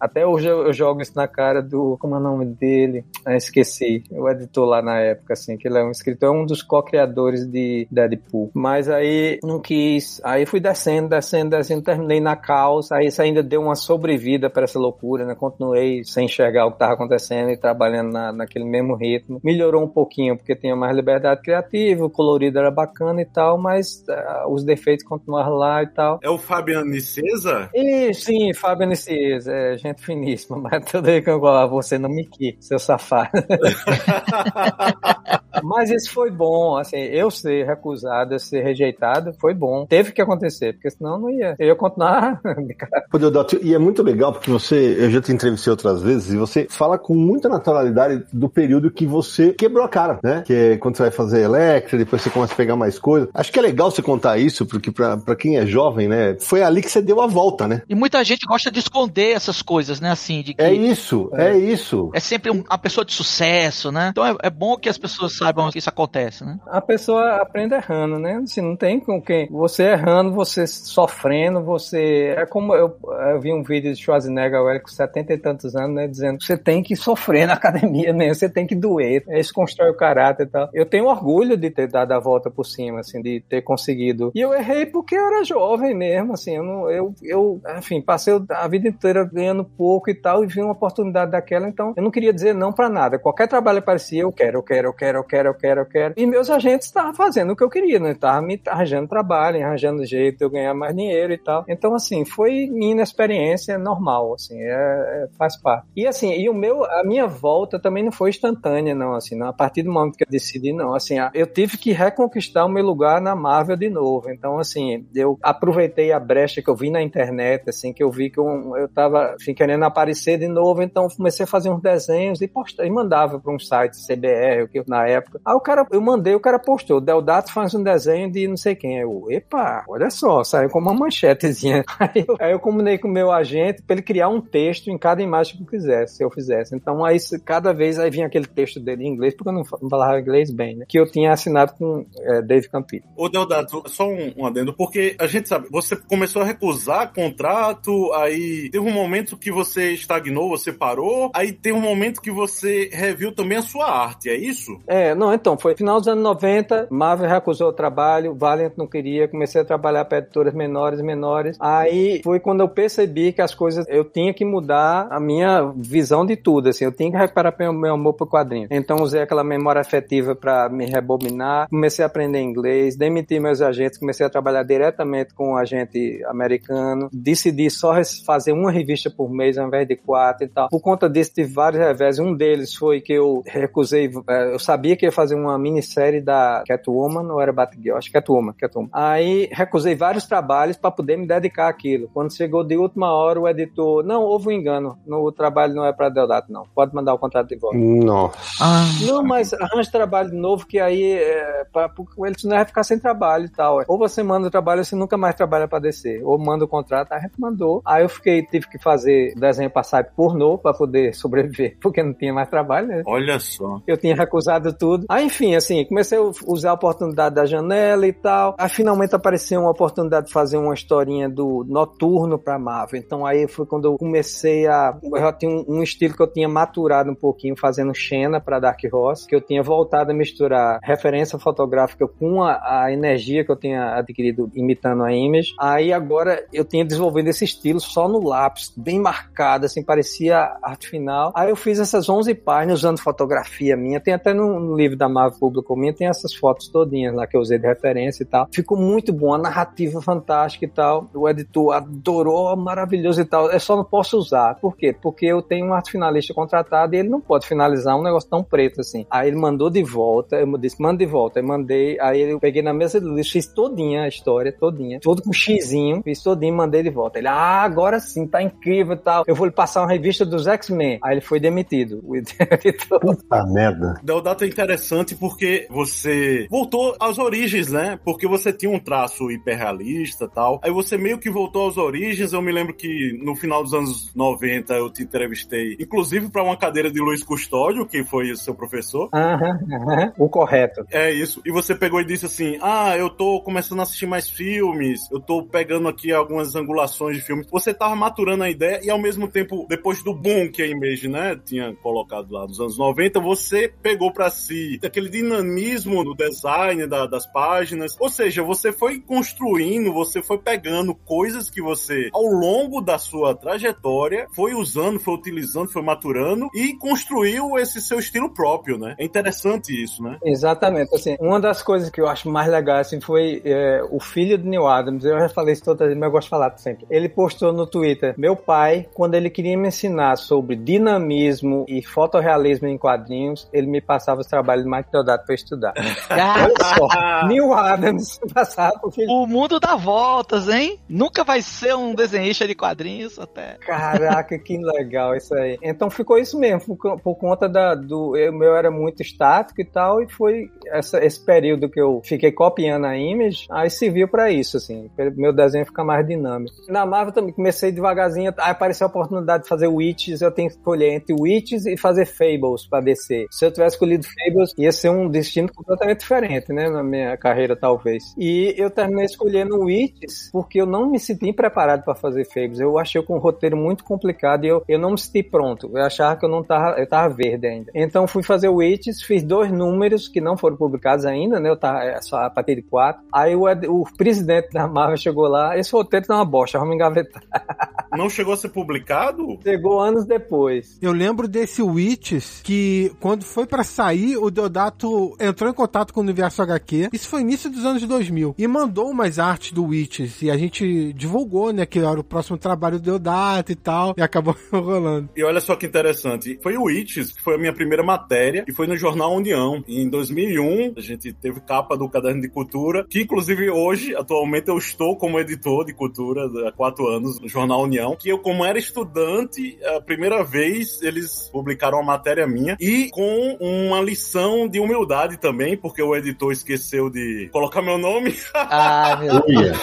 Até 0.00 0.26
hoje 0.26 0.48
eu, 0.48 0.66
eu 0.66 0.72
jogo 0.72 1.02
isso 1.02 1.12
na 1.14 1.28
cara 1.28 1.62
do, 1.62 1.96
como 2.00 2.14
é 2.14 2.18
o 2.18 2.22
nome 2.22 2.46
dele? 2.46 3.04
Ah, 3.24 3.36
esqueci, 3.36 4.02
o 4.10 4.28
editor 4.30 4.66
lá 4.66 4.80
na 4.80 4.98
época, 4.98 5.34
assim, 5.34 5.58
que 5.58 5.68
ele 5.68 5.78
é 5.78 5.84
um 5.84 5.90
escritor, 5.90 6.34
é 6.34 6.38
um 6.38 6.46
dos 6.46 6.62
co-criadores 6.62 7.44
de 7.46 7.86
Deadpool. 7.90 8.50
Mas 8.54 8.88
aí 8.88 9.38
não 9.42 9.60
quis, 9.60 10.20
aí 10.24 10.46
fui 10.46 10.58
descendo, 10.58 11.10
descendo, 11.10 11.50
descendo, 11.50 11.82
terminei 11.82 12.20
na 12.20 12.34
caos, 12.34 12.90
aí 12.90 13.06
isso 13.06 13.20
ainda 13.20 13.42
deu 13.42 13.60
uma 13.60 13.74
sobrevida 13.74 14.48
para 14.48 14.64
essa 14.64 14.78
loucura, 14.78 15.26
né? 15.26 15.34
Continuei 15.34 16.02
sem 16.04 16.24
enxergar 16.24 16.66
o 16.66 16.70
que 16.70 16.76
estava 16.76 16.94
acontecendo 16.94 17.50
e 17.50 17.56
trabalhando 17.56 18.12
na, 18.12 18.32
naquele 18.32 18.64
mesmo 18.64 18.94
ritmo. 18.94 19.40
Melhorou 19.44 19.84
um 19.84 19.88
pouquinho 19.88 20.36
porque 20.36 20.56
tinha 20.56 20.74
mais 20.74 20.96
liberdade 20.96 21.42
criativa, 21.42 22.04
o 22.04 22.10
colorido 22.10 22.58
era 22.58 22.70
bacana 22.70 23.20
e 23.20 23.26
tal, 23.26 23.58
mas 23.58 24.04
uh, 24.08 24.50
os 24.50 24.64
defeitos 24.64 25.04
continuaram 25.04 25.52
lá 25.52 25.82
e 25.82 25.86
tal. 25.88 26.18
É 26.22 26.30
o 26.30 26.38
Fabiano 26.38 26.90
Nicesa? 26.90 27.68
E, 27.74 28.14
sim, 28.14 28.54
Fabiano 28.54 28.90
Nicesa, 28.90 29.39
é 29.46 29.76
gente 29.76 30.02
finíssima, 30.02 30.56
mas 30.58 30.84
tudo 30.84 31.08
aí 31.08 31.22
que 31.22 31.30
eu 31.30 31.40
gosto, 31.40 31.70
você 31.70 31.98
não 31.98 32.08
me 32.08 32.24
quis, 32.24 32.54
seu 32.60 32.78
safado. 32.78 33.30
Mas 35.62 35.90
isso 35.90 36.12
foi 36.12 36.30
bom, 36.30 36.76
assim, 36.76 36.96
eu 36.96 37.30
ser 37.30 37.66
recusado, 37.66 38.34
eu 38.34 38.38
ser 38.38 38.62
rejeitado, 38.62 39.32
foi 39.40 39.52
bom. 39.52 39.86
Teve 39.86 40.12
que 40.12 40.22
acontecer, 40.22 40.74
porque 40.74 40.90
senão 40.90 41.18
não 41.18 41.30
ia. 41.30 41.56
Eu 41.58 41.68
ia 41.68 41.74
continuar. 41.74 42.40
e 43.62 43.74
é 43.74 43.78
muito 43.78 44.02
legal 44.02 44.32
porque 44.32 44.50
você, 44.50 44.96
eu 44.98 45.10
já 45.10 45.20
te 45.20 45.32
entrevistei 45.32 45.70
outras 45.70 46.02
vezes, 46.02 46.32
e 46.32 46.36
você 46.36 46.66
fala 46.70 46.98
com 46.98 47.14
muita 47.14 47.48
naturalidade 47.48 48.24
do 48.32 48.48
período 48.48 48.90
que 48.90 49.06
você 49.06 49.52
quebrou 49.52 49.84
a 49.84 49.88
cara, 49.88 50.18
né? 50.22 50.42
Que 50.46 50.52
é 50.52 50.76
quando 50.76 50.96
você 50.96 51.04
vai 51.04 51.12
fazer 51.12 51.42
Electra, 51.42 51.98
depois 51.98 52.22
você 52.22 52.30
começa 52.30 52.52
a 52.52 52.56
pegar 52.56 52.76
mais 52.76 52.98
coisas. 52.98 53.28
Acho 53.34 53.52
que 53.52 53.58
é 53.58 53.62
legal 53.62 53.90
você 53.90 54.02
contar 54.02 54.38
isso, 54.38 54.66
porque 54.66 54.90
pra, 54.90 55.16
pra 55.16 55.36
quem 55.36 55.58
é 55.58 55.66
jovem, 55.66 56.08
né? 56.08 56.36
Foi 56.40 56.62
ali 56.62 56.82
que 56.82 56.90
você 56.90 57.02
deu 57.02 57.20
a 57.20 57.26
volta, 57.26 57.66
né? 57.66 57.82
E 57.88 57.94
muita 57.94 58.22
gente 58.24 58.46
gosta 58.46 58.70
de 58.70 58.78
esconder 58.78 59.19
essas 59.28 59.62
coisas, 59.62 60.00
né? 60.00 60.10
Assim, 60.10 60.42
de 60.42 60.54
que 60.54 60.62
É 60.62 60.72
isso, 60.72 61.30
é, 61.34 61.50
é 61.50 61.58
isso. 61.58 62.10
É 62.14 62.20
sempre 62.20 62.50
uma 62.50 62.78
pessoa 62.78 63.04
de 63.04 63.12
sucesso, 63.12 63.90
né? 63.92 64.08
Então 64.10 64.24
é, 64.24 64.34
é 64.42 64.50
bom 64.50 64.76
que 64.76 64.88
as 64.88 64.98
pessoas 64.98 65.36
saibam 65.36 65.70
que 65.70 65.78
isso 65.78 65.88
acontece, 65.88 66.44
né? 66.44 66.58
A 66.66 66.80
pessoa 66.80 67.36
aprende 67.36 67.74
errando, 67.74 68.18
né? 68.18 68.40
Assim, 68.42 68.60
não 68.60 68.76
tem 68.76 69.00
com 69.00 69.20
quem. 69.20 69.48
Você 69.50 69.84
errando, 69.84 70.32
você 70.32 70.66
sofrendo, 70.66 71.62
você. 71.62 72.34
É 72.36 72.46
como 72.46 72.74
eu, 72.74 72.96
eu 73.30 73.40
vi 73.40 73.52
um 73.52 73.62
vídeo 73.62 73.92
de 73.92 74.00
Schwarzenegger 74.00 74.60
ele 74.68 74.80
com 74.80 74.88
70 74.88 75.32
e 75.32 75.38
tantos 75.38 75.74
anos, 75.76 75.94
né? 75.94 76.06
Dizendo 76.06 76.38
que 76.38 76.44
você 76.44 76.56
tem 76.56 76.82
que 76.82 76.96
sofrer 76.96 77.46
na 77.46 77.54
academia 77.60 78.12
mesmo, 78.12 78.34
você 78.34 78.48
tem 78.48 78.66
que 78.66 78.74
doer. 78.74 79.24
Isso 79.28 79.52
constrói 79.52 79.90
o 79.90 79.96
caráter 79.96 80.44
e 80.44 80.50
tal. 80.50 80.68
Eu 80.72 80.86
tenho 80.86 81.06
orgulho 81.06 81.56
de 81.56 81.70
ter 81.70 81.88
dado 81.88 82.12
a 82.12 82.18
volta 82.18 82.50
por 82.50 82.64
cima, 82.64 83.00
assim, 83.00 83.20
de 83.20 83.40
ter 83.48 83.62
conseguido. 83.62 84.30
E 84.34 84.40
eu 84.40 84.52
errei 84.54 84.86
porque 84.86 85.14
eu 85.14 85.26
era 85.26 85.44
jovem 85.44 85.94
mesmo, 85.94 86.34
assim, 86.34 86.56
eu 86.56 86.62
não, 86.62 86.90
eu, 86.90 87.14
eu 87.22 87.60
enfim, 87.78 88.00
passei 88.00 88.34
a 88.50 88.68
vida 88.68 88.88
inteira 88.88 89.09
ganhando 89.24 89.64
pouco 89.64 90.10
e 90.10 90.14
tal, 90.14 90.42
e 90.42 90.46
vi 90.46 90.60
uma 90.60 90.72
oportunidade 90.72 91.32
daquela, 91.32 91.68
então 91.68 91.92
eu 91.96 92.02
não 92.02 92.10
queria 92.10 92.32
dizer 92.32 92.54
não 92.54 92.72
para 92.72 92.88
nada. 92.88 93.18
Qualquer 93.18 93.48
trabalho 93.48 93.78
aparecia, 93.78 94.22
eu 94.22 94.32
quero, 94.32 94.58
eu 94.58 94.62
quero, 94.62 94.88
eu 94.88 94.92
quero, 94.92 95.18
eu 95.18 95.24
quero 95.24 95.50
eu 95.50 95.54
quero, 95.54 95.80
eu 95.80 95.86
quero. 95.86 96.14
E 96.16 96.26
meus 96.26 96.48
agentes 96.48 96.86
estavam 96.86 97.14
fazendo 97.14 97.52
o 97.52 97.56
que 97.56 97.62
eu 97.62 97.68
queria, 97.68 97.98
né? 97.98 98.12
Estavam 98.12 98.46
me 98.46 98.60
arranjando 98.66 99.08
trabalho, 99.08 99.64
arranjando 99.64 100.04
jeito 100.04 100.38
de 100.38 100.44
eu 100.44 100.50
ganhar 100.50 100.74
mais 100.74 100.94
dinheiro 100.94 101.32
e 101.32 101.38
tal. 101.38 101.64
Então, 101.68 101.94
assim, 101.94 102.24
foi 102.24 102.66
minha 102.66 102.92
inexperiência 102.92 103.78
normal, 103.78 104.34
assim, 104.34 104.60
é, 104.60 104.72
é, 104.72 105.28
faz 105.36 105.60
parte. 105.60 105.86
E 105.96 106.06
assim, 106.06 106.32
e 106.32 106.48
o 106.48 106.54
meu, 106.54 106.84
a 106.84 107.04
minha 107.04 107.26
volta 107.26 107.78
também 107.78 108.04
não 108.04 108.12
foi 108.12 108.30
instantânea, 108.30 108.94
não, 108.94 109.14
assim, 109.14 109.36
não. 109.36 109.48
a 109.48 109.52
partir 109.52 109.82
do 109.82 109.92
momento 109.92 110.16
que 110.16 110.24
eu 110.24 110.30
decidi, 110.30 110.72
não, 110.72 110.94
assim, 110.94 111.16
eu 111.34 111.46
tive 111.46 111.76
que 111.76 111.92
reconquistar 111.92 112.64
o 112.64 112.68
meu 112.68 112.84
lugar 112.84 113.20
na 113.20 113.34
Marvel 113.34 113.76
de 113.76 113.90
novo. 113.90 114.30
Então, 114.30 114.58
assim, 114.58 115.06
eu 115.14 115.38
aproveitei 115.42 116.12
a 116.12 116.20
brecha 116.20 116.62
que 116.62 116.70
eu 116.70 116.76
vi 116.76 116.90
na 116.90 117.02
internet, 117.02 117.68
assim, 117.68 117.92
que 117.92 118.02
eu 118.02 118.10
vi 118.10 118.30
que 118.30 118.38
eu, 118.38 118.76
eu 118.76 118.88
tava 119.00 119.34
assim, 119.34 119.54
querendo 119.54 119.84
aparecer 119.84 120.38
de 120.38 120.48
novo, 120.48 120.82
então 120.82 121.08
comecei 121.08 121.44
a 121.44 121.46
fazer 121.46 121.70
uns 121.70 121.80
desenhos 121.80 122.40
e, 122.42 122.48
posta, 122.48 122.84
e 122.84 122.90
mandava 122.90 123.40
para 123.40 123.52
um 123.52 123.58
site 123.58 123.96
CBR, 124.06 124.68
que 124.70 124.82
na 124.86 125.06
época. 125.06 125.40
Aí 125.44 125.54
o 125.54 125.60
cara, 125.60 125.86
eu 125.90 126.00
mandei, 126.00 126.34
o 126.34 126.40
cara 126.40 126.58
postou, 126.58 127.00
Deodato 127.00 127.52
faz 127.52 127.74
um 127.74 127.82
desenho 127.82 128.30
de 128.30 128.46
não 128.46 128.56
sei 128.56 128.74
quem. 128.74 128.98
Eu, 128.98 129.26
epa, 129.30 129.84
olha 129.88 130.10
só, 130.10 130.44
saiu 130.44 130.68
com 130.68 130.78
uma 130.78 130.92
manchetezinha. 130.92 131.84
Aí 132.00 132.24
eu, 132.26 132.36
aí 132.40 132.52
eu 132.52 132.58
combinei 132.58 132.98
com 132.98 133.08
o 133.08 133.10
meu 133.10 133.30
agente 133.30 133.82
para 133.82 133.94
ele 133.94 134.02
criar 134.02 134.28
um 134.28 134.40
texto 134.40 134.90
em 134.90 134.96
cada 134.96 135.22
imagem 135.22 135.56
que 135.56 135.62
eu 135.62 135.66
quisesse, 135.66 136.16
se 136.16 136.24
eu 136.24 136.30
fizesse. 136.30 136.74
Então 136.74 137.04
aí 137.04 137.18
cada 137.44 137.72
vez 137.72 137.98
aí 137.98 138.10
vinha 138.10 138.26
aquele 138.26 138.46
texto 138.46 138.80
dele 138.80 139.04
em 139.04 139.08
inglês, 139.08 139.34
porque 139.34 139.48
eu 139.48 139.52
não, 139.52 139.64
falava 139.64 140.18
inglês 140.18 140.50
bem, 140.50 140.76
né? 140.76 140.86
Que 140.88 140.98
eu 140.98 141.10
tinha 141.10 141.32
assinado 141.32 141.74
com 141.74 142.06
é, 142.18 142.42
Dave 142.42 142.68
Campillo. 142.68 143.04
Ô 143.16 143.28
Deodato, 143.28 143.82
só 143.86 144.08
um, 144.08 144.32
um 144.36 144.46
adendo, 144.46 144.72
porque 144.72 145.14
a 145.18 145.26
gente 145.26 145.48
sabe, 145.48 145.68
você 145.70 145.94
começou 145.94 146.42
a 146.42 146.44
recusar 146.44 147.12
contrato, 147.12 148.12
aí 148.14 148.70
teve 148.70 148.89
momento 148.90 149.36
que 149.36 149.50
você 149.50 149.92
estagnou, 149.92 150.48
você 150.48 150.72
parou, 150.72 151.30
aí 151.34 151.52
tem 151.52 151.72
um 151.72 151.80
momento 151.80 152.20
que 152.20 152.30
você 152.30 152.90
reviu 152.92 153.32
também 153.32 153.58
a 153.58 153.62
sua 153.62 153.86
arte, 153.86 154.28
é 154.28 154.36
isso? 154.36 154.78
É, 154.86 155.14
não, 155.14 155.32
então, 155.32 155.58
foi 155.58 155.76
final 155.76 155.98
dos 155.98 156.08
anos 156.08 156.22
90, 156.22 156.88
Marvel 156.90 157.28
recusou 157.28 157.68
o 157.68 157.72
trabalho, 157.72 158.34
Valiant 158.34 158.72
não 158.76 158.86
queria, 158.86 159.28
comecei 159.28 159.60
a 159.60 159.64
trabalhar 159.64 160.04
para 160.04 160.18
editoras 160.18 160.54
menores 160.54 161.00
menores. 161.00 161.56
Aí 161.60 162.20
foi 162.22 162.40
quando 162.40 162.60
eu 162.60 162.68
percebi 162.68 163.32
que 163.32 163.42
as 163.42 163.54
coisas, 163.54 163.86
eu 163.88 164.04
tinha 164.04 164.32
que 164.32 164.44
mudar 164.44 165.08
a 165.10 165.20
minha 165.20 165.72
visão 165.76 166.24
de 166.24 166.36
tudo, 166.36 166.68
assim, 166.68 166.84
eu 166.84 166.92
tinha 166.92 167.10
que 167.10 167.16
recuperar 167.16 167.54
meu, 167.58 167.72
meu 167.72 167.94
amor 167.94 168.14
por 168.14 168.28
quadrinho. 168.28 168.68
Então 168.70 168.98
usei 169.02 169.22
aquela 169.22 169.44
memória 169.44 169.80
afetiva 169.80 170.34
para 170.34 170.68
me 170.68 170.86
rebobinar, 170.86 171.68
comecei 171.68 172.04
a 172.04 172.06
aprender 172.06 172.40
inglês, 172.40 172.96
demiti 172.96 173.38
meus 173.38 173.60
agentes, 173.60 173.98
comecei 173.98 174.24
a 174.26 174.30
trabalhar 174.30 174.62
diretamente 174.62 175.34
com 175.34 175.52
um 175.52 175.56
agente 175.56 176.22
americano, 176.26 177.08
decidi 177.12 177.70
só 177.70 177.94
fazer 178.24 178.52
uma 178.52 178.70
revista 178.80 179.10
por 179.10 179.30
mês 179.30 179.58
ao 179.58 179.66
invés 179.66 179.86
de 179.86 179.96
quatro 179.96 180.44
e 180.44 180.48
tal. 180.48 180.68
Por 180.68 180.80
conta 180.80 181.08
disso, 181.08 181.32
tive 181.34 181.52
vários 181.52 181.82
revés. 181.82 182.18
Um 182.18 182.34
deles 182.34 182.74
foi 182.74 183.00
que 183.00 183.12
eu 183.12 183.42
recusei, 183.46 184.10
é, 184.28 184.54
eu 184.54 184.58
sabia 184.58 184.96
que 184.96 185.06
ia 185.06 185.12
fazer 185.12 185.34
uma 185.34 185.58
minissérie 185.58 186.20
da 186.20 186.62
Catwoman, 186.66 187.32
ou 187.32 187.40
era 187.40 187.52
Batgirl? 187.52 187.96
Acho 187.96 188.08
que 188.08 188.14
Catwoman, 188.14 188.52
Catwoman. 188.52 188.88
Aí 188.92 189.48
recusei 189.52 189.94
vários 189.94 190.26
trabalhos 190.26 190.76
para 190.76 190.90
poder 190.90 191.16
me 191.16 191.26
dedicar 191.26 191.68
àquilo. 191.68 192.08
Quando 192.12 192.34
chegou 192.34 192.64
de 192.64 192.76
última 192.76 193.12
hora, 193.12 193.40
o 193.40 193.48
editor, 193.48 194.04
não, 194.04 194.22
houve 194.22 194.48
um 194.48 194.52
engano, 194.52 194.98
o 195.06 195.32
trabalho 195.32 195.74
não 195.74 195.84
é 195.84 195.92
para 195.92 196.08
Deodato, 196.08 196.52
não. 196.52 196.64
Pode 196.74 196.94
mandar 196.94 197.14
o 197.14 197.18
contrato 197.18 197.48
de 197.48 197.56
volta. 197.56 197.78
Nossa. 197.78 198.38
Ah. 198.60 198.84
Não, 199.06 199.22
mas 199.22 199.52
arranja 199.54 199.90
trabalho 199.90 200.30
de 200.30 200.36
novo, 200.36 200.66
que 200.66 200.78
aí 200.78 201.12
é, 201.12 201.64
pra, 201.72 201.90
ele 202.26 202.36
não 202.44 202.56
vai 202.56 202.64
ficar 202.64 202.82
sem 202.82 202.98
trabalho 202.98 203.44
e 203.44 203.48
tal. 203.48 203.82
Ou 203.86 203.98
você 203.98 204.22
manda 204.22 204.48
o 204.48 204.50
trabalho, 204.50 204.80
ou 204.80 204.84
você 204.84 204.96
nunca 204.96 205.16
mais 205.16 205.34
trabalha 205.34 205.68
para 205.68 205.78
descer. 205.78 206.22
Ou 206.24 206.38
manda 206.38 206.64
o 206.64 206.68
contrato, 206.68 207.12
aí 207.12 207.20
mandou. 207.38 207.82
Aí 207.84 208.02
eu 208.02 208.08
fiquei, 208.08 208.42
tive 208.44 208.66
que 208.70 208.78
fazer 208.78 209.34
desenho 209.34 209.70
passar 209.70 210.04
pornô 210.16 210.58
para 210.58 210.76
poder 210.76 211.14
sobreviver, 211.14 211.76
porque 211.82 212.02
não 212.02 212.12
tinha 212.12 212.32
mais 212.32 212.48
trabalho, 212.48 212.88
né? 212.88 213.02
Olha 213.06 213.38
só. 213.38 213.80
Eu 213.86 213.96
tinha 213.96 214.14
recusado 214.14 214.72
tudo. 214.72 215.06
Aí, 215.08 215.24
enfim, 215.24 215.54
assim, 215.54 215.84
comecei 215.84 216.18
a 216.18 216.30
usar 216.46 216.70
a 216.70 216.74
oportunidade 216.74 217.34
da 217.34 217.46
janela 217.46 218.06
e 218.06 218.12
tal. 218.12 218.54
Aí 218.58 218.68
finalmente 218.68 219.14
apareceu 219.14 219.60
uma 219.60 219.70
oportunidade 219.70 220.26
de 220.26 220.32
fazer 220.32 220.56
uma 220.56 220.74
historinha 220.74 221.28
do 221.28 221.64
noturno 221.68 222.38
pra 222.38 222.58
Marvel. 222.58 223.00
Então 223.00 223.26
aí 223.26 223.48
foi 223.48 223.66
quando 223.66 223.86
eu 223.86 223.98
comecei 223.98 224.66
a. 224.66 224.96
Eu 225.02 225.18
já 225.18 225.32
tinha 225.32 225.50
um, 225.50 225.64
um 225.68 225.82
estilo 225.82 226.14
que 226.14 226.22
eu 226.22 226.32
tinha 226.32 226.48
maturado 226.48 227.10
um 227.10 227.14
pouquinho 227.14 227.56
fazendo 227.56 227.94
Xena 227.94 228.40
pra 228.40 228.58
Dark 228.58 228.80
Horse, 228.92 229.26
que 229.26 229.34
eu 229.34 229.40
tinha 229.40 229.62
voltado 229.62 230.10
a 230.10 230.14
misturar 230.14 230.78
referência 230.82 231.38
fotográfica 231.38 232.06
com 232.06 232.42
a, 232.42 232.84
a 232.84 232.92
energia 232.92 233.44
que 233.44 233.50
eu 233.50 233.56
tinha 233.56 233.96
adquirido 233.96 234.50
imitando 234.54 235.04
a 235.04 235.12
Image. 235.12 235.54
Aí 235.58 235.92
agora 235.92 236.44
eu 236.52 236.64
tinha 236.64 236.84
desenvolvido 236.84 237.28
esse 237.28 237.44
estilo 237.44 237.80
só 237.80 238.08
no 238.08 238.26
lápis, 238.26 238.59
bem 238.76 239.00
marcado, 239.00 239.66
assim, 239.66 239.82
parecia 239.82 240.56
arte 240.62 240.88
final. 240.88 241.32
Aí 241.34 241.50
eu 241.50 241.56
fiz 241.56 241.78
essas 241.78 242.08
11 242.08 242.34
páginas 242.34 242.80
usando 242.80 243.00
fotografia 243.00 243.76
minha. 243.76 244.00
Tem 244.00 244.14
até 244.14 244.32
no, 244.34 244.60
no 244.60 244.76
livro 244.76 244.96
da 244.96 245.08
Marvel 245.08 245.38
Público 245.38 245.76
minha, 245.76 245.94
tem 245.94 246.06
essas 246.06 246.34
fotos 246.34 246.68
todinhas 246.68 247.14
lá 247.14 247.26
que 247.26 247.36
eu 247.36 247.40
usei 247.40 247.58
de 247.58 247.66
referência 247.66 248.22
e 248.22 248.26
tal. 248.26 248.48
Ficou 248.52 248.78
muito 248.78 249.12
bom, 249.12 249.34
a 249.34 249.38
narrativa 249.38 250.00
fantástica 250.02 250.64
e 250.64 250.68
tal. 250.68 251.08
O 251.14 251.28
editor 251.28 251.74
adorou, 251.74 252.54
maravilhoso 252.56 253.20
e 253.20 253.24
tal. 253.24 253.50
É 253.50 253.58
só 253.58 253.76
não 253.76 253.84
posso 253.84 254.18
usar. 254.18 254.56
Por 254.56 254.76
quê? 254.76 254.94
Porque 255.00 255.26
eu 255.26 255.42
tenho 255.42 255.66
um 255.66 255.74
arte 255.74 255.92
finalista 255.92 256.34
contratado 256.34 256.94
e 256.94 256.98
ele 256.98 257.08
não 257.08 257.20
pode 257.20 257.46
finalizar 257.46 257.96
um 257.96 258.02
negócio 258.02 258.28
tão 258.28 258.42
preto 258.42 258.80
assim. 258.80 259.06
Aí 259.10 259.28
ele 259.28 259.36
mandou 259.36 259.70
de 259.70 259.82
volta, 259.82 260.36
eu 260.36 260.58
disse, 260.58 260.80
manda 260.80 260.98
de 260.98 261.06
volta. 261.06 261.40
Eu 261.40 261.44
mandei, 261.44 261.98
aí 262.00 262.22
eu 262.22 262.40
peguei 262.40 262.62
na 262.62 262.72
mesa 262.72 263.00
do 263.00 263.08
livro, 263.08 263.30
fiz 263.30 263.46
todinha 263.46 264.02
a 264.02 264.08
história, 264.08 264.52
todinha, 264.52 265.00
todo 265.00 265.22
com 265.22 265.32
xizinho, 265.32 266.02
fiz 266.02 266.22
todinho, 266.22 266.54
mandei 266.54 266.82
de 266.82 266.90
volta. 266.90 267.18
Ele, 267.18 267.28
ah, 267.28 267.62
agora 267.62 268.00
sim, 268.00 268.26
tá 268.26 268.42
incrível 268.56 268.94
e 268.94 268.98
tal. 268.98 269.24
Eu 269.26 269.34
vou 269.34 269.46
lhe 269.46 269.52
passar 269.52 269.82
uma 269.82 269.90
revista 269.90 270.24
dos 270.24 270.46
X-Men. 270.46 270.98
Aí 271.02 271.14
ele 271.14 271.20
foi 271.20 271.40
demitido. 271.40 272.00
O 272.04 272.16
editor. 272.16 273.00
Puta 273.00 273.44
merda. 273.46 273.94
Deodato 274.02 274.44
é 274.44 274.46
interessante 274.46 275.14
porque 275.14 275.66
você 275.70 276.46
voltou 276.50 276.96
às 277.00 277.18
origens, 277.18 277.70
né? 277.70 277.98
Porque 278.04 278.26
você 278.26 278.52
tinha 278.52 278.70
um 278.70 278.78
traço 278.78 279.30
hiperrealista 279.30 280.24
e 280.24 280.28
tal. 280.28 280.60
Aí 280.62 280.70
você 280.70 280.96
meio 280.96 281.18
que 281.18 281.30
voltou 281.30 281.68
às 281.68 281.76
origens. 281.76 282.32
Eu 282.32 282.42
me 282.42 282.52
lembro 282.52 282.74
que 282.74 283.18
no 283.22 283.34
final 283.34 283.62
dos 283.62 283.74
anos 283.74 284.14
90 284.14 284.74
eu 284.74 284.90
te 284.90 285.02
entrevistei, 285.02 285.76
inclusive 285.78 286.28
para 286.30 286.42
uma 286.42 286.56
cadeira 286.56 286.90
de 286.90 287.00
Luiz 287.00 287.22
Custódio, 287.22 287.86
que 287.86 288.04
foi 288.04 288.30
o 288.30 288.36
seu 288.36 288.54
professor. 288.54 289.08
Aham, 289.14 289.58
aham. 289.72 290.12
O 290.18 290.28
correto. 290.28 290.84
É 290.90 291.10
isso. 291.10 291.40
E 291.44 291.50
você 291.50 291.74
pegou 291.74 292.00
e 292.00 292.04
disse 292.04 292.26
assim: 292.26 292.58
Ah, 292.62 292.96
eu 292.96 293.10
tô 293.10 293.40
começando 293.42 293.80
a 293.80 293.82
assistir 293.82 294.06
mais 294.06 294.28
filmes, 294.28 295.00
eu 295.10 295.20
tô 295.20 295.42
pegando 295.44 295.88
aqui 295.88 296.12
algumas 296.12 296.54
angulações 296.54 297.16
de 297.16 297.22
filmes. 297.22 297.46
Você 297.50 297.74
tava 297.74 297.94
maturando 297.96 298.29
a 298.38 298.50
ideia 298.50 298.80
e 298.82 298.90
ao 298.90 298.98
mesmo 298.98 299.28
tempo, 299.28 299.66
depois 299.68 300.02
do 300.02 300.14
boom 300.14 300.50
que 300.50 300.62
a 300.62 300.66
Image, 300.66 301.08
né, 301.08 301.38
tinha 301.44 301.74
colocado 301.76 302.32
lá 302.32 302.46
nos 302.46 302.60
anos 302.60 302.78
90, 302.78 303.20
você 303.20 303.72
pegou 303.82 304.12
para 304.12 304.30
si 304.30 304.78
aquele 304.82 305.08
dinamismo 305.08 306.02
no 306.02 306.14
design 306.14 306.86
da, 306.86 307.06
das 307.06 307.26
páginas. 307.26 307.96
Ou 308.00 308.08
seja, 308.08 308.42
você 308.42 308.72
foi 308.72 309.00
construindo, 309.00 309.92
você 309.92 310.22
foi 310.22 310.38
pegando 310.38 310.94
coisas 310.94 311.50
que 311.50 311.60
você, 311.60 312.08
ao 312.12 312.24
longo 312.24 312.80
da 312.80 312.98
sua 312.98 313.34
trajetória, 313.34 314.26
foi 314.34 314.54
usando, 314.54 314.98
foi 314.98 315.14
utilizando, 315.14 315.70
foi 315.70 315.82
maturando 315.82 316.48
e 316.54 316.76
construiu 316.76 317.58
esse 317.58 317.80
seu 317.80 317.98
estilo 317.98 318.32
próprio, 318.32 318.78
né? 318.78 318.94
É 318.98 319.04
interessante 319.04 319.70
isso, 319.72 320.02
né? 320.02 320.18
Exatamente. 320.24 320.94
Assim, 320.94 321.16
uma 321.20 321.40
das 321.40 321.62
coisas 321.62 321.90
que 321.90 322.00
eu 322.00 322.08
acho 322.08 322.28
mais 322.28 322.48
legal 322.48 322.78
assim, 322.78 323.00
foi 323.00 323.42
é, 323.44 323.82
o 323.90 324.00
filho 324.00 324.38
de 324.38 324.48
Neil 324.48 324.66
Adams. 324.66 325.04
Eu 325.04 325.18
já 325.18 325.28
falei 325.28 325.52
isso 325.54 325.64
vezes, 325.90 325.96
mas 325.96 326.06
eu 326.06 326.10
gosto 326.10 326.26
de 326.26 326.30
falar 326.30 326.56
sempre. 326.58 326.86
Ele 326.90 327.08
postou 327.08 327.52
no 327.52 327.66
Twitter: 327.66 328.14
Meu 328.20 328.36
pai, 328.36 328.86
quando 328.92 329.14
ele 329.14 329.30
queria 329.30 329.56
me 329.56 329.68
ensinar 329.68 330.16
sobre 330.16 330.54
dinamismo 330.54 331.64
e 331.66 331.82
fotorrealismo 331.82 332.68
em 332.68 332.76
quadrinhos, 332.76 333.48
ele 333.50 333.66
me 333.66 333.80
passava 333.80 334.20
os 334.20 334.26
trabalhos 334.26 334.62
de 334.62 334.70
Mike 334.70 334.92
Deodato 334.92 335.24
para 335.24 335.34
estudar. 335.34 335.72
Olha 336.12 336.54
só, 336.76 337.26
Neil 337.26 337.54
Adams 337.54 338.20
passava. 338.34 338.78
O 339.08 339.26
mundo 339.26 339.58
dá 339.58 339.74
voltas, 339.74 340.50
hein? 340.50 340.78
Nunca 340.86 341.24
vai 341.24 341.40
ser 341.40 341.74
um 341.74 341.94
desenhista 341.94 342.46
de 342.46 342.54
quadrinhos 342.54 343.18
até. 343.18 343.54
Caraca, 343.60 344.38
que 344.38 344.58
legal 344.58 345.16
isso 345.16 345.34
aí. 345.34 345.58
Então 345.62 345.88
ficou 345.88 346.18
isso 346.18 346.38
mesmo, 346.38 346.76
por, 346.76 347.14
conta 347.16 347.48
da, 347.48 347.74
do. 347.74 348.10
O 348.10 348.32
meu 348.32 348.54
era 348.54 348.70
muito 348.70 349.00
estático 349.00 349.62
e 349.62 349.64
tal, 349.64 350.02
e 350.02 350.12
foi 350.12 350.50
essa, 350.66 351.02
esse 351.02 351.24
período 351.24 351.70
que 351.70 351.80
eu 351.80 352.02
fiquei 352.04 352.30
copiando 352.30 352.84
a 352.84 352.98
image, 352.98 353.46
aí 353.50 353.70
serviu 353.70 354.06
para 354.06 354.30
isso, 354.30 354.58
assim, 354.58 354.90
pra 354.94 355.10
meu 355.10 355.32
desenho 355.32 355.64
ficar 355.64 355.84
mais 355.84 356.06
dinâmico. 356.06 356.54
Na 356.68 356.84
Marvel 356.84 357.14
também 357.14 357.32
comecei 357.32 357.72
devagarzinho, 358.10 358.34
aí 358.38 358.50
apareceu 358.50 358.86
a 358.86 358.90
oportunidade 358.90 359.44
de 359.44 359.48
fazer 359.48 359.68
Witches, 359.68 360.20
eu 360.20 360.30
tenho 360.30 360.48
que 360.48 360.56
escolher 360.56 360.94
entre 360.94 361.14
Witches 361.18 361.66
e 361.66 361.76
fazer 361.76 362.06
Fables 362.06 362.66
para 362.68 362.82
descer. 362.82 363.26
Se 363.30 363.44
eu 363.44 363.52
tivesse 363.52 363.76
escolhido 363.76 364.06
Fables, 364.06 364.52
ia 364.58 364.72
ser 364.72 364.90
um 364.90 365.08
destino 365.08 365.50
completamente 365.52 366.00
diferente, 366.00 366.52
né, 366.52 366.68
na 366.68 366.82
minha 366.82 367.16
carreira, 367.16 367.56
talvez. 367.56 368.02
E 368.18 368.54
eu 368.56 368.70
terminei 368.70 369.04
escolhendo 369.04 369.60
Witches 369.60 370.30
porque 370.32 370.60
eu 370.60 370.66
não 370.66 370.90
me 370.90 370.98
senti 370.98 371.32
preparado 371.32 371.84
para 371.84 371.94
fazer 371.94 372.24
Fables. 372.24 372.60
Eu 372.60 372.78
achei 372.78 373.02
com 373.02 373.16
um 373.16 373.20
roteiro 373.20 373.56
muito 373.56 373.84
complicado 373.84 374.44
e 374.44 374.48
eu, 374.48 374.62
eu 374.68 374.78
não 374.78 374.92
me 374.92 374.98
senti 374.98 375.22
pronto. 375.22 375.70
Eu 375.74 375.84
achava 375.84 376.16
que 376.16 376.24
eu 376.24 376.28
não 376.28 376.42
tava, 376.42 376.78
eu 376.78 376.86
tava 376.86 377.14
verde 377.14 377.46
ainda. 377.46 377.70
Então 377.74 378.06
fui 378.06 378.22
fazer 378.22 378.48
Witches, 378.48 379.02
fiz 379.02 379.22
dois 379.22 379.52
números 379.52 380.08
que 380.08 380.20
não 380.20 380.36
foram 380.36 380.56
publicados 380.56 381.04
ainda, 381.04 381.38
né, 381.38 381.48
eu 381.48 381.56
tava 381.56 381.84
é, 381.84 382.00
só 382.00 382.16
a 382.18 382.30
partir 382.30 382.56
de 382.56 382.62
quatro. 382.62 383.02
Aí 383.12 383.34
o, 383.34 383.44
o 383.44 383.84
presidente 383.96 384.50
da 384.52 384.66
Marvel 384.66 384.96
chegou 384.96 385.28
lá, 385.28 385.56
esse 385.56 385.72
roteiro 385.72 386.06
tá 386.06 386.16
uma 386.16 386.24
bosta, 386.24 386.58
vamos 386.58 386.74
engavetar. 386.74 387.22
Não 388.00 388.08
chegou 388.08 388.32
a 388.32 388.36
ser 388.38 388.48
publicado? 388.48 389.38
Chegou 389.42 389.78
anos 389.78 390.06
depois. 390.06 390.78
Eu 390.80 390.90
lembro 390.90 391.28
desse 391.28 391.60
Witches 391.60 392.40
que, 392.42 392.90
quando 392.98 393.26
foi 393.26 393.44
pra 393.44 393.62
sair, 393.62 394.16
o 394.16 394.30
Deodato 394.30 395.14
entrou 395.20 395.50
em 395.50 395.52
contato 395.52 395.92
com 395.92 396.00
o 396.00 396.02
Universo 396.02 396.40
HQ. 396.40 396.88
Isso 396.94 397.06
foi 397.06 397.20
início 397.20 397.50
dos 397.50 397.62
anos 397.62 397.86
2000. 397.86 398.34
E 398.38 398.48
mandou 398.48 398.88
umas 398.88 399.18
artes 399.18 399.52
do 399.52 399.66
Witches. 399.66 400.22
E 400.22 400.30
a 400.30 400.38
gente 400.38 400.94
divulgou, 400.94 401.52
né, 401.52 401.66
que 401.66 401.78
era 401.78 402.00
o 402.00 402.02
próximo 402.02 402.38
trabalho 402.38 402.78
do 402.78 402.84
Deodato 402.84 403.52
e 403.52 403.54
tal. 403.54 403.92
E 403.94 404.00
acabou 404.00 404.34
rolando. 404.50 405.10
E 405.14 405.22
olha 405.22 405.38
só 405.38 405.54
que 405.54 405.66
interessante. 405.66 406.38
Foi 406.42 406.56
o 406.56 406.62
Witches, 406.62 407.12
que 407.12 407.20
foi 407.20 407.34
a 407.34 407.38
minha 407.38 407.52
primeira 407.52 407.82
matéria, 407.82 408.46
e 408.48 408.52
foi 408.54 408.66
no 408.66 408.78
jornal 408.78 409.14
União. 409.14 409.62
E 409.68 409.78
em 409.78 409.90
2001, 409.90 410.72
a 410.74 410.80
gente 410.80 411.12
teve 411.12 411.38
capa 411.42 411.76
do 411.76 411.86
Caderno 411.86 412.22
de 412.22 412.30
Cultura, 412.30 412.86
que 412.88 413.02
inclusive 413.02 413.50
hoje, 413.50 413.94
atualmente, 413.94 414.48
eu 414.48 414.56
estou 414.56 414.96
como 414.96 415.20
editor 415.20 415.66
de 415.66 415.74
cultura 415.74 416.22
há 416.48 416.52
quatro 416.52 416.88
anos 416.88 417.20
no 417.20 417.28
jornal 417.28 417.62
União. 417.62 417.89
Que 417.96 418.10
eu, 418.10 418.18
como 418.18 418.44
era 418.44 418.58
estudante, 418.58 419.58
a 419.76 419.80
primeira 419.80 420.22
vez 420.22 420.80
eles 420.82 421.28
publicaram 421.32 421.78
uma 421.78 421.92
matéria 421.92 422.26
minha 422.26 422.56
e 422.60 422.88
com 422.90 423.36
uma 423.40 423.80
lição 423.80 424.48
de 424.48 424.60
humildade 424.60 425.16
também, 425.18 425.56
porque 425.56 425.82
o 425.82 425.94
editor 425.94 426.32
esqueceu 426.32 426.90
de 426.90 427.28
colocar 427.32 427.62
meu 427.62 427.78
nome. 427.78 428.14
Ah, 428.52 428.96
meu 429.00 429.20
Deus. 429.26 429.58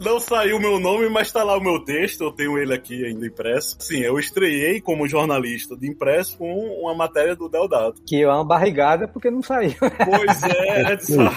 Não 0.00 0.20
saiu 0.20 0.60
meu 0.60 0.78
nome, 0.78 1.08
mas 1.08 1.32
tá 1.32 1.42
lá 1.42 1.56
o 1.56 1.60
meu 1.60 1.80
texto, 1.84 2.22
eu 2.22 2.30
tenho 2.30 2.56
ele 2.58 2.72
aqui 2.72 3.04
ainda 3.04 3.26
impresso. 3.26 3.76
Sim, 3.80 4.00
eu 4.00 4.18
estreiei 4.18 4.80
como 4.80 5.08
jornalista 5.08 5.76
de 5.76 5.88
impresso 5.88 6.36
com 6.38 6.52
uma 6.80 6.94
matéria 6.94 7.34
do 7.34 7.48
Deodato. 7.48 8.00
Que 8.06 8.22
é 8.22 8.28
uma 8.28 8.44
barrigada 8.44 9.08
porque 9.08 9.30
não 9.30 9.42
saiu. 9.42 9.74
Pois 9.80 10.42
é, 10.44 10.92
Edson. 10.92 11.28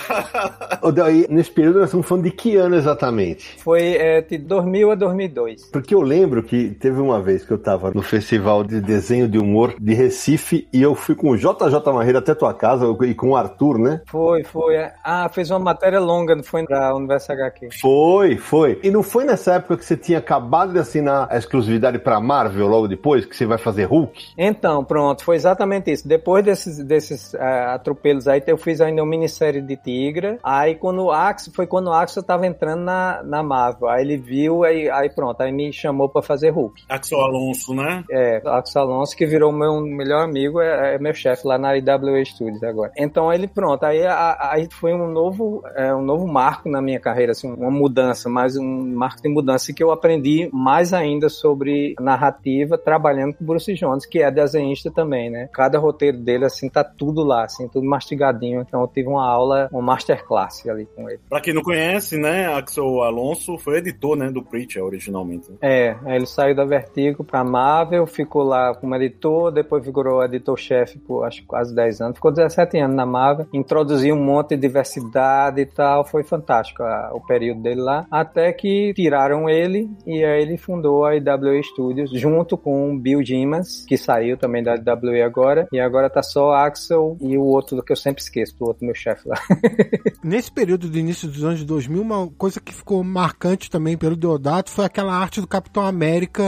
Ô, 0.81 0.91
Daí, 0.91 1.25
nesse 1.29 1.51
período 1.51 1.79
nós 1.79 1.85
estamos 1.87 2.07
falando 2.07 2.25
de 2.25 2.31
que 2.31 2.55
ano 2.55 2.75
exatamente? 2.75 3.57
Foi 3.59 3.95
é, 3.95 4.21
de 4.21 4.37
2000 4.37 4.91
a 4.91 4.95
2002. 4.95 5.65
Porque 5.71 5.95
eu 5.95 6.01
lembro 6.01 6.30
que 6.43 6.69
teve 6.69 6.99
uma 7.01 7.21
vez 7.21 7.43
que 7.43 7.51
eu 7.51 7.57
tava 7.57 7.91
no 7.93 8.01
Festival 8.01 8.63
de 8.63 8.79
Desenho 8.79 9.27
de 9.27 9.37
Humor 9.37 9.75
de 9.79 9.93
Recife 9.93 10.67
e 10.71 10.81
eu 10.81 10.95
fui 10.95 11.15
com 11.15 11.31
o 11.31 11.37
JJ 11.37 11.81
Marreira 11.93 12.19
até 12.19 12.33
tua 12.35 12.53
casa 12.53 12.85
e 13.01 13.13
com 13.13 13.29
o 13.29 13.35
Arthur, 13.35 13.77
né? 13.77 14.01
Foi, 14.05 14.43
foi. 14.43 14.75
Ah, 15.03 15.29
fez 15.29 15.49
uma 15.49 15.59
matéria 15.59 15.99
longa, 15.99 16.35
não 16.35 16.43
foi 16.43 16.63
pra 16.65 16.95
Universo 16.95 17.31
HQ. 17.31 17.69
Foi, 17.79 18.37
foi. 18.37 18.79
E 18.83 18.91
não 18.91 19.03
foi 19.03 19.25
nessa 19.25 19.55
época 19.55 19.77
que 19.77 19.85
você 19.85 19.97
tinha 19.97 20.19
acabado 20.19 20.73
de 20.73 20.79
assinar 20.79 21.27
a 21.29 21.37
exclusividade 21.37 21.99
pra 21.99 22.19
Marvel 22.19 22.67
logo 22.67 22.87
depois, 22.87 23.25
que 23.25 23.35
você 23.35 23.45
vai 23.45 23.57
fazer 23.57 23.85
Hulk? 23.85 24.33
Então, 24.37 24.83
pronto, 24.83 25.23
foi 25.23 25.35
exatamente 25.35 25.91
isso. 25.91 26.07
Depois 26.07 26.43
desses, 26.43 26.83
desses 26.83 27.35
ah, 27.35 27.73
atropelos 27.75 28.27
aí, 28.27 28.41
eu 28.47 28.57
fiz 28.57 28.81
ainda 28.81 29.01
uma 29.01 29.09
minissérie 29.09 29.61
de 29.61 29.75
Tigra. 29.75 30.37
Aí 30.43 30.75
quando 30.75 31.03
o 31.03 31.11
Axel, 31.11 31.53
foi 31.53 31.67
quando 31.67 31.87
o 31.87 31.93
Axel 31.93 32.23
tava 32.23 32.45
entrando 32.45 32.81
na, 32.81 33.21
na 33.23 33.43
Marvel. 33.43 33.89
Aí 33.89 34.03
ele 34.03 34.17
viu, 34.17 34.63
aí, 34.63 34.89
aí 34.89 35.09
pronto, 35.09 35.41
aí 35.41 35.51
me 35.51 35.71
chamou 35.71 36.09
pra 36.09 36.20
fazer 36.21 36.49
Hulk. 36.49 36.83
Axel 36.89 37.19
Alonso, 37.21 37.73
né? 37.73 38.03
É, 38.11 38.41
Axel 38.45 38.81
Alonso, 38.83 39.15
que 39.15 39.25
virou 39.25 39.51
meu 39.51 39.81
melhor 39.81 40.23
amigo, 40.23 40.59
é, 40.61 40.95
é 40.95 40.99
meu 40.99 41.13
chefe 41.13 41.47
lá 41.47 41.57
na 41.57 41.75
IWA 41.77 42.23
Studios 42.25 42.63
agora. 42.63 42.91
Então 42.97 43.31
ele, 43.31 43.47
pronto, 43.47 43.83
aí, 43.83 44.05
a- 44.05 44.37
aí 44.51 44.67
foi 44.71 44.93
um 44.93 45.07
novo, 45.11 45.63
é, 45.75 45.93
um 45.93 46.01
novo 46.01 46.27
marco 46.27 46.69
na 46.69 46.81
minha 46.81 46.99
carreira, 46.99 47.31
assim, 47.31 47.51
uma 47.51 47.71
mudança, 47.71 48.29
mais 48.29 48.55
um 48.57 48.93
marco 48.95 49.21
de 49.21 49.29
mudança 49.29 49.73
que 49.73 49.83
eu 49.83 49.91
aprendi 49.91 50.49
mais 50.51 50.93
ainda 50.93 51.29
sobre 51.29 51.95
narrativa 51.99 52.77
trabalhando 52.77 53.33
com 53.35 53.43
o 53.43 53.47
Bruce 53.47 53.73
Jones, 53.73 54.05
que 54.05 54.21
é 54.21 54.29
desenhista 54.31 54.91
também, 54.91 55.29
né? 55.29 55.49
Cada 55.53 55.77
roteiro 55.79 56.17
dele, 56.17 56.45
assim, 56.45 56.69
tá 56.69 56.83
tudo 56.83 57.23
lá, 57.23 57.45
assim, 57.45 57.67
tudo 57.67 57.85
mastigadinho. 57.87 58.61
Então 58.61 58.81
eu 58.81 58.87
tive 58.87 59.07
uma 59.09 59.25
aula, 59.25 59.69
uma 59.71 59.81
masterclass 59.81 60.67
ali 60.67 60.85
com 60.95 61.09
ele. 61.09 61.19
Pra 61.29 61.41
quem 61.41 61.53
não 61.53 61.61
conhece, 61.61 62.17
né, 62.17 62.47
Axel 62.53 63.01
Alonso 63.01 63.57
foi 63.57 63.77
editor, 63.77 64.15
né, 64.15 64.29
do 64.31 64.43
Preacher 64.43 64.83
originalmente. 64.83 65.47
É, 65.61 65.95
aí 66.11 66.17
ele 66.17 66.25
saiu 66.25 66.55
da 66.55 66.65
Vertigo 66.65 67.23
pra 67.23 67.43
Marvel, 67.43 68.05
ficou 68.05 68.43
lá 68.43 68.73
como 68.75 68.95
editor, 68.95 69.51
depois 69.51 69.83
virou 69.83 70.23
editor-chefe 70.23 70.99
por 70.99 71.23
acho 71.23 71.43
quase 71.45 71.73
10 71.73 72.01
anos, 72.01 72.15
ficou 72.17 72.31
17 72.31 72.77
anos 72.77 72.95
na 72.95 73.05
Marvel, 73.05 73.47
introduziu 73.53 74.15
um 74.15 74.23
monte 74.23 74.55
de 74.55 74.61
diversidade 74.61 75.61
e 75.61 75.65
tal, 75.65 76.05
foi 76.05 76.23
fantástico 76.23 76.83
a- 76.83 77.11
o 77.13 77.21
período 77.21 77.61
dele 77.61 77.81
lá, 77.81 78.05
até 78.11 78.51
que 78.53 78.93
tiraram 78.95 79.49
ele 79.49 79.89
e 80.05 80.23
aí 80.23 80.41
ele 80.41 80.57
fundou 80.57 81.05
a 81.05 81.15
IWA 81.15 81.61
Studios 81.63 82.09
junto 82.11 82.57
com 82.57 82.93
o 82.93 82.99
Bill 82.99 83.21
Dimas, 83.21 83.85
que 83.87 83.97
saiu 83.97 84.37
também 84.37 84.63
da 84.63 84.75
IWA 84.75 85.25
agora, 85.25 85.67
e 85.71 85.79
agora 85.79 86.09
tá 86.09 86.21
só 86.21 86.51
Axel 86.53 87.17
e 87.21 87.37
o 87.37 87.43
outro 87.43 87.81
que 87.83 87.91
eu 87.91 87.95
sempre 87.95 88.21
esqueço, 88.21 88.55
o 88.59 88.65
outro 88.67 88.85
meu 88.85 88.95
chefe 88.95 89.27
lá. 89.27 89.37
Nesse 90.23 90.51
período 90.51 90.87
do 90.89 90.97
início 90.97 91.27
dos 91.27 91.43
anos 91.43 91.63
2000, 91.63 92.01
uma 92.01 92.27
coisa 92.37 92.59
que 92.59 92.73
ficou 92.73 93.03
marcante 93.03 93.69
também 93.69 93.97
pelo 93.97 94.15
Deodato 94.15 94.69
foi 94.69 94.85
aquela 94.85 95.13
arte 95.13 95.41
do 95.41 95.47
Capitão 95.47 95.83
América 95.83 96.00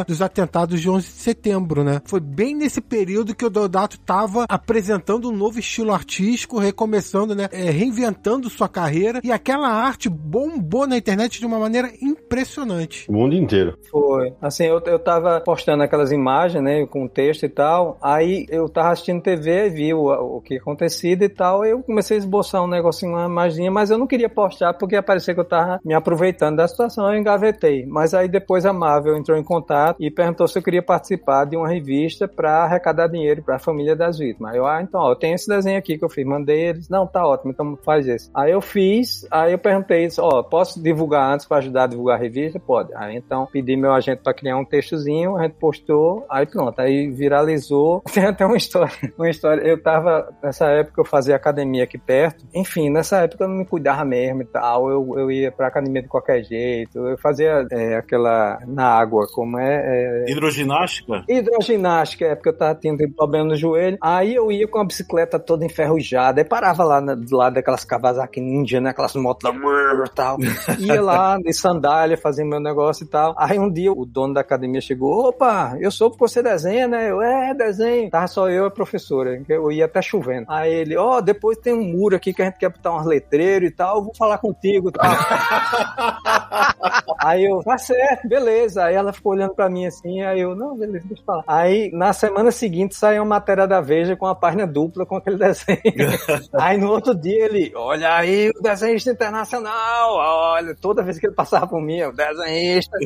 dos 0.07 0.21
atentados 0.21 0.81
de 0.81 0.89
11 0.89 1.05
de 1.05 1.13
setembro, 1.13 1.83
né? 1.83 2.01
Foi 2.05 2.19
bem 2.19 2.55
nesse 2.55 2.81
período 2.81 3.35
que 3.35 3.45
o 3.45 3.49
Deodato 3.49 3.99
tava 3.99 4.45
apresentando 4.49 5.29
um 5.29 5.35
novo 5.35 5.59
estilo 5.59 5.93
artístico, 5.93 6.59
recomeçando, 6.59 7.35
né? 7.35 7.47
É, 7.51 7.69
reinventando 7.69 8.49
sua 8.49 8.67
carreira 8.67 9.19
e 9.23 9.31
aquela 9.31 9.69
arte 9.69 10.09
bombou 10.09 10.87
na 10.87 10.97
internet 10.97 11.39
de 11.39 11.45
uma 11.45 11.59
maneira 11.59 11.91
impressionante. 12.33 13.05
O 13.09 13.13
mundo 13.13 13.35
inteiro. 13.35 13.77
Foi. 13.89 14.33
Assim, 14.41 14.65
eu, 14.65 14.81
eu 14.85 14.97
tava 14.97 15.39
postando 15.41 15.83
aquelas 15.83 16.11
imagens, 16.11 16.63
né, 16.63 16.85
com 16.87 17.07
texto 17.07 17.43
e 17.43 17.49
tal. 17.49 17.97
Aí 18.01 18.45
eu 18.49 18.67
tava 18.67 18.89
assistindo 18.89 19.21
TV 19.21 19.67
e 19.67 19.69
vi 19.69 19.93
o, 19.93 20.07
o 20.07 20.41
que 20.41 20.57
acontecido 20.57 21.23
e 21.23 21.29
tal. 21.29 21.63
Eu 21.63 21.83
comecei 21.83 22.17
a 22.17 22.19
esboçar 22.19 22.63
um 22.63 22.67
negocinho, 22.67 23.13
uma 23.13 23.25
imaginha, 23.25 23.71
mas 23.71 23.91
eu 23.91 23.97
não 23.97 24.07
queria 24.07 24.29
postar 24.29 24.73
porque 24.73 24.95
ia 24.95 25.03
parecer 25.03 25.35
que 25.35 25.39
eu 25.39 25.45
tava 25.45 25.79
me 25.85 25.93
aproveitando 25.93 26.57
da 26.57 26.67
situação. 26.67 27.07
Eu 27.07 27.19
engavetei. 27.19 27.85
Mas 27.85 28.13
aí 28.13 28.27
depois 28.27 28.65
a 28.65 28.73
Marvel 28.73 29.15
entrou 29.15 29.37
em 29.37 29.43
contato 29.43 29.97
e 29.99 30.09
perguntou 30.09 30.47
se 30.47 30.57
eu 30.57 30.63
queria 30.63 30.81
participar 30.81 31.45
de 31.45 31.55
uma 31.55 31.69
revista 31.69 32.27
para 32.27 32.63
arrecadar 32.63 33.07
dinheiro 33.07 33.43
para 33.43 33.57
a 33.57 33.59
família 33.59 33.95
das 33.95 34.17
vítimas. 34.17 34.53
Aí 34.53 34.57
eu, 34.57 34.65
ah, 34.65 34.81
então, 34.81 35.01
ó, 35.01 35.11
eu 35.11 35.15
tenho 35.15 35.35
esse 35.35 35.47
desenho 35.47 35.77
aqui 35.77 35.97
que 35.97 36.03
eu 36.03 36.09
fiz. 36.09 36.25
Mandei 36.25 36.69
eles. 36.69 36.89
Não, 36.89 37.05
tá 37.05 37.25
ótimo, 37.25 37.51
então 37.51 37.77
faz 37.83 38.07
esse. 38.07 38.29
Aí 38.33 38.51
eu 38.51 38.61
fiz, 38.61 39.27
aí 39.29 39.51
eu 39.51 39.59
perguntei, 39.59 40.07
ó, 40.19 40.41
posso 40.41 40.81
divulgar 40.81 41.33
antes 41.33 41.45
para 41.45 41.57
ajudar 41.57 41.83
a 41.83 41.87
divulgar 41.87 42.17
a 42.17 42.22
revista? 42.23 42.59
Pode. 42.59 42.89
Aí 42.95 43.15
então 43.15 43.47
pedi 43.51 43.75
meu 43.75 43.93
agente 43.93 44.21
para 44.23 44.33
criar 44.33 44.57
um 44.57 44.65
textozinho, 44.65 45.37
a 45.37 45.43
gente 45.43 45.55
postou, 45.55 46.25
aí 46.29 46.45
pronto, 46.45 46.79
aí 46.79 47.09
viralizou. 47.09 48.01
Tem 48.13 48.25
até 48.25 48.45
uma 48.45 48.57
história, 48.57 48.91
uma 49.17 49.29
história. 49.29 49.61
Eu 49.61 49.81
tava, 49.81 50.29
nessa 50.41 50.67
época 50.67 51.01
eu 51.01 51.05
fazia 51.05 51.35
academia 51.35 51.83
aqui 51.83 51.97
perto. 51.97 52.45
Enfim, 52.53 52.89
nessa 52.89 53.17
época 53.19 53.43
eu 53.43 53.47
não 53.49 53.57
me 53.57 53.65
cuidava 53.65 54.05
mesmo 54.05 54.41
e 54.41 54.45
tal. 54.45 54.89
Eu, 54.89 55.13
eu 55.17 55.31
ia 55.31 55.51
pra 55.51 55.67
academia 55.67 56.01
de 56.01 56.07
qualquer 56.07 56.43
jeito. 56.43 56.97
Eu 56.99 57.17
fazia 57.17 57.65
é, 57.71 57.95
aquela 57.95 58.59
na 58.67 58.85
água, 58.87 59.27
como 59.33 59.57
é, 59.59 60.25
é 60.27 60.31
Hidroginástica? 60.31 61.23
Hidroginástica, 61.27 62.25
é 62.25 62.35
porque 62.35 62.49
eu 62.49 62.57
tava 62.57 62.75
tendo 62.75 63.03
problema 63.15 63.49
no 63.49 63.55
joelho. 63.55 63.97
Aí 64.01 64.35
eu 64.35 64.51
ia 64.51 64.67
com 64.67 64.79
a 64.79 64.85
bicicleta 64.85 65.39
toda 65.39 65.65
enferrujada. 65.65 66.41
Aí 66.41 66.45
parava 66.45 66.83
lá 66.83 67.01
na- 67.01 67.15
do 67.15 67.35
lado 67.35 67.53
daquelas 67.53 67.83
Kawasaki 67.83 68.41
Ninja, 68.41 68.79
né? 68.79 68.89
Aquelas 68.91 69.13
motos 69.15 69.49
lá, 69.49 69.53
tal. 70.15 70.37
Ia 70.79 71.01
lá 71.01 71.37
de 71.37 71.53
sandália, 71.53 72.12
fazendo 72.17 72.49
meu 72.49 72.59
negócio 72.59 73.03
e 73.03 73.07
tal. 73.07 73.33
Aí 73.37 73.59
um 73.59 73.71
dia 73.71 73.91
o 73.91 74.05
dono 74.05 74.33
da 74.33 74.41
academia 74.41 74.81
chegou: 74.81 75.27
opa, 75.27 75.75
eu 75.79 75.91
soube 75.91 76.15
que 76.15 76.19
você 76.19 76.41
desenha, 76.41 76.87
né? 76.87 77.09
Eu, 77.09 77.21
é, 77.21 77.53
desenho. 77.53 78.09
Tava 78.09 78.27
só 78.27 78.49
eu 78.49 78.65
e 78.65 78.67
a 78.67 78.71
professora, 78.71 79.41
eu 79.47 79.71
ia 79.71 79.85
até 79.85 80.01
chovendo. 80.01 80.45
Aí 80.49 80.73
ele, 80.73 80.97
ó, 80.97 81.21
depois 81.21 81.57
tem 81.57 81.73
um 81.73 81.83
muro 81.83 82.15
aqui 82.15 82.33
que 82.33 82.41
a 82.41 82.45
gente 82.45 82.57
quer 82.57 82.69
botar 82.69 82.91
umas 82.91 83.05
letreiras 83.05 83.69
e 83.69 83.73
tal. 83.73 83.97
Eu 83.97 84.03
vou 84.03 84.15
falar 84.15 84.37
contigo 84.37 84.89
e 84.89 84.91
tal. 84.91 85.03
Aí 87.23 87.45
eu, 87.45 87.63
tá 87.63 87.77
certo, 87.77 88.27
beleza. 88.27 88.83
Aí 88.83 88.95
ela 88.95 89.13
ficou 89.13 89.31
olhando 89.31 89.55
pra 89.55 89.69
mim 89.69 89.85
assim, 89.85 90.21
aí 90.21 90.41
eu, 90.41 90.55
não, 90.55 90.77
beleza, 90.77 91.05
deixa 91.07 91.21
eu 91.21 91.25
falar. 91.25 91.43
Aí 91.47 91.89
na 91.93 92.11
semana 92.11 92.51
seguinte 92.51 92.95
saiu 92.95 93.23
uma 93.23 93.35
matéria 93.35 93.65
da 93.65 93.79
Veja 93.79 94.15
com 94.15 94.25
a 94.25 94.35
página 94.35 94.67
dupla 94.67 95.05
com 95.05 95.15
aquele 95.15 95.37
desenho. 95.37 95.79
aí 96.53 96.77
no 96.77 96.89
outro 96.89 97.15
dia 97.15 97.45
ele, 97.45 97.71
olha 97.75 98.13
aí 98.13 98.49
o 98.49 98.61
desenhista 98.61 99.11
internacional, 99.11 100.15
olha, 100.15 100.75
toda 100.75 101.01
vez 101.01 101.17
que 101.17 101.27
ele 101.27 101.35
passava 101.35 101.65
por 101.65 101.81
mim, 101.81 101.92
o 102.01 102.11
desenhista. 102.11 102.97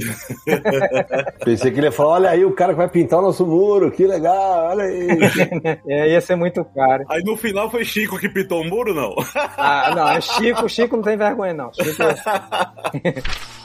Pensei 1.43 1.71
que 1.71 1.79
ele 1.79 1.88
ia 1.88 1.91
falar: 1.91 2.09
olha 2.09 2.29
aí 2.29 2.45
o 2.45 2.53
cara 2.53 2.73
que 2.73 2.77
vai 2.77 2.89
pintar 2.89 3.19
o 3.19 3.23
nosso 3.23 3.45
muro, 3.45 3.91
que 3.91 4.05
legal, 4.05 4.69
olha 4.69 4.83
aí. 4.85 5.07
É, 5.88 6.09
ia 6.09 6.21
ser 6.21 6.35
muito 6.35 6.63
caro. 6.65 7.05
Aí 7.09 7.23
no 7.23 7.35
final 7.35 7.69
foi 7.69 7.83
Chico 7.83 8.19
que 8.19 8.29
pintou 8.29 8.61
o 8.61 8.65
muro, 8.65 8.93
não? 8.93 9.15
Ah, 9.57 9.93
não, 9.95 10.09
é 10.09 10.21
Chico, 10.21 10.67
Chico 10.67 10.95
não 10.95 11.03
tem 11.03 11.17
vergonha 11.17 11.53
não. 11.53 11.71
Chico, 11.73 12.03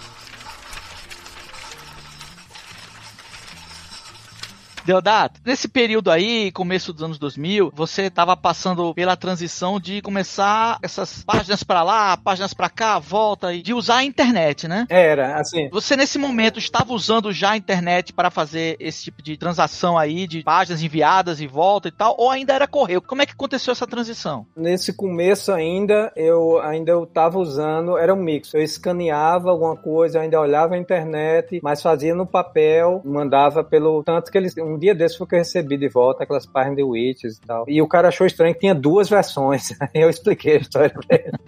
Deodato, 4.85 5.41
nesse 5.45 5.69
período 5.69 6.11
aí, 6.11 6.51
começo 6.51 6.93
dos 6.93 7.03
anos 7.03 7.19
2000, 7.19 7.73
você 7.75 8.11
tava 8.11 8.37
passando 8.37 8.93
pela 8.95 9.17
transição 9.17 9.79
de 9.79 10.03
começar 10.03 10.79
essas 10.83 11.23
páginas 11.23 11.63
pra 11.63 11.83
lá, 11.83 12.17
páginas 12.17 12.53
pra 12.53 12.69
cá, 12.69 12.99
volta, 12.99 13.53
e 13.53 13.63
de 13.63 13.73
usar 13.73 13.99
a 13.99 14.05
internet, 14.05 14.67
né? 14.67 14.87
Era, 14.89 15.37
assim. 15.37 15.69
Você 15.71 15.97
nesse 15.97 16.19
momento 16.19 16.59
estava 16.59 16.93
usando 16.93 17.33
já 17.33 17.53
a 17.53 17.57
internet 17.57 18.13
para 18.13 18.31
fazer 18.31 18.77
esse 18.81 19.05
tipo 19.05 19.23
de 19.23 19.37
transação 19.37 19.97
aí, 19.97 20.27
de 20.27 20.43
páginas 20.43 20.83
enviadas 20.83 21.41
e 21.41 21.47
volta 21.47 21.89
e 21.89 21.93
tal, 21.93 22.17
ou 22.19 22.31
ainda 22.31 22.53
era 22.53 22.67
correio? 22.67 23.01
Como 23.03 23.23
é 23.23 23.27
que 23.27 23.33
aconteceu 23.33 23.73
essa 23.73 23.87
transição? 23.87 24.47
Nesse 24.57 24.93
começo 24.93 25.53
ainda, 25.53 26.13
eu 26.17 26.61
ainda 26.61 26.91
eu 26.91 27.07
tava 27.07 27.39
usando, 27.39 27.97
era 27.97 28.13
um 28.13 28.23
mix. 28.23 28.53
Eu 28.53 28.63
escaneava 28.63 29.51
alguma 29.51 29.77
coisa, 29.77 30.21
ainda 30.21 30.41
olhava 30.41 30.75
a 30.75 30.79
internet, 30.79 31.61
mas 31.63 31.83
fazia 31.83 32.15
no 32.15 32.27
papel, 32.27 33.01
mandava 33.05 33.63
pelo 33.63 34.03
tanto 34.03 34.31
que 34.31 34.39
eles 34.39 34.55
um 34.73 34.79
dia 34.79 34.95
desse 34.95 35.19
foi 35.19 35.27
que 35.27 35.35
eu 35.35 35.39
recebi 35.39 35.77
de 35.77 35.89
volta 35.89 36.25
aquelas 36.25 36.47
páginas 36.47 36.77
de 36.77 36.83
Witches 36.83 37.37
e 37.37 37.41
tal. 37.41 37.65
E 37.69 37.83
o 37.83 37.89
cara 37.89 38.09
achou 38.09 38.27
estranho 38.27 38.55
que 38.55 38.61
tinha 38.61 38.75
duas 38.75 39.09
versões. 39.09 39.71
Aí 39.81 40.03
eu 40.03 40.11
expliquei 40.11 40.57
a 40.57 40.61
história 40.61 40.93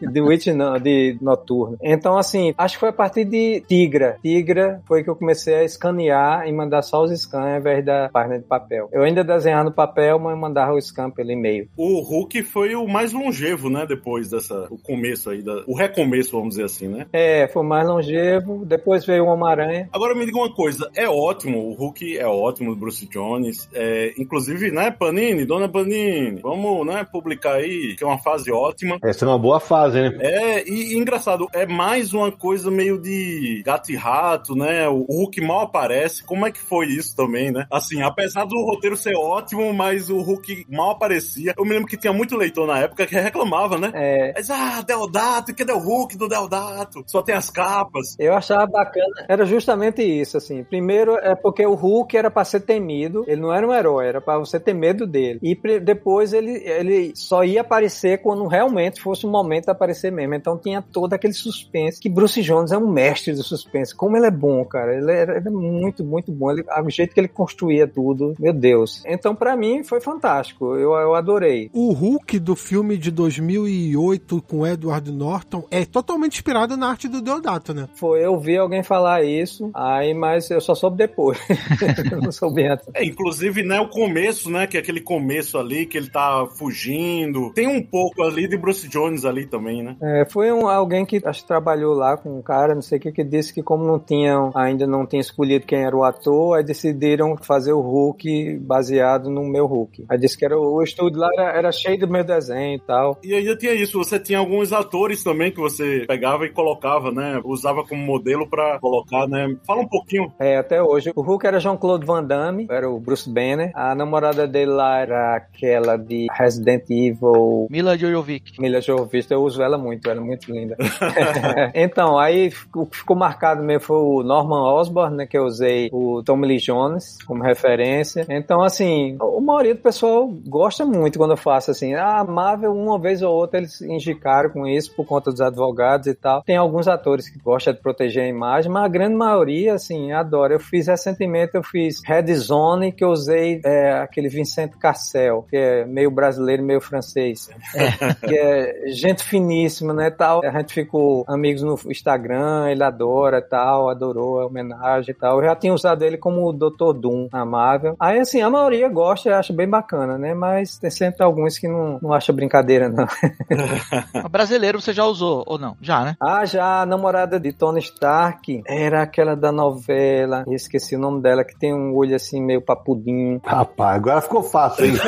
de 0.01 0.21
Witch 0.21 0.47
não, 0.49 0.79
de 0.79 1.17
Noturno. 1.21 1.77
Então 1.83 2.17
assim, 2.17 2.55
acho 2.57 2.75
que 2.75 2.81
foi 2.81 2.91
a 2.91 2.93
partir 2.93 3.25
de 3.25 3.63
Tigra. 3.67 4.19
Tigra 4.23 4.81
foi 4.87 5.03
que 5.03 5.11
eu 5.11 5.17
comecei 5.17 5.55
a 5.55 5.65
escanear 5.65 6.47
e 6.47 6.53
mandar 6.53 6.83
só 6.83 7.03
os 7.03 7.11
scans 7.19 7.45
ao 7.45 7.59
invés 7.59 7.85
da 7.85 8.09
página 8.09 8.39
de 8.39 8.45
papel. 8.45 8.89
Eu 8.93 9.03
ainda 9.03 9.25
desenhava 9.25 9.65
no 9.65 9.73
papel, 9.73 10.19
mas 10.19 10.39
mandava 10.39 10.73
o 10.73 10.81
scan 10.81 11.11
pelo 11.11 11.31
e-mail. 11.31 11.69
O 11.77 12.01
Hulk 12.01 12.43
foi 12.43 12.75
o 12.75 12.87
mais 12.87 13.13
longevo, 13.13 13.69
né? 13.71 13.87
Depois 13.87 14.31
dessa. 14.31 14.67
O 14.71 14.79
começo 14.79 15.31
aí, 15.31 15.43
da, 15.43 15.63
o 15.67 15.75
recomeço, 15.75 16.33
vamos 16.33 16.51
dizer 16.51 16.65
assim, 16.65 16.89
né? 16.89 17.07
É, 17.13 17.49
foi 17.49 17.63
o 17.63 17.67
mais 17.67 17.87
longevo. 17.87 18.65
Depois 18.65 19.05
veio 19.05 19.25
o 19.25 19.29
Homem-Aranha. 19.29 19.89
Agora 19.93 20.15
me 20.15 20.25
diga 20.25 20.39
uma 20.39 20.53
coisa: 20.53 20.91
é 20.95 21.09
ótimo, 21.09 21.59
o 21.59 21.75
Hulk 21.75 22.19
é 22.19 22.27
ótimo 22.27 22.75
do 22.75 22.81
Bruce 22.81 23.07
Jones. 23.15 23.69
É, 23.73 24.13
inclusive, 24.19 24.73
né, 24.73 24.91
Panini, 24.91 25.47
dona 25.47 25.69
Panini, 25.69 26.41
vamos, 26.41 26.85
né, 26.85 27.07
publicar 27.11 27.55
aí, 27.55 27.95
que 27.97 28.03
é 28.03 28.07
uma 28.07 28.19
fase 28.19 28.51
ótima. 28.51 28.99
Essa 29.03 29.25
é 29.25 29.29
uma 29.29 29.39
boa 29.39 29.61
fase, 29.61 30.01
né? 30.01 30.19
É, 30.21 30.69
e, 30.69 30.95
e 30.95 30.99
engraçado, 30.99 31.47
é 31.53 31.65
mais 31.65 32.13
uma 32.13 32.33
coisa 32.33 32.71
meio 32.71 33.01
de 33.01 33.63
gato 33.65 33.93
e 33.93 33.97
rato, 33.97 34.57
né? 34.57 34.89
O 34.89 35.05
Hulk 35.09 35.41
mal 35.41 35.61
aparece. 35.61 36.25
Como 36.25 36.47
é 36.47 36.51
que 36.51 36.61
foi 36.61 36.87
isso 36.87 37.15
também, 37.15 37.53
né? 37.53 37.67
Assim, 37.71 38.03
apesar 38.03 38.45
do 38.45 38.65
roteiro 38.65 38.97
ser 38.97 39.15
ótimo, 39.15 39.73
mas 39.73 40.11
o 40.11 40.21
Hulk 40.21 40.67
mal 40.69 40.91
aparecia. 40.91 41.55
Eu 41.57 41.65
me 41.65 41.71
lembro 41.71 41.87
que 41.87 41.97
tinha 41.97 42.13
muito 42.13 42.37
leitor 42.37 42.67
na 42.67 42.81
época 42.81 43.07
que 43.07 43.15
reclamava, 43.15 43.79
né? 43.79 43.91
É, 43.95 44.33
Mas, 44.35 44.51
ah, 44.51 44.83
Deodato, 44.83 45.55
cadê 45.55 45.73
o 45.73 45.79
Hulk 45.79 46.17
do 46.17 46.29
Deodato? 46.29 47.05
Só 47.07 47.23
tem 47.23 47.35
as 47.35 47.51
capas. 47.51 48.17
Eu 48.19 48.35
achava 48.35 48.67
bacana. 48.67 49.27
Era 49.29 49.45
justamente 49.45 50.03
isso, 50.03 50.37
assim. 50.37 50.65
Primeiro 50.65 51.17
é 51.17 51.35
porque 51.35 51.65
o 51.67 51.75
Hulk 51.75 52.17
era 52.17 52.31
pra 52.31 52.45
ser 52.45 52.61
temido. 52.61 53.04
Ele 53.27 53.41
não 53.41 53.53
era 53.53 53.67
um 53.67 53.75
herói, 53.75 54.07
era 54.07 54.21
pra 54.21 54.39
você 54.39 54.59
ter 54.59 54.75
medo 54.75 55.07
dele. 55.07 55.39
E 55.43 55.55
depois 55.81 56.33
ele, 56.33 56.63
ele 56.65 57.13
só 57.15 57.45
ia 57.45 57.61
aparecer 57.61 58.23
quando 58.23 58.47
realmente 58.47 59.01
fosse 59.01 59.27
o 59.27 59.31
momento 59.31 59.65
de 59.65 59.71
aparecer 59.71 60.11
mesmo. 60.11 60.35
Então 60.35 60.59
tinha 60.59 60.83
todo 60.83 61.13
aquele 61.13 61.33
suspense. 61.33 62.01
Que 62.01 62.09
Bruce 62.09 62.43
Jones 62.43 62.73
é 62.73 62.79
um 62.79 62.91
mestre 62.91 63.35
do 63.35 63.43
suspense. 63.43 63.95
Como 63.95 64.17
ele 64.17 64.27
é 64.27 64.31
bom, 64.31 64.65
cara. 64.65 64.97
Ele 64.97 65.13
era, 65.13 65.39
é 65.39 65.51
muito, 65.51 66.05
muito 66.05 66.33
bom. 66.33 66.51
Ele, 66.51 66.65
o 66.85 66.91
jeito 66.91 67.15
que 67.15 67.21
ele 67.21 67.29
construía 67.29 67.87
tudo, 67.87 68.35
meu 68.39 68.53
Deus. 68.53 69.03
Então 69.07 69.35
pra 69.35 69.57
mim 69.57 69.83
foi 69.83 70.01
fantástico. 70.01 70.75
Eu, 70.75 70.93
eu 70.93 71.15
adorei. 71.15 71.71
O 71.73 71.93
Hulk 71.93 72.39
do 72.39 72.57
filme 72.57 72.97
de 72.97 73.11
2008 73.11 74.43
com 74.43 74.67
Edward 74.67 75.11
Norton 75.11 75.65
é 75.71 75.85
totalmente 75.85 76.35
inspirado 76.35 76.77
na 76.77 76.89
arte 76.89 77.09
do 77.09 77.21
Deodato, 77.21 77.75
né? 77.75 77.89
Foi, 77.95 78.25
eu 78.25 78.39
vi 78.39 78.57
alguém 78.57 78.83
falar 78.83 79.25
isso, 79.25 79.71
aí, 79.75 80.15
mas 80.15 80.51
eu 80.51 80.61
só 80.61 80.75
soube 80.75 80.97
depois. 80.97 81.39
Eu 82.11 82.21
não 82.21 82.33
soube 82.33 82.67
antes. 82.67 82.87
É, 82.95 83.05
inclusive, 83.05 83.63
né, 83.63 83.81
o 83.81 83.89
começo, 83.89 84.51
né, 84.51 84.67
que 84.67 84.77
é 84.77 84.81
aquele 84.81 85.01
começo 85.01 85.59
ali, 85.59 85.87
que 85.87 85.99
ele 85.99 86.09
tá 86.09 86.47
fugindo. 86.57 87.53
Tem 87.53 87.67
um 87.67 87.83
pouco 87.83 88.23
ali 88.23 88.49
de 88.49 88.57
Bruce 88.57 88.89
Jones 88.89 89.25
ali 89.25 89.47
também, 89.47 89.83
né? 89.83 89.97
É, 90.01 90.25
foi 90.31 90.53
um, 90.53 90.69
alguém 90.69 91.05
que 91.05 91.21
acho 91.25 91.43
que 91.43 91.49
trabalhou 91.49 91.95
lá 91.95 92.17
com 92.17 92.39
um 92.39 92.43
cara, 92.43 92.75
não 92.75 92.83
sei 92.83 92.99
o 92.99 93.01
que, 93.01 93.13
que 93.13 93.25
disse 93.25 93.53
que 93.53 93.63
como 93.63 93.85
não 93.85 93.99
tinham, 93.99 94.51
ainda 94.55 94.87
não 94.87 95.07
tinha 95.07 95.21
escolhido 95.21 95.67
quem 95.67 95.83
era 95.83 95.97
o 95.97 96.05
ator, 96.05 96.57
aí 96.57 96.65
decidiram 96.65 97.37
fazer 97.37 97.73
o 97.73 97.81
Hulk 97.81 98.59
baseado 98.61 99.31
no 99.31 99.45
meu 99.45 99.67
Hulk. 99.67 100.05
Aí 100.09 100.19
disse 100.19 100.39
que 100.39 100.45
era 100.45 100.59
o, 100.59 100.83
estúdio 100.83 101.21
lá 101.21 101.29
era, 101.37 101.59
era 101.59 101.73
cheio 101.73 101.99
do 101.99 102.09
meu 102.09 102.25
desenho 102.25 102.77
e 102.77 102.81
tal. 102.81 103.19
E 103.25 103.35
ainda 103.35 103.57
tinha 103.57 103.73
isso, 103.73 103.99
você 103.99 104.19
tinha 104.19 104.39
alguns 104.39 104.73
atores 104.73 105.23
também 105.23 105.51
que 105.51 105.59
você 105.59 106.05
pegava 106.07 106.47
e 106.47 106.51
colocava, 106.51 107.11
né? 107.11 107.41
Usava 107.45 107.85
como 107.85 108.03
modelo 108.03 108.49
pra 108.49 108.79
colocar, 108.79 109.27
né? 109.27 109.57
Fala 109.67 109.83
um 109.83 109.89
pouquinho. 109.89 110.33
É, 110.39 110.57
até 110.57 110.83
hoje. 110.83 111.13
O 111.15 111.23
Hulk 111.23 111.47
era 111.47 111.61
Jean-Claude 111.61 112.07
Van 112.07 112.25
Damme, 112.25 112.67
era 112.71 112.84
o 112.85 112.99
Bruce 112.99 113.29
Banner. 113.29 113.71
A 113.75 113.95
namorada 113.95 114.47
dele 114.47 114.73
lá 114.73 114.99
era 114.99 115.37
aquela 115.37 115.97
de 115.97 116.27
Resident 116.33 116.85
Evil, 116.91 117.67
Mila 117.71 117.97
Jojovic. 117.97 118.61
Mila 118.61 118.81
Jovovich, 118.81 119.31
eu 119.31 119.43
uso 119.43 119.63
ela 119.63 119.79
muito, 119.79 120.09
ela 120.09 120.21
é 120.21 120.25
muito 120.25 120.51
linda. 120.53 120.77
então, 121.75 122.19
aí 122.19 122.53
o 122.75 122.87
que 122.87 122.97
ficou 122.99 123.17
marcado 123.17 123.63
mesmo 123.63 123.85
foi 123.85 123.97
o 123.97 124.23
Norman 124.23 124.63
Osborn, 124.75 125.17
né, 125.17 125.27
que 125.27 125.37
eu 125.37 125.45
usei 125.45 125.89
o 125.93 126.23
Tommy 126.23 126.47
Lee 126.47 126.59
Jones 126.59 127.19
como 127.27 127.43
referência. 127.43 128.27
Então, 128.29 128.63
assim, 128.63 129.17
a 129.21 129.41
maioria 129.41 129.75
do 129.75 129.81
pessoal 129.81 130.27
gosta 130.47 130.85
muito 130.85 131.19
quando 131.19 131.33
eu 131.33 131.37
faço 131.37 131.71
assim. 131.71 131.95
Ah, 131.95 132.21
a 132.21 132.25
Marvel, 132.25 132.73
uma 132.73 132.99
vez 132.99 133.23
ou 133.23 133.35
outra, 133.35 133.59
eles 133.59 133.81
indicaram 133.81 134.51
com 134.51 134.67
isso 134.67 134.95
por 134.95 135.05
conta 135.07 135.31
dos 135.31 135.41
advogados 135.41 136.07
e 136.07 136.15
tal. 136.15 136.43
Tem 136.43 136.57
alguns 136.57 136.89
atores 136.89 137.29
que 137.29 137.39
gostam 137.39 137.73
de 137.73 137.81
proteger 137.81 138.25
a 138.25 138.29
imagem, 138.29 138.71
mas 138.71 138.85
a 138.85 138.89
grande 138.89 139.15
maioria, 139.15 139.75
assim, 139.75 140.13
adora. 140.13 140.55
Eu 140.55 140.61
fiz 140.61 140.87
recentemente, 140.87 141.55
eu 141.55 141.63
fiz 141.63 142.03
Red 142.05 142.35
Zone, 142.35 142.74
que 142.93 143.05
eu 143.05 143.09
usei 143.09 143.61
é, 143.65 143.93
aquele 143.93 144.29
Vincent 144.29 144.73
Cassel, 144.79 145.47
que 145.49 145.57
é 145.57 145.85
meio 145.85 146.11
brasileiro, 146.11 146.63
meio 146.63 146.81
francês. 146.81 147.49
que 148.27 148.37
é 148.37 148.89
gente 148.89 149.23
finíssima, 149.25 149.93
né, 149.93 150.11
tal. 150.11 150.45
A 150.45 150.51
gente 150.51 150.73
ficou 150.73 151.25
amigos 151.27 151.63
no 151.63 151.79
Instagram, 151.91 152.69
ele 152.71 152.83
adora 152.83 153.41
tal, 153.43 153.89
adorou 153.89 154.41
a 154.41 154.47
homenagem 154.47 155.11
e 155.11 155.15
tal. 155.15 155.39
Eu 155.39 155.45
já 155.45 155.57
tinha 155.57 155.73
usado 155.73 156.05
ele 156.05 156.17
como 156.17 156.49
o 156.49 156.53
Dr. 156.53 156.93
Doom 156.95 157.29
na 157.33 157.45
Marvel. 157.45 157.97
Aí, 157.99 158.19
assim, 158.19 158.41
a 158.41 158.51
maioria 158.51 158.89
gosta 158.89 159.29
e 159.29 159.33
acha 159.33 159.53
bem 159.53 159.69
bacana, 159.69 160.19
né, 160.19 160.35
mas 160.35 160.79
tem 160.79 160.91
sempre 160.91 161.25
alguns 161.25 161.59
que 161.59 161.69
não, 161.69 161.99
não 162.01 162.13
acham 162.13 162.35
brincadeira, 162.35 162.89
não. 162.89 163.07
O 164.25 164.29
brasileiro 164.29 164.81
você 164.81 164.93
já 164.93 165.05
usou, 165.05 165.45
ou 165.47 165.59
não? 165.59 165.77
Já, 165.81 166.05
né? 166.05 166.17
Ah, 166.21 166.45
já 166.45 166.83
a 166.83 166.87
namorada 166.87 167.39
de 167.39 167.53
Tony 167.53 167.81
Stark 167.81 168.63
era 168.67 169.03
aquela 169.03 169.35
da 169.35 169.53
novela, 169.53 170.45
esqueci 170.49 170.97
o 170.97 170.99
nome 170.99 171.21
dela, 171.21 171.45
que 171.45 171.59
tem 171.59 171.75
um 171.75 171.95
olho 171.95 172.15
assim 172.15 172.43
meio 172.43 172.54
papudinho. 172.61 173.41
Rapaz, 173.45 173.97
agora 173.97 174.21
ficou 174.21 174.43
fácil, 174.43 174.87
hein? 174.87 174.95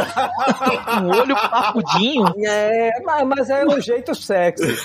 Um 1.02 1.08
olho 1.08 1.34
papudinho. 1.34 2.26
É, 2.44 2.90
mas, 3.24 3.50
é 3.50 3.64
um 3.64 3.80
jeito 3.80 4.14
sexy. 4.14 4.76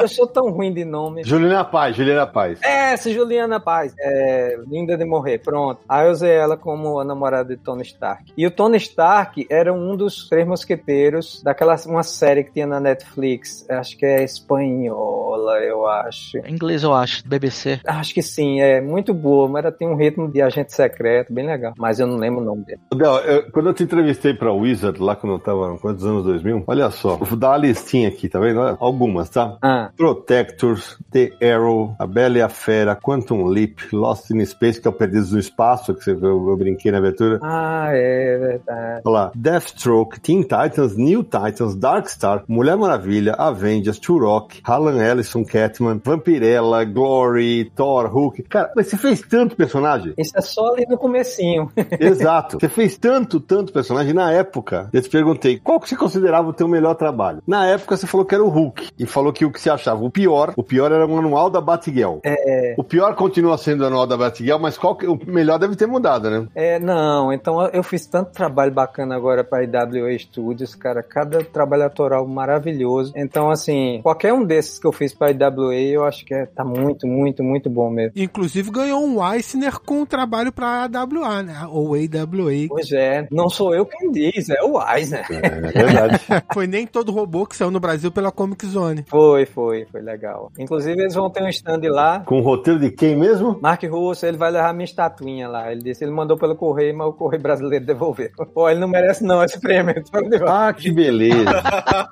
eu 0.00 0.08
sou 0.08 0.26
tão 0.26 0.50
ruim 0.50 0.72
de 0.72 0.84
nome. 0.84 1.22
Juliana 1.24 1.64
Paz, 1.64 1.96
Juliana 1.96 2.26
Paz. 2.26 2.60
É, 2.62 2.92
essa 2.94 3.10
Juliana 3.10 3.60
Paz. 3.60 3.94
É, 3.98 4.58
linda 4.66 4.96
de 4.96 5.04
morrer, 5.04 5.38
pronto. 5.38 5.80
Aí 5.88 6.06
eu 6.06 6.12
usei 6.12 6.32
ela 6.32 6.56
como 6.56 6.98
a 6.98 7.04
namorada 7.04 7.54
de 7.54 7.62
Tony 7.62 7.82
Stark. 7.82 8.32
E 8.36 8.46
o 8.46 8.50
Tony 8.50 8.78
Stark 8.78 9.46
era 9.48 9.72
um 9.72 9.96
dos 9.96 10.28
três 10.28 10.46
mosqueteiros 10.46 11.42
daquela 11.42 11.76
uma 11.86 12.02
série 12.02 12.44
que 12.44 12.52
tinha 12.52 12.66
na 12.66 12.80
Netflix. 12.80 13.68
Acho 13.68 13.96
que 13.96 14.04
é 14.04 14.24
espanhola, 14.24 15.58
eu 15.60 15.86
acho. 15.86 16.38
Em 16.38 16.52
inglês, 16.52 16.82
eu 16.82 16.94
acho, 16.94 17.26
BBC. 17.26 17.80
Acho 17.86 18.14
que 18.14 18.22
sim, 18.22 18.60
é 18.60 18.80
muito 18.80 19.14
boa, 19.14 19.48
mas 19.48 19.64
ela 19.64 19.72
tem 19.72 19.88
um 19.88 19.96
ritmo 19.96 20.30
de 20.30 20.42
agente 20.42 20.72
secreto, 20.74 21.29
bem 21.32 21.46
legal. 21.46 21.72
Mas 21.78 21.98
eu 22.00 22.06
não 22.06 22.16
lembro 22.16 22.40
o 22.40 22.44
nome 22.44 22.64
dele. 22.64 22.80
Del, 22.94 23.16
eu- 23.18 23.50
quando 23.52 23.68
eu 23.68 23.74
te 23.74 23.82
entrevistei 23.84 24.34
pra 24.34 24.52
Wizard, 24.52 25.00
lá 25.00 25.14
quando 25.16 25.34
eu 25.34 25.38
tava, 25.38 25.76
quantos 25.78 26.04
anos 26.04 26.24
2000? 26.24 26.64
Olha 26.66 26.90
só, 26.90 27.16
vou 27.16 27.38
dar 27.38 27.50
uma 27.50 27.56
listinha 27.58 28.08
aqui, 28.08 28.28
tá 28.28 28.38
vendo? 28.40 28.60
Algumas, 28.80 29.28
tá? 29.30 29.56
Ah, 29.62 29.90
Protectors, 29.96 30.96
The 31.10 31.30
Arrow, 31.42 31.94
A 31.98 32.06
Bela 32.06 32.38
e 32.38 32.42
a 32.42 32.48
Fera, 32.48 32.96
Quantum 32.96 33.44
Leap, 33.46 33.78
Lost 33.92 34.30
in 34.30 34.44
Space, 34.44 34.80
que 34.80 34.86
é 34.86 34.90
o 34.90 34.94
Perdidos 34.94 35.32
no 35.32 35.38
Espaço, 35.38 35.94
que 35.94 36.04
você, 36.04 36.12
eu, 36.12 36.48
eu 36.48 36.56
brinquei 36.56 36.90
na 36.92 36.98
abertura. 36.98 37.38
ah 37.42 37.88
é 37.92 38.38
verdade. 38.38 39.02
Olha 39.04 39.12
lá, 39.14 39.32
Deathstroke, 39.34 40.20
Teen 40.20 40.42
Titans, 40.42 40.96
New 40.96 41.22
Titans, 41.24 41.74
Darkstar, 41.74 42.44
Mulher 42.48 42.76
Maravilha, 42.76 43.32
Avengers, 43.34 43.98
Turok, 43.98 44.60
Alan 44.64 45.02
Ellison, 45.02 45.44
Catman, 45.44 46.00
Vampirella, 46.04 46.84
Glory, 46.84 47.70
Thor, 47.74 48.06
Hulk. 48.08 48.42
Cara, 48.44 48.72
mas 48.76 48.86
você 48.88 48.96
fez 48.96 49.20
tanto 49.22 49.56
personagem. 49.56 50.12
Isso 50.18 50.32
é 50.36 50.40
só 50.40 50.72
ali 50.74 50.86
no 50.88 50.98
comecinho. 51.20 51.70
Exato. 52.00 52.58
Você 52.58 52.68
fez 52.68 52.96
tanto, 52.96 53.40
tanto 53.40 53.72
personagem 53.72 54.12
na 54.12 54.32
época. 54.32 54.88
Eu 54.92 55.02
te 55.02 55.08
perguntei, 55.08 55.58
qual 55.58 55.78
que 55.78 55.88
você 55.88 55.96
considerava 55.96 56.48
o 56.48 56.52
teu 56.52 56.66
melhor 56.66 56.94
trabalho? 56.94 57.42
Na 57.46 57.66
época 57.66 57.96
você 57.96 58.06
falou 58.06 58.26
que 58.26 58.34
era 58.34 58.42
o 58.42 58.48
Hulk. 58.48 58.88
E 58.98 59.06
falou 59.06 59.32
que 59.32 59.44
o 59.44 59.52
que 59.52 59.60
você 59.60 59.70
achava 59.70 60.02
o 60.02 60.10
pior, 60.10 60.52
o 60.56 60.62
pior 60.62 60.90
era 60.90 61.06
o 61.06 61.18
anual 61.18 61.50
da 61.50 61.60
Batgirl. 61.60 62.18
É, 62.24 62.74
O 62.76 62.84
pior 62.84 63.14
continua 63.14 63.56
sendo 63.58 63.82
o 63.82 63.86
anual 63.86 64.06
da 64.06 64.16
Batgirl, 64.16 64.58
mas 64.58 64.78
qual 64.78 64.96
que, 64.96 65.06
o 65.06 65.18
melhor 65.26 65.58
deve 65.58 65.76
ter 65.76 65.86
mudado, 65.86 66.30
né? 66.30 66.46
é, 66.54 66.78
não, 66.78 67.32
então 67.32 67.66
eu 67.68 67.82
fiz 67.82 68.06
tanto 68.06 68.32
trabalho 68.32 68.72
bacana 68.72 69.14
agora 69.14 69.44
para 69.44 69.64
IWA 69.64 70.18
Studios, 70.18 70.74
cara, 70.74 71.02
cada 71.02 71.44
trabalho 71.44 71.84
autoral 71.84 72.26
maravilhoso. 72.26 73.12
Então, 73.16 73.50
assim, 73.50 74.00
qualquer 74.02 74.32
um 74.32 74.44
desses 74.44 74.78
que 74.78 74.86
eu 74.86 74.92
fiz 74.92 75.12
para 75.14 75.30
IWA, 75.30 75.74
eu 75.74 76.04
acho 76.04 76.24
que 76.24 76.34
é, 76.34 76.46
tá 76.46 76.64
muito, 76.64 77.06
muito, 77.06 77.42
muito 77.42 77.68
bom 77.68 77.90
mesmo. 77.90 78.12
Inclusive 78.16 78.70
ganhou 78.70 79.04
um 79.04 79.20
Eisner 79.34 79.78
com 79.80 80.02
um 80.02 80.06
trabalho 80.06 80.52
pra 80.52 80.84
AWA 80.84 81.09
AWA, 81.18 81.42
né? 81.42 81.66
Ou 81.70 81.94
AWA. 81.94 82.68
Pois 82.68 82.92
é, 82.92 83.26
não 83.30 83.48
sou 83.48 83.74
eu 83.74 83.84
quem 83.86 84.10
diz, 84.10 84.48
é 84.50 84.62
o 84.62 84.80
Eisner. 84.80 85.26
É 85.30 85.82
verdade. 85.82 86.20
Foi 86.52 86.66
nem 86.66 86.86
todo 86.86 87.12
robô 87.12 87.46
que 87.46 87.56
saiu 87.56 87.70
no 87.70 87.80
Brasil 87.80 88.10
pela 88.10 88.30
Comic 88.30 88.66
Zone. 88.66 89.04
Foi, 89.08 89.46
foi, 89.46 89.86
foi 89.86 90.00
legal. 90.00 90.50
Inclusive, 90.58 91.00
eles 91.00 91.14
vão 91.14 91.30
ter 91.30 91.42
um 91.42 91.48
stand 91.48 91.80
lá. 91.84 92.20
Com 92.20 92.38
o 92.38 92.42
roteiro 92.42 92.78
de 92.78 92.90
quem 92.90 93.16
mesmo? 93.16 93.58
Mark 93.60 93.82
Russo, 93.84 94.26
ele 94.26 94.36
vai 94.36 94.50
levar 94.50 94.72
minha 94.72 94.84
estatuinha 94.84 95.48
lá. 95.48 95.70
Ele 95.70 95.82
disse, 95.82 96.04
ele 96.04 96.12
mandou 96.12 96.36
pelo 96.36 96.56
correio, 96.56 96.96
mas 96.96 97.08
o 97.08 97.12
correio 97.12 97.42
brasileiro 97.42 97.84
devolveu. 97.84 98.30
Pô, 98.54 98.68
ele 98.68 98.80
não 98.80 98.88
merece 98.88 99.24
não 99.24 99.42
esse 99.42 99.60
prêmio. 99.60 99.94
Ah, 100.46 100.72
que 100.72 100.90
beleza. 100.90 101.62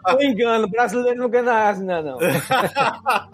Não 0.06 0.22
engano, 0.22 0.68
brasileiro 0.68 1.18
não 1.18 1.28
ganha 1.28 1.70
Eisner, 1.70 2.02
não. 2.02 2.18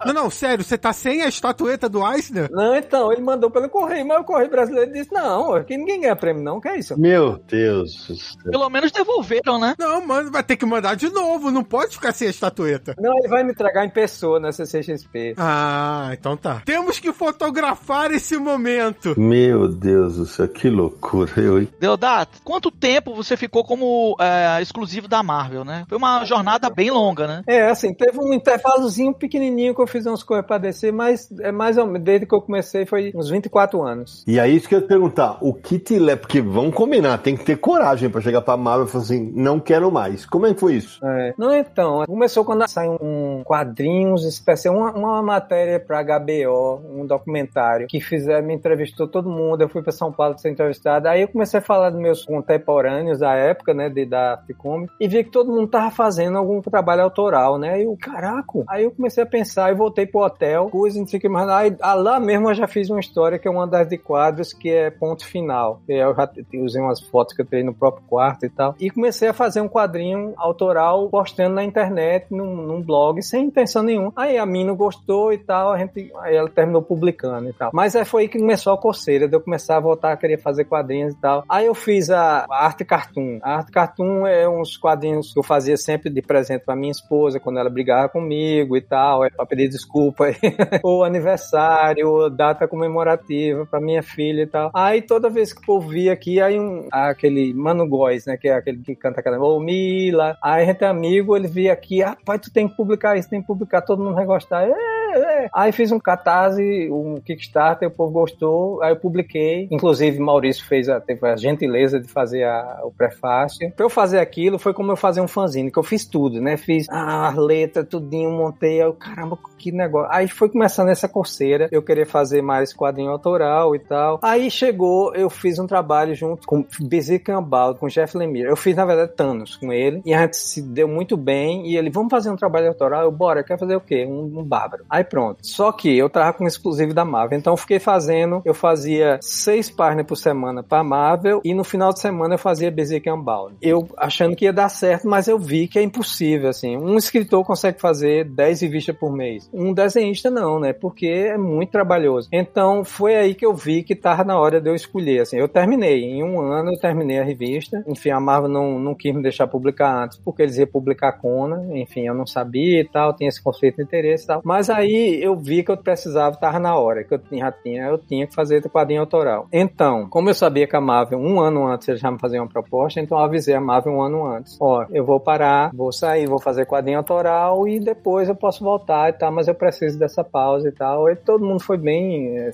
Não, 0.05 0.13
não, 0.13 0.29
sério, 0.29 0.63
você 0.63 0.77
tá 0.77 0.93
sem 0.93 1.21
a 1.21 1.27
estatueta 1.27 1.87
do 1.87 2.05
Eisner? 2.05 2.49
Não, 2.51 2.75
então, 2.75 3.11
ele 3.11 3.21
mandou 3.21 3.49
pelo 3.51 3.69
correio, 3.69 4.05
mas 4.07 4.19
o 4.21 4.23
correio 4.23 4.49
brasileiro 4.49 4.91
disse, 4.91 5.13
não, 5.13 5.54
aqui 5.61 5.77
ninguém 5.77 6.01
ganha 6.01 6.15
prêmio 6.15 6.43
não, 6.43 6.59
que 6.59 6.67
é 6.67 6.77
isso? 6.77 6.99
Meu 6.99 7.39
Deus 7.47 8.07
do 8.07 8.15
céu. 8.15 8.51
Pelo 8.51 8.69
menos 8.69 8.91
devolveram, 8.91 9.59
né? 9.59 9.75
Não, 9.77 10.05
mano, 10.05 10.31
vai 10.31 10.43
ter 10.43 10.55
que 10.55 10.65
mandar 10.65 10.95
de 10.95 11.09
novo, 11.09 11.51
não 11.51 11.63
pode 11.63 11.95
ficar 11.95 12.13
sem 12.13 12.27
a 12.27 12.31
estatueta. 12.31 12.95
Não, 12.99 13.17
ele 13.19 13.27
vai 13.27 13.43
me 13.43 13.51
entregar 13.51 13.85
em 13.85 13.89
pessoa 13.89 14.39
na 14.39 14.51
CCXP. 14.51 15.35
Ah, 15.37 16.09
então 16.13 16.35
tá. 16.37 16.61
Temos 16.65 16.99
que 16.99 17.11
fotografar 17.13 18.11
esse 18.11 18.37
momento. 18.37 19.19
Meu 19.19 19.67
Deus 19.67 20.17
do 20.17 20.25
céu, 20.25 20.47
que 20.47 20.69
loucura. 20.69 21.31
Eu, 21.37 21.59
hein? 21.59 21.69
Deodato, 21.79 22.39
quanto 22.43 22.71
tempo 22.71 23.13
você 23.13 23.35
ficou 23.37 23.63
como 23.63 24.15
é, 24.19 24.61
exclusivo 24.61 25.07
da 25.07 25.23
Marvel, 25.23 25.63
né? 25.63 25.85
Foi 25.87 25.97
uma 25.97 26.23
jornada 26.25 26.69
bem 26.69 26.91
longa, 26.91 27.27
né? 27.27 27.43
É, 27.47 27.69
assim, 27.69 27.93
teve 27.93 28.19
um 28.19 28.33
intervalozinho 28.33 29.13
pequenininho 29.13 29.75
que 29.75 29.81
eu 29.81 29.87
fiz 29.87 30.05
umas 30.05 30.23
coisas 30.23 30.45
pra 30.45 30.57
descer, 30.57 30.91
mas 30.91 31.29
é 31.39 31.51
mais 31.51 31.77
ou 31.77 31.85
menos, 31.85 32.03
desde 32.03 32.25
que 32.25 32.35
eu 32.35 32.41
comecei 32.41 32.85
foi 32.85 33.11
uns 33.15 33.29
24 33.29 33.81
anos. 33.83 34.23
E 34.27 34.39
aí, 34.39 34.55
isso 34.55 34.67
que 34.67 34.75
eu 34.75 34.79
ia 34.79 34.85
te 34.85 34.87
perguntar, 34.87 35.37
o 35.45 35.53
que 35.53 35.77
te 35.77 35.99
leva? 35.99 36.21
Porque 36.21 36.41
vamos 36.41 36.73
combinar, 36.73 37.19
tem 37.19 37.37
que 37.37 37.45
ter 37.45 37.57
coragem 37.57 38.09
pra 38.09 38.19
chegar 38.19 38.41
pra 38.41 38.57
Marvel 38.57 38.87
e 38.87 38.89
falar 38.89 39.03
assim, 39.03 39.31
não 39.35 39.59
quero 39.59 39.91
mais. 39.91 40.25
Como 40.25 40.47
é 40.47 40.53
que 40.55 40.59
foi 40.59 40.73
isso? 40.73 40.99
É. 41.05 41.35
Não, 41.37 41.53
então, 41.53 42.03
começou 42.07 42.43
quando 42.43 42.67
saiu 42.67 42.97
um 42.99 43.43
quadrinhos 43.43 44.25
especial, 44.25 44.75
uma, 44.75 44.91
uma 44.91 45.21
matéria 45.21 45.79
pra 45.79 46.01
HBO, 46.01 46.81
um 46.89 47.05
documentário, 47.05 47.85
que 47.87 48.01
fizeram, 48.01 48.47
me 48.47 48.55
entrevistou 48.55 49.07
todo 49.07 49.29
mundo, 49.29 49.61
eu 49.61 49.69
fui 49.69 49.83
pra 49.83 49.91
São 49.91 50.11
Paulo 50.11 50.35
ser 50.39 50.49
entrevistado, 50.49 51.07
aí 51.07 51.21
eu 51.21 51.27
comecei 51.27 51.59
a 51.59 51.63
falar 51.63 51.91
dos 51.91 51.99
meus 51.99 52.25
contemporâneos 52.25 53.19
da 53.19 53.35
época, 53.35 53.71
né, 53.71 53.87
de, 53.87 54.03
da 54.05 54.41
Ficom, 54.47 54.87
e 54.99 55.07
vi 55.07 55.23
que 55.23 55.29
todo 55.29 55.51
mundo 55.51 55.67
tava 55.67 55.91
fazendo 55.91 56.39
algum 56.39 56.59
trabalho 56.59 57.03
autoral, 57.03 57.59
né, 57.59 57.73
aí 57.73 57.83
eu, 57.83 57.95
caraca, 58.01 58.63
aí 58.67 58.85
eu 58.85 58.91
comecei 58.91 59.23
a 59.23 59.27
pensar 59.27 59.71
e 59.71 59.75
voltei 59.75 60.07
pro 60.07 60.21
hotel, 60.21 60.69
coisa, 60.71 60.97
não 60.97 61.05
sei 61.05 61.19
o 61.19 61.21
que 61.21 61.29
mais, 61.29 61.47
aí 61.49 61.75
ah, 61.81 61.93
lá 61.93 62.19
mesmo 62.19 62.49
eu 62.49 62.55
já 62.55 62.67
fiz 62.67 62.89
uma 62.89 62.99
história 62.99 63.37
que 63.37 63.47
é 63.47 63.51
uma 63.51 63.67
das 63.67 63.87
de 63.87 63.97
quadros 63.97 64.51
que 64.51 64.69
é 64.69 64.89
ponto 64.89 65.23
final, 65.35 65.81
eu 65.85 66.15
já 66.15 66.29
usei 66.61 66.81
umas 66.81 67.01
fotos 67.01 67.35
que 67.35 67.41
eu 67.41 67.45
tenho 67.45 67.65
no 67.65 67.73
próprio 67.73 68.05
quarto 68.07 68.45
e 68.45 68.49
tal, 68.49 68.73
e 68.79 68.89
comecei 68.89 69.27
a 69.27 69.33
fazer 69.33 69.59
um 69.59 69.67
quadrinho 69.67 70.33
autoral 70.37 71.09
postando 71.09 71.55
na 71.55 71.63
internet, 71.63 72.27
num, 72.31 72.55
num 72.55 72.81
blog, 72.81 73.21
sem 73.21 73.47
intenção 73.47 73.83
nenhuma. 73.83 74.13
Aí 74.15 74.37
a 74.37 74.45
mina 74.45 74.71
gostou 74.73 75.33
e 75.33 75.37
tal, 75.37 75.73
a 75.73 75.77
gente, 75.77 76.09
aí 76.21 76.35
ela 76.35 76.49
terminou 76.49 76.81
publicando 76.81 77.49
e 77.49 77.53
tal. 77.53 77.71
Mas 77.73 77.97
aí 77.97 78.05
foi 78.05 78.23
aí 78.23 78.29
que 78.29 78.39
começou 78.39 78.71
a 78.71 78.77
coceira, 78.77 79.27
de 79.27 79.35
eu 79.35 79.41
começar 79.41 79.75
a 79.75 79.79
voltar 79.81 80.13
a 80.13 80.17
querer 80.17 80.37
fazer 80.37 80.63
quadrinhos 80.63 81.13
e 81.13 81.17
tal. 81.17 81.43
Aí 81.49 81.65
eu 81.65 81.75
fiz 81.75 82.09
a, 82.09 82.45
a 82.49 82.65
arte 82.65 82.85
cartoon. 82.85 83.39
A 83.41 83.57
arte 83.57 83.71
cartoon 83.71 84.25
é 84.25 84.47
uns 84.47 84.77
quadrinhos 84.77 85.33
que 85.33 85.39
eu 85.39 85.43
fazia 85.43 85.75
sempre 85.75 86.09
de 86.09 86.21
presente 86.21 86.63
pra 86.63 86.77
minha 86.77 86.91
esposa, 86.91 87.41
quando 87.41 87.59
ela 87.59 87.69
brigava 87.69 88.07
comigo 88.07 88.77
e 88.77 88.81
tal, 88.81 89.25
é 89.25 89.29
pra 89.29 89.45
pedir 89.45 89.67
desculpa, 89.67 90.25
ou 90.81 91.03
aniversário, 91.03 92.09
ou 92.09 92.29
data 92.29 92.67
comemorativa 92.67 93.65
pra 93.65 93.81
minha 93.81 94.01
filha 94.01 94.43
e 94.43 94.47
tal. 94.47 94.71
Aí 94.73 95.01
toda 95.01 95.24
vez 95.29 95.53
que 95.53 95.69
eu 95.69 95.79
via 95.79 96.13
aqui, 96.13 96.41
aí 96.41 96.59
um, 96.59 96.87
aquele 96.91 97.53
Mano 97.53 97.87
Góes, 97.87 98.25
né, 98.25 98.37
que 98.37 98.47
é 98.47 98.53
aquele 98.53 98.79
que 98.79 98.95
canta 98.95 99.19
aquela, 99.19 99.39
ô 99.39 99.59
Mila, 99.59 100.37
aí 100.41 100.63
a 100.63 100.65
gente 100.65 100.83
é 100.83 100.87
amigo, 100.87 101.35
ele 101.35 101.47
via 101.47 101.73
aqui, 101.73 102.01
ah, 102.03 102.17
pai, 102.25 102.39
tu 102.39 102.51
tem 102.51 102.67
que 102.67 102.75
publicar 102.75 103.17
isso, 103.17 103.29
tem 103.29 103.41
que 103.41 103.47
publicar, 103.47 103.81
todo 103.81 104.03
mundo 104.03 104.15
vai 104.15 104.25
gostar. 104.25 104.67
É, 104.67 104.94
Aí 105.53 105.71
fiz 105.71 105.91
um 105.91 105.99
catarse, 105.99 106.89
um 106.91 107.19
Kickstarter, 107.21 107.87
o 107.87 107.91
povo 107.91 108.11
gostou, 108.11 108.81
aí 108.81 108.91
eu 108.91 108.97
publiquei. 108.97 109.67
Inclusive, 109.71 110.19
Maurício 110.19 110.65
fez 110.65 110.89
a, 110.89 110.99
teve 110.99 111.25
a 111.27 111.35
gentileza 111.35 111.99
de 111.99 112.07
fazer 112.07 112.43
a, 112.43 112.81
o 112.83 112.91
prefácio. 112.91 113.71
Pra 113.71 113.85
eu 113.85 113.89
fazer 113.89 114.19
aquilo, 114.19 114.59
foi 114.59 114.73
como 114.73 114.91
eu 114.91 114.95
fazer 114.95 115.21
um 115.21 115.27
fanzine, 115.27 115.71
que 115.71 115.79
eu 115.79 115.83
fiz 115.83 116.05
tudo, 116.05 116.41
né? 116.41 116.57
Fiz 116.57 116.87
a 116.89 117.33
letra, 117.35 117.83
tudinho, 117.83 118.31
montei, 118.31 118.81
eu, 118.81 118.93
caramba, 118.93 119.37
que 119.57 119.71
negócio. 119.71 120.11
Aí 120.11 120.27
foi 120.27 120.49
começando 120.49 120.89
essa 120.89 121.07
coceira, 121.07 121.67
eu 121.71 121.81
queria 121.81 122.05
fazer 122.05 122.41
mais 122.41 122.73
quadrinho 122.73 123.11
autoral 123.11 123.75
e 123.75 123.79
tal. 123.79 124.19
Aí 124.21 124.49
chegou, 124.51 125.13
eu 125.15 125.29
fiz 125.29 125.59
um 125.59 125.67
trabalho 125.67 126.13
junto 126.15 126.45
com 126.45 126.65
Bezir 126.81 127.23
Campbell, 127.23 127.75
com 127.75 127.87
Jeff 127.87 128.17
Lemire. 128.17 128.49
Eu 128.49 128.55
fiz, 128.57 128.75
na 128.75 128.85
verdade, 128.85 129.13
Thanos 129.15 129.55
com 129.55 129.71
ele, 129.71 130.01
e 130.05 130.13
a 130.13 130.21
gente 130.21 130.37
se 130.37 130.61
deu 130.61 130.87
muito 130.87 131.15
bem, 131.15 131.67
e 131.67 131.77
ele, 131.77 131.89
vamos 131.89 132.11
fazer 132.11 132.29
um 132.29 132.35
trabalho 132.35 132.67
autoral? 132.67 133.03
Eu, 133.03 133.11
bora, 133.11 133.43
quer 133.43 133.57
fazer 133.57 133.75
o 133.75 133.81
quê? 133.81 134.05
Um, 134.05 134.39
um 134.39 134.43
bárbaro. 134.43 134.85
Aí 134.89 135.04
pronto. 135.05 135.39
Só 135.41 135.71
que 135.71 135.95
eu 135.97 136.09
tava 136.09 136.33
com 136.33 136.45
exclusivo 136.45 136.93
da 136.93 137.05
Marvel, 137.05 137.37
então 137.37 137.53
eu 137.53 137.57
fiquei 137.57 137.79
fazendo, 137.79 138.41
eu 138.43 138.53
fazia 138.53 139.17
seis 139.21 139.69
páginas 139.69 140.05
por 140.05 140.15
semana 140.15 140.63
pra 140.63 140.83
Marvel, 140.83 141.41
e 141.43 141.53
no 141.53 141.63
final 141.63 141.93
de 141.93 141.99
semana 141.99 142.35
eu 142.35 142.39
fazia 142.39 142.71
Bezir 142.71 143.03
Campbell. 143.03 143.51
Eu 143.61 143.87
achando 143.97 144.35
que 144.35 144.45
ia 144.45 144.53
dar 144.53 144.69
certo, 144.69 145.07
mas 145.07 145.27
eu 145.27 145.37
vi 145.39 145.67
que 145.67 145.79
é 145.79 145.83
impossível, 145.83 146.49
assim. 146.49 146.77
Um 146.77 146.97
escritor 146.97 147.45
consegue 147.45 147.79
fazer 147.79 148.25
10 148.25 148.61
revistas 148.61 148.95
por 148.95 149.11
mês. 149.11 149.49
Um 149.53 149.73
desenhista 149.73 150.29
não, 150.29 150.59
né? 150.59 150.73
Porque 150.73 151.07
é 151.07 151.37
muito 151.37 151.71
trabalhoso. 151.71 152.27
Então 152.31 152.83
foi 152.83 153.15
aí 153.15 153.35
que 153.35 153.45
eu 153.45 153.53
vi 153.53 153.83
que 153.83 153.95
tava 153.95 154.23
na 154.23 154.37
hora 154.39 154.59
de 154.59 154.69
eu 154.69 154.75
escolher, 154.75 155.21
assim. 155.21 155.37
Eu 155.37 155.47
terminei, 155.47 156.03
em 156.03 156.23
um 156.23 156.41
ano 156.41 156.71
eu 156.71 156.79
terminei 156.79 157.19
a 157.19 157.23
revista. 157.23 157.83
Enfim, 157.87 158.09
a 158.09 158.19
Marvel 158.19 158.49
não, 158.49 158.79
não 158.79 158.95
quis 158.95 159.13
me 159.13 159.21
deixar 159.21 159.47
publicar 159.47 160.03
antes, 160.03 160.17
porque 160.17 160.41
eles 160.41 160.57
iam 160.57 160.67
publicar 160.67 161.13
Conan. 161.13 161.77
Enfim, 161.77 162.07
eu 162.07 162.13
não 162.13 162.25
sabia 162.25 162.81
e 162.81 162.85
tal, 162.85 163.15
tinha 163.15 163.29
esse 163.29 163.41
conflito 163.41 163.77
de 163.77 163.83
interesse 163.83 164.23
e 164.23 164.27
tal. 164.27 164.41
Mas 164.43 164.69
aí 164.69 164.94
eu 164.95 165.35
vi 165.35 165.63
que 165.63 165.71
eu 165.71 165.77
precisava, 165.77 166.35
tava 166.37 166.59
na 166.59 166.77
hora, 166.77 167.03
que 167.03 167.13
eu 167.13 167.21
já 167.31 167.51
tinha, 167.51 167.85
eu 167.85 167.97
tinha 167.97 168.27
que 168.27 168.33
fazer 168.33 168.65
o 168.65 168.69
quadrinho 168.69 169.01
autoral. 169.01 169.47
Então, 169.51 170.07
como 170.09 170.29
eu 170.29 170.33
sabia 170.33 170.67
que 170.67 170.75
a 170.75 170.81
Marvel, 170.81 171.19
um 171.19 171.39
ano 171.39 171.67
antes, 171.67 171.87
eles 171.87 172.01
já 172.01 172.11
me 172.11 172.19
faziam 172.19 172.43
uma 172.43 172.49
proposta, 172.49 172.99
então 172.99 173.17
eu 173.17 173.23
avisei 173.23 173.55
a 173.55 173.61
Marvel 173.61 173.93
um 173.93 174.01
ano 174.01 174.25
antes. 174.25 174.57
Ó, 174.59 174.85
eu 174.91 175.05
vou 175.05 175.19
parar, 175.19 175.71
vou 175.73 175.91
sair, 175.91 176.27
vou 176.27 176.39
fazer 176.39 176.65
quadrinho 176.65 176.97
autoral 176.97 177.67
e 177.67 177.79
depois 177.79 178.29
eu 178.29 178.35
posso 178.35 178.63
voltar 178.63 179.09
e 179.09 179.13
tal, 179.13 179.31
mas 179.31 179.47
eu 179.47 179.55
preciso 179.55 179.97
dessa 179.97 180.23
pausa 180.23 180.69
e 180.69 180.71
tal. 180.71 181.09
E 181.09 181.15
todo 181.15 181.45
mundo 181.45 181.61
foi 181.61 181.77
bem, 181.77 182.37
é, 182.37 182.51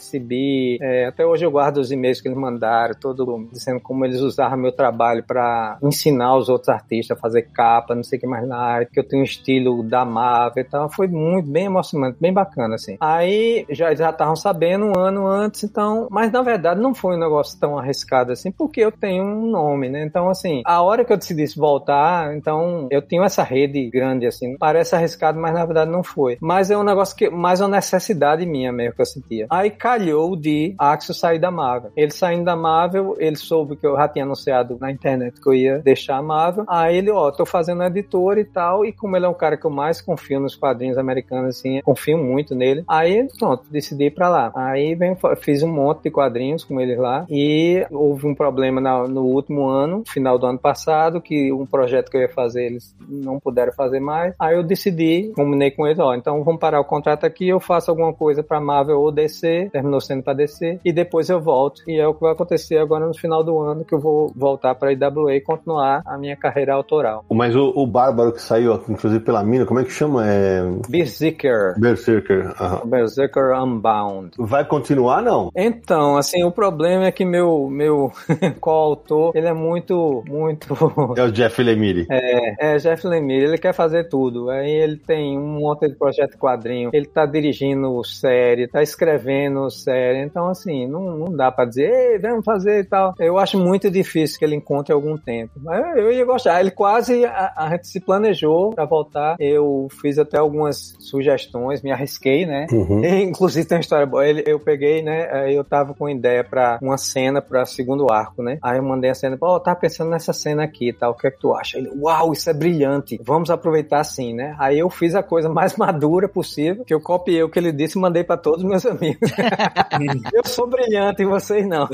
é, 0.81 1.05
até 1.05 1.25
hoje 1.25 1.45
eu 1.45 1.51
guardo 1.51 1.77
os 1.77 1.91
e-mails 1.91 2.21
que 2.21 2.27
eles 2.27 2.37
mandaram, 2.37 2.93
todo 2.99 3.47
dizendo 3.51 3.79
como 3.79 4.05
eles 4.05 4.19
usaram 4.21 4.57
meu 4.57 4.71
trabalho 4.71 5.23
para 5.23 5.77
ensinar 5.81 6.35
os 6.37 6.49
outros 6.49 6.69
artistas 6.69 7.17
a 7.17 7.19
fazer 7.19 7.43
capa, 7.53 7.95
não 7.95 8.03
sei 8.03 8.17
o 8.17 8.21
que 8.21 8.27
mais 8.27 8.49
área, 8.49 8.87
que 8.91 8.99
eu 8.99 9.07
tenho 9.07 9.21
um 9.21 9.25
estilo 9.25 9.83
da 9.83 10.05
Marvel 10.05 10.63
e 10.63 10.67
tal. 10.67 10.89
Foi 10.89 11.07
muito, 11.07 11.49
bem 11.49 11.65
emocionante, 11.65 12.17
bem 12.21 12.31
bacana, 12.31 12.75
assim. 12.75 12.97
Aí 12.99 13.65
já 13.69 13.93
já 13.95 14.11
estavam 14.11 14.35
sabendo 14.35 14.85
um 14.85 14.97
ano 14.97 15.27
antes, 15.27 15.63
então, 15.63 16.07
mas 16.09 16.31
na 16.31 16.41
verdade 16.41 16.79
não 16.79 16.93
foi 16.93 17.15
um 17.15 17.19
negócio 17.19 17.59
tão 17.59 17.77
arriscado 17.77 18.31
assim, 18.31 18.51
porque 18.51 18.81
eu 18.81 18.91
tenho 18.91 19.23
um 19.23 19.49
nome, 19.49 19.89
né? 19.89 20.03
Então, 20.05 20.29
assim, 20.29 20.61
a 20.65 20.81
hora 20.81 21.03
que 21.03 21.11
eu 21.11 21.17
decidisse 21.17 21.57
voltar, 21.57 22.35
então 22.35 22.87
eu 22.91 23.01
tenho 23.01 23.23
essa 23.23 23.43
rede 23.43 23.89
grande, 23.89 24.27
assim, 24.27 24.55
parece 24.57 24.95
arriscado, 24.95 25.39
mas 25.39 25.53
na 25.53 25.65
verdade 25.65 25.91
não 25.91 26.03
foi. 26.03 26.37
Mas 26.39 26.69
é 26.69 26.77
um 26.77 26.83
negócio 26.83 27.15
que, 27.15 27.29
mais 27.29 27.59
uma 27.59 27.69
necessidade 27.69 28.45
minha 28.45 28.71
mesmo 28.71 28.95
que 28.95 29.01
eu 29.01 29.05
sentia. 29.05 29.47
Aí 29.49 29.71
calhou 29.71 30.35
de 30.35 30.75
Axel 30.77 31.15
sair 31.15 31.39
da 31.39 31.49
Marvel. 31.49 31.91
Ele 31.95 32.11
saindo 32.11 32.45
da 32.45 32.55
Marvel, 32.55 33.15
ele 33.17 33.35
soube 33.35 33.75
que 33.75 33.85
eu 33.85 33.95
já 33.95 34.07
tinha 34.07 34.25
anunciado 34.25 34.77
na 34.79 34.91
internet 34.91 35.39
que 35.41 35.49
eu 35.49 35.53
ia 35.53 35.79
deixar 35.79 36.17
a 36.17 36.21
Marvel. 36.21 36.65
Aí 36.67 36.97
ele, 36.97 37.09
ó, 37.09 37.31
tô 37.31 37.45
fazendo 37.45 37.83
editor 37.83 38.37
e 38.37 38.45
tal, 38.45 38.85
e 38.85 38.91
como 38.91 39.15
ele 39.15 39.25
é 39.25 39.29
um 39.29 39.33
cara 39.33 39.57
que 39.57 39.65
eu 39.65 39.71
mais 39.71 40.01
confio 40.01 40.39
nos 40.39 40.55
quadrinhos 40.55 40.97
americanos, 40.97 41.57
assim, 41.57 41.81
confio 41.81 42.10
muito 42.17 42.55
nele. 42.55 42.83
Aí, 42.87 43.27
pronto, 43.39 43.63
decidi 43.69 44.05
ir 44.05 44.11
pra 44.11 44.29
lá. 44.29 44.51
Aí 44.55 44.95
vem, 44.95 45.15
fiz 45.39 45.63
um 45.63 45.71
monte 45.71 46.03
de 46.03 46.11
quadrinhos 46.11 46.63
com 46.63 46.79
eles 46.79 46.97
lá, 46.97 47.25
e 47.29 47.85
houve 47.91 48.27
um 48.27 48.35
problema 48.35 48.79
na, 48.81 49.07
no 49.07 49.21
último 49.21 49.67
ano, 49.67 50.03
final 50.07 50.37
do 50.37 50.45
ano 50.45 50.59
passado, 50.59 51.21
que 51.21 51.51
um 51.51 51.65
projeto 51.65 52.09
que 52.09 52.17
eu 52.17 52.21
ia 52.21 52.29
fazer, 52.29 52.65
eles 52.65 52.95
não 53.07 53.39
puderam 53.39 53.71
fazer 53.73 53.99
mais. 53.99 54.33
Aí 54.39 54.55
eu 54.55 54.63
decidi, 54.63 55.31
combinei 55.35 55.71
com 55.71 55.85
eles, 55.85 55.99
ó, 55.99 56.13
então 56.13 56.43
vamos 56.43 56.59
parar 56.59 56.79
o 56.79 56.85
contrato 56.85 57.25
aqui, 57.25 57.47
eu 57.47 57.59
faço 57.59 57.91
alguma 57.91 58.13
coisa 58.13 58.43
pra 58.43 58.59
Marvel 58.59 58.99
ou 58.99 59.11
DC, 59.11 59.69
terminou 59.71 60.01
sendo 60.01 60.23
pra 60.23 60.33
DC, 60.33 60.79
e 60.83 60.91
depois 60.91 61.29
eu 61.29 61.39
volto. 61.39 61.81
E 61.87 61.99
é 61.99 62.07
o 62.07 62.13
que 62.13 62.21
vai 62.21 62.33
acontecer 62.33 62.77
agora 62.77 63.07
no 63.07 63.13
final 63.13 63.43
do 63.43 63.57
ano, 63.59 63.85
que 63.85 63.93
eu 63.93 63.99
vou 63.99 64.31
voltar 64.35 64.75
pra 64.75 64.91
IWA 64.91 65.35
e 65.35 65.41
continuar 65.41 66.01
a 66.05 66.17
minha 66.17 66.35
carreira 66.35 66.73
autoral. 66.73 67.25
Mas 67.29 67.55
o, 67.55 67.71
o 67.75 67.85
Bárbaro 67.87 68.31
que 68.31 68.41
saiu, 68.41 68.75
inclusive 68.87 69.23
pela 69.23 69.43
mina, 69.43 69.65
como 69.65 69.79
é 69.79 69.83
que 69.83 69.91
chama? 69.91 70.27
É... 70.27 70.61
Berserker. 70.89 71.75
Berserker. 71.77 72.00
Berserker. 72.01 72.53
aham. 72.59 72.81
Berserker 72.85 73.51
Unbound. 73.61 74.31
Vai 74.37 74.65
continuar, 74.65 75.21
não? 75.21 75.51
Então, 75.55 76.17
assim, 76.17 76.43
o 76.43 76.51
problema 76.51 77.05
é 77.05 77.11
que 77.11 77.23
meu, 77.23 77.67
meu 77.69 78.11
coautor, 78.59 79.31
ele 79.35 79.47
é 79.47 79.53
muito, 79.53 80.23
muito... 80.27 80.71
É 81.17 81.23
o 81.23 81.31
Jeff 81.31 81.61
Lemire. 81.61 82.07
É, 82.09 82.73
é, 82.73 82.77
Jeff 82.77 83.05
Lemire, 83.05 83.45
ele 83.45 83.57
quer 83.57 83.73
fazer 83.73 84.05
tudo. 84.05 84.49
Aí 84.49 84.69
ele 84.69 84.97
tem 84.97 85.37
um 85.37 85.59
monte 85.59 85.87
de 85.87 85.95
projeto 85.95 86.37
quadrinho, 86.37 86.89
ele 86.93 87.05
tá 87.05 87.25
dirigindo 87.25 88.03
série, 88.03 88.67
tá 88.67 88.81
escrevendo 88.81 89.69
série. 89.69 90.19
Então, 90.19 90.47
assim, 90.47 90.87
não, 90.87 91.17
não 91.17 91.35
dá 91.35 91.51
pra 91.51 91.65
dizer, 91.65 91.91
ei, 91.91 92.19
vamos 92.19 92.45
fazer 92.45 92.79
e 92.79 92.83
tal. 92.83 93.13
Eu 93.19 93.37
acho 93.37 93.57
muito 93.57 93.89
difícil 93.89 94.39
que 94.39 94.45
ele 94.45 94.55
encontre 94.55 94.93
algum 94.93 95.17
tempo. 95.17 95.53
Mas 95.61 95.97
eu 95.97 96.11
ia 96.11 96.25
gostar. 96.25 96.59
Ele 96.59 96.71
quase, 96.71 97.25
a, 97.25 97.53
a 97.55 97.69
gente 97.69 97.87
se 97.87 97.99
planejou 97.99 98.71
pra 98.71 98.85
voltar. 98.85 99.35
Eu 99.39 99.87
fiz 100.01 100.17
até 100.17 100.37
algumas 100.37 100.95
sugestões, 100.99 101.81
me 101.81 101.90
arrisquei, 101.91 102.45
né? 102.45 102.67
Uhum. 102.71 103.03
E, 103.03 103.23
inclusive 103.23 103.67
tem 103.67 103.77
uma 103.77 103.81
história 103.81 104.05
boa. 104.05 104.27
Ele, 104.27 104.43
eu 104.45 104.59
peguei, 104.59 105.01
né? 105.01 105.29
aí 105.31 105.55
Eu 105.55 105.63
tava 105.63 105.93
com 105.93 106.09
ideia 106.09 106.43
pra 106.43 106.79
uma 106.81 106.97
cena 106.97 107.41
pra 107.41 107.65
segundo 107.65 108.11
arco, 108.11 108.41
né? 108.43 108.57
Aí 108.61 108.77
eu 108.77 108.83
mandei 108.83 109.09
a 109.09 109.15
cena, 109.15 109.37
ó, 109.41 109.59
tá 109.59 109.75
pensando 109.75 110.09
nessa 110.09 110.33
cena 110.33 110.63
aqui 110.63 110.89
e 110.89 110.93
tal, 110.93 111.11
o 111.11 111.15
que 111.15 111.27
é 111.27 111.31
que 111.31 111.39
tu 111.39 111.53
acha? 111.53 111.77
Ele, 111.77 111.89
uau, 111.99 112.33
isso 112.33 112.49
é 112.49 112.53
brilhante, 112.53 113.19
vamos 113.23 113.49
aproveitar 113.49 113.99
assim, 113.99 114.33
né? 114.33 114.55
Aí 114.59 114.79
eu 114.79 114.89
fiz 114.89 115.15
a 115.15 115.23
coisa 115.23 115.47
mais 115.49 115.75
madura 115.75 116.27
possível, 116.27 116.83
que 116.85 116.93
eu 116.93 117.01
copiei 117.01 117.43
o 117.43 117.49
que 117.49 117.59
ele 117.59 117.71
disse 117.71 117.97
e 117.97 118.01
mandei 118.01 118.23
pra 118.23 118.37
todos 118.37 118.63
os 118.63 118.69
meus 118.69 118.85
amigos. 118.85 119.29
eu 120.33 120.45
sou 120.45 120.67
brilhante 120.67 121.21
e 121.21 121.25
vocês 121.25 121.67
não. 121.67 121.87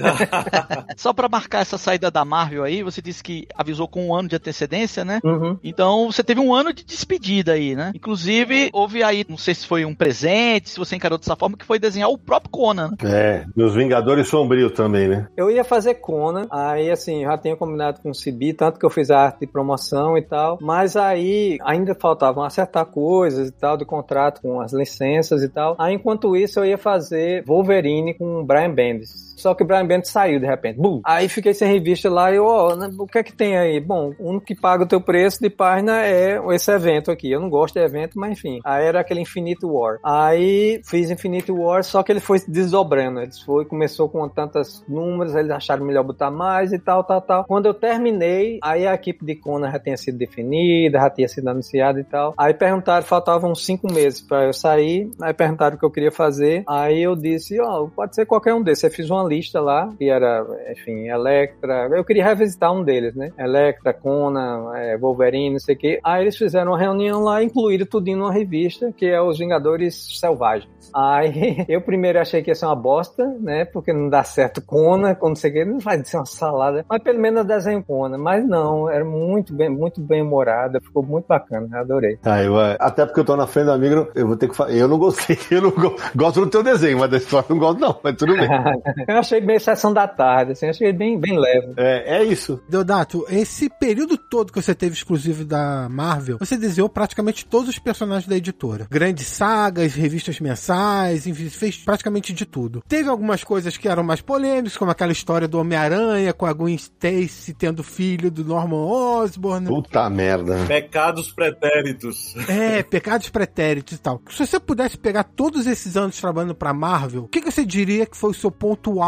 Só 0.95 1.13
pra 1.13 1.29
marcar 1.29 1.61
essa 1.61 1.77
saída 1.77 2.09
da 2.11 2.23
Marvel 2.23 2.63
aí, 2.63 2.83
você 2.83 3.01
disse 3.01 3.23
que 3.23 3.47
avisou 3.55 3.87
com 3.87 4.07
um 4.07 4.15
ano 4.15 4.29
de 4.29 4.35
antecedência, 4.35 5.03
né? 5.03 5.19
Uhum. 5.23 5.57
Então 5.63 6.11
você 6.11 6.23
teve 6.23 6.39
um 6.39 6.53
ano 6.53 6.73
de 6.73 6.83
despedida 6.83 7.53
aí, 7.53 7.75
né? 7.75 7.91
Inclusive, 7.95 8.69
houve 8.73 9.03
aí, 9.03 9.25
não 9.27 9.37
sei 9.37 9.53
se 9.53 9.65
foi 9.65 9.85
um 9.87 9.95
presente, 9.95 10.69
se 10.69 10.77
você 10.77 10.95
encarou 10.95 11.17
dessa 11.17 11.35
forma, 11.35 11.57
que 11.57 11.65
foi 11.65 11.79
desenhar 11.79 12.09
o 12.09 12.17
próprio 12.17 12.51
Conan. 12.51 12.89
né? 12.89 12.97
É, 13.03 13.45
nos 13.55 13.75
Vingadores 13.75 14.27
Sombrio 14.27 14.69
também, 14.69 15.07
né? 15.07 15.27
Eu 15.35 15.49
ia 15.49 15.63
fazer 15.63 15.95
Conan, 15.95 16.47
aí 16.51 16.89
assim, 16.91 17.23
já 17.23 17.37
tinha 17.37 17.55
combinado 17.55 18.01
com 18.01 18.09
o 18.09 18.15
Cibi, 18.15 18.53
tanto 18.53 18.79
que 18.79 18.85
eu 18.85 18.89
fiz 18.89 19.09
a 19.09 19.19
arte 19.19 19.41
de 19.41 19.47
promoção 19.47 20.17
e 20.17 20.21
tal, 20.21 20.57
mas 20.61 20.95
aí 20.95 21.57
ainda 21.63 21.95
faltavam 21.95 22.43
acertar 22.43 22.85
coisas 22.85 23.49
e 23.49 23.51
tal, 23.51 23.77
de 23.77 23.85
contrato 23.85 24.41
com 24.41 24.61
as 24.61 24.73
licenças 24.73 25.43
e 25.43 25.49
tal. 25.49 25.75
Aí 25.79 25.93
enquanto 25.93 26.35
isso 26.35 26.59
eu 26.59 26.65
ia 26.65 26.77
fazer 26.77 27.43
Wolverine 27.45 28.13
com 28.13 28.41
o 28.41 28.45
Brian 28.45 28.73
Bendis. 28.73 29.26
Só 29.37 29.53
que 29.53 29.63
o 29.63 29.65
Brian 29.65 29.85
Bendis 29.85 30.09
saiu 30.09 30.39
de 30.39 30.45
repente. 30.45 30.77
Bum! 30.77 31.01
Aí 31.05 31.29
fiquei 31.29 31.53
sem 31.53 31.71
revista 31.71 32.09
lá 32.09 32.31
e 32.31 32.39
ó, 32.39 32.75
né, 32.75 32.89
o 32.97 33.05
que 33.05 33.19
é 33.19 33.23
que 33.23 33.33
tem 33.33 33.57
aí? 33.57 33.79
Bom, 33.79 34.13
o 34.19 34.29
único 34.29 34.45
que 34.45 34.55
paga 34.55 34.83
o 34.83 34.87
teu 34.87 34.99
preço 34.99 35.39
de 35.39 35.49
página 35.49 36.03
é 36.05 36.39
esse 36.51 36.71
evento 36.71 37.11
aqui. 37.11 37.31
Eu 37.31 37.39
não 37.39 37.49
gosto 37.49 37.75
de 37.75 37.81
evento, 37.81 38.19
mas 38.19 38.31
enfim. 38.31 38.59
Aí 38.63 38.85
era 38.85 38.99
aquele 38.99 39.21
Infinite 39.21 39.65
War. 39.65 39.99
Aí 40.03 40.81
fiz 40.83 41.11
Infinite 41.11 41.51
War, 41.51 41.83
só 41.83 42.01
que 42.03 42.11
ele 42.11 42.19
foi 42.19 42.39
se 42.39 42.49
desdobrando. 42.49 43.21
Ele 43.21 43.31
foi, 43.45 43.65
começou 43.65 44.09
com 44.09 44.27
tantos 44.27 44.83
números, 44.87 45.35
eles 45.35 45.51
acharam 45.51 45.85
melhor 45.85 46.03
botar 46.03 46.31
mais 46.31 46.73
e 46.73 46.79
tal, 46.79 47.03
tal, 47.03 47.21
tal. 47.21 47.45
Quando 47.45 47.67
eu 47.67 47.73
terminei, 47.73 48.59
aí 48.63 48.87
a 48.87 48.93
equipe 48.93 49.23
de 49.23 49.35
Conan 49.35 49.71
já 49.71 49.79
tinha 49.79 49.97
sido 49.97 50.17
definida, 50.17 50.99
já 50.99 51.09
tinha 51.09 51.27
sido 51.27 51.47
anunciada 51.47 51.99
e 51.99 52.03
tal. 52.03 52.33
Aí 52.37 52.53
perguntaram, 52.53 53.05
faltavam 53.05 53.53
cinco 53.53 53.91
meses 53.91 54.21
pra 54.21 54.45
eu 54.45 54.53
sair. 54.53 55.09
Aí 55.21 55.33
perguntaram 55.33 55.75
o 55.75 55.79
que 55.79 55.85
eu 55.85 55.91
queria 55.91 56.11
fazer. 56.11 56.63
Aí 56.67 57.01
eu 57.03 57.15
disse, 57.15 57.59
ó, 57.59 57.87
pode 57.87 58.15
ser 58.15 58.25
qualquer 58.25 58.53
um 58.53 58.63
desses. 58.63 58.83
Eu 58.83 58.91
fiz 58.91 59.09
uma 59.09 59.26
lista 59.27 59.59
lá, 59.61 59.89
que 59.97 60.09
era, 60.09 60.45
enfim, 60.71 61.07
Electra. 61.07 61.89
Eu 61.91 62.03
queria 62.03 62.25
revisitar 62.25 62.71
um 62.73 62.83
deles, 62.83 63.15
né? 63.15 63.31
Electra, 63.37 63.93
Conan, 63.93 64.71
é, 64.75 64.97
Wolverine, 64.97 65.51
não 65.51 65.59
sei 65.59 65.75
o 65.75 65.77
quê. 65.77 65.99
Aí 66.03 66.23
eles 66.23 66.37
fizeram 66.37 66.71
uma 66.71 66.79
reunião 66.79 67.23
lá, 67.23 67.43
incluíram 67.43 67.85
tudinho 67.85 68.17
numa 68.17 68.31
revista, 68.33 68.91
que 68.95 69.05
é 69.05 69.21
Os 69.21 69.37
Vingadores 69.37 70.19
Selvagens. 70.19 70.69
Aí 70.95 71.65
eu 71.67 71.81
primeiro 71.81 72.19
achei 72.19 72.41
que 72.41 72.49
ia 72.51 72.55
ser 72.55 72.65
uma 72.65 72.75
bosta, 72.75 73.25
né? 73.39 73.65
Porque 73.65 73.91
não 73.93 74.09
dá 74.09 74.23
certo 74.23 74.61
Conan, 74.65 75.15
quando 75.15 75.37
você 75.37 75.51
quer, 75.51 75.65
não 75.65 75.79
vai 75.79 76.03
ser 76.03 76.17
uma 76.17 76.25
salada. 76.25 76.85
Mas 76.89 77.01
pelo 77.03 77.19
menos 77.19 77.39
eu 77.39 77.45
desenho 77.45 77.83
Conan. 77.83 78.17
Mas 78.17 78.47
não, 78.47 78.89
era 78.89 79.03
muito 79.05 79.53
bem, 79.53 79.69
muito 79.69 80.01
bem 80.01 80.21
humorada, 80.21 80.79
ficou 80.81 81.03
muito 81.03 81.25
bacana, 81.27 81.67
adorei. 81.79 82.17
Ah, 82.23 82.41
eu, 82.43 82.59
é, 82.59 82.77
até 82.79 83.05
porque 83.05 83.19
eu 83.19 83.25
tô 83.25 83.35
na 83.35 83.47
frente 83.47 83.65
do 83.65 83.71
amigo, 83.73 84.07
eu 84.15 84.27
vou 84.27 84.37
ter 84.37 84.47
que 84.49 84.55
falar. 84.55 84.71
Eu 84.71 84.87
não 84.87 84.97
gostei, 84.97 85.37
eu 85.51 85.61
não 85.61 85.71
go- 85.71 85.95
gosto 86.15 86.39
do 86.41 86.49
teu 86.49 86.63
desenho, 86.63 86.97
mas 86.99 87.09
da 87.09 87.17
história 87.17 87.45
não 87.49 87.57
gosto, 87.57 87.79
não, 87.79 87.99
mas 88.03 88.15
tudo 88.15 88.33
bem. 88.33 88.47
eu 89.17 89.21
achei 89.21 89.41
bem 89.41 89.59
sessão 89.59 89.91
da 89.91 90.07
tarde, 90.07 90.51
assim, 90.51 90.67
achei 90.67 90.93
bem, 90.93 91.19
bem 91.19 91.37
leve. 91.37 91.73
É, 91.77 92.17
é 92.17 92.23
isso. 92.23 92.61
Deodato, 92.69 93.25
esse 93.29 93.69
período 93.69 94.17
todo 94.17 94.51
que 94.51 94.61
você 94.61 94.75
teve 94.75 94.93
exclusivo 94.93 95.43
da 95.43 95.89
Marvel, 95.89 96.37
você 96.37 96.57
desenhou 96.57 96.87
praticamente 96.87 97.45
todos 97.45 97.69
os 97.69 97.79
personagens 97.79 98.27
da 98.27 98.37
editora. 98.37 98.87
Grandes 98.89 99.27
sagas, 99.27 99.93
revistas 99.95 100.39
mensais, 100.39 101.25
enfim, 101.25 101.49
fez 101.49 101.77
praticamente 101.77 102.31
de 102.31 102.45
tudo. 102.45 102.83
Teve 102.87 103.09
algumas 103.09 103.43
coisas 103.43 103.75
que 103.75 103.87
eram 103.87 104.03
mais 104.03 104.21
polêmicas, 104.21 104.77
como 104.77 104.91
aquela 104.91 105.11
história 105.11 105.47
do 105.47 105.59
Homem-Aranha 105.59 106.33
com 106.33 106.45
a 106.45 106.53
Gwen 106.53 106.75
Stacy 106.75 107.53
tendo 107.53 107.83
filho 107.83 108.29
do 108.29 108.45
Norman 108.45 108.85
Osborn. 108.85 109.67
Puta 109.67 110.09
merda. 110.09 110.65
Pecados 110.67 111.31
pretéritos. 111.31 112.35
É, 112.47 112.83
pecados 112.83 113.29
pretéritos 113.29 113.97
e 113.97 113.99
tal. 113.99 114.21
Se 114.29 114.45
você 114.45 114.59
pudesse 114.59 114.97
pegar 114.97 115.23
todos 115.23 115.65
esses 115.65 115.97
anos 115.97 116.19
trabalhando 116.19 116.53
pra 116.53 116.73
Marvel, 116.73 117.23
o 117.23 117.27
que, 117.27 117.41
que 117.41 117.51
você 117.51 117.65
diria 117.65 118.05
que 118.05 118.15
foi 118.15 118.31
o 118.31 118.33
seu 118.33 118.51
ponto 118.51 119.01
alto 119.01 119.06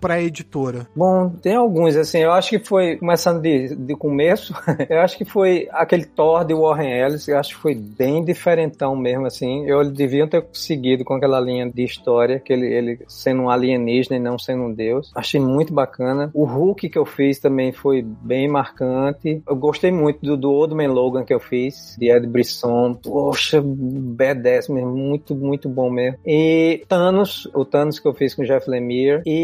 pra 0.00 0.20
editora? 0.20 0.86
Bom, 0.94 1.30
tem 1.30 1.54
alguns, 1.54 1.96
assim, 1.96 2.18
eu 2.18 2.32
acho 2.32 2.50
que 2.50 2.58
foi, 2.58 2.96
começando 2.96 3.40
de, 3.40 3.74
de 3.74 3.94
começo, 3.94 4.54
eu 4.88 5.00
acho 5.00 5.16
que 5.16 5.24
foi 5.24 5.68
aquele 5.72 6.04
Thor 6.04 6.44
de 6.44 6.54
Warren 6.54 6.90
Ellis, 6.90 7.28
eu 7.28 7.38
acho 7.38 7.54
que 7.54 7.60
foi 7.60 7.74
bem 7.74 8.24
diferentão 8.24 8.94
mesmo, 8.96 9.26
assim, 9.26 9.66
eu 9.66 9.84
deviam 9.90 10.28
ter 10.28 10.44
seguido 10.52 11.04
com 11.04 11.14
aquela 11.14 11.40
linha 11.40 11.70
de 11.70 11.84
história, 11.84 12.40
que 12.40 12.52
ele, 12.52 12.66
ele 12.66 12.98
sendo 13.08 13.42
um 13.42 13.50
alienígena 13.50 14.16
e 14.16 14.20
não 14.20 14.38
sendo 14.38 14.64
um 14.64 14.72
deus, 14.72 15.10
achei 15.14 15.40
muito 15.40 15.72
bacana. 15.72 16.30
O 16.34 16.44
Hulk 16.44 16.88
que 16.88 16.98
eu 16.98 17.04
fiz 17.04 17.38
também 17.38 17.72
foi 17.72 18.02
bem 18.02 18.48
marcante, 18.48 19.42
eu 19.46 19.56
gostei 19.56 19.90
muito 19.90 20.20
do, 20.20 20.36
do 20.36 20.50
Old 20.50 20.74
Man 20.74 20.92
Logan 20.92 21.24
que 21.24 21.34
eu 21.34 21.40
fiz, 21.40 21.96
de 21.98 22.10
Ed 22.10 22.26
Brisson, 22.26 22.94
poxa, 22.94 23.60
badass 23.64 24.68
mesmo, 24.68 24.90
muito, 24.90 25.34
muito 25.34 25.68
bom 25.68 25.90
mesmo. 25.90 26.18
E 26.26 26.84
Thanos, 26.88 27.48
o 27.54 27.64
Thanos 27.64 27.98
que 27.98 28.06
eu 28.06 28.14
fiz 28.14 28.34
com 28.34 28.44
Jeff 28.44 28.68
Lemire, 28.68 29.22
e 29.26 29.39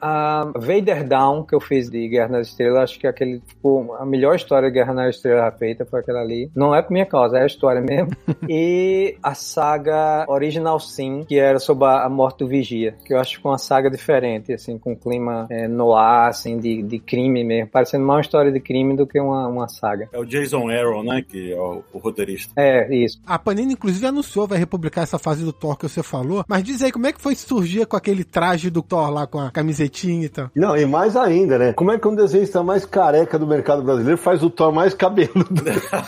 a 0.00 0.50
Vader 0.54 1.06
Down 1.06 1.44
que 1.44 1.54
eu 1.54 1.60
fiz 1.60 1.90
de 1.90 2.08
Guerra 2.08 2.28
nas 2.28 2.48
Estrelas, 2.48 2.90
acho 2.90 3.00
que 3.00 3.06
aquele 3.06 3.40
ficou 3.46 3.94
a 3.96 4.04
melhor 4.04 4.36
história 4.36 4.68
de 4.68 4.74
Guerra 4.74 4.94
nas 4.94 5.16
Estrelas 5.16 5.56
feita 5.58 5.84
foi 5.84 6.00
aquela 6.00 6.20
ali. 6.20 6.50
Não 6.54 6.74
é 6.74 6.82
por 6.82 6.92
minha 6.92 7.06
causa, 7.06 7.38
é 7.38 7.42
a 7.42 7.46
história 7.46 7.80
mesmo. 7.80 8.10
e 8.48 9.16
a 9.22 9.34
saga 9.34 10.24
Original 10.28 10.78
Sim, 10.78 11.24
que 11.26 11.38
era 11.38 11.58
sobre 11.58 11.86
a, 11.86 12.08
morte 12.08 12.38
do 12.38 12.46
Vigia, 12.46 12.96
que 13.04 13.12
eu 13.12 13.18
acho 13.18 13.36
que 13.36 13.42
foi 13.42 13.52
uma 13.52 13.58
saga 13.58 13.90
diferente, 13.90 14.52
assim, 14.52 14.78
com 14.78 14.96
clima 14.96 15.46
é, 15.50 15.66
noir, 15.68 16.28
assim, 16.28 16.58
de, 16.58 16.82
de 16.82 16.98
crime 16.98 17.44
mesmo, 17.44 17.70
parecendo 17.70 18.04
mais 18.04 18.16
uma 18.16 18.20
história 18.22 18.52
de 18.52 18.60
crime 18.60 18.96
do 18.96 19.06
que 19.06 19.20
uma, 19.20 19.46
uma 19.46 19.68
saga. 19.68 20.08
É 20.12 20.18
o 20.18 20.24
Jason 20.24 20.68
Aaron, 20.70 21.02
né? 21.02 21.22
Que 21.26 21.52
é 21.52 21.60
o, 21.60 21.82
o 21.92 21.98
roteirista. 21.98 22.52
É, 22.56 22.94
isso. 22.94 23.20
A 23.26 23.38
Panini, 23.38 23.74
inclusive, 23.74 24.06
anunciou, 24.06 24.46
vai 24.46 24.58
republicar 24.58 25.04
essa 25.04 25.18
fase 25.18 25.44
do 25.44 25.52
Thor 25.52 25.76
que 25.76 25.88
você 25.88 26.02
falou. 26.02 26.44
Mas 26.48 26.62
diz 26.62 26.82
aí, 26.82 26.92
como 26.92 27.06
é 27.06 27.12
que 27.12 27.20
foi 27.20 27.34
surgir 27.34 27.86
com 27.86 27.96
aquele 27.96 28.24
traje 28.24 28.70
do 28.70 28.82
Thor 28.82 29.10
lá, 29.10 29.26
com 29.36 29.40
a 29.40 29.50
camisetinha 29.50 30.24
e 30.24 30.28
tal? 30.30 30.50
Não, 30.54 30.74
e 30.74 30.86
mais 30.86 31.14
ainda, 31.14 31.58
né? 31.58 31.72
Como 31.74 31.92
é 31.92 31.98
que 31.98 32.08
um 32.08 32.14
desenhista 32.14 32.62
mais 32.62 32.86
careca 32.86 33.38
do 33.38 33.46
mercado 33.46 33.82
brasileiro 33.82 34.16
faz 34.16 34.42
o 34.42 34.48
Thor 34.48 34.72
mais 34.72 34.94
cabeludo? 34.94 35.62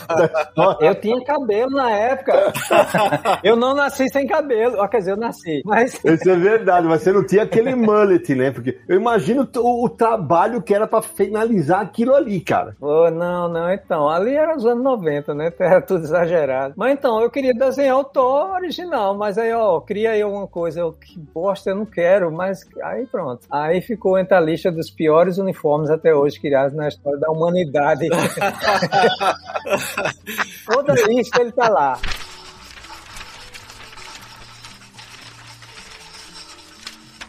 Eu 0.81 0.95
tinha 0.99 1.23
cabelo 1.23 1.71
na 1.71 1.91
época. 1.91 2.53
eu 3.43 3.55
não 3.55 3.73
nasci 3.73 4.07
sem 4.09 4.25
cabelo. 4.25 4.77
Ó, 4.77 4.87
Quer 4.87 4.99
dizer, 4.99 5.11
eu 5.11 5.17
nasci. 5.17 5.61
Mas 5.65 5.93
Isso 6.03 6.29
é 6.29 6.35
verdade, 6.35 6.87
mas 6.87 7.01
você 7.01 7.11
não 7.11 7.25
tinha 7.25 7.43
aquele 7.43 7.75
mullet, 7.75 8.33
né? 8.33 8.51
Porque 8.51 8.79
eu 8.87 8.95
imagino 8.95 9.47
o, 9.57 9.85
o 9.85 9.89
trabalho 9.89 10.61
que 10.61 10.73
era 10.73 10.87
pra 10.87 11.01
finalizar 11.01 11.81
aquilo 11.81 12.15
ali, 12.15 12.41
cara. 12.41 12.75
Pô, 12.79 13.09
não, 13.11 13.47
não, 13.47 13.71
então. 13.71 14.09
Ali 14.09 14.33
era 14.33 14.55
os 14.55 14.65
anos 14.65 14.83
90, 14.83 15.33
né? 15.33 15.53
Era 15.59 15.81
tudo 15.81 16.03
exagerado. 16.03 16.73
Mas 16.77 16.93
então, 16.93 17.21
eu 17.21 17.29
queria 17.29 17.53
desenhar 17.53 17.97
o 17.97 18.03
Thor 18.03 18.51
original, 18.51 19.15
mas 19.15 19.37
aí, 19.37 19.53
ó, 19.53 19.79
cria 19.81 20.11
aí 20.11 20.21
alguma 20.21 20.47
coisa. 20.47 20.79
Eu, 20.79 20.93
que 20.93 21.19
bosta, 21.19 21.69
eu 21.69 21.75
não 21.75 21.85
quero, 21.85 22.31
mas 22.31 22.67
aí 22.83 23.05
pronto. 23.11 23.45
Aí 23.49 23.81
ficou 23.81 24.17
entre 24.17 24.35
a 24.35 24.39
lista 24.39 24.71
dos 24.71 24.89
piores 24.89 25.37
uniformes 25.37 25.89
até 25.89 26.13
hoje 26.13 26.39
criados 26.39 26.75
na 26.75 26.87
história 26.87 27.19
da 27.19 27.29
humanidade. 27.29 28.07
Toda 30.65 30.93
lista 31.07 31.41
ele 31.41 31.51
tá 31.51 31.69
lá. 31.69 31.99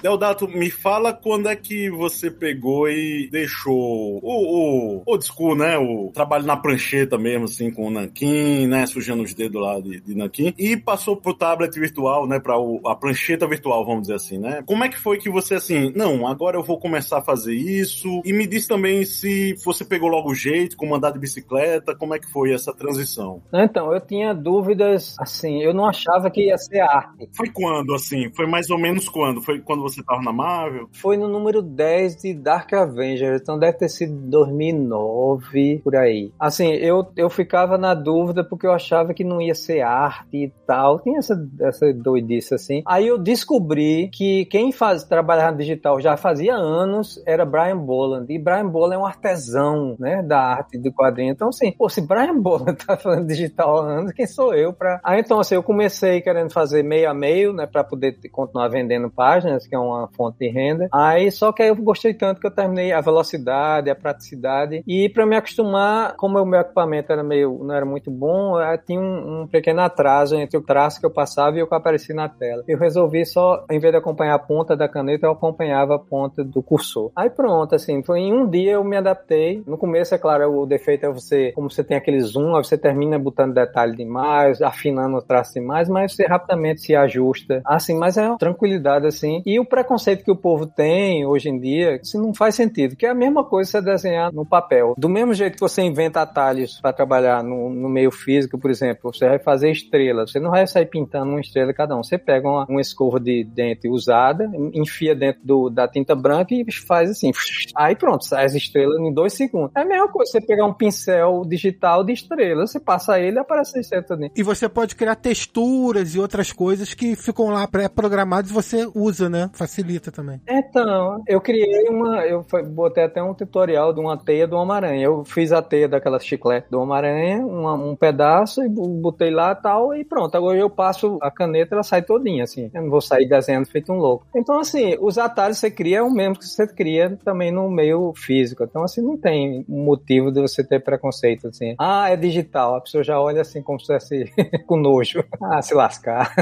Deodato, 0.03 0.49
me 0.49 0.71
fala 0.71 1.13
quando 1.13 1.49
é 1.49 1.55
que 1.55 1.91
você 1.91 2.31
pegou 2.31 2.89
e 2.89 3.29
deixou 3.31 4.19
o, 4.23 4.23
o 4.23 5.03
old 5.05 5.25
school, 5.25 5.55
né? 5.55 5.77
O 5.77 6.11
trabalho 6.13 6.47
na 6.47 6.57
prancheta 6.57 7.19
mesmo, 7.19 7.45
assim, 7.45 7.71
com 7.71 7.87
o 7.87 7.91
Nankin, 7.91 8.67
né? 8.67 8.87
Sujando 8.87 9.23
os 9.23 9.35
dedos 9.35 9.61
lá 9.61 9.79
de, 9.79 10.01
de 10.01 10.15
Nankin. 10.15 10.55
E 10.59 10.77
passou 10.77 11.17
pro 11.17 11.35
tablet 11.35 11.79
virtual, 11.79 12.27
né? 12.27 12.41
Pra 12.41 12.59
o, 12.59 12.81
a 12.87 12.97
prancheta 12.97 13.47
virtual, 13.47 13.85
vamos 13.85 14.03
dizer 14.03 14.15
assim, 14.15 14.39
né? 14.39 14.63
Como 14.65 14.83
é 14.83 14.89
que 14.89 14.99
foi 14.99 15.19
que 15.19 15.29
você, 15.29 15.57
assim, 15.57 15.93
não, 15.95 16.27
agora 16.27 16.57
eu 16.57 16.63
vou 16.63 16.79
começar 16.79 17.19
a 17.19 17.23
fazer 17.23 17.55
isso? 17.55 18.23
E 18.25 18.33
me 18.33 18.47
diz 18.47 18.67
também 18.67 19.05
se 19.05 19.55
você 19.65 19.85
pegou 19.85 20.09
logo 20.09 20.31
o 20.31 20.35
jeito, 20.35 20.77
com 20.77 20.95
andar 20.95 21.11
de 21.11 21.19
bicicleta, 21.19 21.95
como 21.95 22.15
é 22.15 22.19
que 22.19 22.31
foi 22.31 22.53
essa 22.53 22.73
transição? 22.73 23.43
Então, 23.53 23.93
eu 23.93 24.01
tinha 24.01 24.33
dúvidas, 24.33 25.15
assim, 25.19 25.63
eu 25.63 25.75
não 25.75 25.87
achava 25.87 26.31
que 26.31 26.47
ia 26.47 26.57
ser 26.57 26.81
arte. 26.81 27.29
Foi 27.37 27.51
quando, 27.51 27.95
assim? 27.95 28.31
Foi 28.35 28.47
mais 28.47 28.71
ou 28.71 28.79
menos 28.79 29.09
quando? 29.09 29.43
Foi 29.43 29.61
quando 29.61 29.83
você 29.83 29.90
tava 30.05 30.23
na 30.23 30.33
Marvel? 30.33 30.89
Foi 30.93 31.17
no 31.17 31.29
número 31.29 31.63
10 31.63 32.17
de 32.17 32.35
Dark 32.35 32.73
Avengers, 32.73 33.41
então 33.41 33.59
deve 33.59 33.79
ter 33.79 33.89
sido 33.89 34.15
2009, 34.15 35.81
por 35.83 35.97
aí. 35.97 36.33
Assim, 36.39 36.69
eu, 36.73 37.07
eu 37.17 37.29
ficava 37.29 37.77
na 37.77 37.95
dúvida 37.95 38.45
porque 38.45 38.67
eu 38.67 38.73
achava 38.73 39.15
que 39.15 39.25
não 39.25 39.41
ia 39.41 39.55
ser 39.55 39.81
arte 39.81 40.37
e 40.37 40.53
tal, 40.67 41.01
tinha 41.01 41.19
essa, 41.19 41.35
essa 41.61 41.93
doidice 41.93 42.55
assim. 42.55 42.83
Aí 42.87 43.07
eu 43.07 43.19
descobri 43.19 44.09
que 44.13 44.45
quem 44.47 44.73
faz, 44.73 45.05
trabalhava 45.05 45.57
digital 45.57 46.01
já 46.01 46.17
fazia 46.17 46.55
anos 46.55 47.23
era 47.27 47.45
Brian 47.45 47.79
Boland, 47.79 48.33
e 48.33 48.39
Brian 48.39 48.69
Boland 48.69 48.95
é 48.95 48.99
um 48.99 49.07
artesão, 49.07 49.97
né, 49.99 50.23
da 50.23 50.41
arte 50.41 50.79
do 50.79 50.93
quadrinho. 50.93 51.33
Então, 51.33 51.49
assim, 51.49 51.73
pô, 51.73 51.89
se 51.89 52.01
Brian 52.01 52.37
Boland 52.41 52.75
tá 52.75 52.97
fazendo 52.97 53.27
digital 53.27 53.79
há 53.79 53.99
anos, 53.99 54.13
quem 54.13 54.27
sou 54.27 54.55
eu 54.55 54.73
pra... 54.73 55.01
Aí, 55.03 55.21
então, 55.21 55.41
assim, 55.41 55.55
eu 55.55 55.63
comecei 55.63 56.21
querendo 56.21 56.53
fazer 56.53 56.83
meio 56.83 57.11
a 57.11 57.15
meio, 57.15 57.53
né, 57.53 57.67
pra 57.67 57.85
poder 57.85 58.19
continuar 58.31 58.69
vendendo 58.69 59.11
páginas, 59.11 59.67
que 59.67 59.75
é 59.75 59.79
uma 59.81 60.09
fonte 60.09 60.39
de 60.39 60.49
renda. 60.49 60.89
Aí, 60.93 61.31
só 61.31 61.53
que 61.53 61.63
aí 61.63 61.69
eu 61.69 61.77
gostei 61.77 62.15
tanto 62.15 62.41
que 62.41 62.47
eu 62.47 62.51
terminei 62.51 62.93
a 62.93 63.01
velocidade, 63.01 63.91
a 63.91 63.95
praticidade, 63.95 64.83
e 64.87 65.09
para 65.09 65.27
me 65.27 65.37
acostumar, 65.37 66.15
como 66.17 66.39
o 66.39 66.47
meu 66.47 66.61
equipamento 66.61 67.13
era 67.13 67.23
meio, 67.23 67.63
não 67.63 67.75
era 67.75 67.85
muito 67.85 68.11
bom, 68.11 68.55
tinha 68.87 69.01
um, 69.01 69.43
um, 69.43 69.47
pequeno 69.47 69.81
atraso 69.81 70.37
entre 70.37 70.57
o 70.57 70.63
traço 70.63 71.01
que 71.01 71.07
eu 71.07 71.11
passava 71.11 71.59
e 71.59 71.63
o 71.63 71.67
que 71.67 71.75
aparecia 71.75 72.15
na 72.15 72.29
tela. 72.29 72.63
Eu 72.67 72.79
resolvi 72.79 73.25
só, 73.25 73.65
em 73.71 73.79
vez 73.79 73.93
de 73.93 73.99
acompanhar 73.99 74.35
a 74.35 74.39
ponta 74.39 74.77
da 74.77 74.89
caneta, 74.89 75.27
eu 75.27 75.33
acompanhava 75.33 75.95
a 75.97 75.99
ponta 75.99 76.45
do 76.45 76.63
cursor. 76.63 77.11
Aí 77.15 77.31
pronto, 77.31 77.75
assim, 77.75 78.03
foi 78.03 78.21
em 78.21 78.33
um 78.33 78.49
dia 78.49 78.73
eu 78.73 78.85
me 78.85 78.97
adaptei. 78.97 79.63
No 79.67 79.79
começo, 79.79 80.15
é 80.15 80.19
claro, 80.19 80.61
o 80.61 80.67
defeito 80.67 81.07
é 81.07 81.13
você, 81.13 81.53
como 81.53 81.71
você 81.71 81.83
tem 81.83 81.97
aquele 81.97 82.21
zoom, 82.21 82.57
aí 82.57 82.65
você 82.65 82.77
termina 82.77 83.19
botando 83.19 83.55
detalhe 83.55 83.97
demais, 83.97 84.61
afinando 84.63 85.17
o 85.17 85.23
traço 85.23 85.55
demais, 85.55 85.89
mas 85.89 86.15
você 86.15 86.27
rapidamente 86.27 86.81
se 86.81 86.95
ajusta. 86.95 87.61
Assim, 87.65 87.97
mas 87.97 88.17
é 88.17 88.29
uma 88.29 88.39
tranquilidade, 88.39 89.07
assim. 89.07 89.43
E 89.45 89.59
o 89.59 89.65
preconceito 89.71 90.25
que 90.25 90.31
o 90.31 90.37
povo 90.37 90.67
tem 90.67 91.25
hoje 91.25 91.49
em 91.49 91.59
dia, 91.59 91.99
isso 92.03 92.21
não 92.21 92.35
faz 92.35 92.55
sentido, 92.55 92.97
que 92.97 93.07
é 93.07 93.11
a 93.11 93.15
mesma 93.15 93.45
coisa 93.45 93.71
você 93.71 93.81
desenhar 93.81 94.33
no 94.33 94.45
papel. 94.45 94.95
Do 94.99 95.09
mesmo 95.09 95.33
jeito 95.33 95.55
que 95.55 95.61
você 95.61 95.83
inventa 95.83 96.21
atalhos 96.21 96.81
para 96.81 96.93
trabalhar 96.93 97.43
no, 97.43 97.71
no, 97.71 97.89
meio 97.89 98.11
físico, 98.11 98.59
por 98.59 98.71
exemplo, 98.71 99.13
você 99.13 99.29
vai 99.29 99.39
fazer 99.39 99.71
estrela, 99.71 100.27
você 100.27 100.41
não 100.41 100.51
vai 100.51 100.67
sair 100.67 100.87
pintando 100.87 101.31
uma 101.31 101.41
estrela 101.41 101.73
cada 101.73 101.97
um. 101.97 102.03
Você 102.03 102.19
pega 102.19 102.49
uma, 102.49 102.67
uma 102.69 102.81
escova 102.81 103.21
de 103.21 103.45
dente 103.45 103.89
usada, 103.89 104.51
enfia 104.75 105.15
dentro 105.15 105.41
do, 105.45 105.71
da 105.71 105.87
tinta 105.87 106.15
branca 106.15 106.55
e 106.55 106.71
faz 106.73 107.11
assim. 107.11 107.31
Aí 107.77 107.95
pronto, 107.95 108.25
sai 108.25 108.45
as 108.45 108.55
estrelas 108.55 108.99
em 108.99 109.13
dois 109.13 109.33
segundos. 109.33 109.71
É 109.77 109.83
a 109.83 109.85
mesma 109.85 110.09
coisa, 110.09 110.33
você 110.33 110.41
pegar 110.41 110.67
um 110.67 110.75
pincel 110.75 111.43
digital 111.47 112.05
de 112.05 112.13
estrela, 112.13 112.67
você 112.67 112.81
passa 112.81 113.21
ele 113.21 113.37
e 113.37 113.39
aparece 113.39 113.79
a 113.79 113.81
estrela 113.81 114.05
toda. 114.05 114.31
E 114.35 114.43
você 114.43 114.69
pode 114.69 114.97
criar 114.97 115.15
texturas 115.15 116.15
e 116.15 116.21
outras 116.21 116.53
coisas 116.53 116.95
que 116.95 117.15
ficam 117.15 117.51
lá 117.51 117.67
pré-programadas 117.67 118.51
e 118.51 118.55
você 118.55 118.89
usa, 118.95 119.29
né? 119.29 119.51
Facilita 119.61 120.11
também. 120.11 120.41
Então, 120.49 121.23
eu 121.29 121.39
criei 121.39 121.87
uma, 121.91 122.25
eu 122.25 122.47
botei 122.71 123.05
até 123.05 123.23
um 123.23 123.35
tutorial 123.35 123.93
de 123.93 124.01
uma 124.01 124.17
teia 124.17 124.49
do 124.49 124.57
Homem-Aranha. 124.57 125.05
Eu 125.05 125.23
fiz 125.23 125.53
a 125.53 125.61
teia 125.61 125.87
daquela 125.87 126.19
chiclete 126.19 126.69
do 126.71 126.81
Homem-Aranha, 126.81 127.45
um 127.45 127.95
pedaço, 127.95 128.65
e 128.65 128.69
botei 128.71 129.31
lá 129.31 129.53
e 129.53 129.63
tal, 129.63 129.95
e 129.95 130.03
pronto. 130.03 130.35
Agora 130.35 130.57
eu 130.57 130.71
passo 130.71 131.19
a 131.21 131.31
caneta, 131.31 131.75
ela 131.75 131.83
sai 131.83 132.01
todinha, 132.01 132.45
assim. 132.45 132.71
Eu 132.73 132.85
não 132.85 132.89
vou 132.89 133.03
sair 133.03 133.29
desenhando 133.29 133.67
feito 133.67 133.93
um 133.93 133.99
louco. 133.99 134.27
Então, 134.35 134.59
assim, 134.59 134.97
os 134.99 135.19
atalhos 135.19 135.59
que 135.59 135.67
você 135.67 135.71
cria 135.71 135.99
é 135.99 136.03
o 136.03 136.11
mesmo 136.11 136.39
que 136.39 136.47
você 136.47 136.67
cria 136.67 137.19
também 137.23 137.53
no 137.53 137.71
meio 137.71 138.15
físico. 138.17 138.65
Então, 138.65 138.83
assim, 138.83 139.03
não 139.03 139.19
tem 139.19 139.63
motivo 139.69 140.33
de 140.33 140.41
você 140.41 140.65
ter 140.65 140.83
preconceito, 140.83 141.49
assim. 141.49 141.75
Ah, 141.79 142.09
é 142.09 142.17
digital. 142.17 142.77
A 142.77 142.81
pessoa 142.81 143.05
já 143.05 143.21
olha 143.21 143.43
assim 143.43 143.61
como 143.61 143.79
se 143.79 143.89
fosse 143.89 144.33
com 144.67 144.79
nojo. 144.79 145.23
Ah, 145.43 145.61
se 145.61 145.75
lascar. 145.75 146.33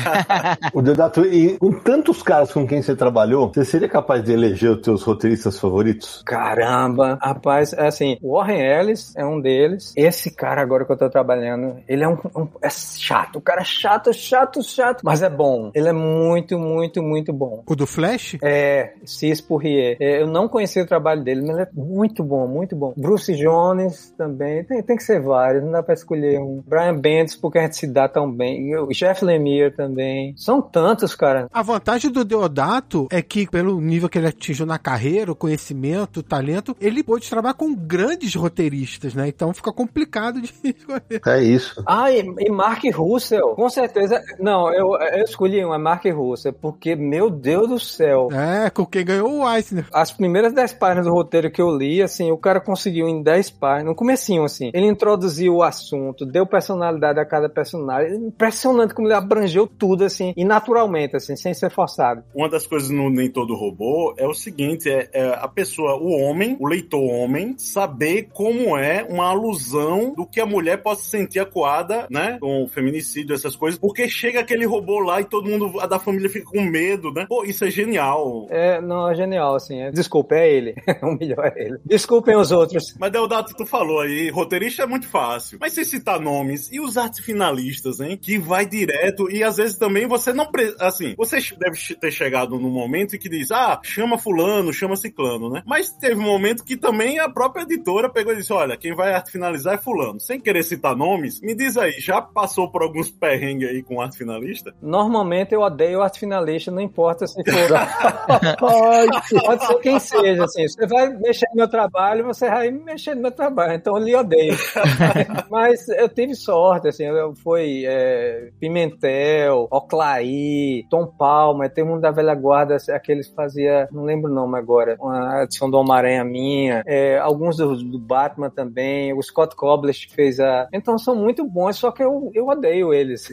o 0.72 0.80
Deodato, 0.80 1.26
e 1.26 1.58
com 1.58 1.70
tantos 1.80 2.22
caras 2.22 2.53
com 2.54 2.66
quem 2.66 2.80
você 2.80 2.94
trabalhou, 2.94 3.52
você 3.52 3.64
seria 3.64 3.88
capaz 3.88 4.22
de 4.22 4.32
eleger 4.32 4.70
os 4.70 4.84
seus 4.84 5.02
roteiristas 5.02 5.58
favoritos? 5.58 6.22
Caramba! 6.24 7.18
Rapaz, 7.20 7.72
é 7.72 7.88
assim, 7.88 8.16
Warren 8.22 8.60
Ellis 8.60 9.12
é 9.16 9.24
um 9.24 9.40
deles. 9.40 9.92
Esse 9.96 10.30
cara 10.30 10.62
agora 10.62 10.84
que 10.84 10.92
eu 10.92 10.96
tô 10.96 11.10
trabalhando, 11.10 11.76
ele 11.88 12.04
é 12.04 12.08
um, 12.08 12.16
um 12.36 12.48
é 12.62 12.70
chato. 12.70 13.36
O 13.36 13.40
cara 13.40 13.62
é 13.62 13.64
chato, 13.64 14.12
chato, 14.12 14.62
chato, 14.62 15.00
mas 15.02 15.22
é 15.22 15.28
bom. 15.28 15.72
Ele 15.74 15.88
é 15.88 15.92
muito, 15.92 16.58
muito, 16.58 17.02
muito 17.02 17.32
bom. 17.32 17.64
O 17.66 17.74
do 17.74 17.86
Flash? 17.86 18.36
É, 18.42 18.94
Cis 19.04 19.40
Pourrier. 19.40 19.96
É, 20.00 20.22
eu 20.22 20.28
não 20.28 20.48
conhecia 20.48 20.82
o 20.82 20.86
trabalho 20.86 21.24
dele, 21.24 21.40
mas 21.42 21.56
ele 21.56 21.62
é 21.62 21.68
muito 21.74 22.22
bom, 22.22 22.46
muito 22.46 22.76
bom. 22.76 22.94
Bruce 22.96 23.34
Jones 23.34 24.14
também. 24.16 24.62
Tem, 24.64 24.82
tem 24.82 24.96
que 24.96 25.02
ser 25.02 25.20
vários, 25.20 25.64
não 25.64 25.72
dá 25.72 25.82
pra 25.82 25.94
escolher 25.94 26.38
um. 26.38 26.62
Brian 26.64 26.96
Bendis, 26.96 27.34
porque 27.34 27.58
a 27.58 27.62
gente 27.62 27.76
se 27.76 27.86
dá 27.86 28.08
tão 28.08 28.30
bem. 28.30 28.76
O 28.76 28.88
Jeff 28.88 29.24
Lemire 29.24 29.72
também. 29.72 30.34
São 30.36 30.62
tantos, 30.62 31.16
cara. 31.16 31.48
A 31.52 31.62
vantagem 31.62 32.10
do 32.10 32.24
Deodato 32.44 33.08
é 33.10 33.22
que, 33.22 33.48
pelo 33.48 33.80
nível 33.80 34.06
que 34.06 34.18
ele 34.18 34.26
atingiu 34.26 34.66
na 34.66 34.78
carreira, 34.78 35.32
o 35.32 35.34
conhecimento, 35.34 36.20
o 36.20 36.22
talento, 36.22 36.76
ele 36.78 37.02
pôde 37.02 37.28
trabalhar 37.28 37.54
com 37.54 37.74
grandes 37.74 38.34
roteiristas, 38.34 39.14
né? 39.14 39.26
Então 39.28 39.54
fica 39.54 39.72
complicado 39.72 40.42
de 40.42 40.52
escolher. 40.62 41.22
É 41.26 41.42
isso. 41.42 41.82
Ah, 41.86 42.12
e, 42.12 42.20
e 42.20 42.50
Mark 42.50 42.82
Russell, 42.94 43.54
com 43.54 43.68
certeza. 43.70 44.20
Não, 44.38 44.70
eu, 44.74 44.94
eu 45.16 45.24
escolhi 45.24 45.64
um, 45.64 45.72
é 45.72 45.78
Mark 45.78 46.04
Russell, 46.04 46.52
porque, 46.52 46.94
meu 46.94 47.30
Deus 47.30 47.68
do 47.68 47.78
céu. 47.78 48.28
É, 48.30 48.68
com 48.68 48.84
quem 48.84 49.04
ganhou 49.04 49.40
o 49.40 49.50
Eisner. 49.50 49.86
As 49.90 50.12
primeiras 50.12 50.52
10 50.52 50.74
páginas 50.74 51.06
do 51.06 51.12
roteiro 51.12 51.50
que 51.50 51.62
eu 51.62 51.74
li, 51.74 52.02
assim, 52.02 52.30
o 52.30 52.36
cara 52.36 52.60
conseguiu 52.60 53.08
em 53.08 53.22
10 53.22 53.50
páginas, 53.52 53.86
no 53.86 53.94
comecinho, 53.94 54.44
assim, 54.44 54.70
ele 54.74 54.86
introduziu 54.86 55.56
o 55.56 55.62
assunto, 55.62 56.26
deu 56.26 56.46
personalidade 56.46 57.18
a 57.18 57.24
cada 57.24 57.48
personagem. 57.48 58.14
Impressionante 58.16 58.92
como 58.92 59.08
ele 59.08 59.14
abrangeu 59.14 59.66
tudo, 59.66 60.04
assim, 60.04 60.34
e 60.36 60.44
naturalmente, 60.44 61.16
assim, 61.16 61.36
sem 61.36 61.54
ser 61.54 61.70
forçado. 61.70 62.22
Uma 62.34 62.48
das 62.48 62.66
coisas 62.66 62.90
no 62.90 63.10
Nem 63.10 63.30
Todo 63.30 63.54
Robô 63.54 64.14
é 64.16 64.26
o 64.26 64.34
seguinte, 64.34 64.88
é, 64.90 65.08
é 65.12 65.28
a 65.28 65.48
pessoa, 65.48 65.96
o 65.96 66.10
homem, 66.10 66.56
o 66.60 66.66
leitor 66.66 67.02
homem, 67.02 67.56
saber 67.58 68.28
como 68.32 68.76
é 68.76 69.04
uma 69.08 69.26
alusão 69.26 70.14
do 70.14 70.26
que 70.26 70.40
a 70.40 70.46
mulher 70.46 70.82
possa 70.82 71.02
sentir 71.02 71.40
acuada, 71.40 72.06
né, 72.10 72.38
com 72.40 72.64
o 72.64 72.68
feminicídio, 72.68 73.34
essas 73.34 73.56
coisas, 73.56 73.78
porque 73.78 74.08
chega 74.08 74.40
aquele 74.40 74.66
robô 74.66 74.98
lá 75.00 75.20
e 75.20 75.24
todo 75.24 75.48
mundo 75.48 75.72
da 75.86 75.98
família 75.98 76.28
fica 76.28 76.46
com 76.46 76.62
medo, 76.62 77.12
né? 77.12 77.26
Pô, 77.28 77.44
isso 77.44 77.64
é 77.64 77.70
genial. 77.70 78.46
É, 78.50 78.80
não, 78.80 79.10
é 79.10 79.14
genial, 79.14 79.54
assim. 79.54 79.80
É, 79.80 79.90
desculpa, 79.90 80.34
é 80.34 80.50
ele. 80.50 80.74
o 81.02 81.14
melhor 81.14 81.52
é 81.54 81.66
ele. 81.66 81.78
Desculpem 81.84 82.36
os 82.36 82.52
outros. 82.52 82.94
Mas, 82.98 83.12
Deodato, 83.12 83.54
tu 83.54 83.66
falou 83.66 84.00
aí, 84.00 84.30
roteirista 84.30 84.82
é 84.82 84.86
muito 84.86 85.08
fácil. 85.08 85.58
Mas 85.60 85.72
se 85.72 85.84
citar 85.84 86.20
nomes 86.20 86.70
e 86.72 86.80
os 86.80 86.96
artes 86.96 87.20
finalistas, 87.20 88.00
hein? 88.00 88.18
Que 88.20 88.38
vai 88.38 88.66
direto 88.66 89.30
e 89.30 89.42
às 89.42 89.56
vezes 89.56 89.78
também 89.78 90.06
você 90.06 90.32
não. 90.32 90.46
Pre... 90.46 90.74
Assim, 90.78 91.14
você 91.16 91.38
deve 91.58 91.78
ter 92.00 92.10
chegado 92.14 92.58
num 92.58 92.70
momento 92.70 93.18
que 93.18 93.28
diz, 93.28 93.50
ah, 93.50 93.80
chama 93.82 94.18
Fulano, 94.18 94.72
chama 94.72 94.96
Ciclano, 94.96 95.50
né? 95.50 95.62
Mas 95.66 95.90
teve 95.90 96.20
um 96.20 96.24
momento 96.24 96.64
que 96.64 96.76
também 96.76 97.18
a 97.18 97.28
própria 97.28 97.62
editora 97.62 98.08
pegou 98.08 98.32
e 98.32 98.36
disse: 98.36 98.52
olha, 98.52 98.76
quem 98.76 98.94
vai 98.94 99.14
finalizar 99.26 99.74
é 99.74 99.78
Fulano. 99.78 100.20
Sem 100.20 100.40
querer 100.40 100.62
citar 100.62 100.96
nomes, 100.96 101.40
me 101.40 101.54
diz 101.54 101.76
aí, 101.76 101.92
já 101.92 102.20
passou 102.22 102.70
por 102.70 102.82
alguns 102.82 103.10
perrengues 103.10 103.68
aí 103.68 103.82
com 103.82 104.00
arte 104.00 104.18
finalista? 104.18 104.74
Normalmente 104.80 105.54
eu 105.54 105.60
odeio 105.60 106.02
arte 106.02 106.20
finalista, 106.20 106.70
não 106.70 106.80
importa 106.80 107.26
se 107.26 107.34
for. 107.34 107.44
pode, 108.58 109.44
pode 109.44 109.66
ser 109.66 109.74
quem 109.80 109.98
seja, 109.98 110.44
assim. 110.44 110.68
Você 110.68 110.86
vai 110.86 111.08
mexer 111.08 111.46
no 111.50 111.56
meu 111.56 111.68
trabalho, 111.68 112.24
você 112.24 112.48
vai 112.48 112.70
mexer 112.70 113.14
no 113.14 113.22
meu 113.22 113.32
trabalho. 113.32 113.74
Então 113.74 113.96
eu 113.96 114.04
lhe 114.04 114.14
odeio. 114.14 114.54
Mas 115.50 115.88
eu 115.88 116.08
tive 116.08 116.34
sorte, 116.34 116.88
assim. 116.88 117.04
Eu 117.04 117.34
fui 117.34 117.84
é, 117.86 118.50
Pimentel, 118.58 119.66
Oclaí, 119.70 120.86
Tom 120.90 121.06
Palma, 121.06 121.68
tem 121.68 121.84
um 121.84 122.00
da 122.04 122.10
velha 122.10 122.34
guarda, 122.34 122.76
aqueles 122.90 123.28
que 123.28 123.34
fazia, 123.34 123.88
não 123.90 124.04
lembro 124.04 124.30
o 124.30 124.34
nome 124.34 124.58
agora, 124.58 124.96
uma 125.00 125.42
edição 125.44 125.70
do 125.70 125.78
Homem-Aranha 125.78 126.22
minha, 126.22 126.82
é, 126.86 127.18
alguns 127.18 127.56
do, 127.56 127.76
do, 127.76 127.98
Batman 127.98 128.50
também, 128.50 129.14
o 129.14 129.22
Scott 129.22 129.56
Koblish 129.56 130.06
que 130.06 130.14
fez 130.14 130.38
a. 130.38 130.68
Então 130.70 130.98
são 130.98 131.16
muito 131.16 131.44
bons, 131.46 131.76
só 131.76 131.90
que 131.90 132.02
eu, 132.02 132.30
eu 132.34 132.46
odeio 132.46 132.92
eles. 132.92 133.30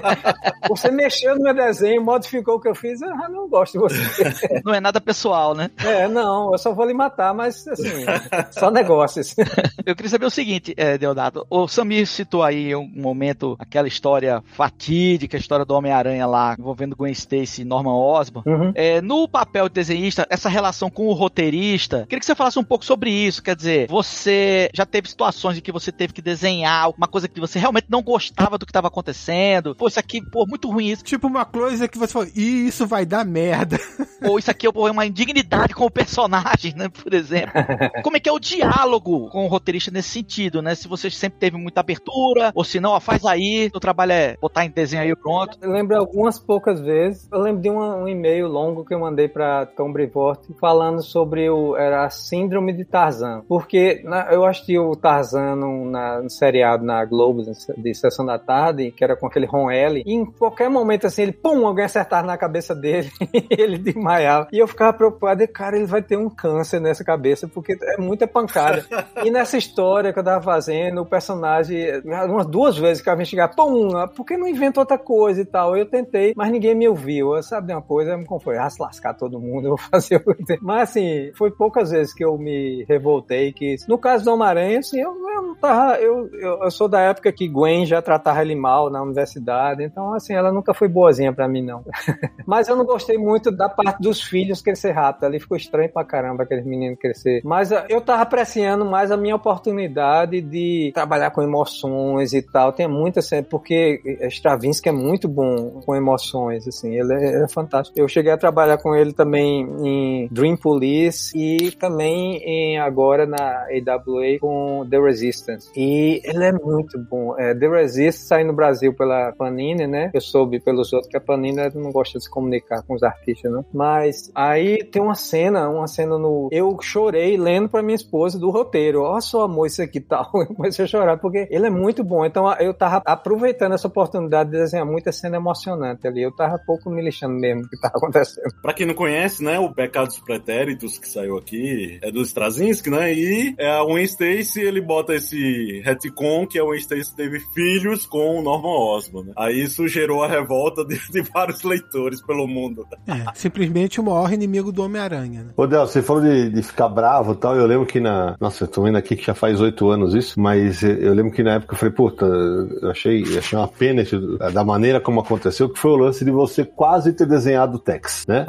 você 0.66 0.90
mexeu 0.90 1.36
no 1.36 1.42
meu 1.42 1.54
desenho, 1.54 2.02
modificou 2.02 2.54
o 2.54 2.60
que 2.60 2.68
eu 2.68 2.74
fiz, 2.74 3.02
eu 3.02 3.10
não 3.28 3.48
gosto 3.48 3.74
de 3.74 3.78
você. 3.78 4.06
Não 4.64 4.72
é 4.72 4.80
nada 4.80 5.00
pessoal, 5.00 5.54
né? 5.54 5.70
É, 5.84 6.08
não, 6.08 6.52
eu 6.52 6.58
só 6.58 6.72
vou 6.72 6.86
lhe 6.86 6.94
matar, 6.94 7.34
mas 7.34 7.66
assim, 7.68 8.04
só 8.50 8.70
negócios. 8.70 9.34
eu 9.84 9.94
queria 9.94 10.10
saber 10.10 10.26
o 10.26 10.30
seguinte, 10.30 10.74
é, 10.76 10.96
Deodato, 10.96 11.46
o 11.50 11.68
Samir 11.68 12.06
citou 12.06 12.42
aí 12.42 12.74
um 12.74 12.88
momento 12.94 13.56
aquela 13.58 13.86
história 13.86 14.42
fatídica, 14.46 15.36
a 15.36 15.40
história 15.40 15.64
do 15.64 15.74
Homem-Aranha 15.74 16.26
lá, 16.26 16.56
envolvendo 16.58 16.96
Gwen 16.96 17.12
Stacy 17.12 17.62
e 17.62 17.64
Norman 17.64 17.92
Osborn. 18.06 18.50
Uhum. 18.50 18.72
É, 18.74 19.00
no 19.00 19.28
papel 19.28 19.68
de 19.68 19.74
desenhista, 19.74 20.26
essa 20.30 20.48
relação 20.48 20.90
com 20.90 21.06
o 21.06 21.12
roteirista, 21.12 22.06
queria 22.08 22.20
que 22.20 22.26
você 22.26 22.34
falasse 22.34 22.58
um 22.58 22.64
pouco 22.64 22.84
sobre 22.84 23.10
isso. 23.10 23.42
Quer 23.42 23.56
dizer, 23.56 23.88
você 23.88 24.70
já 24.72 24.86
teve 24.86 25.08
situações 25.08 25.58
em 25.58 25.60
que 25.60 25.72
você 25.72 25.92
teve 25.92 26.12
que 26.12 26.22
desenhar 26.22 26.90
uma 26.90 27.08
coisa 27.08 27.28
que 27.28 27.40
você 27.40 27.58
realmente 27.58 27.86
não 27.88 28.02
gostava 28.02 28.58
do 28.58 28.66
que 28.66 28.70
estava 28.70 28.88
acontecendo. 28.88 29.74
Pô, 29.74 29.88
isso 29.88 30.00
aqui, 30.00 30.20
pô, 30.30 30.46
muito 30.46 30.70
ruim 30.70 30.88
isso. 30.88 31.04
Tipo 31.04 31.26
uma 31.26 31.44
coisa 31.44 31.88
que 31.88 31.98
você 31.98 32.12
falou, 32.12 32.28
e 32.34 32.66
isso 32.68 32.86
vai 32.86 33.04
dar 33.04 33.24
merda. 33.24 33.78
Ou 34.22 34.38
isso 34.38 34.50
aqui 34.50 34.66
é 34.66 34.70
uma 34.70 35.06
indignidade 35.06 35.74
com 35.74 35.84
o 35.84 35.90
personagem, 35.90 36.74
né? 36.76 36.88
Por 36.88 37.12
exemplo. 37.12 37.52
Como 38.02 38.16
é 38.16 38.20
que 38.20 38.28
é 38.28 38.32
o 38.32 38.38
diálogo 38.38 39.28
com 39.30 39.44
o 39.44 39.48
roteirista 39.48 39.90
nesse 39.90 40.10
sentido, 40.10 40.62
né? 40.62 40.74
Se 40.74 40.88
você 40.88 41.10
sempre 41.10 41.38
teve 41.38 41.56
muita 41.56 41.80
abertura, 41.80 42.52
ou 42.54 42.64
se 42.64 42.80
não, 42.80 42.92
ó, 42.92 43.00
faz 43.00 43.24
aí, 43.24 43.70
o 43.74 43.80
trabalho 43.80 44.12
é 44.12 44.36
botar 44.40 44.64
em 44.64 44.70
desenho 44.70 45.02
aí 45.02 45.14
pronto. 45.14 45.58
Eu 45.60 45.70
lembro 45.70 45.96
algumas 45.96 46.38
poucas 46.38 46.80
vezes. 46.80 47.28
Eu 47.32 47.40
lembro 47.40 47.62
de 47.62 47.70
um, 47.70 47.78
um 47.96 48.08
e-mail 48.08 48.46
longo 48.46 48.84
que 48.84 48.94
eu 48.94 49.00
mandei 49.00 49.28
para 49.28 49.66
Tom 49.66 49.92
Brevoort 49.92 50.40
falando 50.60 51.02
sobre 51.02 51.48
o 51.50 51.76
era 51.76 52.04
a 52.04 52.10
síndrome 52.10 52.72
de 52.72 52.84
Tarzan. 52.84 53.42
Porque 53.48 54.02
na, 54.04 54.32
eu 54.32 54.44
assisti 54.44 54.78
o 54.78 54.94
Tarzan 54.94 55.56
no, 55.56 55.90
na, 55.90 56.22
no 56.22 56.30
seriado 56.30 56.84
na 56.84 57.04
Globo 57.04 57.42
de 57.76 57.94
sessão 57.94 58.24
da 58.24 58.38
tarde, 58.38 58.90
que 58.90 59.04
era 59.04 59.16
com 59.16 59.26
aquele 59.26 59.46
Ron 59.46 59.70
L. 59.70 60.02
E 60.04 60.12
em 60.12 60.24
qualquer 60.24 60.68
momento 60.68 61.06
assim, 61.06 61.22
ele, 61.22 61.32
pum, 61.32 61.66
alguém 61.66 61.84
acertava 61.84 62.26
na 62.26 62.36
cabeça 62.36 62.74
dele 62.74 63.10
e 63.32 63.46
ele 63.50 63.78
desmaiava. 63.78 64.48
E 64.52 64.58
eu 64.58 64.66
ficava 64.66 64.92
preocupado, 64.92 65.42
e, 65.42 65.46
cara, 65.46 65.76
ele 65.76 65.86
vai 65.86 66.02
ter 66.02 66.16
um 66.16 66.28
câncer 66.28 66.80
nessa 66.80 67.04
cabeça, 67.04 67.48
porque 67.48 67.76
é 67.80 68.00
muita 68.00 68.26
pancada. 68.26 68.84
e 69.24 69.30
nessa 69.30 69.56
história 69.56 70.12
que 70.12 70.18
eu 70.18 70.24
tava 70.24 70.42
fazendo, 70.42 71.02
o 71.02 71.06
personagem, 71.06 72.02
umas 72.04 72.46
duas 72.46 72.76
vezes 72.76 73.02
que 73.02 73.10
a 73.10 73.16
gente 73.16 73.30
chegar, 73.30 73.48
pum, 73.48 73.88
por 74.14 74.24
que 74.24 74.36
não 74.36 74.46
inventa 74.46 74.80
outra 74.80 74.98
coisa 74.98 75.40
e 75.40 75.44
tal? 75.44 75.76
Eu 75.76 75.86
tentei, 75.86 76.32
mas 76.36 76.50
ninguém 76.50 76.74
me 76.74 76.88
ouviu. 76.88 77.34
Eu, 77.34 77.42
sabe 77.42 77.72
uma 77.72 77.82
coisa? 77.86 78.22
Como 78.24 78.40
foi? 78.40 78.58
Ah, 78.58 78.68
se 78.68 78.80
lascar 78.80 79.14
todo 79.14 79.40
mundo, 79.40 79.66
eu 79.68 79.76
vou 79.76 79.78
fazer 79.78 80.16
o 80.16 80.22
Mas 80.60 80.90
assim, 80.90 81.30
foi 81.34 81.50
poucas 81.50 81.90
vezes 81.90 82.12
que 82.12 82.24
eu 82.24 82.36
me 82.36 82.84
revoltei. 82.88 83.52
Que, 83.52 83.76
no 83.88 83.98
caso 83.98 84.24
do 84.24 84.32
Homem-Aranha, 84.32 84.78
assim, 84.80 85.00
eu, 85.00 85.10
eu 85.10 85.42
não 85.42 85.54
tava. 85.54 85.96
Eu, 85.96 86.28
eu, 86.34 86.62
eu, 86.62 86.70
sou 86.70 86.88
da 86.88 87.00
época 87.00 87.32
que 87.32 87.48
Gwen 87.48 87.86
já 87.86 88.02
tratava 88.02 88.42
ele 88.42 88.54
mal 88.54 88.90
na 88.90 89.02
universidade, 89.02 89.82
então 89.82 90.14
assim, 90.14 90.34
ela 90.34 90.52
nunca 90.52 90.74
foi 90.74 90.88
boazinha 90.88 91.32
para 91.32 91.48
mim, 91.48 91.62
não. 91.62 91.84
mas 92.46 92.68
eu 92.68 92.76
não 92.76 92.84
gostei 92.84 93.16
muito 93.16 93.50
da 93.50 93.68
parte 93.68 94.00
dos 94.00 94.22
filhos 94.22 94.60
crescer 94.60 94.92
rápido. 94.92 95.24
Ali 95.24 95.40
ficou 95.40 95.56
estranho 95.56 95.92
pra 95.92 96.04
caramba 96.04 96.42
aqueles 96.42 96.64
meninos 96.64 96.98
crescer. 96.98 97.40
Mas 97.44 97.72
ah, 97.72 97.86
eu 97.88 98.00
tava 98.00 98.22
apreciando 98.22 98.84
mais 98.84 99.10
a 99.10 99.16
minha 99.16 99.36
oportunidade 99.36 100.40
de 100.40 100.90
trabalhar 100.94 101.30
com 101.30 101.42
emoções 101.42 102.32
e 102.32 102.42
tal. 102.42 102.72
Tem 102.72 102.88
muita, 102.88 103.20
assim, 103.20 103.42
porque 103.42 104.00
Stravinsky 104.30 104.88
é 104.88 104.92
muito 104.92 105.28
bom 105.28 105.80
com 105.84 105.94
emoções, 105.94 106.66
assim, 106.66 106.98
ele 106.98 107.12
é, 107.14 107.44
é 107.44 107.48
fantástico. 107.76 107.98
Eu 107.98 108.08
cheguei 108.08 108.32
a 108.32 108.36
trabalhar 108.36 108.78
com 108.78 108.94
ele 108.94 109.12
também 109.12 109.68
em 109.82 110.28
Dream 110.30 110.56
Police 110.56 111.36
e 111.36 111.70
também 111.72 112.36
em, 112.38 112.78
agora 112.78 113.26
na 113.26 113.66
AWA 113.66 114.38
com 114.40 114.86
The 114.88 114.98
Resistance. 114.98 115.70
E 115.76 116.20
ele 116.24 116.44
é 116.44 116.52
muito 116.52 116.98
bom. 116.98 117.38
É, 117.38 117.54
The 117.54 117.68
Resistance 117.68 118.26
sai 118.26 118.44
no 118.44 118.52
Brasil 118.52 118.94
pela 118.94 119.32
Panini, 119.32 119.86
né? 119.86 120.10
Eu 120.14 120.20
soube 120.20 120.60
pelos 120.60 120.92
outros 120.92 121.10
que 121.10 121.16
a 121.16 121.20
Panini 121.20 121.56
não 121.74 121.92
gosta 121.92 122.18
de 122.18 122.24
se 122.24 122.30
comunicar 122.30 122.82
com 122.82 122.94
os 122.94 123.02
artistas, 123.02 123.50
não. 123.50 123.64
Mas 123.72 124.30
aí 124.34 124.78
tem 124.84 125.02
uma 125.02 125.14
cena, 125.14 125.68
uma 125.68 125.86
cena 125.86 126.18
no. 126.18 126.48
Eu 126.50 126.76
chorei 126.80 127.36
lendo 127.36 127.68
pra 127.68 127.82
minha 127.82 127.96
esposa 127.96 128.38
do 128.38 128.50
roteiro. 128.50 129.02
Ó, 129.02 129.20
só 129.20 129.42
amor, 129.42 129.66
isso 129.66 129.82
aqui 129.82 130.00
tal. 130.06 130.30
Eu 130.34 130.54
comecei 130.54 130.84
a 130.84 130.88
chorar 130.88 131.18
porque 131.18 131.46
ele 131.50 131.66
é 131.66 131.70
muito 131.70 132.02
bom. 132.02 132.24
Então 132.24 132.50
eu 132.58 132.72
tava 132.72 133.02
aproveitando 133.04 133.74
essa 133.74 133.88
oportunidade 133.88 134.50
de 134.50 134.58
desenhar 134.58 134.86
muita 134.86 135.12
cena 135.12 135.36
emocionante 135.36 136.06
ali. 136.06 136.22
Eu 136.22 136.34
tava 136.34 136.58
pouco 136.58 136.90
me 136.90 137.02
lixando 137.02 137.34
mesmo 137.34 137.65
do 137.66 137.70
que 137.70 137.80
tava 137.80 137.94
acontecendo. 137.96 138.54
Pra 138.62 138.72
quem 138.72 138.86
não 138.86 138.94
conhece, 138.94 139.42
né, 139.42 139.58
o 139.58 139.72
Pecados 139.72 140.18
Pretéritos 140.18 140.98
que 140.98 141.08
saiu 141.08 141.36
aqui 141.36 141.98
é 142.02 142.10
do 142.10 142.22
Straczynski, 142.22 142.90
né? 142.90 143.12
E 143.12 143.54
é 143.58 143.70
a 143.70 143.84
Gwen 143.84 144.04
Stacy, 144.04 144.60
ele 144.60 144.80
bota 144.80 145.14
esse 145.14 145.80
retcon 145.84 146.46
que 146.46 146.58
a 146.58 146.64
Gwen 146.64 146.78
Stacy 146.78 147.14
teve 147.14 147.40
filhos 147.54 148.06
com 148.06 148.38
o 148.38 148.42
Norman 148.42 148.96
Osborn. 148.96 149.28
Né? 149.28 149.34
Aí 149.36 149.62
isso 149.62 149.86
gerou 149.88 150.22
a 150.22 150.28
revolta 150.28 150.84
de, 150.86 150.98
de 151.10 151.22
vários 151.22 151.62
leitores 151.62 152.22
pelo 152.22 152.46
mundo. 152.46 152.86
É, 153.06 153.24
simplesmente 153.34 154.00
o 154.00 154.04
maior 154.04 154.32
inimigo 154.32 154.72
do 154.72 154.82
Homem-Aranha. 154.82 155.44
Né? 155.44 155.50
Ô, 155.56 155.66
Del, 155.66 155.86
você 155.86 156.02
falou 156.02 156.22
de, 156.22 156.50
de 156.50 156.62
ficar 156.62 156.88
bravo 156.88 157.32
e 157.32 157.36
tal. 157.36 157.56
Eu 157.56 157.66
lembro 157.66 157.86
que 157.86 158.00
na. 158.00 158.36
Nossa, 158.40 158.64
eu 158.64 158.68
tô 158.68 158.82
vendo 158.82 158.96
aqui 158.96 159.16
que 159.16 159.24
já 159.24 159.34
faz 159.34 159.60
oito 159.60 159.88
anos 159.90 160.14
isso, 160.14 160.40
mas 160.40 160.82
eu 160.82 161.14
lembro 161.14 161.32
que 161.32 161.42
na 161.42 161.54
época 161.54 161.74
eu 161.74 161.78
falei, 161.78 161.94
puta, 161.94 162.26
eu 162.26 162.90
achei, 162.90 163.22
achei 163.36 163.58
uma 163.58 163.68
pena 163.68 164.02
isso, 164.02 164.38
da 164.52 164.64
maneira 164.64 165.00
como 165.00 165.20
aconteceu, 165.20 165.68
que 165.68 165.78
foi 165.78 165.90
o 165.92 165.96
lance 165.96 166.24
de 166.24 166.30
você 166.30 166.64
quase 166.64 167.12
ter 167.12 167.26
desenhado 167.26 167.45
o 167.54 167.78
Tex, 167.78 168.24
né? 168.26 168.46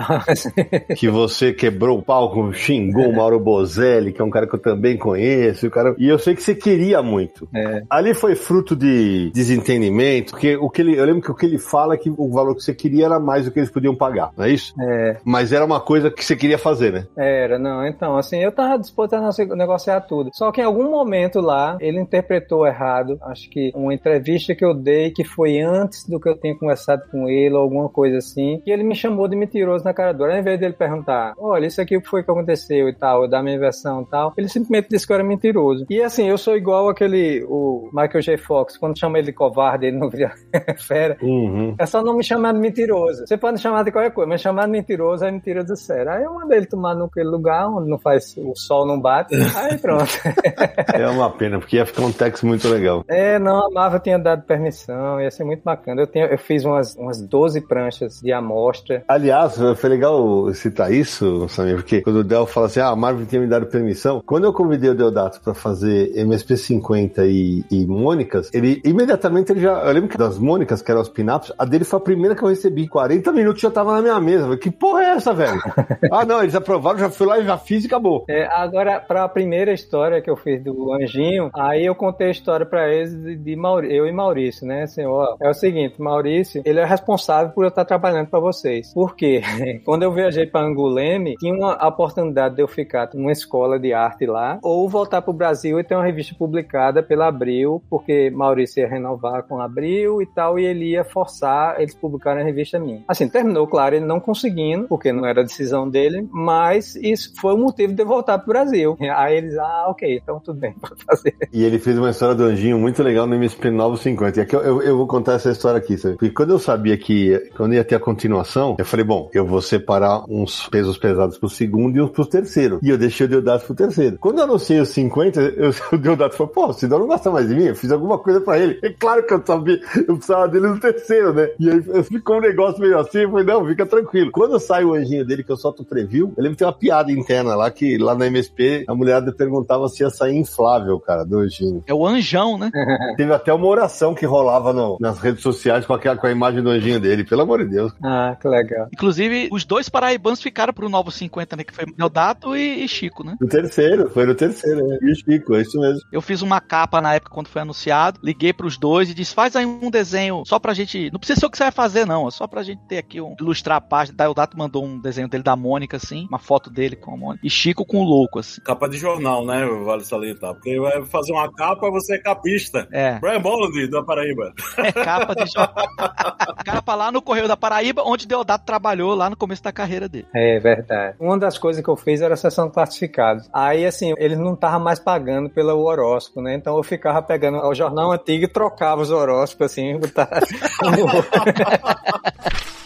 que 0.95 1.09
você 1.09 1.53
quebrou 1.53 1.99
o 1.99 2.01
palco, 2.01 2.53
xingou 2.53 3.09
o 3.09 3.15
Mauro 3.15 3.39
Bozelli, 3.39 4.11
que 4.11 4.21
é 4.21 4.25
um 4.25 4.29
cara 4.29 4.47
que 4.47 4.55
eu 4.55 4.61
também 4.61 4.97
conheço, 4.97 5.67
o 5.67 5.71
cara, 5.71 5.95
e 5.97 6.07
eu 6.07 6.17
sei 6.17 6.35
que 6.35 6.43
você 6.43 6.55
queria 6.55 7.01
muito. 7.01 7.47
É. 7.53 7.83
Ali 7.89 8.13
foi 8.13 8.35
fruto 8.35 8.75
de 8.75 9.31
desentendimento, 9.31 10.31
porque 10.31 10.55
o 10.55 10.69
que 10.69 10.81
ele, 10.81 10.97
eu 10.97 11.05
lembro 11.05 11.21
que 11.21 11.31
o 11.31 11.35
que 11.35 11.45
ele 11.45 11.57
fala 11.57 11.95
é 11.95 11.97
que 11.97 12.09
o 12.09 12.31
valor 12.31 12.55
que 12.55 12.63
você 12.63 12.73
queria 12.73 13.05
era 13.05 13.19
mais 13.19 13.45
do 13.45 13.51
que 13.51 13.59
eles 13.59 13.71
podiam 13.71 13.95
pagar, 13.95 14.31
não 14.37 14.45
é 14.45 14.51
isso? 14.51 14.73
É. 14.79 15.17
Mas 15.23 15.51
era 15.51 15.65
uma 15.65 15.79
coisa 15.79 16.09
que 16.09 16.23
você 16.23 16.35
queria 16.35 16.57
fazer, 16.57 16.91
né? 16.91 17.07
Era, 17.17 17.59
não, 17.59 17.85
então, 17.85 18.17
assim, 18.17 18.37
eu 18.37 18.51
tava 18.51 18.77
disposto 18.79 19.13
a 19.13 19.55
negociar 19.55 20.01
tudo. 20.01 20.29
Só 20.33 20.51
que 20.51 20.61
em 20.61 20.65
algum 20.65 20.89
momento 20.89 21.39
lá, 21.39 21.77
ele 21.79 21.99
interpretou 21.99 22.65
errado, 22.65 23.17
acho 23.21 23.49
que 23.49 23.71
uma 23.75 23.93
entrevista 23.93 24.55
que 24.55 24.65
eu 24.65 24.73
dei 24.73 25.11
que 25.11 25.23
foi 25.23 25.59
antes 25.61 26.07
do 26.07 26.19
que 26.19 26.29
eu 26.29 26.37
tinha 26.37 26.57
conversado 26.57 27.03
com 27.11 27.27
ele, 27.29 27.55
ou 27.55 27.61
alguma 27.61 27.89
coisa 27.89 28.17
assim, 28.17 28.61
e 28.65 28.71
ele 28.71 28.83
me 28.87 28.95
chamou 28.95 29.27
de 29.27 29.35
mentiroso 29.35 29.83
na 29.83 29.93
cara 29.93 30.13
dura. 30.13 30.33
Ao 30.33 30.39
invés 30.39 30.59
dele 30.59 30.73
perguntar, 30.73 31.33
olha, 31.37 31.65
isso 31.67 31.81
aqui 31.81 31.99
foi 32.01 32.23
que 32.23 32.31
aconteceu 32.31 32.89
e 32.89 32.93
tal, 32.93 33.27
da 33.27 33.41
minha 33.43 33.59
versão 33.59 34.01
e 34.01 34.05
tal, 34.05 34.33
ele 34.37 34.47
simplesmente 34.47 34.89
disse 34.89 35.05
que 35.05 35.11
eu 35.11 35.15
era 35.15 35.23
mentiroso. 35.23 35.85
E 35.89 36.01
assim, 36.01 36.27
eu 36.27 36.37
sou 36.37 36.55
igual 36.55 36.89
aquele, 36.89 37.45
o 37.47 37.89
Michael 37.93 38.21
J. 38.21 38.37
Fox, 38.37 38.77
quando 38.77 38.97
chama 38.97 39.17
ele 39.17 39.27
de 39.27 39.33
covarde, 39.33 39.87
ele 39.87 39.97
não 39.97 40.09
vira 40.09 40.33
fera. 40.79 41.17
Uhum. 41.21 41.75
É 41.77 41.85
só 41.85 42.01
não 42.01 42.15
me 42.15 42.23
chamar 42.23 42.53
de 42.53 42.59
mentiroso. 42.59 43.25
Você 43.27 43.37
pode 43.37 43.53
me 43.53 43.59
chamar 43.59 43.83
de 43.83 43.91
qualquer 43.91 44.11
coisa, 44.11 44.29
mas 44.29 44.41
chamar 44.41 44.65
de 44.65 44.71
mentiroso 44.71 45.25
é 45.25 45.31
mentira 45.31 45.63
do 45.63 45.75
sério. 45.75 46.11
Aí 46.11 46.23
eu 46.23 46.33
mandei 46.33 46.59
ele 46.59 46.65
tomar 46.65 46.95
naquele 46.95 47.29
lugar 47.29 47.67
onde 47.69 47.89
não 47.89 47.97
faz, 47.97 48.35
o 48.37 48.55
sol 48.55 48.85
não 48.85 48.99
bate, 48.99 49.35
aí 49.55 49.77
pronto. 49.77 50.11
é 50.93 51.07
uma 51.07 51.29
pena, 51.29 51.59
porque 51.59 51.77
ia 51.77 51.85
ficar 51.85 52.03
um 52.03 52.11
texto 52.11 52.45
muito 52.45 52.67
legal. 52.67 53.03
É, 53.07 53.37
não, 53.39 53.67
a 53.67 53.69
Marvel 53.69 53.99
tinha 53.99 54.17
dado 54.17 54.43
permissão, 54.43 55.19
ia 55.21 55.31
ser 55.31 55.43
muito 55.43 55.63
bacana. 55.63 56.01
Eu, 56.01 56.07
tenho, 56.07 56.25
eu 56.27 56.37
fiz 56.37 56.63
umas, 56.63 56.95
umas 56.95 57.21
12 57.21 57.61
pranchas 57.61 58.19
de 58.21 58.31
amostra. 58.31 58.76
Aliás, 59.07 59.55
foi 59.77 59.89
legal 59.89 60.53
citar 60.53 60.91
isso, 60.91 61.47
Samir, 61.49 61.75
porque 61.75 62.01
quando 62.01 62.17
o 62.17 62.23
Del 62.23 62.45
fala 62.45 62.67
assim, 62.67 62.79
ah, 62.79 62.89
a 62.89 62.95
Marvel 62.95 63.25
tinha 63.25 63.41
me 63.41 63.47
dado 63.47 63.65
permissão, 63.67 64.21
quando 64.25 64.45
eu 64.45 64.53
convidei 64.53 64.89
o 64.89 64.95
Deodato 64.95 65.39
pra 65.41 65.53
fazer 65.53 66.11
MSP 66.17 66.57
50 66.57 67.25
e, 67.25 67.63
e 67.69 67.85
Mônicas, 67.85 68.49
ele 68.53 68.81
imediatamente 68.83 69.51
ele 69.51 69.61
já. 69.61 69.83
Eu 69.83 69.93
lembro 69.93 70.09
que 70.09 70.17
das 70.17 70.37
Mônicas, 70.37 70.81
que 70.81 70.91
eram 70.91 71.01
os 71.01 71.09
pin-ups, 71.09 71.51
a 71.57 71.65
dele 71.65 71.83
foi 71.83 71.97
a 71.97 72.01
primeira 72.01 72.35
que 72.35 72.43
eu 72.43 72.49
recebi. 72.49 72.87
40 72.87 73.31
minutos 73.31 73.61
já 73.61 73.71
tava 73.71 73.95
na 73.95 74.01
minha 74.01 74.19
mesa. 74.19 74.43
Falei, 74.43 74.57
que 74.57 74.71
porra 74.71 75.03
é 75.03 75.05
essa, 75.11 75.33
velho? 75.33 75.59
ah, 76.11 76.25
não, 76.25 76.41
eles 76.41 76.55
aprovaram, 76.55 76.99
já 76.99 77.09
fui 77.09 77.27
lá 77.27 77.39
e 77.39 77.45
já 77.45 77.57
fiz 77.57 77.83
e 77.83 77.87
acabou. 77.87 78.25
É, 78.29 78.45
agora, 78.45 78.99
pra 78.99 79.27
primeira 79.27 79.73
história 79.73 80.21
que 80.21 80.29
eu 80.29 80.35
fiz 80.35 80.63
do 80.63 80.93
Anjinho, 80.93 81.49
aí 81.53 81.85
eu 81.85 81.95
contei 81.95 82.27
a 82.27 82.31
história 82.31 82.65
pra 82.65 82.91
eles 82.91 83.15
de, 83.15 83.35
de 83.35 83.55
Mauri, 83.55 83.95
eu 83.95 84.05
e 84.05 84.11
Maurício, 84.11 84.65
né? 84.65 84.83
Assim, 84.83 85.05
ó, 85.05 85.35
é 85.39 85.49
o 85.49 85.53
seguinte, 85.53 86.01
Maurício, 86.01 86.61
ele 86.65 86.79
é 86.79 86.85
responsável 86.85 87.51
por 87.51 87.63
eu 87.63 87.69
estar 87.69 87.85
trabalhando 87.85 88.27
pra 88.27 88.39
vocês. 88.67 88.93
Por 88.93 89.15
quê? 89.15 89.41
Quando 89.85 90.03
eu 90.03 90.11
viajei 90.11 90.45
pra 90.45 90.61
Anguleme, 90.61 91.35
tinha 91.37 91.53
uma 91.53 91.87
oportunidade 91.87 92.55
de 92.55 92.61
eu 92.61 92.67
ficar 92.67 93.09
numa 93.13 93.31
escola 93.31 93.79
de 93.79 93.93
arte 93.93 94.25
lá, 94.25 94.59
ou 94.61 94.87
voltar 94.89 95.21
pro 95.21 95.33
Brasil 95.33 95.79
e 95.79 95.83
ter 95.83 95.95
uma 95.95 96.03
revista 96.03 96.35
publicada 96.37 97.01
pela 97.01 97.27
Abril, 97.27 97.81
porque 97.89 98.29
Maurício 98.29 98.81
ia 98.81 98.87
renovar 98.87 99.43
com 99.43 99.59
a 99.59 99.65
Abril 99.65 100.21
e 100.21 100.25
tal, 100.25 100.59
e 100.59 100.65
ele 100.65 100.91
ia 100.91 101.03
forçar 101.03 101.79
eles 101.79 101.95
publicarem 101.95 102.43
a 102.43 102.45
revista 102.45 102.79
minha. 102.79 103.03
Assim, 103.07 103.27
terminou, 103.27 103.67
claro, 103.67 103.95
ele 103.95 104.05
não 104.05 104.19
conseguindo, 104.19 104.87
porque 104.87 105.11
não 105.11 105.25
era 105.25 105.43
decisão 105.43 105.89
dele, 105.89 106.27
mas 106.31 106.95
isso 106.95 107.33
foi 107.39 107.53
o 107.53 107.57
motivo 107.57 107.93
de 107.93 108.01
eu 108.01 108.07
voltar 108.07 108.37
pro 108.39 108.53
Brasil. 108.53 108.97
Aí 109.15 109.37
eles, 109.37 109.57
ah, 109.57 109.85
ok, 109.89 110.19
então 110.21 110.39
tudo 110.39 110.59
bem, 110.59 110.73
pode 110.81 111.03
fazer. 111.03 111.35
E 111.53 111.63
ele 111.63 111.79
fez 111.79 111.97
uma 111.97 112.09
história 112.09 112.35
do 112.35 112.43
Anjinho 112.43 112.77
muito 112.77 113.01
legal 113.01 113.25
no 113.25 113.35
MSP 113.35 113.69
950. 113.69 114.39
E 114.39 114.43
aqui 114.43 114.55
eu, 114.55 114.61
eu, 114.61 114.81
eu, 114.81 114.97
vou 114.97 115.07
contar 115.07 115.33
essa 115.33 115.51
história 115.51 115.77
aqui, 115.77 115.97
sabe? 115.97 116.15
Porque 116.15 116.33
quando 116.33 116.51
eu 116.51 116.59
sabia 116.59 116.97
que 116.97 117.37
quando 117.55 117.73
ia 117.73 117.83
ter 117.83 117.95
a 117.95 117.99
continuação, 117.99 118.56
eu 118.77 118.85
falei, 118.85 119.05
bom, 119.05 119.29
eu 119.33 119.45
vou 119.45 119.61
separar 119.61 120.23
uns 120.29 120.67
pesos 120.69 120.97
pesados 120.97 121.37
pro 121.37 121.49
segundo 121.49 121.97
e 121.97 122.01
uns 122.01 122.09
pro 122.09 122.25
terceiro. 122.25 122.79
E 122.81 122.89
eu 122.89 122.97
deixei 122.97 123.25
o 123.25 123.29
Deodato 123.29 123.65
pro 123.65 123.75
terceiro. 123.75 124.17
Quando 124.19 124.39
eu 124.39 124.45
anunciei 124.45 124.79
os 124.79 124.89
50, 124.89 125.39
eu, 125.41 125.71
o 125.93 125.97
Deodato 125.97 126.35
falou, 126.35 126.51
pô, 126.51 126.67
o 126.67 126.73
Sidão 126.73 126.99
não 126.99 127.07
gosta 127.07 127.29
mais 127.31 127.47
de 127.47 127.55
mim, 127.55 127.65
eu 127.65 127.75
fiz 127.75 127.91
alguma 127.91 128.17
coisa 128.17 128.41
pra 128.41 128.57
ele. 128.57 128.79
É 128.83 128.89
claro 128.89 129.25
que 129.25 129.33
eu 129.33 129.43
sabia, 129.45 129.79
eu 129.95 130.15
precisava 130.15 130.47
dele 130.47 130.67
no 130.67 130.79
terceiro, 130.79 131.33
né? 131.33 131.49
E 131.59 131.69
aí 131.69 132.03
ficou 132.03 132.37
um 132.37 132.41
negócio 132.41 132.81
meio 132.81 132.97
assim, 132.97 133.19
eu 133.19 133.31
falei, 133.31 133.45
não, 133.45 133.65
fica 133.65 133.85
tranquilo. 133.85 134.31
Quando 134.31 134.59
sai 134.59 134.83
o 134.83 134.93
anjinho 134.93 135.25
dele, 135.25 135.43
que 135.43 135.51
eu 135.51 135.57
solto 135.57 135.83
o 135.83 135.85
preview, 135.85 136.33
eu 136.35 136.43
lembro 136.43 136.51
que 136.51 136.59
tem 136.59 136.67
uma 136.67 136.73
piada 136.73 137.11
interna 137.11 137.55
lá, 137.55 137.69
que 137.69 137.97
lá 137.97 138.15
na 138.15 138.27
MSP, 138.27 138.85
a 138.87 138.95
mulher 138.95 139.21
perguntava 139.33 139.87
se 139.87 140.03
ia 140.03 140.09
sair 140.09 140.37
inflável, 140.37 140.99
cara, 140.99 141.23
do 141.23 141.39
anjinho. 141.39 141.83
É 141.87 141.93
o 141.93 142.05
anjão, 142.05 142.57
né? 142.57 142.71
Teve 143.17 143.33
até 143.33 143.53
uma 143.53 143.67
oração 143.67 144.13
que 144.13 144.25
rolava 144.25 144.73
no, 144.73 144.97
nas 144.99 145.19
redes 145.19 145.41
sociais 145.41 145.85
com, 145.85 145.93
aquela, 145.93 146.17
com 146.17 146.27
a 146.27 146.31
imagem 146.31 146.61
do 146.61 146.69
anjinho 146.69 146.99
dele, 146.99 147.23
pelo 147.23 147.41
amor 147.41 147.59
de 147.59 147.69
Deus. 147.69 147.93
Ah, 148.03 148.35
que 148.47 148.55
legal. 148.55 148.87
Inclusive, 148.93 149.49
os 149.51 149.65
dois 149.65 149.89
paraibanos 149.89 150.41
ficaram 150.41 150.73
pro 150.73 150.89
Novo 150.89 151.11
50, 151.11 151.55
né? 151.55 151.63
Que 151.63 151.73
foi 151.73 151.85
Deodato 151.85 152.55
e, 152.55 152.83
e 152.83 152.87
Chico, 152.87 153.23
né? 153.23 153.35
No 153.39 153.47
terceiro, 153.47 154.09
foi 154.09 154.25
no 154.25 154.35
terceiro, 154.35 154.85
né? 154.85 154.97
E 155.01 155.11
o 155.11 155.15
Chico, 155.15 155.55
é 155.55 155.61
isso 155.61 155.79
mesmo. 155.79 156.01
Eu 156.11 156.21
fiz 156.21 156.41
uma 156.41 156.61
capa 156.61 157.01
na 157.01 157.15
época 157.15 157.33
quando 157.33 157.47
foi 157.47 157.61
anunciado, 157.61 158.19
liguei 158.23 158.53
pros 158.53 158.77
dois 158.77 159.09
e 159.09 159.13
disse: 159.13 159.33
faz 159.33 159.55
aí 159.55 159.65
um 159.65 159.89
desenho 159.89 160.43
só 160.45 160.59
pra 160.59 160.73
gente. 160.73 161.11
Não 161.11 161.19
precisa 161.19 161.39
ser 161.39 161.45
o 161.45 161.49
que 161.49 161.57
você 161.57 161.63
vai 161.63 161.71
fazer, 161.71 162.05
não. 162.05 162.27
É 162.27 162.31
só 162.31 162.47
pra 162.47 162.63
gente 162.63 162.81
ter 162.87 162.97
aqui 162.97 163.19
um. 163.21 163.35
ilustrar 163.39 163.77
a 163.77 163.81
página. 163.81 164.17
Deodato 164.17 164.57
mandou 164.57 164.85
um 164.85 164.99
desenho 164.99 165.27
dele 165.27 165.43
da 165.43 165.55
Mônica, 165.55 165.97
assim, 165.97 166.25
uma 166.29 166.39
foto 166.39 166.69
dele 166.69 166.95
com 166.95 167.13
a 167.13 167.17
Mônica. 167.17 167.45
E 167.45 167.49
Chico 167.49 167.85
com 167.85 167.99
o 167.99 168.03
louco, 168.03 168.39
assim. 168.39 168.61
Capa 168.61 168.87
de 168.87 168.97
jornal, 168.97 169.45
né? 169.45 169.65
Vale 169.85 170.03
salientar. 170.03 170.53
Porque 170.53 170.79
vai 170.79 171.03
fazer 171.05 171.33
uma 171.33 171.51
capa, 171.51 171.89
você 171.89 172.15
é 172.15 172.19
capista. 172.19 172.87
É. 172.91 173.19
Brian 173.19 173.41
Bolland, 173.41 173.87
da 173.89 174.03
Paraíba. 174.03 174.53
É 174.77 174.91
capa 174.91 175.33
de 175.35 175.51
jornal. 175.51 175.87
capa 176.65 176.95
lá 176.95 177.11
no 177.11 177.21
Correio 177.21 177.47
da 177.47 177.57
Paraíba, 177.57 178.03
onde 178.05 178.27
Deodato 178.37 178.65
trabalhou 178.65 179.15
lá 179.15 179.31
no 179.31 179.35
começo 179.35 179.63
da 179.63 179.71
carreira 179.71 180.07
dele. 180.07 180.27
É 180.33 180.59
verdade. 180.59 181.15
Uma 181.19 181.39
das 181.39 181.57
coisas 181.57 181.83
que 181.83 181.89
eu 181.89 181.95
fiz 181.95 182.21
era 182.21 182.35
a 182.35 182.37
sessão 182.37 182.67
de 182.67 182.73
classificados. 182.73 183.49
Aí, 183.51 183.83
assim, 183.83 184.13
eles 184.17 184.37
não 184.37 184.53
estavam 184.53 184.79
mais 184.79 184.99
pagando 184.99 185.49
pelo 185.49 185.75
horóscopo, 185.79 186.41
né? 186.41 186.53
Então 186.53 186.77
eu 186.77 186.83
ficava 186.83 187.19
pegando 187.21 187.57
o 187.57 187.73
jornal 187.73 188.11
antigo 188.11 188.45
e 188.45 188.47
trocava 188.47 189.01
os 189.01 189.09
horóscopos, 189.09 189.71
assim, 189.71 189.97
botar... 189.97 190.29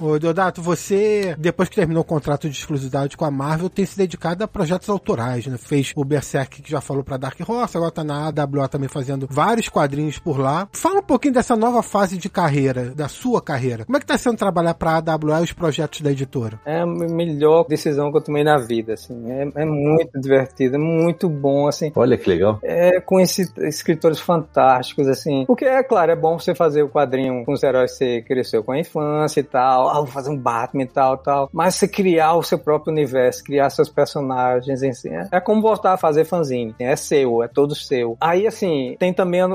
Ô, 0.00 0.18
Deodato, 0.18 0.62
você, 0.62 1.34
depois 1.38 1.68
que 1.68 1.76
terminou 1.76 2.00
o 2.00 2.06
contrato 2.06 2.48
de 2.48 2.56
exclusividade 2.56 3.16
com 3.16 3.24
a 3.24 3.30
Marvel, 3.30 3.68
tem 3.68 3.84
se 3.84 3.98
dedicado 3.98 4.42
a 4.42 4.48
projetos 4.48 4.88
autorais, 4.88 5.46
né? 5.46 5.58
Fez 5.58 5.92
o 5.94 6.04
Berserk, 6.04 6.62
que 6.62 6.70
já 6.70 6.80
falou 6.80 7.04
pra 7.04 7.18
Dark 7.18 7.38
Horse, 7.46 7.76
agora 7.76 7.92
tá 7.92 8.02
na 8.02 8.28
AWA 8.28 8.66
também 8.66 8.88
fazendo 8.88 9.26
vários 9.30 9.68
quadrinhos 9.68 10.18
por 10.18 10.38
lá. 10.38 10.68
Fala 10.72 11.00
um 11.00 11.02
pouquinho 11.02 11.34
dessa 11.34 11.54
nova 11.54 11.82
fase 11.82 12.16
de 12.16 12.30
carreira, 12.30 12.94
da 12.94 13.08
sua 13.08 13.42
carreira. 13.42 13.84
Como 13.84 13.96
é 13.96 14.00
que 14.00 14.06
tá 14.06 14.16
sendo 14.16 14.38
trabalhar 14.38 14.74
pra 14.74 14.96
AWA 14.96 15.40
e 15.40 15.44
os 15.44 15.52
projetos 15.52 16.00
da 16.00 16.10
editora? 16.10 16.58
É 16.64 16.80
a 16.80 16.86
melhor 16.86 17.66
decisão 17.68 18.10
que 18.10 18.16
eu 18.16 18.22
tomei 18.22 18.42
na 18.42 18.56
vida, 18.56 18.94
assim. 18.94 19.30
É, 19.30 19.62
é 19.62 19.64
muito 19.66 20.18
divertido, 20.18 20.76
é 20.76 20.78
muito 20.78 21.28
bom, 21.28 21.68
assim. 21.68 21.92
Olha 21.94 22.16
que 22.16 22.28
legal. 22.28 22.58
É 22.62 23.00
com 23.00 23.20
esses 23.20 23.52
escritores 23.58 24.18
fantásticos, 24.18 25.06
assim. 25.08 25.44
Porque, 25.46 25.66
é 25.66 25.82
claro, 25.82 26.10
é 26.10 26.16
bom 26.16 26.38
você 26.38 26.54
fazer 26.54 26.82
o 26.82 26.88
quadrinho 26.88 27.44
com 27.44 27.52
os 27.52 27.62
heróis 27.62 27.92
que 27.92 27.98
você 27.98 28.22
cresceu 28.22 28.64
com 28.64 28.72
a 28.72 28.78
infância 28.78 29.40
e 29.40 29.44
tal, 29.44 29.89
vou 29.94 30.06
fazer 30.06 30.30
um 30.30 30.36
Batman 30.36 30.82
e 30.82 30.86
tal, 30.86 31.18
tal. 31.18 31.48
Mas 31.52 31.74
você 31.74 31.88
criar 31.88 32.34
o 32.34 32.42
seu 32.42 32.58
próprio 32.58 32.92
universo, 32.92 33.44
criar 33.44 33.70
seus 33.70 33.88
personagens, 33.88 34.82
assim, 34.82 35.10
é, 35.10 35.28
é 35.32 35.40
como 35.40 35.60
voltar 35.60 35.92
a 35.92 35.96
fazer 35.96 36.24
fanzine. 36.24 36.74
É 36.78 36.96
seu, 36.96 37.42
é 37.42 37.48
todo 37.48 37.74
seu. 37.74 38.16
Aí, 38.20 38.46
assim, 38.46 38.96
tem 38.98 39.12
também 39.12 39.40
a, 39.40 39.46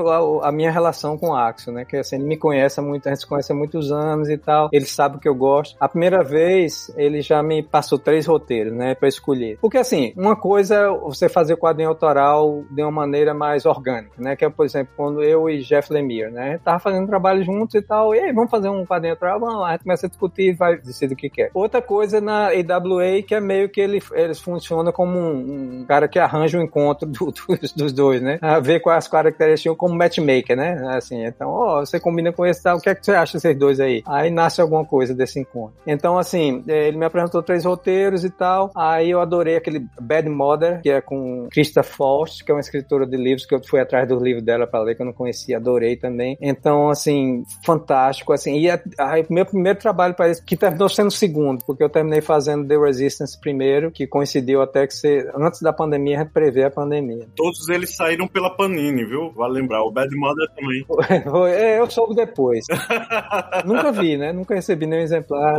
a, 0.42 0.52
minha 0.52 0.70
relação 0.70 1.16
com 1.18 1.30
o 1.30 1.34
Axel, 1.34 1.72
né? 1.74 1.84
Que 1.84 1.96
assim, 1.96 2.16
ele 2.16 2.24
me 2.24 2.36
conhece 2.36 2.80
muito, 2.80 3.06
a 3.06 3.10
gente 3.10 3.20
se 3.20 3.26
conhece 3.26 3.52
há 3.52 3.54
muitos 3.54 3.90
anos 3.90 4.28
e 4.28 4.36
tal. 4.36 4.68
Ele 4.72 4.86
sabe 4.86 5.16
o 5.16 5.20
que 5.20 5.28
eu 5.28 5.34
gosto. 5.34 5.76
A 5.80 5.88
primeira 5.88 6.22
vez, 6.22 6.92
ele 6.96 7.20
já 7.20 7.42
me 7.42 7.62
passou 7.62 7.98
três 7.98 8.26
roteiros, 8.26 8.72
né? 8.72 8.94
Pra 8.94 9.08
escolher. 9.08 9.58
Porque, 9.60 9.78
assim, 9.78 10.12
uma 10.16 10.36
coisa 10.36 10.74
é 10.74 10.88
você 10.88 11.28
fazer 11.28 11.54
o 11.54 11.58
quadrinho 11.58 11.88
autoral 11.88 12.62
de 12.70 12.82
uma 12.82 12.90
maneira 12.90 13.34
mais 13.34 13.66
orgânica, 13.66 14.14
né? 14.18 14.36
Que 14.36 14.44
é, 14.44 14.50
por 14.50 14.64
exemplo, 14.64 14.92
quando 14.96 15.22
eu 15.22 15.48
e 15.48 15.62
Jeff 15.62 15.92
Lemire, 15.92 16.30
né? 16.30 16.58
Tava 16.64 16.78
fazendo 16.78 17.06
trabalho 17.06 17.42
juntos 17.44 17.74
e 17.74 17.82
tal. 17.82 18.14
E 18.14 18.20
aí, 18.20 18.32
vamos 18.32 18.50
fazer 18.50 18.68
um 18.68 18.84
quadrinho 18.84 19.14
autoral? 19.14 19.40
Vamos 19.40 19.60
lá. 19.60 19.68
A 19.68 19.72
gente 19.72 19.82
começa 19.82 20.06
a 20.06 20.08
discutir 20.08 20.25
discutir 20.26 20.50
e 20.50 20.52
vai 20.52 20.76
decidir 20.76 21.14
o 21.14 21.16
que 21.16 21.30
quer. 21.30 21.50
Outra 21.54 21.80
coisa 21.80 22.20
na 22.20 22.48
AWA 22.48 23.22
que 23.26 23.34
é 23.34 23.40
meio 23.40 23.68
que 23.68 23.80
ele, 23.80 24.02
eles 24.12 24.40
funcionam 24.40 24.92
como 24.92 25.18
um, 25.18 25.80
um 25.80 25.84
cara 25.86 26.08
que 26.08 26.18
arranja 26.18 26.58
o 26.58 26.60
um 26.60 26.64
encontro 26.64 27.08
do, 27.08 27.32
dos, 27.60 27.72
dos, 27.72 27.92
dois, 27.92 28.20
né? 28.20 28.38
A 28.42 28.60
ver 28.60 28.80
quais 28.80 29.04
as 29.04 29.08
características 29.08 29.76
como 29.76 29.94
matchmaker, 29.94 30.56
né? 30.56 30.82
Assim, 30.96 31.24
então, 31.24 31.50
ó, 31.50 31.80
você 31.80 31.98
combina 31.98 32.32
com 32.32 32.44
esse 32.44 32.62
tal, 32.62 32.78
o 32.78 32.80
que 32.80 32.88
é 32.88 32.94
que 32.94 33.04
você 33.04 33.12
acha 33.12 33.34
desses 33.34 33.56
dois 33.58 33.80
aí? 33.80 34.02
Aí 34.06 34.30
nasce 34.30 34.60
alguma 34.60 34.84
coisa 34.84 35.14
desse 35.14 35.38
encontro. 35.38 35.76
Então, 35.86 36.18
assim, 36.18 36.62
ele 36.66 36.96
me 36.96 37.04
apresentou 37.04 37.42
três 37.42 37.64
roteiros 37.64 38.24
e 38.24 38.30
tal, 38.30 38.70
aí 38.74 39.10
eu 39.10 39.20
adorei 39.20 39.56
aquele 39.56 39.86
Bad 40.00 40.28
Mother, 40.28 40.80
que 40.82 40.90
é 40.90 41.00
com 41.00 41.48
Krista 41.50 41.82
Faust, 41.82 42.44
que 42.44 42.50
é 42.50 42.54
uma 42.54 42.60
escritora 42.60 43.06
de 43.06 43.16
livros, 43.16 43.46
que 43.46 43.54
eu 43.54 43.62
fui 43.62 43.80
atrás 43.80 44.08
do 44.08 44.18
livro 44.18 44.42
dela 44.42 44.66
para 44.66 44.82
ler, 44.82 44.94
que 44.94 45.02
eu 45.02 45.06
não 45.06 45.12
conhecia, 45.12 45.56
adorei 45.56 45.96
também. 45.96 46.36
Então, 46.40 46.88
assim, 46.88 47.44
fantástico, 47.64 48.32
assim, 48.32 48.58
e 48.58 48.70
a, 48.70 48.80
a, 48.98 49.14
meu 49.30 49.46
primeiro 49.46 49.78
trabalho 49.78 50.14
que 50.44 50.56
terminou 50.56 50.88
sendo 50.88 51.10
segundo, 51.10 51.64
porque 51.64 51.82
eu 51.82 51.88
terminei 51.88 52.20
fazendo 52.20 52.66
The 52.66 52.76
Resistance 52.76 53.38
primeiro, 53.40 53.90
que 53.90 54.06
coincidiu 54.06 54.62
até 54.62 54.86
que 54.86 54.94
ser 54.94 55.30
antes 55.36 55.60
da 55.60 55.72
pandemia, 55.72 56.28
prevê 56.32 56.64
a 56.64 56.70
pandemia. 56.70 57.26
Todos 57.36 57.68
eles 57.68 57.94
saíram 57.94 58.26
pela 58.26 58.50
Panini, 58.50 59.04
viu? 59.04 59.30
Vale 59.32 59.60
lembrar, 59.60 59.82
o 59.82 59.90
Bad 59.90 60.14
Mother 60.14 60.48
também. 60.54 60.84
é, 61.52 61.78
eu 61.78 61.90
soube 61.90 62.14
depois. 62.14 62.64
Nunca 63.64 63.92
vi, 63.92 64.16
né? 64.16 64.32
Nunca 64.32 64.54
recebi 64.54 64.86
nenhum 64.86 65.02
exemplar. 65.02 65.58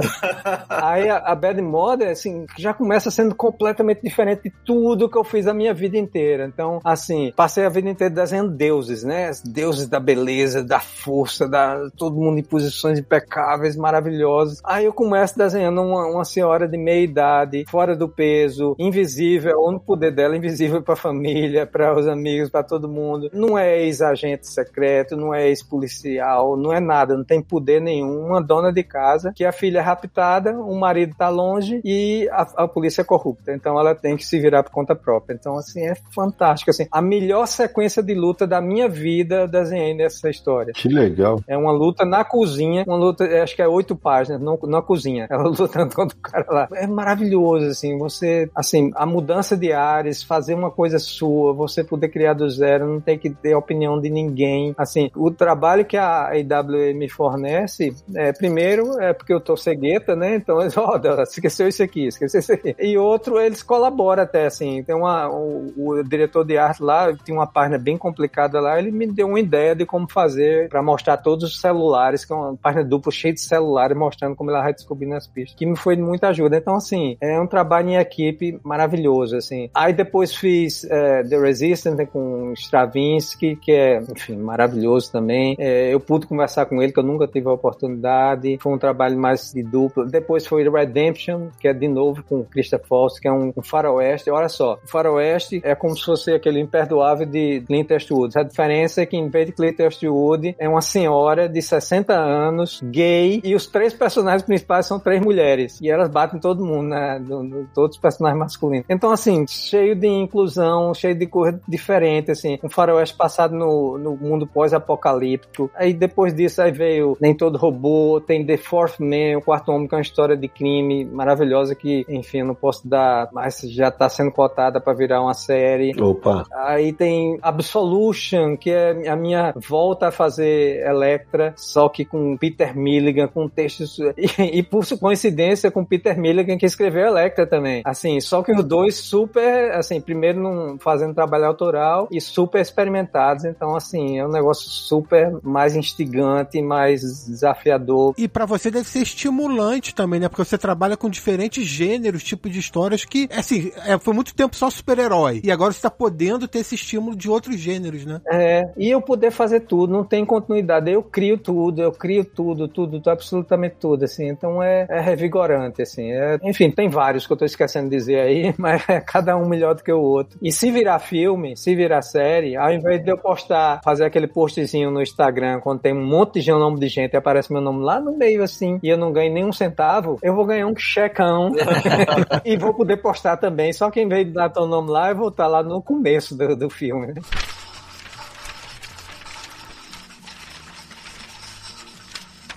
Aí 0.69 1.09
a, 1.09 1.17
a 1.17 1.35
Bad 1.35 1.61
Mother, 1.61 2.09
assim, 2.09 2.45
já 2.57 2.73
começa 2.73 3.11
sendo 3.11 3.35
completamente 3.35 4.01
diferente 4.01 4.43
de 4.43 4.53
tudo 4.65 5.09
que 5.09 5.17
eu 5.17 5.23
fiz 5.23 5.47
a 5.47 5.53
minha 5.53 5.73
vida 5.73 5.97
inteira. 5.97 6.45
Então, 6.45 6.79
assim, 6.83 7.31
passei 7.35 7.65
a 7.65 7.69
vida 7.69 7.89
inteira 7.89 8.13
desenhando 8.13 8.51
deuses, 8.51 9.03
né? 9.03 9.31
Deuses 9.45 9.87
da 9.87 9.99
beleza, 9.99 10.63
da 10.63 10.79
força, 10.79 11.47
da 11.47 11.89
todo 11.97 12.15
mundo 12.15 12.39
em 12.39 12.43
posições 12.43 12.99
impecáveis, 12.99 13.75
maravilhosas. 13.75 14.27
Aí 14.63 14.85
eu 14.85 14.93
começo 14.93 15.37
desenhando 15.37 15.81
uma, 15.81 16.05
uma 16.07 16.25
senhora 16.25 16.67
de 16.67 16.77
meia 16.77 17.03
idade, 17.03 17.65
fora 17.69 17.95
do 17.95 18.07
peso, 18.09 18.75
invisível, 18.79 19.57
o 19.57 19.69
único 19.69 19.85
poder 19.85 20.11
dela 20.11 20.35
invisível 20.35 20.81
para 20.81 20.93
a 20.93 20.97
família, 20.97 21.65
para 21.65 21.97
os 21.97 22.07
amigos, 22.07 22.49
para 22.49 22.63
todo 22.63 22.87
mundo. 22.87 23.29
Não 23.33 23.57
é 23.57 23.81
ex-agente 23.83 24.47
secreto, 24.47 25.15
não 25.15 25.33
é 25.33 25.47
ex-policial, 25.47 26.57
não 26.57 26.73
é 26.73 26.79
nada, 26.79 27.15
não 27.15 27.23
tem 27.23 27.41
poder 27.41 27.81
nenhum. 27.81 28.25
Uma 28.25 28.41
dona 28.41 28.71
de 28.71 28.83
casa 28.83 29.31
que 29.35 29.45
a 29.45 29.51
filha 29.51 29.79
é 29.79 29.81
raptada, 29.81 30.51
o 30.51 30.77
marido 30.77 31.15
tá 31.17 31.29
longe 31.29 31.81
e 31.83 32.27
a, 32.31 32.63
a 32.63 32.67
polícia 32.67 33.01
é 33.01 33.05
corrupta. 33.05 33.53
Então 33.53 33.79
ela 33.79 33.95
tem 33.95 34.15
que 34.15 34.25
se 34.25 34.39
virar 34.39 34.63
por 34.63 34.71
conta 34.71 34.95
própria. 34.95 35.33
Então, 35.33 35.57
assim, 35.57 35.85
é 35.85 35.93
fantástico. 36.13 36.71
Assim, 36.71 36.87
a 36.91 37.01
melhor 37.01 37.45
sequência 37.47 38.03
de 38.03 38.13
luta 38.13 38.45
da 38.45 38.61
minha 38.61 38.87
vida 38.89 39.47
desenhei 39.47 39.93
nessa 39.93 40.29
história. 40.29 40.73
Que 40.73 40.89
legal. 40.89 41.41
É 41.47 41.57
uma 41.57 41.71
luta 41.71 42.05
na 42.05 42.23
cozinha, 42.23 42.83
uma 42.87 42.97
luta, 42.97 43.23
acho 43.41 43.55
que 43.55 43.61
é 43.61 43.67
oito 43.67 43.95
páginas, 43.95 44.26
na 44.63 44.81
cozinha. 44.81 45.27
Ela 45.29 45.43
lutando 45.49 45.95
contra 45.95 46.17
o 46.17 46.21
cara 46.21 46.45
lá. 46.49 46.67
É 46.73 46.87
maravilhoso, 46.87 47.67
assim, 47.67 47.97
você, 47.97 48.49
assim, 48.55 48.91
a 48.95 49.05
mudança 49.05 49.55
de 49.55 49.71
ares, 49.71 50.23
fazer 50.23 50.53
uma 50.53 50.71
coisa 50.71 50.99
sua, 50.99 51.53
você 51.53 51.83
poder 51.83 52.09
criar 52.09 52.33
do 52.33 52.49
zero, 52.49 52.87
não 52.87 53.01
tem 53.01 53.17
que 53.17 53.29
ter 53.29 53.55
opinião 53.55 53.99
de 53.99 54.09
ninguém. 54.09 54.73
Assim, 54.77 55.09
o 55.15 55.31
trabalho 55.31 55.85
que 55.85 55.97
a 55.97 56.31
IW 56.35 56.95
me 56.95 57.09
fornece, 57.09 57.95
é, 58.15 58.31
primeiro, 58.33 58.99
é 58.99 59.13
porque 59.13 59.33
eu 59.33 59.39
tô 59.39 59.55
cegueta, 59.55 60.15
né? 60.15 60.35
Então, 60.35 60.57
ó, 60.77 60.99
oh, 60.99 61.21
esqueceu 61.21 61.67
isso 61.67 61.83
aqui, 61.83 62.07
esqueceu 62.07 62.39
isso 62.39 62.53
aqui. 62.53 62.75
E 62.79 62.97
outro, 62.97 63.39
eles 63.39 63.63
colaboram 63.63 64.23
até, 64.23 64.45
assim, 64.45 64.83
tem 64.83 64.95
uma, 64.95 65.29
o, 65.29 65.73
o 65.77 66.03
diretor 66.03 66.43
de 66.43 66.57
arte 66.57 66.81
lá, 66.81 67.13
tem 67.13 67.35
uma 67.35 67.47
página 67.47 67.77
bem 67.77 67.97
complicada 67.97 68.59
lá, 68.59 68.79
ele 68.79 68.91
me 68.91 69.07
deu 69.07 69.27
uma 69.27 69.39
ideia 69.39 69.75
de 69.75 69.85
como 69.85 70.09
fazer 70.09 70.69
para 70.69 70.81
mostrar 70.81 71.17
todos 71.17 71.51
os 71.51 71.61
celulares, 71.61 72.25
que 72.25 72.33
é 72.33 72.35
uma 72.35 72.55
página 72.55 72.83
dupla 72.83 73.11
cheia 73.11 73.33
de 73.33 73.41
celulares, 73.41 73.97
mostrando 74.17 74.35
como 74.35 74.49
ela 74.49 74.63
vai 74.63 74.73
descobrindo 74.73 75.15
as 75.15 75.27
pistas, 75.27 75.55
que 75.55 75.65
me 75.65 75.77
foi 75.77 75.95
de 75.95 76.01
muita 76.01 76.29
ajuda. 76.29 76.57
Então, 76.57 76.75
assim, 76.75 77.15
é 77.21 77.39
um 77.39 77.45
trabalho 77.45 77.89
em 77.89 77.97
equipe 77.97 78.59
maravilhoso, 78.63 79.37
assim. 79.37 79.69
Aí 79.73 79.93
depois 79.93 80.35
fiz 80.35 80.83
é, 80.85 81.23
The 81.23 81.37
Resistance 81.37 81.95
né, 81.95 82.05
com 82.05 82.51
Stravinsky, 82.53 83.55
que 83.55 83.71
é, 83.71 83.99
enfim, 83.99 84.35
maravilhoso 84.35 85.11
também. 85.11 85.55
É, 85.59 85.93
eu 85.93 85.99
pude 85.99 86.25
conversar 86.25 86.65
com 86.65 86.81
ele, 86.81 86.91
que 86.91 86.99
eu 86.99 87.03
nunca 87.03 87.27
tive 87.27 87.47
a 87.47 87.53
oportunidade. 87.53 88.57
Foi 88.59 88.73
um 88.73 88.77
trabalho 88.77 89.17
mais 89.17 89.51
de 89.53 89.61
dupla. 89.61 90.05
Depois 90.05 90.47
foi 90.47 90.67
Redemption, 90.67 91.49
que 91.59 91.67
é 91.67 91.73
de 91.73 91.87
novo 91.87 92.23
com 92.23 92.43
Christopher 92.43 92.87
Foster, 92.87 93.21
que 93.21 93.27
é 93.27 93.31
um, 93.31 93.53
um 93.55 93.61
faroeste. 93.61 94.31
Olha 94.31 94.49
só, 94.49 94.79
o 94.83 94.87
faroeste 94.87 95.61
é 95.63 95.75
como 95.75 95.95
se 95.95 96.03
fosse 96.03 96.31
aquele 96.31 96.59
imperdoável 96.59 97.25
de 97.25 97.61
Clint 97.61 97.91
Eastwood. 97.91 98.37
A 98.37 98.43
diferença 98.43 99.01
é 99.01 99.05
que 99.05 99.15
em 99.15 99.29
vez 99.29 99.45
de 99.47 99.51
Clint 99.51 99.79
Eastwood 99.79 100.55
é 100.57 100.67
uma 100.67 100.81
senhora 100.81 101.47
de 101.47 101.61
60 101.61 102.13
anos, 102.13 102.81
gay, 102.83 103.41
e 103.43 103.53
os 103.53 103.67
três 103.67 103.93
personagens 103.93 104.06
personagens 104.07 104.43
principais 104.43 104.85
são 104.85 104.99
três 104.99 105.21
mulheres. 105.21 105.79
E 105.81 105.89
elas 105.89 106.09
batem 106.09 106.39
todo 106.39 106.65
mundo, 106.65 106.89
né? 106.89 107.19
Do, 107.19 107.43
do, 107.43 107.69
todos 107.73 107.97
os 107.97 108.01
personagens 108.01 108.39
masculinos. 108.39 108.85
Então, 108.89 109.11
assim, 109.11 109.45
cheio 109.47 109.95
de 109.95 110.07
inclusão, 110.07 110.93
cheio 110.93 111.13
de 111.13 111.27
coisa 111.27 111.59
diferente, 111.67 112.31
assim. 112.31 112.57
Um 112.63 112.69
faroeste 112.69 113.15
passado 113.15 113.55
no, 113.55 113.97
no 113.97 114.15
mundo 114.15 114.47
pós-apocalíptico. 114.47 115.69
Aí 115.75 115.93
depois 115.93 116.33
disso 116.33 116.61
aí 116.61 116.71
veio 116.71 117.17
Nem 117.19 117.35
Todo 117.35 117.57
Robô, 117.57 118.21
tem 118.25 118.45
The 118.45 118.57
Fourth 118.57 118.99
Man, 118.99 119.37
o 119.37 119.41
Quarto 119.41 119.71
Homem, 119.71 119.87
que 119.87 119.95
é 119.95 119.97
uma 119.97 120.01
história 120.01 120.37
de 120.37 120.47
crime 120.47 121.05
maravilhosa 121.05 121.75
que, 121.75 122.05
enfim, 122.07 122.39
eu 122.39 122.45
não 122.45 122.55
posso 122.55 122.87
dar, 122.87 123.29
mas 123.31 123.59
já 123.61 123.91
tá 123.91 124.07
sendo 124.09 124.31
cotada 124.31 124.79
para 124.79 124.93
virar 124.93 125.21
uma 125.21 125.33
série. 125.33 125.99
Opa. 126.01 126.45
Aí 126.53 126.93
tem 126.93 127.37
Absolution, 127.41 128.55
que 128.57 128.71
é 128.71 129.09
a 129.09 129.15
minha 129.15 129.53
volta 129.55 130.07
a 130.07 130.11
fazer 130.11 130.85
Electra, 130.85 131.53
só 131.57 131.89
que 131.89 132.05
com 132.05 132.37
Peter 132.37 132.75
Milligan, 132.75 133.27
com 133.27 133.47
textos 133.47 133.96
e, 134.17 134.59
e 134.59 134.63
por 134.63 134.85
coincidência 134.99 135.71
com 135.71 135.85
Peter 135.85 136.17
Milligan 136.19 136.57
que 136.57 136.65
escreveu 136.65 137.07
Electra 137.07 137.45
também. 137.45 137.81
Assim, 137.85 138.19
só 138.19 138.41
que 138.41 138.51
os 138.51 138.63
dois 138.63 138.95
super, 138.95 139.71
assim, 139.71 139.99
primeiro 140.01 140.39
num, 140.39 140.77
fazendo 140.79 141.13
trabalho 141.13 141.45
autoral 141.45 142.07
e 142.11 142.19
super 142.19 142.61
experimentados, 142.61 143.45
então 143.45 143.75
assim, 143.75 144.19
é 144.19 144.25
um 144.25 144.31
negócio 144.31 144.69
super 144.69 145.37
mais 145.43 145.75
instigante, 145.75 146.61
mais 146.61 147.01
desafiador. 147.25 148.13
E 148.17 148.27
para 148.27 148.45
você 148.45 148.69
deve 148.69 148.87
ser 148.87 148.99
estimulante 148.99 149.93
também, 149.93 150.19
né? 150.19 150.29
Porque 150.29 150.43
você 150.43 150.57
trabalha 150.57 150.97
com 150.97 151.09
diferentes 151.09 151.65
gêneros, 151.65 152.23
tipos 152.23 152.51
de 152.51 152.59
histórias 152.59 153.05
que, 153.05 153.27
assim, 153.31 153.71
é, 153.85 153.97
foi 153.97 154.13
muito 154.13 154.35
tempo 154.35 154.55
só 154.55 154.69
super-herói. 154.69 155.41
E 155.43 155.51
agora 155.51 155.71
você 155.71 155.81
tá 155.81 155.89
podendo 155.89 156.47
ter 156.47 156.59
esse 156.59 156.75
estímulo 156.75 157.15
de 157.15 157.29
outros 157.29 157.57
gêneros, 157.59 158.05
né? 158.05 158.21
É, 158.29 158.69
e 158.77 158.89
eu 158.89 159.01
poder 159.01 159.31
fazer 159.31 159.61
tudo, 159.61 159.93
não 159.93 160.03
tem 160.03 160.25
continuidade. 160.25 160.91
Eu 160.91 161.03
crio 161.03 161.37
tudo, 161.37 161.81
eu 161.81 161.91
crio 161.91 162.23
tudo, 162.25 162.67
tudo, 162.67 162.99
tudo 162.99 163.09
absolutamente 163.09 163.75
tudo, 163.79 163.86
assim. 163.95 164.27
Então 164.27 164.61
é, 164.61 164.85
é 164.89 164.99
revigorante, 164.99 165.81
assim. 165.81 166.11
É, 166.11 166.37
enfim, 166.43 166.71
tem 166.71 166.89
vários 166.89 167.25
que 167.25 167.33
eu 167.33 167.37
tô 167.37 167.45
esquecendo 167.45 167.89
de 167.89 167.95
dizer 167.95 168.19
aí, 168.19 168.53
mas 168.57 168.87
é 168.89 168.99
cada 168.99 169.37
um 169.37 169.47
melhor 169.47 169.75
do 169.75 169.83
que 169.83 169.91
o 169.91 170.01
outro. 170.01 170.37
E 170.41 170.51
se 170.51 170.71
virar 170.71 170.99
filme, 170.99 171.55
se 171.55 171.75
virar 171.75 172.01
série, 172.01 172.55
ao 172.55 172.71
invés 172.71 173.03
de 173.03 173.11
eu 173.11 173.17
postar, 173.17 173.81
fazer 173.83 174.05
aquele 174.05 174.27
postzinho 174.27 174.91
no 174.91 175.01
Instagram, 175.01 175.59
quando 175.59 175.79
tem 175.79 175.93
um 175.93 176.05
monte 176.05 176.39
de 176.41 176.51
nome 176.51 176.79
de 176.79 176.87
gente 176.87 177.13
e 177.13 177.17
aparece 177.17 177.51
meu 177.51 177.61
nome 177.61 177.83
lá 177.83 177.99
no 177.99 178.17
meio, 178.17 178.43
assim, 178.43 178.79
e 178.81 178.89
eu 178.89 178.97
não 178.97 179.11
ganho 179.11 179.33
nenhum 179.33 179.51
centavo, 179.51 180.17
eu 180.21 180.35
vou 180.35 180.45
ganhar 180.45 180.67
um 180.67 180.75
checão 180.75 181.51
e 182.43 182.57
vou 182.57 182.73
poder 182.73 182.97
postar 182.97 183.37
também. 183.37 183.71
Só 183.73 183.89
que 183.89 184.01
em 184.01 184.07
vez 184.07 184.25
de 184.25 184.33
dar 184.33 184.49
teu 184.49 184.65
nome 184.65 184.89
lá, 184.89 185.09
eu 185.09 185.15
vou 185.15 185.29
estar 185.29 185.47
lá 185.47 185.63
no 185.63 185.81
começo 185.81 186.35
do, 186.37 186.55
do 186.55 186.69
filme. 186.69 187.13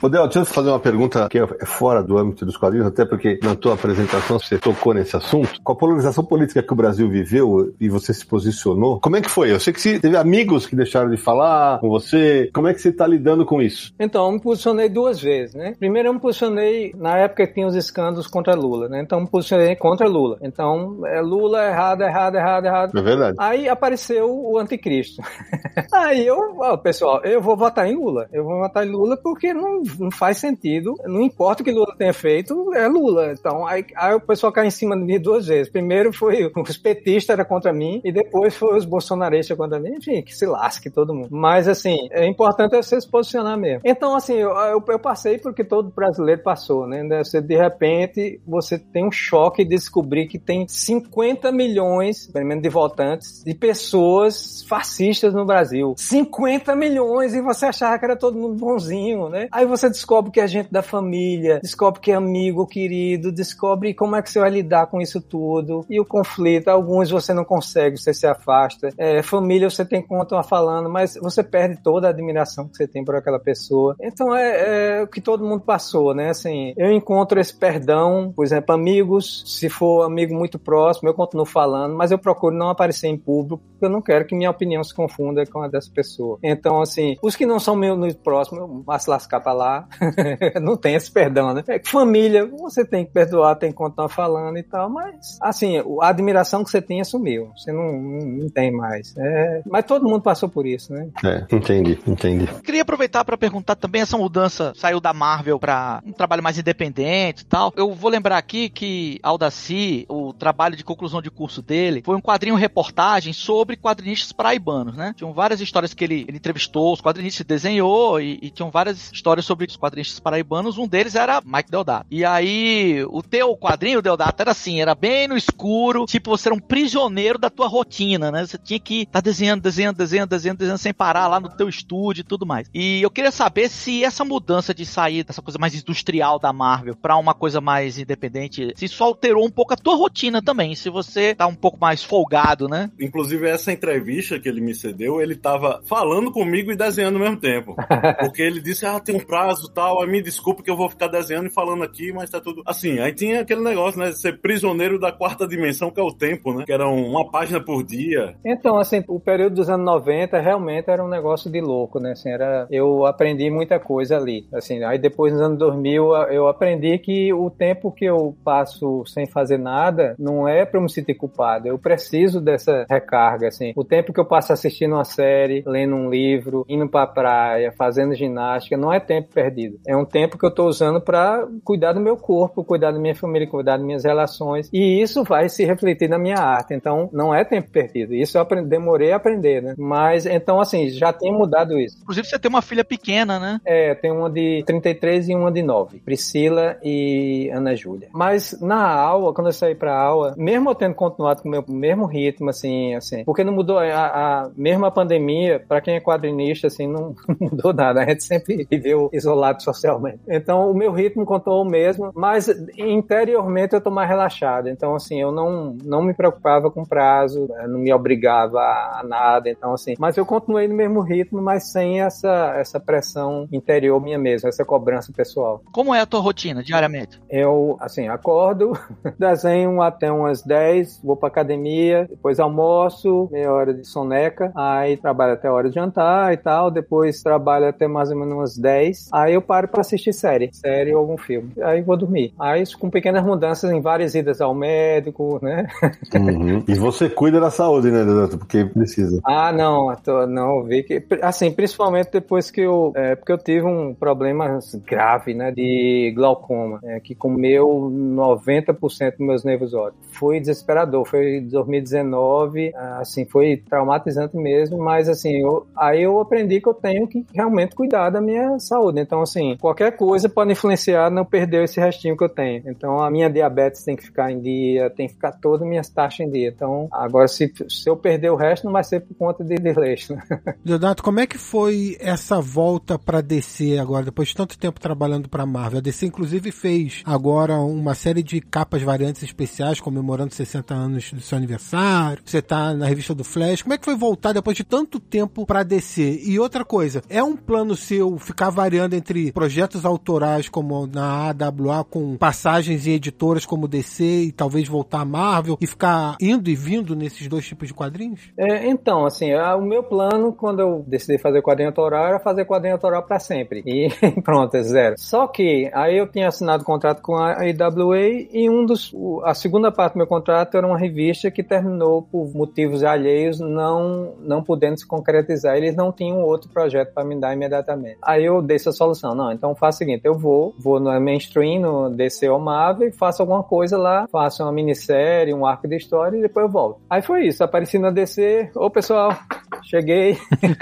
Odel, 0.03 0.25
deixa 0.25 0.39
eu 0.39 0.45
fazer 0.47 0.71
uma 0.71 0.81
pergunta 0.81 1.29
que 1.29 1.39
é 1.39 1.67
fora 1.67 2.03
do 2.03 2.17
âmbito 2.17 2.47
dos 2.47 2.57
quadrinhos, 2.57 2.87
até 2.87 3.05
porque 3.05 3.39
na 3.43 3.55
tua 3.55 3.75
apresentação 3.75 4.39
você 4.39 4.57
tocou 4.59 4.95
nesse 4.95 5.15
assunto. 5.15 5.61
Com 5.63 5.73
a 5.73 5.77
polarização 5.77 6.25
política 6.25 6.63
que 6.63 6.73
o 6.73 6.77
Brasil 6.77 7.07
viveu 7.09 7.75
e 7.79 7.89
você 7.91 8.15
se 8.15 8.25
posicionou, 8.25 8.99
como 8.99 9.17
é 9.17 9.21
que 9.21 9.29
foi? 9.29 9.53
Eu 9.53 9.61
sei 9.61 9.75
que 9.75 9.81
você 9.81 10.01
teve 10.01 10.17
amigos 10.17 10.65
que 10.65 10.75
deixaram 10.75 11.11
de 11.11 11.19
falar 11.19 11.81
com 11.81 11.89
você. 11.91 12.49
Como 12.55 12.67
é 12.67 12.73
que 12.73 12.81
você 12.81 12.89
está 12.89 13.07
lidando 13.07 13.45
com 13.45 13.61
isso? 13.61 13.93
Então, 14.01 14.25
eu 14.25 14.33
me 14.33 14.41
posicionei 14.41 14.89
duas 14.89 15.21
vezes, 15.21 15.55
né? 15.55 15.75
Primeiro, 15.79 16.09
eu 16.09 16.15
me 16.15 16.21
posicionei 16.21 16.95
na 16.97 17.19
época 17.19 17.47
que 17.47 17.53
tinha 17.53 17.67
os 17.67 17.75
escândalos 17.75 18.27
contra 18.27 18.55
Lula, 18.55 18.89
né? 18.89 19.03
Então, 19.03 19.19
eu 19.19 19.25
me 19.25 19.31
posicionei 19.31 19.77
contra 19.77 20.09
Lula. 20.09 20.39
Então, 20.41 21.07
é 21.07 21.21
Lula 21.21 21.63
errado, 21.67 22.01
errado, 22.01 22.37
errado, 22.37 22.65
errado. 22.65 22.99
É 22.99 23.03
verdade. 23.03 23.37
Aí 23.39 23.69
apareceu 23.69 24.31
o 24.31 24.59
anticristo. 24.59 25.23
Aí 25.93 26.27
eu, 26.27 26.57
ó, 26.59 26.77
pessoal, 26.79 27.21
eu 27.23 27.43
vou 27.43 27.55
votar 27.55 27.87
em 27.87 27.95
Lula. 27.95 28.27
Eu 28.33 28.45
vou 28.45 28.59
votar 28.61 28.87
em 28.87 28.91
Lula 28.91 29.19
porque 29.19 29.53
não 29.53 29.83
não 29.99 30.11
faz 30.11 30.39
sentido. 30.39 30.95
Não 31.05 31.23
importa 31.23 31.63
o 31.63 31.65
que 31.65 31.73
Lula 31.73 31.95
tenha 31.97 32.13
feito, 32.13 32.73
é 32.75 32.87
Lula. 32.87 33.33
Então, 33.33 33.67
aí, 33.67 33.85
aí 33.97 34.15
o 34.15 34.21
pessoal 34.21 34.53
cai 34.53 34.67
em 34.67 34.71
cima 34.71 34.97
de 34.97 35.03
mim 35.03 35.21
duas 35.21 35.47
vezes. 35.47 35.71
Primeiro 35.71 36.13
foi 36.13 36.51
os 36.57 36.77
petistas 36.77 37.35
era 37.35 37.45
contra 37.45 37.73
mim 37.73 38.01
e 38.05 38.13
depois 38.13 38.57
foi 38.57 38.77
os 38.77 38.85
bolsonaristas 38.85 39.57
contra 39.57 39.79
mim. 39.79 39.95
Enfim, 39.97 40.23
que 40.23 40.35
se 40.35 40.47
lasque 40.47 40.91
todo 40.91 41.15
mundo. 41.15 41.29
Mas, 41.31 41.69
assim, 41.69 41.97
é 42.11 42.27
importante 42.27 42.77
você 42.77 43.01
se 43.01 43.09
posicionar 43.09 43.59
mesmo. 43.59 43.81
Então, 43.85 44.15
assim, 44.15 44.35
eu, 44.35 44.51
eu, 44.51 44.85
eu 44.87 44.99
passei 44.99 45.39
porque 45.39 45.65
todo 45.65 45.91
brasileiro 45.91 46.43
passou, 46.43 46.87
né? 46.87 47.03
Você, 47.23 47.41
de 47.41 47.57
repente, 47.57 48.41
você 48.47 48.79
tem 48.79 49.07
um 49.07 49.13
choque 49.13 49.65
de 49.65 49.71
descobrir 49.71 50.27
que 50.27 50.39
tem 50.39 50.67
50 50.69 51.51
milhões, 51.53 52.27
pelo 52.27 52.47
menos 52.47 52.63
de 52.63 52.69
votantes, 52.69 53.43
de 53.45 53.55
pessoas 53.55 54.63
fascistas 54.69 55.33
no 55.33 55.47
Brasil. 55.47 55.95
50 55.97 56.75
milhões! 56.77 57.35
E 57.35 57.41
você 57.41 57.67
achava 57.67 57.99
que 57.99 58.05
era 58.05 58.17
todo 58.17 58.39
mundo 58.39 58.55
bonzinho, 58.55 59.29
né? 59.29 59.49
Aí 59.51 59.65
você 59.65 59.80
descobre 59.89 60.31
que 60.31 60.41
é 60.41 60.47
gente 60.47 60.71
da 60.71 60.83
família, 60.83 61.61
descobre 61.63 62.01
que 62.01 62.13
é 62.13 62.15
amigo 62.15 62.67
querido, 62.67 63.33
descobre 63.33 63.95
como 63.95 64.17
é 64.17 64.23
que 64.23 64.31
você 64.31 64.41
vai 64.41 64.51
lidar 64.51 64.87
com 64.87 65.01
isso 65.01 65.21
tudo. 65.21 65.85
E 65.89 65.99
o 65.99 66.05
conflito, 66.05 66.69
alguns 66.69 67.11
você 67.11 67.33
não 67.33 67.45
consegue, 67.45 67.97
você 67.97 68.13
se 68.13 68.27
afasta. 68.27 68.91
É, 68.99 69.23
família 69.23 69.71
você 69.71 69.85
tem 69.85 70.03
continuar 70.03 70.43
falando, 70.43 70.89
mas 70.91 71.15
você 71.15 71.43
perde 71.43 71.81
toda 71.83 72.07
a 72.07 72.11
admiração 72.11 72.69
que 72.69 72.77
você 72.77 72.87
tem 72.87 73.05
por 73.05 73.15
aquela 73.15 73.39
pessoa. 73.39 73.97
Então 74.01 74.35
é, 74.35 74.99
é 74.99 75.03
o 75.03 75.07
que 75.07 75.21
todo 75.21 75.45
mundo 75.45 75.63
passou, 75.63 76.15
né? 76.15 76.31
Assim, 76.31 76.75
eu 76.77 76.91
encontro 76.93 77.39
esse 77.41 77.55
perdão, 77.55 78.33
por 78.35 78.45
exemplo, 78.45 78.75
amigos, 78.75 79.45
se 79.47 79.69
for 79.69 80.03
amigo 80.03 80.35
muito 80.35 80.59
próximo, 80.59 81.09
eu 81.09 81.15
continuo 81.15 81.47
falando, 81.47 81.95
mas 81.95 82.11
eu 82.11 82.19
procuro 82.19 82.55
não 82.55 82.69
aparecer 82.69 83.09
em 83.09 83.17
público, 83.17 83.63
porque 83.71 83.85
eu 83.85 83.91
não 83.91 84.03
quero 84.03 84.27
que 84.27 84.35
minha 84.35 84.51
opinião 84.51 84.83
se 84.83 84.95
confunda 84.95 85.45
com 85.47 85.63
a 85.63 85.69
dessa 85.69 85.91
pessoa. 85.91 86.39
Então, 86.43 86.81
assim, 86.81 87.17
os 87.23 87.37
que 87.37 87.47
não 87.47 87.59
são 87.59 87.77
meus 87.77 88.15
próximos, 88.15 88.61
eu 88.61 88.83
vou 88.85 88.99
se 88.99 89.09
lascar 89.09 89.41
pra 89.41 89.53
lá, 89.53 89.70
não 90.61 90.77
tem 90.77 90.95
esse 90.95 91.11
perdão, 91.11 91.55
né? 91.55 91.63
É, 91.69 91.81
família, 91.85 92.47
você 92.47 92.85
tem 92.85 93.05
que 93.05 93.13
perdoar, 93.13 93.57
tem 93.57 93.71
que 93.71 93.77
continuar 93.77 94.09
falando 94.09 94.59
e 94.59 94.63
tal, 94.63 94.89
mas, 94.91 95.39
assim, 95.41 95.79
a 96.01 96.09
admiração 96.09 96.65
que 96.65 96.71
você 96.71 96.81
tinha 96.81 97.05
sumiu. 97.05 97.51
Você 97.57 97.73
não, 97.73 97.93
não, 97.93 98.27
não 98.27 98.49
tem 98.49 98.71
mais. 98.71 99.15
É, 99.17 99.63
mas 99.67 99.85
todo 99.85 100.09
mundo 100.09 100.23
passou 100.23 100.49
por 100.49 100.67
isso, 100.67 100.93
né? 100.93 101.09
É, 101.25 101.47
entendi, 101.55 101.99
entendi. 102.07 102.47
Queria 102.63 102.83
aproveitar 102.83 103.25
para 103.25 103.37
perguntar 103.37 103.77
também 103.77 104.03
essa 104.03 104.17
mudança 104.17 104.73
saiu 104.77 105.01
da 105.01 105.13
Marvel 105.13 105.59
para 105.59 106.03
um 106.05 106.13
trabalho 106.13 106.43
mais 106.43 106.59
independente 106.59 107.43
e 107.43 107.47
tal. 107.47 107.73
Eu 107.77 107.93
vou 107.93 108.11
lembrar 108.11 108.39
aqui 108.39 108.69
que 108.69 109.19
Aldaci, 109.23 110.07
o 110.09 110.33
trabalho 110.33 110.77
de 110.77 110.85
conclusão 110.85 111.21
de 111.21 111.31
curso 111.31 111.63
dele, 111.63 112.03
foi 112.05 112.17
um 112.17 112.21
quadrinho 112.21 112.55
reportagem 112.55 113.33
sobre 113.33 113.77
quadrinistas 113.77 114.33
paraibanos, 114.33 114.97
né? 114.97 115.15
Tinham 115.17 115.33
várias 115.33 115.61
histórias 115.61 115.95
que 115.95 116.05
ele, 116.05 116.25
ele 116.29 116.37
entrevistou, 116.37 116.93
os 116.93 117.01
quadrinistas 117.01 117.47
desenhou 117.47 118.21
e, 118.21 118.39
e 118.43 118.51
tinham 118.51 118.71
várias 118.71 119.11
histórias 119.13 119.45
sobre 119.45 119.60
os 119.69 119.77
quadrinistas 119.77 120.21
paraibanos, 120.21 120.79
um 120.79 120.87
deles 120.87 121.15
era 121.15 121.41
Mike 121.45 121.71
Deodato. 121.71 122.07
E 122.11 122.25
aí, 122.25 123.05
o 123.09 123.23
teu 123.23 123.57
quadrinho, 123.57 124.03
Deodato, 124.03 124.43
era 124.43 124.51
assim, 124.51 124.81
era 124.81 124.95
bem 124.95 125.29
no 125.29 125.37
escuro, 125.37 126.05
tipo, 126.07 126.31
você 126.31 126.49
era 126.49 126.55
um 126.55 126.61
prisioneiro 126.61 127.39
da 127.39 127.51
tua 127.51 127.69
rotina, 127.69 128.31
né? 128.31 128.47
Você 128.47 128.59
tinha 128.59 128.79
que 128.79 129.03
estar 129.03 129.13
tá 129.13 129.21
desenhando, 129.21 129.63
desenhando, 129.63 129.97
desenhando, 129.97 130.29
desenhando, 130.29 130.59
desenhando 130.59 130.79
sem 130.79 130.95
parar 130.95 131.27
lá 131.27 131.41
no 131.41 131.49
teu 131.49 131.69
estúdio 131.69 132.23
e 132.23 132.25
tudo 132.25 132.47
mais. 132.47 132.69
E 132.75 133.03
eu 133.03 133.11
queria 133.11 133.31
saber 133.31 133.69
se 133.69 134.05
essa 134.05 134.25
mudança 134.25 134.75
de 134.75 134.85
sair 134.85 135.25
dessa 135.25 135.43
coisa 135.43 135.59
mais 135.59 135.75
industrial 135.75 136.39
da 136.39 136.53
Marvel 136.53 136.97
para 136.97 137.17
uma 137.17 137.35
coisa 137.35 137.61
mais 137.61 137.99
independente, 137.99 138.73
se 138.77 138.85
isso 138.85 139.03
alterou 139.03 139.45
um 139.45 139.51
pouco 139.51 139.75
a 139.75 139.77
tua 139.77 139.97
rotina 139.97 140.43
também, 140.43 140.75
se 140.75 140.91
você 140.91 141.35
tá 141.35 141.47
um 141.47 141.55
pouco 141.55 141.79
mais 141.81 142.03
folgado, 142.03 142.69
né? 142.69 142.91
Inclusive, 143.01 143.49
essa 143.49 143.73
entrevista 143.73 144.39
que 144.39 144.49
ele 144.49 144.61
me 144.61 144.75
cedeu, 144.75 145.21
ele 145.21 145.35
tava 145.35 145.83
falando 145.87 146.31
comigo 146.31 146.71
e 146.71 146.77
desenhando 146.77 147.17
ao 147.17 147.23
mesmo 147.23 147.37
tempo. 147.37 147.77
Porque 148.21 148.43
ele 148.43 148.61
disse, 148.61 148.87
ah, 148.87 149.01
tem 149.01 149.15
um 149.15 149.21
prazo 149.21 149.50
tal, 149.73 150.01
aí 150.01 150.09
me 150.09 150.23
desculpe 150.23 150.63
que 150.63 150.71
eu 150.71 150.77
vou 150.77 150.89
ficar 150.89 151.09
desenhando 151.09 151.47
e 151.47 151.55
falando 151.55 151.83
aqui, 151.83 152.13
mas 152.13 152.31
tá 152.31 152.41
tudo. 152.41 152.63
Assim, 152.67 152.99
aí 152.99 153.13
tinha 153.13 153.41
aquele 153.41 153.63
negócio, 153.63 153.99
né? 153.99 154.13
Ser 154.13 154.41
prisioneiro 154.41 154.99
da 154.99 155.13
quarta 155.13 155.47
dimensão, 155.47 155.91
que 155.91 156.01
é 156.01 156.03
o 156.03 156.13
tempo, 156.13 156.53
né? 156.53 156.65
Que 156.65 156.73
era 156.73 156.87
uma 156.89 157.31
página 157.31 157.63
por 157.63 157.83
dia. 157.83 158.37
Então, 158.45 158.79
assim, 158.79 159.03
o 159.09 159.21
período 159.21 159.57
dos 159.57 159.71
anos 159.71 159.87
90 159.87 160.39
realmente 160.39 160.91
era 160.91 161.05
um 161.05 161.09
negócio 161.09 161.51
de 161.51 161.61
louco, 161.61 161.99
né? 161.99 162.13
Assim, 162.13 162.31
era... 162.31 162.67
Eu 162.71 163.07
aprendi 163.07 163.51
muita 163.51 163.79
coisa 163.79 164.17
ali. 164.17 164.47
Assim, 164.53 164.83
aí 164.85 164.99
depois 164.99 165.33
nos 165.33 165.43
anos 165.43 165.59
2000 165.59 166.15
eu 166.31 166.49
aprendi 166.49 166.99
que 166.99 167.33
o 167.33 167.51
tempo 167.51 167.91
que 167.91 168.05
eu 168.05 168.37
passo 168.45 169.05
sem 169.07 169.27
fazer 169.27 169.59
nada 169.59 170.15
não 170.19 170.49
é 170.49 170.65
pra 170.65 170.79
eu 170.79 170.83
me 170.83 170.91
sentir 170.91 171.15
culpado. 171.15 171.69
Eu 171.69 171.79
preciso 171.79 172.41
dessa 172.41 172.87
recarga, 172.89 173.49
assim. 173.49 173.73
O 173.77 173.85
tempo 173.85 174.13
que 174.13 174.21
eu 174.21 174.25
passo 174.25 174.53
assistindo 174.53 174.95
uma 174.95 175.05
série, 175.05 175.63
lendo 175.67 175.95
um 175.95 176.11
livro, 176.11 176.65
indo 176.69 176.89
pra 176.89 177.07
praia, 177.07 177.73
fazendo 177.73 178.15
ginástica, 178.15 178.77
não 178.77 178.93
é 178.93 179.01
tempo 179.01 179.29
perdido. 179.43 179.79
É 179.87 179.97
um 179.97 180.05
tempo 180.05 180.37
que 180.37 180.45
eu 180.45 180.51
estou 180.51 180.69
usando 180.69 181.01
para 181.01 181.47
cuidar 181.65 181.93
do 181.93 182.01
meu 182.01 182.17
corpo, 182.17 182.65
cuidar 182.65 182.91
da 182.93 182.99
minha 182.99 183.15
família, 183.15 183.49
cuidar 183.49 183.77
das 183.77 183.87
minhas 183.87 184.05
relações. 184.05 184.69
E 184.73 185.01
isso 185.01 185.25
vai 185.25 185.49
se 185.49 185.65
refletir 185.65 186.09
na 186.09 186.19
minha 186.19 186.37
arte. 186.37 186.75
Então, 186.75 187.09
não 187.13 187.35
é 187.35 187.45
tempo 187.45 187.71
perdido. 187.71 188.15
Isso 188.15 188.37
eu 188.37 188.43
aprendi, 188.43 188.69
demorei 188.69 189.13
a 189.13 189.17
aprender, 189.17 189.63
né? 189.63 189.75
Mas, 189.79 190.27
então, 190.27 190.61
assim, 190.61 190.91
já 190.91 191.13
tem 191.13 191.33
mudado 191.33 191.79
isso. 191.79 191.99
Inclusive, 192.03 192.27
você 192.27 192.39
tem 192.39 192.49
uma 192.49 192.63
filha 192.63 192.85
pequena, 192.85 193.39
né? 193.39 193.61
É, 193.65 193.95
tem 193.95 194.11
uma 194.11 194.29
de 194.29 194.63
33 194.67 195.29
e 195.29 195.35
uma 195.35 195.51
de 195.51 195.63
9. 195.63 196.01
Priscila 196.01 196.77
e 196.83 197.51
Ana 197.53 197.75
Júlia. 197.75 198.09
Mas, 198.13 198.61
na 198.61 198.93
aula, 198.93 199.33
quando 199.33 199.49
eu 199.49 199.53
saí 199.53 199.75
para 199.75 200.11
legal, 200.11 200.35
mesmo 200.37 200.71
eu 200.71 200.75
tendo 200.75 200.95
continuado 200.95 201.43
com 201.43 201.49
o 201.49 201.51
meu 201.51 201.65
mesmo 201.69 202.07
ritmo, 202.07 202.51
assim, 202.51 202.95
assim, 202.95 203.25
porque 203.25 203.45
não 203.45 203.53
mudou, 203.53 203.79
a, 203.79 203.85
a 203.85 204.51
a 204.87 204.91
pandemia, 204.91 205.63
para 205.67 205.81
quem 205.81 205.95
é 205.95 206.01
quadrinista, 206.01 206.67
assim, 206.67 206.87
não, 206.87 207.15
não 207.29 207.37
mudou 207.51 207.73
nada, 207.73 208.03
a 208.03 208.09
gente 208.09 208.25
sempre 208.25 208.67
viveu 208.69 209.09
isolado 209.21 209.63
socialmente. 209.63 210.21
Então, 210.29 210.71
o 210.71 210.75
meu 210.75 210.93
ritmo 210.93 211.25
continuou 211.25 211.63
o 211.63 211.69
mesmo, 211.69 212.11
mas 212.15 212.49
interiormente 212.77 213.75
eu 213.75 213.81
tô 213.81 213.91
mais 213.91 214.09
relaxado, 214.09 214.69
então, 214.69 214.95
assim, 214.95 215.21
eu 215.21 215.31
não, 215.33 215.77
não 215.85 216.03
me 216.03 216.15
preocupava 216.15 216.71
com 216.71 216.85
prazo, 216.85 217.47
né, 217.49 217.67
não 217.67 217.79
me 217.79 217.93
obrigava 217.93 218.59
a 218.59 219.03
nada, 219.05 219.49
então, 219.49 219.73
assim, 219.73 219.95
mas 219.99 220.17
eu 220.17 220.27
continuei 220.27 220.67
no 220.67 220.75
mesmo 220.75 221.01
ritmo, 221.01 221.41
mas 221.41 221.71
sem 221.71 222.01
essa, 222.01 222.55
essa 222.57 222.81
pressão 222.81 223.47
interior 223.53 224.01
minha 224.01 224.19
mesmo, 224.19 224.49
essa 224.49 224.65
cobrança 224.65 225.13
pessoal. 225.13 225.63
Como 225.73 225.95
é 225.95 226.01
a 226.01 226.07
tua 226.07 226.21
rotina 226.21 226.63
diariamente? 226.63 227.21
Eu, 227.29 227.77
assim, 227.81 228.09
acordo, 228.09 228.73
desenho 229.19 229.81
até 229.83 230.11
umas 230.11 230.43
10, 230.43 231.01
vou 231.03 231.17
pra 231.17 231.29
academia, 231.29 232.07
depois 232.09 232.41
almoço, 232.41 233.29
meia 233.31 233.53
hora 233.53 233.75
de 233.75 233.87
soneca, 233.87 234.53
aí 234.55 234.97
trabalho 234.97 235.35
até 235.35 235.49
a 235.49 235.53
hora 235.53 235.69
de 235.69 235.75
jantar 235.75 236.33
e 236.33 236.37
tal, 236.37 236.71
depois 236.71 237.23
trabalho 237.23 237.69
até 237.69 237.87
mais 237.87 238.11
ou 238.11 238.17
menos 238.17 238.35
umas 238.35 238.57
10, 238.57 239.10
aí 239.13 239.35
eu 239.35 239.43
paro 239.43 239.69
para 239.69 239.81
assistir 239.81 240.13
série, 240.13 240.51
série 240.53 240.95
ou 240.95 241.01
algum 241.01 241.17
filme, 241.17 241.53
aí 241.63 241.83
vou 241.83 241.97
dormir. 241.97 242.33
Aí 242.39 242.65
com 242.79 242.91
pequenas 242.91 243.25
mudanças 243.25 243.71
em 243.71 243.81
várias 243.81 244.15
idas 244.15 244.41
ao 244.41 244.55
médico, 244.55 245.39
né? 245.43 245.67
Uhum. 246.21 246.63
E 246.67 246.75
você 246.75 247.09
cuida 247.09 247.41
da 247.41 247.51
saúde, 247.51 247.91
né, 247.91 248.05
Donato? 248.05 248.37
Porque 248.37 248.65
precisa. 248.65 249.21
Ah, 249.25 249.53
não, 249.53 249.95
tô, 249.97 250.27
não, 250.27 250.63
vi 250.65 250.83
que, 250.83 251.03
assim, 251.23 251.51
principalmente 251.51 252.11
depois 252.13 252.51
que 252.51 252.61
eu, 252.61 252.93
é, 252.95 253.15
porque 253.15 253.33
eu 253.33 253.39
tive 253.39 253.67
um 253.67 253.95
problema 253.95 254.59
grave, 254.87 255.35
né, 255.35 255.51
de 255.51 256.13
glaucoma, 256.15 256.81
é, 256.83 257.01
que 257.01 257.15
comeu 257.15 257.91
90% 257.91 259.11
dos 259.13 259.27
meus 259.27 259.45
nervos 259.45 259.73
ópticos. 259.73 260.09
Foi 260.13 260.41
desesperador, 260.41 261.07
foi 261.07 261.41
2019, 261.41 262.73
assim, 262.99 263.25
foi 263.25 263.63
traumatizante 263.69 264.37
mesmo, 264.37 264.79
mas 264.79 265.09
assim, 265.09 265.37
eu, 265.37 265.67
aí 265.77 266.03
eu 266.03 266.21
aprendi 266.21 266.61
que 266.61 266.69
eu 266.69 266.75
tenho 266.75 267.07
que 267.07 267.25
realmente 267.35 267.75
cuidar 267.75 268.11
da 268.11 268.21
minha 268.21 268.59
saúde. 268.59 269.00
Então, 269.01 269.23
assim, 269.23 269.57
qualquer 269.59 269.97
coisa 269.97 270.29
pode 270.29 270.53
influenciar 270.53 271.11
não 271.11 271.25
perder 271.25 271.65
esse 271.65 271.81
restinho 271.81 272.17
que 272.17 272.25
eu 272.25 272.29
tenho. 272.29 272.63
Então, 272.67 273.03
a 273.03 273.11
minha 273.11 273.29
diabetes 273.29 273.85
tem 273.85 273.97
que 273.97 274.05
ficar 274.05 274.31
em 274.31 274.41
dia, 274.41 274.91
tem 274.91 275.07
que 275.07 275.15
ficar 275.15 275.33
todas 275.33 275.63
as 275.63 275.69
minhas 275.69 275.89
taxas 275.89 276.27
em 276.27 276.31
dia. 276.31 276.49
Então, 276.49 276.89
agora, 276.93 277.29
se, 277.29 277.53
se 277.69 277.89
eu 277.89 277.97
perder 277.97 278.31
o 278.31 278.37
resto, 278.37 278.65
não 278.65 278.73
vai 278.73 278.85
ser 278.85 279.01
por 279.01 279.15
conta 279.15 279.45
de 279.45 279.57
desleixo. 279.57 280.15
Leonardo, 280.65 281.03
como 281.03 281.21
é 281.21 281.27
que 281.27 281.39
foi 281.39 281.97
essa 282.01 282.41
volta 282.41 282.99
para 282.99 283.21
DC 283.21 283.79
agora, 283.79 284.05
depois 284.05 284.29
de 284.29 284.37
tanto 284.37 284.59
tempo 284.59 284.81
trabalhando 284.81 285.29
para 285.29 285.47
Marvel? 285.47 285.79
A 285.79 285.83
DC, 285.83 286.07
inclusive, 286.07 286.51
fez 286.51 287.03
agora 287.05 287.59
uma 287.59 287.95
série 287.95 288.23
de 288.23 288.41
capas 288.41 288.83
variantes 288.83 289.23
especiais 289.23 289.81
comemorando 289.81 290.35
60 290.35 290.75
anos 290.75 291.13
do 291.13 291.21
seu 291.21 291.39
aniversário. 291.39 292.23
Você 292.25 292.43
tá 292.43 292.75
na 292.75 292.87
revista 292.87 293.15
do 293.15 293.25
Flash. 293.25 293.63
Como 293.63 293.75
é 293.75 293.79
que 293.79 293.85
foi 293.85 293.97
voltar 293.97 294.33
depois 294.33 294.57
de 294.57 294.65
tanto 294.65 294.99
tempo 294.99 295.47
para 295.47 295.63
DC? 295.63 296.23
E 296.25 296.39
outra 296.39 296.65
coisa, 296.65 297.03
é 297.09 297.23
um 297.23 297.37
plano 297.37 297.77
seu 297.77 298.19
ficar 298.19 298.51
variando 298.51 298.90
entre 298.95 299.33
projetos 299.33 299.85
autorais 299.85 300.49
como 300.49 300.87
na 300.87 301.31
AWA 301.31 301.85
com 301.85 302.17
passagens 302.17 302.87
em 302.87 302.93
editoras 302.93 303.47
como 303.47 303.69
DC 303.69 304.05
e 304.05 304.33
talvez 304.33 304.69
voltar 304.69 305.01
a 305.01 305.05
Marvel 305.05 305.57
e 305.61 305.67
ficar 305.67 306.17
indo 306.21 306.51
e 306.51 306.55
vindo 306.55 306.95
nesses 306.95 307.29
dois 307.29 307.47
tipos 307.47 307.69
de 307.69 307.75
quadrinhos? 307.75 308.33
É, 308.37 308.67
então, 308.67 309.05
assim, 309.05 309.35
o 309.35 309.63
meu 309.63 309.83
plano 309.83 310.33
quando 310.33 310.61
eu 310.61 310.85
decidi 310.87 311.19
fazer 311.19 311.43
quadrinho 311.43 311.69
autoral 311.69 312.07
era 312.07 312.19
fazer 312.19 312.45
quadrinho 312.45 312.75
autoral 312.75 313.03
para 313.03 313.19
sempre. 313.19 313.63
E 313.67 313.89
pronto, 314.23 314.57
é 314.57 314.63
zero. 314.63 314.95
Só 314.99 315.27
que 315.27 315.71
aí 315.73 315.99
eu 315.99 316.07
tinha 316.07 316.29
assinado 316.29 316.65
contrato 316.65 317.03
com 317.03 317.17
a 317.17 317.33
AWA 317.33 317.99
e 318.33 318.49
um 318.49 318.65
dos 318.65 318.93
a 319.25 319.35
segunda 319.35 319.71
parte 319.71 319.95
do 319.95 319.99
meu 319.99 320.07
contrato 320.07 320.57
era 320.57 320.67
uma 320.67 320.79
revista 320.79 321.31
que 321.31 321.43
terminou 321.43 322.03
por 322.03 322.35
motivos 322.35 322.83
alheios 322.83 323.41
não 323.41 324.15
não 324.21 324.43
podendo 324.43 324.79
se 324.79 324.87
concretizar. 324.87 325.57
Eles 325.57 325.75
não 325.75 325.93
tinham 325.93 326.23
outro 326.23 326.49
projeto 326.51 326.93
para 326.93 327.05
me 327.05 327.19
dar 327.19 327.35
imediatamente. 327.35 327.99
Aí 328.03 328.25
eu 328.25 328.41
dei 328.41 328.57
essa 328.57 328.73
solução. 328.81 329.15
Não, 329.15 329.31
então 329.31 329.55
faço 329.55 329.77
o 329.77 329.79
seguinte, 329.79 330.03
eu 330.05 330.15
vou, 330.15 330.55
vou 330.59 330.81
no 330.81 330.99
mainstream, 331.01 331.61
no 331.61 331.91
DC 331.91 332.29
ou 332.29 332.39
Marvel, 332.39 332.93
faço 332.93 333.23
alguma 333.23 333.43
coisa 333.43 333.77
lá, 333.77 334.07
faço 334.11 334.43
uma 334.43 334.53
minissérie, 334.53 335.35
um 335.35 335.45
arco 335.45 335.69
de 335.69 335.77
história 335.77 336.17
e 336.17 336.23
depois 336.23 336.47
eu 336.47 336.53
volto. 336.53 336.81
Aí 336.89 337.03
foi 337.03 337.27
isso, 337.27 337.45
apareci 337.45 337.79
na 337.79 337.91
DC, 337.91 338.51
ô 338.55 338.71
pessoal, 338.71 339.17
cheguei. 339.65 340.17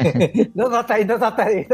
não, 0.55 0.69
não 0.69 0.83
tá 0.83 0.95
aí, 0.95 1.05
não 1.05 1.19
tá 1.19 1.35
aí. 1.39 1.67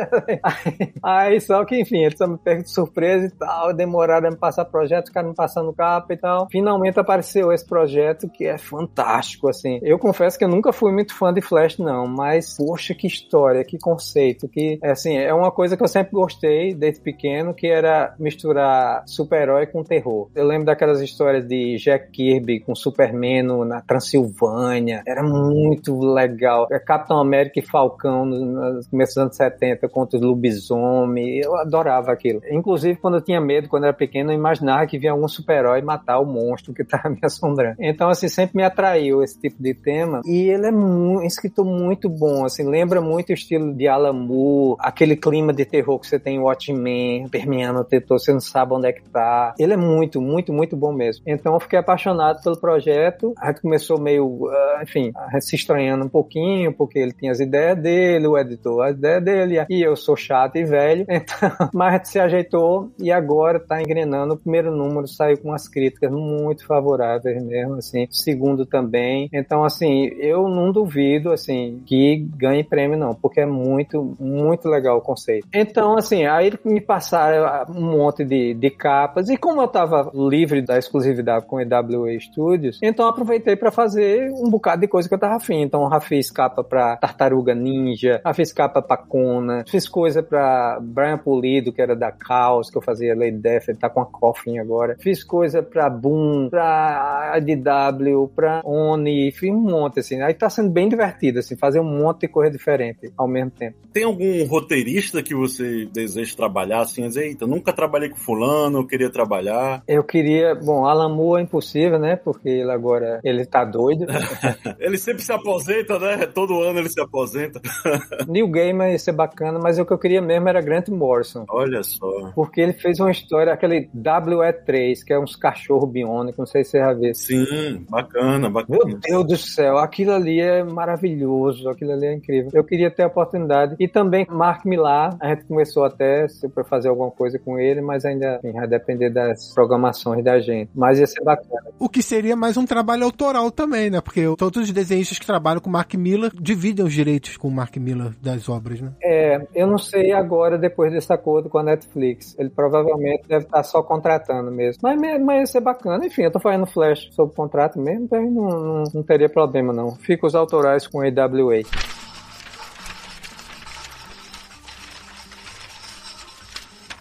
Aí 1.03 1.41
só 1.41 1.65
que, 1.65 1.81
enfim, 1.81 2.05
eles 2.05 2.19
me 2.21 2.39
pegam 2.39 2.63
de 2.63 2.71
surpresa 2.71 3.27
e 3.27 3.31
tal, 3.31 3.73
demoraram 3.73 4.29
a 4.29 4.31
me 4.31 4.37
passar 4.37 4.65
projeto, 4.65 5.09
ficaram 5.09 5.31
me 5.31 5.35
passando 5.35 5.73
capa 5.73 6.13
e 6.13 6.17
tal. 6.17 6.49
Finalmente 6.51 6.99
apareceu 6.99 7.53
esse 7.53 7.67
projeto 7.67 8.29
que 8.29 8.45
é 8.45 8.59
fantástico, 8.59 9.49
assim. 9.49 9.79
Eu 9.83 9.99
confesso 9.99 10.39
que 10.39 10.45
eu 10.45 10.49
nunca 10.49 10.73
fui 10.73 10.93
muito 10.93 11.15
fã 11.15 11.33
de 11.33 11.41
Flash, 11.41 11.79
não, 11.79 12.07
mas, 12.07 12.57
poxa, 12.57 12.95
que 12.95 13.07
história, 13.07 13.65
que 13.65 13.79
conceito, 13.79 14.49
que, 14.49 14.79
assim, 14.83 15.17
é 15.17 15.33
uma 15.33 15.51
coisa 15.51 15.77
que 15.77 15.83
eu 15.83 15.89
sempre 15.89 16.13
gostei 16.13 16.34
desde 16.41 17.01
pequeno, 17.01 17.55
que 17.55 17.67
era 17.67 18.15
misturar 18.19 19.03
super-herói 19.07 19.67
com 19.67 19.83
terror. 19.83 20.29
Eu 20.35 20.47
lembro 20.47 20.67
daquelas 20.67 21.01
histórias 21.01 21.47
de 21.47 21.77
Jack 21.77 22.11
Kirby 22.11 22.61
com 22.61 22.75
Superman 22.75 23.65
na 23.67 23.81
Transilvânia, 23.81 25.03
era 25.07 25.23
muito 25.23 25.99
legal. 25.99 26.67
É 26.71 26.79
Capitão 26.79 27.19
América 27.19 27.59
e 27.59 27.63
Falcão 27.63 28.25
nos 28.25 28.87
começos 28.89 29.15
dos 29.15 29.23
anos 29.23 29.37
70 29.37 29.89
contra 29.89 30.19
os 30.19 30.25
lobisomem, 30.25 31.39
eu 31.39 31.57
adorava 31.57 32.13
aquilo. 32.13 32.41
Inclusive, 32.51 32.99
quando 32.99 33.15
eu 33.15 33.21
tinha 33.21 33.41
medo, 33.41 33.69
quando 33.69 33.85
eu 33.85 33.89
era 33.89 33.97
pequeno, 33.97 34.31
eu 34.33 34.37
imaginava 34.37 34.87
que 34.87 34.99
vinha 34.99 35.13
algum 35.13 35.29
super-herói 35.29 35.83
matar 35.83 36.19
o 36.21 36.27
monstro 36.27 36.73
que 36.73 36.83
estava 36.83 37.09
me 37.11 37.19
assombrando. 37.23 37.77
Então, 37.79 38.09
assim, 38.09 38.29
sempre 38.29 38.57
me 38.57 38.65
atraiu 38.65 39.23
esse 39.23 39.39
tipo 39.39 39.63
de 39.63 39.75
tema. 39.75 40.21
E 40.25 40.49
ele 40.49 40.67
é 40.67 40.71
um 40.71 41.23
escritor 41.23 41.65
muito 41.65 42.09
bom, 42.09 42.45
assim, 42.45 42.69
lembra 42.69 43.01
muito 43.01 43.31
o 43.31 43.35
estilo 43.35 43.75
de 43.75 43.89
Alan 43.89 44.13
Moore, 44.13 44.77
aquele 44.81 45.17
clima 45.17 45.53
de 45.53 45.65
terror 45.65 45.99
que 45.99 46.07
você 46.07 46.19
tem 46.25 46.37
em 46.37 46.41
Watchmen, 46.41 47.29
permeando 47.29 47.81
o 47.81 47.85
tetor, 47.85 48.19
você 48.19 48.33
não 48.33 48.41
sabe 48.41 48.75
onde 48.75 48.89
é 48.89 48.93
que 48.93 49.03
tá. 49.05 49.55
Ele 49.59 49.75
é 49.75 49.77
muito, 49.77 50.21
muito, 50.21 50.53
muito 50.53 50.77
bom 50.77 50.93
mesmo. 50.93 51.23
Então, 51.27 51.55
eu 51.55 51.61
fiquei 51.61 51.79
apaixonado 51.79 52.43
pelo 52.43 52.59
projeto. 52.59 53.35
A 53.39 53.49
gente 53.49 53.61
começou 53.61 54.01
meio, 54.01 54.49
ah, 54.49 54.81
enfim, 54.83 55.13
se 55.41 55.55
estranhando 55.55 56.05
um 56.05 56.09
pouquinho, 56.09 56.73
porque 56.73 56.99
ele 56.99 57.13
tinha 57.13 57.31
as 57.31 57.41
ideias 57.41 57.79
dele, 57.79 58.27
o 58.27 58.39
editor 58.39 58.87
as 58.87 58.97
ideias 58.97 59.23
dele, 59.23 59.67
e 59.69 59.83
eu 59.83 59.97
sou 59.97 60.17
chato 60.17 60.57
e 60.57 60.65
velho, 60.65 61.05
então, 61.09 61.51
mas 61.73 61.95
a 61.95 61.97
gente 61.97 62.09
se 62.09 62.19
ajeitou 62.19 62.91
e 62.99 63.11
agora 63.11 63.61
tá 63.61 63.81
engrenando. 63.81 64.35
O 64.35 64.39
primeiro 64.39 64.75
número 64.75 65.07
saiu 65.07 65.39
com 65.39 65.49
umas 65.49 65.69
críticas 65.69 66.11
muito 66.11 66.67
favoráveis 66.67 67.43
mesmo, 67.45 67.77
assim. 67.77 68.05
O 68.05 68.15
segundo 68.15 68.65
também. 68.65 69.29
Então, 69.33 69.65
assim, 69.65 70.07
eu 70.19 70.49
não 70.49 70.73
duvido, 70.73 71.33
assim, 71.33 71.83
que 71.87 72.27
ganhe 72.37 72.65
prêmio, 72.65 72.99
não, 72.99 73.15
porque 73.15 73.41
é 73.41 73.47
muito, 73.47 74.17
muito 74.19 74.69
legal 74.69 74.99
o 74.99 75.03
conceito. 75.03 75.47
Então, 75.55 75.97
assim, 75.97 76.14
aí 76.23 76.53
me 76.65 76.81
passaram 76.81 77.73
um 77.75 77.97
monte 77.97 78.25
de, 78.25 78.55
de 78.55 78.71
capas, 78.71 79.29
e 79.29 79.37
como 79.37 79.61
eu 79.61 79.69
tava 79.69 80.11
livre 80.15 80.63
da 80.63 80.79
exclusividade 80.79 81.47
com 81.47 81.61
EWA 81.61 82.19
Studios, 82.21 82.79
então 82.83 83.09
aproveitei 83.09 83.57
para 83.57 83.71
fazer 83.71 84.31
um 84.33 84.49
bocado 84.49 84.83
de 84.83 84.89
coisa 84.89 85.09
que 85.09 85.15
eu 85.15 85.19
tava 85.19 85.37
afim. 85.37 85.63
Então, 85.63 85.89
já 85.91 86.01
fiz 86.01 86.31
capa 86.31 86.63
pra 86.63 86.97
Tartaruga 86.97 87.55
Ninja, 87.55 88.21
já 88.25 88.35
fiz 88.35 88.53
capa 88.53 88.81
pra 88.81 88.97
Kona, 88.97 89.65
fiz 89.69 89.89
coisa 89.89 90.23
pra 90.23 90.79
Brian 90.81 91.19
Polido, 91.19 91.73
que 91.73 91.83
era 91.83 91.97
da 91.97 92.13
Caos, 92.13 92.71
que 92.71 92.79
eu 92.79 92.83
fazia 92.83 93.15
Lady 93.15 93.39
Death, 93.39 93.69
ele 93.69 93.79
tá 93.79 93.89
com 93.89 94.01
a 94.01 94.07
Coffin 94.07 94.59
agora. 94.59 94.97
Fiz 95.01 95.25
coisa 95.25 95.63
pra 95.63 95.89
Boom, 95.89 96.49
pra 96.51 97.39
IDW, 97.39 98.29
pra 98.35 98.63
Oni, 98.65 99.33
fiz 99.33 99.51
um 99.51 99.61
monte, 99.61 100.01
assim. 100.01 100.21
Aí 100.21 100.35
tá 100.35 100.49
sendo 100.49 100.71
bem 100.71 100.89
divertido, 100.89 101.39
assim, 101.39 101.57
fazer 101.57 101.81
um 101.81 101.85
monte 101.85 102.23
de 102.23 102.29
coisa 102.29 102.51
diferente 102.51 103.13
ao 103.17 103.29
mesmo 103.29 103.51
tempo. 103.51 103.77
Tem 103.93 104.05
algum 104.05 104.45
roteirista 104.47 105.23
que 105.23 105.35
você 105.35 105.87
deseja 105.95 106.37
trabalhar, 106.37 106.81
assim, 106.81 107.07
dizer, 107.07 107.27
eita, 107.27 107.47
nunca 107.47 107.73
trabalhei 107.73 108.11
com 108.11 108.17
fulano, 108.17 108.81
eu 108.81 108.87
queria 108.87 109.11
trabalhar? 109.11 109.83
Eu 109.87 110.03
queria, 110.03 110.55
bom, 110.55 110.85
Alan 110.85 111.09
Moore 111.09 111.41
é 111.41 111.45
impossível, 111.45 111.99
né, 111.99 112.17
porque 112.17 112.49
ele 112.49 112.71
agora, 112.71 113.21
ele 113.23 113.47
tá 113.47 113.65
doido. 113.65 114.07
ele 114.81 114.99
sempre 114.99 115.23
se 115.23 115.33
aposenta, 115.33 115.99
né, 115.99 116.27
todo 116.27 116.61
ano 116.63 116.81
ele 116.81 116.89
se 116.89 117.01
aposenta. 117.01 117.61
Neil 118.27 118.49
Gaiman 118.49 118.91
ia 118.91 118.99
ser 118.99 119.13
bacana, 119.13 119.59
mas 119.63 119.79
o 119.79 119.87
que 119.87 119.93
eu 119.93 119.99
queria 119.99 120.21
mesmo 120.21 120.49
era 120.49 120.61
Grant 120.61 120.89
Morrison. 120.89 121.45
Olha 121.49 121.83
só. 121.83 122.33
Porque 122.35 122.61
ele 122.61 122.73
fez 122.73 122.99
uma 122.99 123.11
história, 123.11 123.53
aquele 123.53 123.89
WE3, 123.97 125.05
que 125.05 125.13
é 125.13 125.19
uns 125.19 125.37
cachorros 125.37 125.91
biônicos, 125.91 126.39
não 126.39 126.47
sei 126.47 126.65
se 126.65 126.73
você 126.73 126.79
já 126.79 126.93
viu. 126.93 127.15
Sim, 127.15 127.87
bacana, 127.89 128.51
bacana. 128.51 128.81
Meu 128.85 128.99
Deus 128.99 129.27
do 129.27 129.37
céu, 129.37 129.79
aquilo 129.79 130.13
ali 130.13 130.41
é 130.41 130.65
maravilhoso, 130.65 131.69
aquilo 131.69 131.93
ali 131.93 132.07
é 132.07 132.15
incrível. 132.15 132.51
Eu 132.53 132.65
queria 132.65 132.91
ter 132.91 133.05
a 133.05 133.07
oportunidade. 133.07 133.77
E 133.79 133.87
também 133.87 134.27
Mark 134.29 134.65
Millar, 134.65 135.17
a 135.21 135.29
gente 135.29 135.45
começou 135.45 135.84
até 135.85 136.27
para 136.55 136.65
fazer 136.65 136.89
alguma 136.89 137.11
coisa 137.11 137.39
com 137.39 137.59
ele, 137.59 137.81
mas 137.81 138.05
ainda 138.05 138.41
enfim, 138.43 138.53
vai 138.53 138.67
depender 138.67 139.11
das 139.11 139.53
programações 139.55 140.25
da 140.25 140.39
gente. 140.41 140.71
Mas 140.75 140.99
ia 140.99 141.07
ser 141.07 141.23
bacana. 141.23 141.71
O 141.79 141.89
que 141.89 142.03
seria 142.03 142.37
mais 142.37 142.57
um 142.57 142.67
trabalho 142.67 143.05
autoral 143.05 143.51
também, 143.51 143.91
né? 143.91 144.01
Porque 144.01 144.23
todos 144.37 144.63
os 144.63 144.73
desenhistas 144.73 145.19
que 145.19 145.27
trabalham 145.27 145.61
com 145.61 145.71
Mark 145.71 145.95
Miller 145.95 146.31
dividem 146.35 146.85
os 146.85 146.93
direitos 146.93 147.37
com 147.37 147.49
o 147.49 147.51
Mark 147.51 147.77
Miller 147.77 148.13
das 148.23 148.49
obras, 148.49 148.81
né? 148.81 148.93
É, 149.03 149.47
eu 149.55 149.67
não 149.67 149.79
sei 149.79 150.13
agora, 150.13 150.59
depois 150.59 150.93
desse 150.93 151.13
acordo 151.13 151.49
com 151.49 151.59
a 151.59 151.63
Netflix. 151.63 152.35
Ele 152.39 152.51
provavelmente 152.51 153.27
deve 153.29 153.45
estar 153.45 153.63
só 153.63 153.83
contratando 153.83 154.51
mesmo. 154.51 154.81
Mas, 154.83 155.01
mas 155.21 155.41
ia 155.41 155.47
ser 155.47 155.61
bacana. 155.61 156.07
Enfim, 156.07 156.23
eu 156.23 156.33
tô 156.33 156.41
fazendo 156.41 156.67
Flash 156.67 157.09
sob 157.13 157.35
contrato 157.35 157.79
mesmo, 157.79 158.05
então 158.05 158.23
não, 158.31 158.49
não, 158.49 158.83
não 158.95 159.03
teria 159.03 159.29
problema 159.29 159.73
não. 159.73 159.95
Fica 159.97 160.27
os 160.27 160.35
autorais 160.35 160.87
com 160.87 161.01
a 161.01 161.07
AWA. 161.07 161.63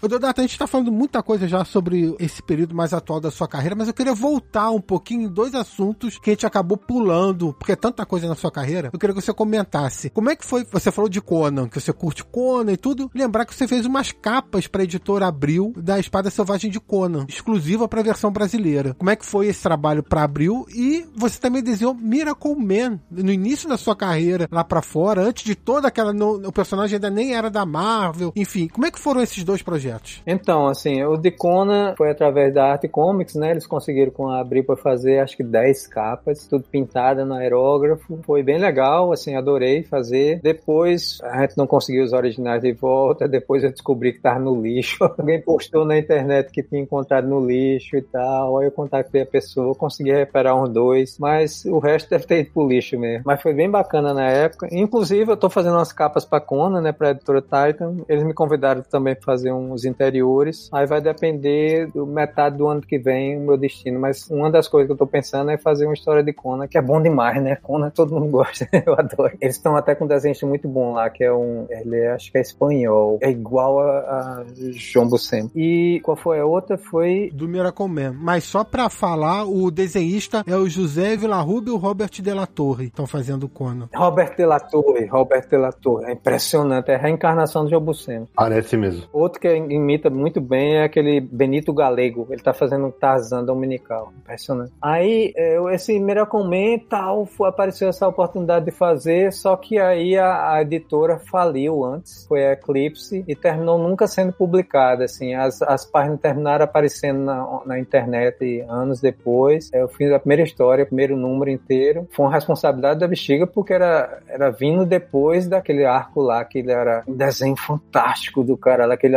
Ô, 0.04 0.08
Dodato, 0.08 0.42
a 0.42 0.44
gente 0.44 0.58
tá 0.58 0.66
falando 0.66 0.92
muita 0.92 1.22
coisa 1.22 1.48
já 1.48 1.64
sobre 1.64 2.14
esse 2.18 2.42
período 2.42 2.74
mais 2.74 2.92
atual 2.92 3.18
da 3.18 3.30
sua 3.30 3.48
carreira, 3.48 3.74
mas 3.74 3.88
eu 3.88 3.94
queria 3.94 4.12
voltar 4.12 4.70
um 4.70 4.78
pouquinho 4.78 5.22
em 5.22 5.32
dois 5.32 5.54
assuntos 5.54 6.18
que 6.18 6.28
a 6.28 6.34
gente 6.34 6.44
acabou 6.44 6.76
pulando, 6.76 7.54
porque 7.54 7.72
é 7.72 7.76
tanta 7.76 8.04
coisa 8.04 8.28
na 8.28 8.34
sua 8.34 8.50
carreira. 8.50 8.90
Eu 8.92 8.98
queria 8.98 9.14
que 9.14 9.22
você 9.22 9.32
comentasse. 9.32 10.10
Como 10.10 10.28
é 10.28 10.36
que 10.36 10.44
foi? 10.44 10.66
Você 10.70 10.92
falou 10.92 11.08
de 11.08 11.22
Conan, 11.22 11.70
que 11.70 11.80
você 11.80 11.90
curte 11.90 12.22
Conan 12.22 12.72
e 12.72 12.76
tudo. 12.76 13.10
Lembrar 13.14 13.46
que 13.46 13.54
você 13.54 13.66
fez 13.66 13.86
umas 13.86 14.12
capas 14.12 14.66
pra 14.66 14.84
editora 14.84 15.26
Abril 15.26 15.72
da 15.74 15.98
Espada 15.98 16.28
Selvagem 16.28 16.70
de 16.70 16.78
Conan, 16.78 17.24
exclusiva 17.26 17.88
pra 17.88 18.02
versão 18.02 18.30
brasileira. 18.30 18.92
Como 18.98 19.08
é 19.08 19.16
que 19.16 19.24
foi 19.24 19.46
esse 19.46 19.62
trabalho 19.62 20.02
pra 20.02 20.24
Abril? 20.24 20.66
E 20.68 21.06
você 21.16 21.40
também 21.40 21.62
desenhou 21.62 21.94
Miracle 21.94 22.54
Man 22.54 23.00
no 23.10 23.32
início 23.32 23.70
da 23.70 23.78
sua 23.78 23.96
carreira 23.96 24.46
lá 24.52 24.62
pra 24.64 24.82
fora, 24.82 25.22
antes 25.22 25.44
de 25.44 25.54
toda 25.54 25.88
aquela. 25.88 26.12
No, 26.12 26.46
o 26.46 26.52
personagem 26.52 26.96
ainda 26.96 27.08
nem 27.08 27.34
era 27.34 27.48
da 27.48 27.64
Marvel. 27.64 28.34
Enfim, 28.36 28.68
como 28.68 28.84
é 28.84 28.90
que 28.90 29.00
foram 29.00 29.22
esses 29.22 29.42
dois 29.42 29.62
projetos? 29.62 29.93
Projetos? 29.94 30.22
Então, 30.26 30.66
assim, 30.66 31.02
o 31.04 31.16
de 31.16 31.30
Kona 31.30 31.94
foi 31.96 32.10
através 32.10 32.52
da 32.52 32.72
Arte 32.72 32.88
Comics, 32.88 33.34
né? 33.34 33.50
Eles 33.50 33.66
conseguiram 33.66 34.10
com 34.10 34.28
a 34.28 34.40
Abril 34.40 34.64
para 34.64 34.76
fazer 34.76 35.20
acho 35.20 35.36
que 35.36 35.42
10 35.42 35.86
capas, 35.86 36.46
tudo 36.46 36.64
pintada 36.64 37.24
no 37.24 37.34
aerógrafo. 37.34 38.18
Foi 38.24 38.42
bem 38.42 38.58
legal, 38.58 39.12
assim, 39.12 39.36
adorei 39.36 39.82
fazer. 39.82 40.40
Depois 40.42 41.18
a 41.22 41.42
gente 41.42 41.56
não 41.56 41.66
conseguiu 41.66 42.04
os 42.04 42.12
originais 42.12 42.62
de 42.62 42.72
volta, 42.72 43.28
depois 43.28 43.62
eu 43.64 43.70
descobri 43.70 44.12
que 44.12 44.20
tava 44.20 44.38
no 44.38 44.60
lixo. 44.60 45.04
Alguém 45.18 45.40
postou 45.40 45.84
na 45.84 45.98
internet 45.98 46.50
que 46.50 46.62
tinha 46.62 46.80
encontrado 46.80 47.26
no 47.26 47.44
lixo 47.44 47.96
e 47.96 48.02
tal. 48.02 48.58
Aí 48.58 48.66
eu 48.66 48.72
contactei 48.72 49.22
a 49.22 49.26
pessoa, 49.26 49.74
consegui 49.74 50.12
reparar 50.12 50.54
uns 50.54 50.70
dois, 50.70 51.18
mas 51.18 51.64
o 51.64 51.78
resto 51.78 52.10
deve 52.10 52.26
ter 52.26 52.40
ido 52.40 52.50
pro 52.50 52.66
lixo 52.66 52.98
mesmo. 52.98 53.24
Mas 53.26 53.40
foi 53.40 53.52
bem 53.52 53.70
bacana 53.70 54.12
na 54.12 54.28
época. 54.28 54.68
Inclusive, 54.70 55.32
eu 55.32 55.36
tô 55.36 55.48
fazendo 55.48 55.74
umas 55.74 55.92
capas 55.92 56.24
pra 56.24 56.40
Kona, 56.40 56.80
né, 56.80 56.92
pra 56.92 57.10
editora 57.10 57.42
Titan. 57.42 57.96
Eles 58.08 58.24
me 58.24 58.34
convidaram 58.34 58.82
também 58.82 59.14
pra 59.14 59.24
fazer 59.24 59.52
uns 59.52 59.83
interiores. 59.84 60.68
Aí 60.72 60.86
vai 60.86 61.00
depender 61.00 61.88
do 61.92 62.06
metade 62.06 62.56
do 62.56 62.66
ano 62.66 62.80
que 62.80 62.98
vem 62.98 63.36
o 63.36 63.40
meu 63.40 63.56
destino. 63.56 63.98
Mas 63.98 64.28
uma 64.30 64.50
das 64.50 64.68
coisas 64.68 64.88
que 64.88 64.92
eu 64.92 64.96
tô 64.96 65.06
pensando 65.06 65.50
é 65.50 65.58
fazer 65.58 65.86
uma 65.86 65.94
história 65.94 66.22
de 66.22 66.32
Conan, 66.32 66.66
que 66.66 66.78
é 66.78 66.82
bom 66.82 67.00
demais, 67.00 67.42
né? 67.42 67.56
Conan 67.56 67.90
todo 67.90 68.14
mundo 68.14 68.30
gosta, 68.32 68.68
eu 68.72 68.94
adoro. 68.94 69.36
Eles 69.40 69.56
estão 69.56 69.76
até 69.76 69.94
com 69.94 70.04
um 70.04 70.08
desenho 70.08 70.34
muito 70.44 70.68
bom 70.68 70.94
lá, 70.94 71.08
que 71.10 71.22
é 71.22 71.32
um. 71.32 71.66
Ele 71.70 71.96
é, 71.96 72.12
acho 72.12 72.30
que 72.30 72.38
é 72.38 72.40
espanhol. 72.40 73.18
É 73.22 73.30
igual 73.30 73.78
a, 73.80 73.98
a 73.98 74.44
João 74.72 75.08
Buscema. 75.08 75.50
E 75.54 76.00
qual 76.02 76.16
foi 76.16 76.40
a 76.40 76.46
outra? 76.46 76.76
Foi. 76.76 77.30
Do 77.32 77.48
Miracle 77.48 77.88
Man. 77.88 78.14
Mas 78.18 78.44
só 78.44 78.64
pra 78.64 78.88
falar, 78.88 79.44
o 79.44 79.70
desenhista 79.70 80.42
é 80.46 80.56
o 80.56 80.68
José 80.68 81.16
Villarrubi 81.16 81.68
e 81.68 81.72
o 81.72 81.76
Robert 81.76 82.10
Della 82.20 82.46
Torre. 82.46 82.86
Estão 82.86 83.06
fazendo 83.06 83.44
o 83.44 83.48
Conan. 83.48 83.88
Robert 83.94 84.36
Della 84.36 84.60
Torre, 84.60 85.06
Robert 85.06 85.48
Della 85.48 85.72
Torre. 85.72 86.06
É 86.06 86.12
impressionante. 86.12 86.90
É 86.90 86.96
a 86.96 86.98
reencarnação 86.98 87.64
do 87.64 87.70
João 87.70 87.82
Buscema. 87.82 88.26
Parece 88.34 88.76
mesmo. 88.76 89.04
Outro 89.12 89.40
que 89.40 89.48
é 89.48 89.56
imita 89.74 90.10
muito 90.10 90.40
bem 90.40 90.76
é 90.76 90.84
aquele 90.84 91.20
Benito 91.20 91.72
Galego. 91.72 92.26
Ele 92.30 92.42
tá 92.42 92.52
fazendo 92.52 92.86
um 92.86 92.90
Tarzan 92.90 93.44
dominical. 93.44 94.12
Impressionante. 94.18 94.72
Aí, 94.80 95.32
esse 95.72 95.98
Miracle 95.98 96.44
Man 96.44 96.78
tal, 96.88 97.28
apareceu 97.44 97.88
essa 97.88 98.06
oportunidade 98.06 98.64
de 98.64 98.70
fazer, 98.70 99.32
só 99.32 99.56
que 99.56 99.78
aí 99.78 100.16
a, 100.16 100.52
a, 100.52 100.62
editora 100.62 101.18
faliu 101.18 101.84
antes. 101.84 102.26
Foi 102.26 102.44
a 102.46 102.52
Eclipse 102.52 103.24
e 103.26 103.34
terminou 103.34 103.78
nunca 103.78 104.06
sendo 104.06 104.32
publicada, 104.32 105.04
assim. 105.04 105.34
As, 105.34 105.60
as 105.62 105.84
páginas 105.84 106.20
terminaram 106.20 106.64
aparecendo 106.64 107.20
na, 107.20 107.60
na 107.66 107.78
internet 107.78 108.60
anos 108.68 109.00
depois. 109.00 109.70
Eu 109.72 109.88
fiz 109.88 110.10
a 110.12 110.18
primeira 110.18 110.42
história, 110.42 110.84
o 110.84 110.86
primeiro 110.86 111.16
número 111.16 111.50
inteiro. 111.50 112.06
Foi 112.10 112.26
uma 112.26 112.32
responsabilidade 112.32 113.00
da 113.00 113.08
bexiga 113.08 113.46
porque 113.46 113.72
era, 113.72 114.20
era 114.28 114.50
vindo 114.50 114.84
depois 114.84 115.46
daquele 115.46 115.84
arco 115.84 116.20
lá, 116.20 116.44
que 116.44 116.58
ele 116.58 116.72
era 116.72 117.02
um 117.06 117.14
desenho 117.14 117.56
fantástico 117.56 118.42
do 118.42 118.56
cara 118.56 118.86
lá, 118.86 118.94
aquele 118.94 119.16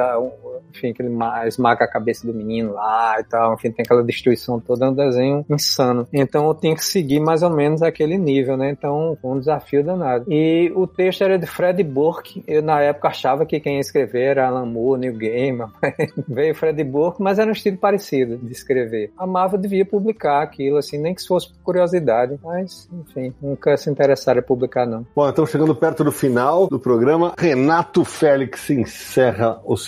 enfim, 0.72 0.94
que 0.94 1.02
ele 1.02 1.14
esmaga 1.45 1.86
a 1.86 1.88
cabeça 1.88 2.26
do 2.26 2.34
menino 2.34 2.74
lá 2.74 3.18
e 3.19 3.24
tal, 3.24 3.53
enfim, 3.53 3.72
tem 3.72 3.84
aquela 3.84 4.03
destruição 4.03 4.60
toda, 4.60 4.86
é 4.86 4.90
um 4.90 4.94
desenho 4.94 5.45
insano. 5.49 6.07
Então 6.11 6.48
eu 6.48 6.53
tinha 6.53 6.76
que 6.76 6.84
seguir 6.84 7.19
mais 7.19 7.44
ou 7.44 7.49
menos 7.49 7.82
aquele 7.82 8.18
nível, 8.18 8.57
né? 8.57 8.72
Então 8.72 9.18
um 9.24 9.40
desafio 9.40 9.84
danado. 9.84 10.26
E 10.32 10.72
o 10.76 10.88
texto 10.88 11.24
era 11.24 11.38
de 11.38 11.45
Fred 11.45 11.84
Burke, 11.84 12.44
eu 12.48 12.61
na 12.61 12.82
época 12.82 13.07
achava 13.10 13.45
que 13.45 13.60
quem 13.60 13.76
ia 13.76 13.80
escrever 13.80 14.32
era 14.32 14.48
Alan 14.48 14.65
Moore, 14.65 15.02
Neil 15.02 15.18
Gaiman, 15.18 15.69
veio 16.28 16.56
Fred 16.56 16.84
Burke, 16.84 17.22
mas 17.22 17.40
era 17.40 17.49
um 17.49 17.53
estilo 17.53 17.78
parecido 17.78 18.38
de 18.38 18.52
escrever. 18.52 19.11
A 19.18 19.26
Marvel 19.26 19.60
devia 19.60 19.86
publicar 19.86 20.41
aquilo, 20.41 20.78
assim, 20.78 20.98
nem 20.98 21.14
que 21.14 21.26
fosse 21.26 21.49
por 21.49 21.57
curiosidade, 21.64 22.40
mas, 22.44 22.90
enfim, 22.91 23.34
nunca 23.41 23.76
se 23.78 23.90
interessaram 23.90 24.40
em 24.40 24.44
publicar, 24.44 24.86
não. 24.86 25.06
Bom, 25.15 25.28
então 25.28 25.45
chegando 25.45 25.76
perto 25.76 26.03
do 26.03 26.11
final 26.11 26.68
do 26.68 26.80
programa, 26.80 27.34
Renato 27.38 28.03
Félix 28.03 28.69
encerra 28.69 29.60
os 29.65 29.86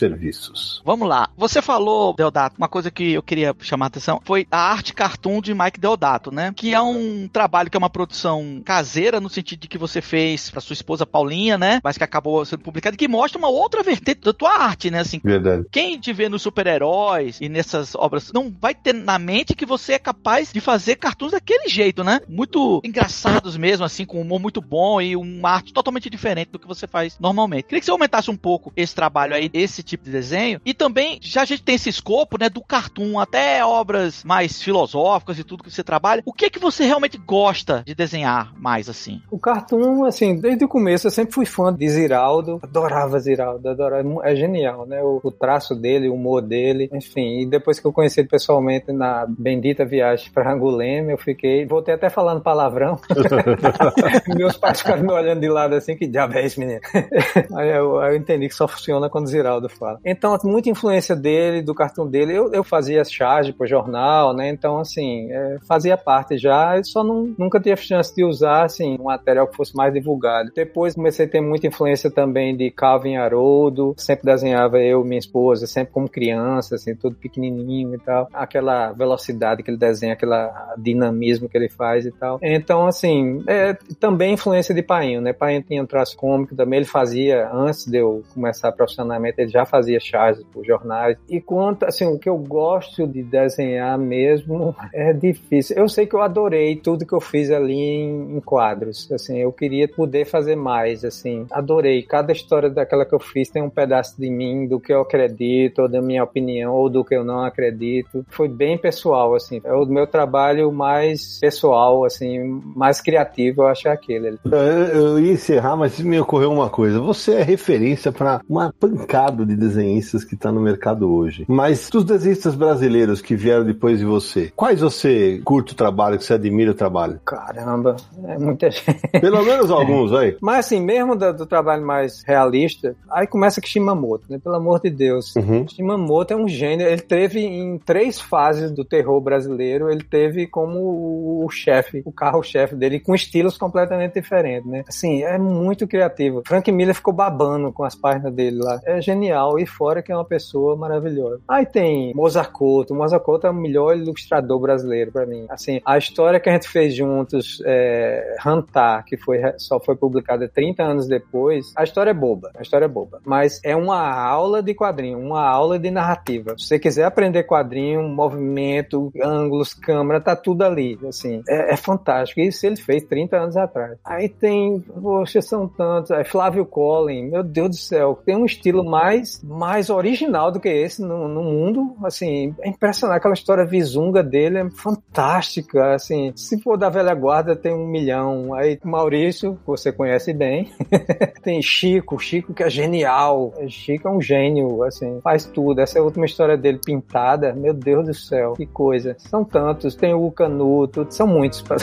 Vamos 0.84 1.08
lá. 1.08 1.30
Você 1.38 1.62
falou, 1.62 2.14
Deodato, 2.14 2.56
uma 2.58 2.68
coisa 2.68 2.90
que 2.90 3.14
eu 3.14 3.24
queria 3.24 3.56
chamar 3.62 3.86
a 3.86 3.88
atenção 3.88 4.22
foi 4.24 4.48
a 4.52 4.58
arte 4.58 4.94
cartoon 4.94 5.42
de 5.42 5.54
Mike 5.54 5.80
Deodato, 5.80 6.32
né? 6.32 6.54
Que 6.56 6.74
é 6.74 6.82
um 6.82 7.28
trabalho 7.28 7.70
que 7.70 7.78
é 7.78 7.80
uma 7.80 7.90
produção 7.90 8.62
caseira, 8.66 9.20
no 9.20 9.30
sentido 9.30 9.60
de 9.60 9.68
que 9.68 9.78
você 9.78 10.02
fez 10.02 10.50
para 10.50 10.62
sua 10.62 10.74
esposa 10.74 11.06
Paulinha, 11.06 11.58
né? 11.58 11.80
Mas 11.84 11.98
que 11.98 12.04
acabou 12.04 12.44
sendo 12.46 12.64
publicado, 12.64 12.98
que 12.98 13.08
mostra 13.08 13.38
uma 13.38 13.50
outra 13.50 13.84
vertente 13.84 14.22
da 14.22 14.34
tua 14.34 14.52
arte, 14.52 14.90
né? 14.90 15.00
Assim, 15.00 15.20
Verdade. 15.24 15.66
Quem 15.72 16.00
te 16.00 16.14
vê 16.14 16.30
nos 16.30 16.42
super-heróis 16.42 17.40
e 17.42 17.50
nessas 17.50 17.96
obras 17.96 18.32
não 18.34 18.54
vai 18.60 18.74
ter 18.74 18.94
na 18.94 19.20
mente 19.20 19.54
que 19.54 19.66
você 19.66 19.94
é 19.94 20.00
capaz 20.00 20.52
de 20.52 20.60
fazer 20.60 20.96
cartoons 20.96 21.32
daquele 21.32 21.68
jeito, 21.68 22.04
né? 22.04 22.20
Muito 22.28 22.82
engraçados 22.84 23.58
mesmo, 23.58 23.86
assim, 23.86 24.06
com 24.06 24.20
um 24.20 24.22
humor 24.22 24.40
muito 24.40 24.62
bom 24.62 25.02
e 25.02 25.16
uma 25.16 25.52
arte 25.52 25.74
totalmente 25.74 26.10
diferente 26.10 26.52
do 26.52 26.60
que 26.60 26.68
você 26.68 26.88
faz 26.88 27.18
normalmente. 27.20 27.66
Queria 27.66 27.80
que 27.80 27.86
você 27.86 27.92
aumentasse 27.92 28.32
um 28.32 28.38
pouco 28.38 28.72
esse 28.76 28.96
trabalho 28.96 29.36
aí, 29.36 29.50
esse 29.54 29.84
tipo 29.84 30.04
de 30.04 30.12
desenho, 30.12 30.39
e 30.66 30.74
também, 30.74 31.20
já 31.22 31.42
a 31.42 31.46
gente 31.46 31.64
tem 31.64 31.76
esse 31.76 31.90
escopo, 31.90 32.38
né, 32.40 32.50
do 32.50 32.62
cartoon 32.62 33.20
até 33.20 33.64
obras 33.64 34.24
mais 34.24 34.62
filosóficas 34.62 35.40
e 35.40 35.44
tudo 35.44 35.64
que 35.64 35.72
você 35.72 35.84
trabalha. 35.84 36.22
O 36.26 36.34
que 36.34 36.46
é 36.46 36.50
que 36.50 36.60
você 36.60 36.86
realmente 36.86 37.18
gosta 37.18 37.84
de 37.86 37.96
desenhar 37.96 38.54
mais 38.58 38.90
assim? 38.90 39.22
O 39.32 39.40
cartoon, 39.40 40.06
assim, 40.06 40.40
desde 40.40 40.66
o 40.66 40.68
começo 40.68 41.08
eu 41.08 41.12
sempre 41.12 41.34
fui 41.34 41.46
fã 41.46 41.74
de 41.74 41.88
Ziraldo. 41.90 42.60
Adorava 42.62 43.20
Ziraldo, 43.20 43.68
adorava. 43.68 44.08
É 44.24 44.36
genial, 44.36 44.86
né? 44.86 45.02
O, 45.02 45.20
o 45.24 45.32
traço 45.32 45.76
dele, 45.76 46.10
o 46.10 46.14
humor 46.14 46.42
dele, 46.42 46.90
enfim. 46.94 47.42
E 47.42 47.46
depois 47.46 47.80
que 47.80 47.88
eu 47.88 47.94
conheci 47.94 48.20
ele 48.20 48.28
pessoalmente 48.30 48.92
na 48.92 49.26
bendita 49.28 49.86
viagem 49.86 50.32
para 50.32 50.54
Angulema, 50.54 51.12
eu 51.12 51.18
fiquei, 51.18 51.66
voltei 51.66 51.94
até 51.94 52.10
falando 52.10 52.42
palavrão. 52.42 53.00
Meus 54.36 54.58
pais 54.58 54.80
ficaram 54.80 55.04
me 55.04 55.12
olhando 55.12 55.42
de 55.42 55.50
lado 55.50 55.76
assim, 55.76 55.96
que 55.96 56.08
diabo 56.08 56.38
é 56.38 56.46
esse 56.46 56.60
menino? 56.60 56.82
Aí 57.56 57.70
eu, 57.70 58.02
eu 58.02 58.16
entendi 58.16 58.48
que 58.48 58.56
só 58.56 58.68
funciona 58.68 59.10
quando 59.10 59.28
Ziraldo 59.28 59.70
fala. 59.70 60.00
Então, 60.06 60.29
muita 60.44 60.70
influência 60.70 61.16
dele, 61.16 61.62
do 61.62 61.74
cartão 61.74 62.08
dele. 62.08 62.38
Eu, 62.38 62.52
eu 62.54 62.64
fazia 62.64 63.04
charge 63.04 63.54
pro 63.54 63.68
jornal, 63.68 64.34
né? 64.34 64.50
Então, 64.50 64.80
assim, 64.80 65.32
é, 65.32 65.58
fazia 65.68 65.98
parte 65.98 66.38
já, 66.38 66.82
só 66.84 67.04
não, 67.04 67.34
nunca 67.38 67.60
tive 67.60 67.82
chance 67.82 68.14
de 68.16 68.24
usar, 68.24 68.66
assim, 68.66 68.98
um 69.00 69.06
material 69.06 69.48
que 69.48 69.56
fosse 69.56 69.76
mais 69.76 69.94
divulgado. 69.94 70.52
Depois 70.56 70.96
comecei 70.96 71.26
a 71.26 71.30
ter 71.30 71.42
muita 71.42 71.68
influência 71.68 72.12
também 72.12 72.56
de 72.56 72.70
Calvin 72.72 73.18
Haroldo, 73.18 73.94
sempre 73.98 74.26
desenhava 74.26 74.80
eu, 74.80 75.04
minha 75.04 75.20
esposa, 75.20 75.68
sempre 75.68 75.94
como 75.94 76.10
criança, 76.10 76.76
assim, 76.76 76.96
tudo 76.96 77.16
pequenininho 77.16 77.96
e 77.96 78.00
tal. 78.00 78.28
Aquela 78.34 78.92
velocidade 78.92 79.64
que 79.64 79.72
ele 79.72 79.78
desenha, 79.78 80.14
aquela 80.14 80.74
dinamismo 80.78 81.50
que 81.50 81.58
ele 81.58 81.70
faz 81.70 82.06
e 82.06 82.12
tal. 82.12 82.40
Então, 82.42 82.86
assim, 82.86 83.44
é, 83.48 83.74
também 84.00 84.34
influência 84.34 84.74
de 84.74 84.82
Painho, 84.82 85.22
né? 85.22 85.34
Painho 85.34 85.62
tinha 85.62 85.82
um 85.82 85.86
traço 85.86 86.16
cômico 86.16 86.56
também, 86.56 86.78
ele 86.78 86.86
fazia, 86.86 87.50
antes 87.52 87.86
de 87.86 87.98
eu 87.98 88.24
começar 88.34 88.72
profissionalmente, 88.72 89.42
ele 89.42 89.50
já 89.50 89.66
fazia 89.66 90.00
charge 90.00 90.19
por 90.52 90.66
jornais. 90.66 91.18
E 91.30 91.40
quanto, 91.42 91.84
assim, 91.84 92.06
o 92.06 92.18
que 92.18 92.30
eu 92.30 92.38
gosto 92.38 93.08
de 93.08 93.24
desenhar 93.24 93.98
mesmo 93.98 94.76
é 94.94 95.14
difícil. 95.14 95.78
Eu 95.78 95.88
sei 95.88 96.06
que 96.06 96.16
eu 96.16 96.22
adorei 96.22 96.76
tudo 96.76 97.06
que 97.06 97.14
eu 97.14 97.22
fiz 97.22 97.52
ali 97.52 97.74
em, 97.74 98.38
em 98.38 98.40
quadros, 98.40 99.12
assim, 99.12 99.38
eu 99.38 99.52
queria 99.52 99.88
poder 99.88 100.26
fazer 100.26 100.56
mais, 100.56 101.04
assim, 101.04 101.46
adorei. 101.52 102.04
Cada 102.04 102.32
história 102.32 102.70
daquela 102.70 103.06
que 103.06 103.14
eu 103.14 103.20
fiz 103.20 103.50
tem 103.50 103.62
um 103.62 103.70
pedaço 103.70 104.20
de 104.20 104.30
mim, 104.30 104.68
do 104.68 104.80
que 104.80 104.94
eu 104.94 105.02
acredito, 105.02 105.84
ou 105.84 105.90
da 105.90 106.02
minha 106.02 106.24
opinião, 106.24 106.74
ou 106.74 106.90
do 106.90 107.04
que 107.04 107.16
eu 107.16 107.24
não 107.24 107.44
acredito. 107.44 108.26
Foi 108.30 108.48
bem 108.48 108.78
pessoal, 108.78 109.36
assim, 109.36 109.62
é 109.64 109.74
o 109.74 109.86
meu 109.86 110.08
trabalho 110.08 110.72
mais 110.72 111.40
pessoal, 111.40 112.06
assim, 112.06 112.62
mais 112.76 113.02
criativo, 113.02 113.64
eu 113.64 113.68
acho 113.68 113.88
é 113.88 113.92
aquele. 113.92 114.38
Eu, 114.46 114.52
eu 114.52 115.20
ia 115.20 115.32
encerrar, 115.32 115.76
mas 115.76 116.00
me 116.00 116.20
ocorreu 116.20 116.52
uma 116.52 116.70
coisa. 116.70 117.00
Você 117.00 117.34
é 117.34 117.44
referência 117.44 118.12
para 118.12 118.42
uma 118.48 118.74
pancada 118.78 119.46
de 119.46 119.56
desenhistas 119.56 120.09
desenhistas 120.10 120.24
que 120.24 120.36
está 120.36 120.52
no 120.52 120.60
mercado 120.60 121.12
hoje. 121.12 121.46
Mas 121.48 121.90
dos 121.90 122.04
desenhistas 122.04 122.56
brasileiros 122.56 123.22
que 123.22 123.36
vieram 123.36 123.64
depois 123.64 124.00
de 124.00 124.06
você, 124.06 124.52
quais 124.56 124.82
você 124.82 125.42
curte 125.44 125.74
o 125.74 125.76
trabalho, 125.76 126.18
que 126.18 126.24
você 126.24 126.34
admira 126.34 126.72
o 126.72 126.76
trabalho? 126.76 127.20
Caramba, 127.26 127.96
é 128.26 128.38
muita 128.38 128.70
gente. 128.72 129.08
Pelo 129.20 129.44
menos 129.44 129.70
alguns, 129.70 130.14
aí. 130.14 130.38
Mas 130.42 130.66
assim, 130.66 130.82
mesmo 130.82 131.16
do, 131.16 131.34
do, 131.34 131.46
trabalho 131.46 131.86
mais 131.86 132.24
realista, 132.26 132.96
aí 133.10 133.28
começa 133.28 133.62
com 133.62 133.68
Shimamoto, 133.68 134.26
né? 134.30 134.40
Pelo 134.40 134.56
amor 134.56 134.82
de 134.82 134.90
Deus. 134.90 135.36
Uhum. 135.36 135.68
Shimamoto 135.68 136.34
é 136.34 136.36
um 136.36 136.48
gênio. 136.48 136.88
Ele 136.88 137.02
teve 137.02 137.40
em 137.40 137.78
três 137.78 138.20
fases 138.20 138.72
do 138.72 138.84
terror 138.84 139.20
brasileiro, 139.22 139.90
ele 139.90 140.04
teve 140.04 140.48
como 140.48 141.44
o 141.44 141.50
chefe, 141.50 142.02
o 142.06 142.12
carro-chefe 142.12 142.76
dele, 142.76 143.00
com 143.00 143.14
estilos 143.14 143.58
completamente 143.58 144.14
diferentes, 144.14 144.70
né? 144.70 144.84
Assim, 144.88 145.24
é 145.24 145.38
muito 145.38 145.88
criativo. 145.88 146.42
Frank 146.46 146.72
Miller 146.72 146.96
ficou 146.96 147.14
babando 147.14 147.72
com 147.72 147.84
as 147.84 147.96
páginas 147.96 148.34
dele 148.34 148.58
lá. 148.58 148.80
É 148.86 149.02
genial. 149.02 149.60
E 149.60 149.66
fora 149.66 149.99
que 150.02 150.12
é 150.12 150.16
uma 150.16 150.26
pessoa 150.26 150.76
maravilhosa. 150.76 151.42
Aí 151.48 151.66
tem 151.66 152.14
Mozart 152.14 152.52
Couto. 152.52 152.94
Mozart 152.94 153.24
Couto 153.24 153.48
é 153.48 153.50
o 153.50 153.54
melhor 153.54 153.96
ilustrador 153.96 154.60
brasileiro 154.60 155.12
para 155.12 155.26
mim. 155.26 155.46
Assim, 155.50 155.82
a 155.86 155.98
história 155.98 156.40
que 156.40 156.50
a 156.50 156.54
gente 156.54 156.68
fez 156.68 156.96
juntos, 156.96 157.62
é, 157.66 158.36
Hantar, 158.46 159.06
que 159.06 159.18
foi, 159.18 159.40
só 159.58 159.80
foi 159.80 159.96
publicada 159.96 160.48
30 160.48 160.84
anos 160.84 161.08
depois, 161.08 161.74
a 161.76 161.84
história 161.84 162.12
é 162.12 162.14
boba. 162.14 162.52
A 162.58 162.62
história 162.62 162.86
é 162.86 162.90
boba. 162.90 163.20
Mas 163.26 163.60
é 163.64 163.76
uma 163.76 164.00
aula 164.00 164.62
de 164.62 164.74
quadrinho, 164.74 165.20
uma 165.20 165.48
aula 165.48 165.78
de 165.78 165.92
narrativa. 165.92 166.56
Se 166.58 166.68
você 166.68 166.80
quiser 166.80 167.06
aprender 167.06 167.44
quadrinho, 167.44 168.08
movimento, 168.08 169.12
ângulos, 169.22 169.74
câmera, 169.74 170.22
tá 170.22 170.36
tudo 170.36 170.64
ali. 170.64 171.00
Assim, 171.08 171.42
é, 171.48 171.74
é 171.74 171.78
fantástico. 171.78 172.42
Isso 172.42 172.66
ele 172.66 172.76
fez 172.76 173.04
30 173.04 173.38
anos 173.38 173.58
atrás. 173.58 173.98
Aí 174.04 174.30
tem, 174.30 174.80
poxa, 174.80 175.42
são 175.42 175.68
tantos. 175.68 176.12
É 176.12 176.24
Flávio 176.24 176.66
Collin, 176.66 177.30
meu 177.30 177.44
Deus 177.44 177.70
do 177.70 177.76
céu, 177.76 178.20
tem 178.26 178.36
um 178.36 178.46
estilo 178.46 178.84
mais, 178.84 179.42
mais 179.44 179.89
original 179.96 180.52
do 180.52 180.60
que 180.60 180.70
esse 180.70 181.02
no, 181.02 181.28
no 181.28 181.44
mundo. 181.44 181.96
Assim, 182.04 182.56
é 182.62 182.70
impressionante. 182.70 183.18
Aquela 183.18 183.34
história 183.34 183.66
visunga 183.66 184.24
dele 184.24 184.60
é 184.60 184.70
fantástica. 184.72 185.94
Assim, 185.94 186.32
se 186.36 186.60
for 186.62 186.78
da 186.78 186.90
velha 186.90 187.14
guarda, 187.14 187.56
tem 187.56 187.74
um 187.74 187.88
milhão. 187.88 188.54
Aí 188.54 188.80
Maurício, 188.84 189.56
que 189.56 189.68
você 189.68 189.92
conhece 189.92 190.34
bem. 190.34 190.72
tem 191.44 191.62
Chico, 191.62 192.20
Chico 192.20 192.54
que 192.54 192.64
é 192.64 192.70
genial. 192.70 193.54
Chico 193.68 194.08
é 194.08 194.12
um 194.12 194.22
gênio, 194.22 194.84
assim, 194.84 195.20
faz 195.22 195.46
tudo. 195.46 195.82
Essa 195.82 196.00
é 196.00 196.02
a 196.02 196.04
última 196.04 196.26
história 196.26 196.58
dele 196.58 196.80
pintada. 196.84 197.54
Meu 197.54 197.74
Deus 197.74 198.08
do 198.08 198.14
céu, 198.14 198.54
que 198.54 198.66
coisa. 198.66 199.16
São 199.18 199.44
tantos. 199.44 199.96
Tem 199.96 200.14
o 200.14 200.32
Canuto, 200.32 201.06
são 201.10 201.28
muitos, 201.28 201.62
para 201.64 201.78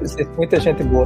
dizer. 0.00 0.28
Muita 0.36 0.60
gente 0.60 0.82
boa. 0.82 1.04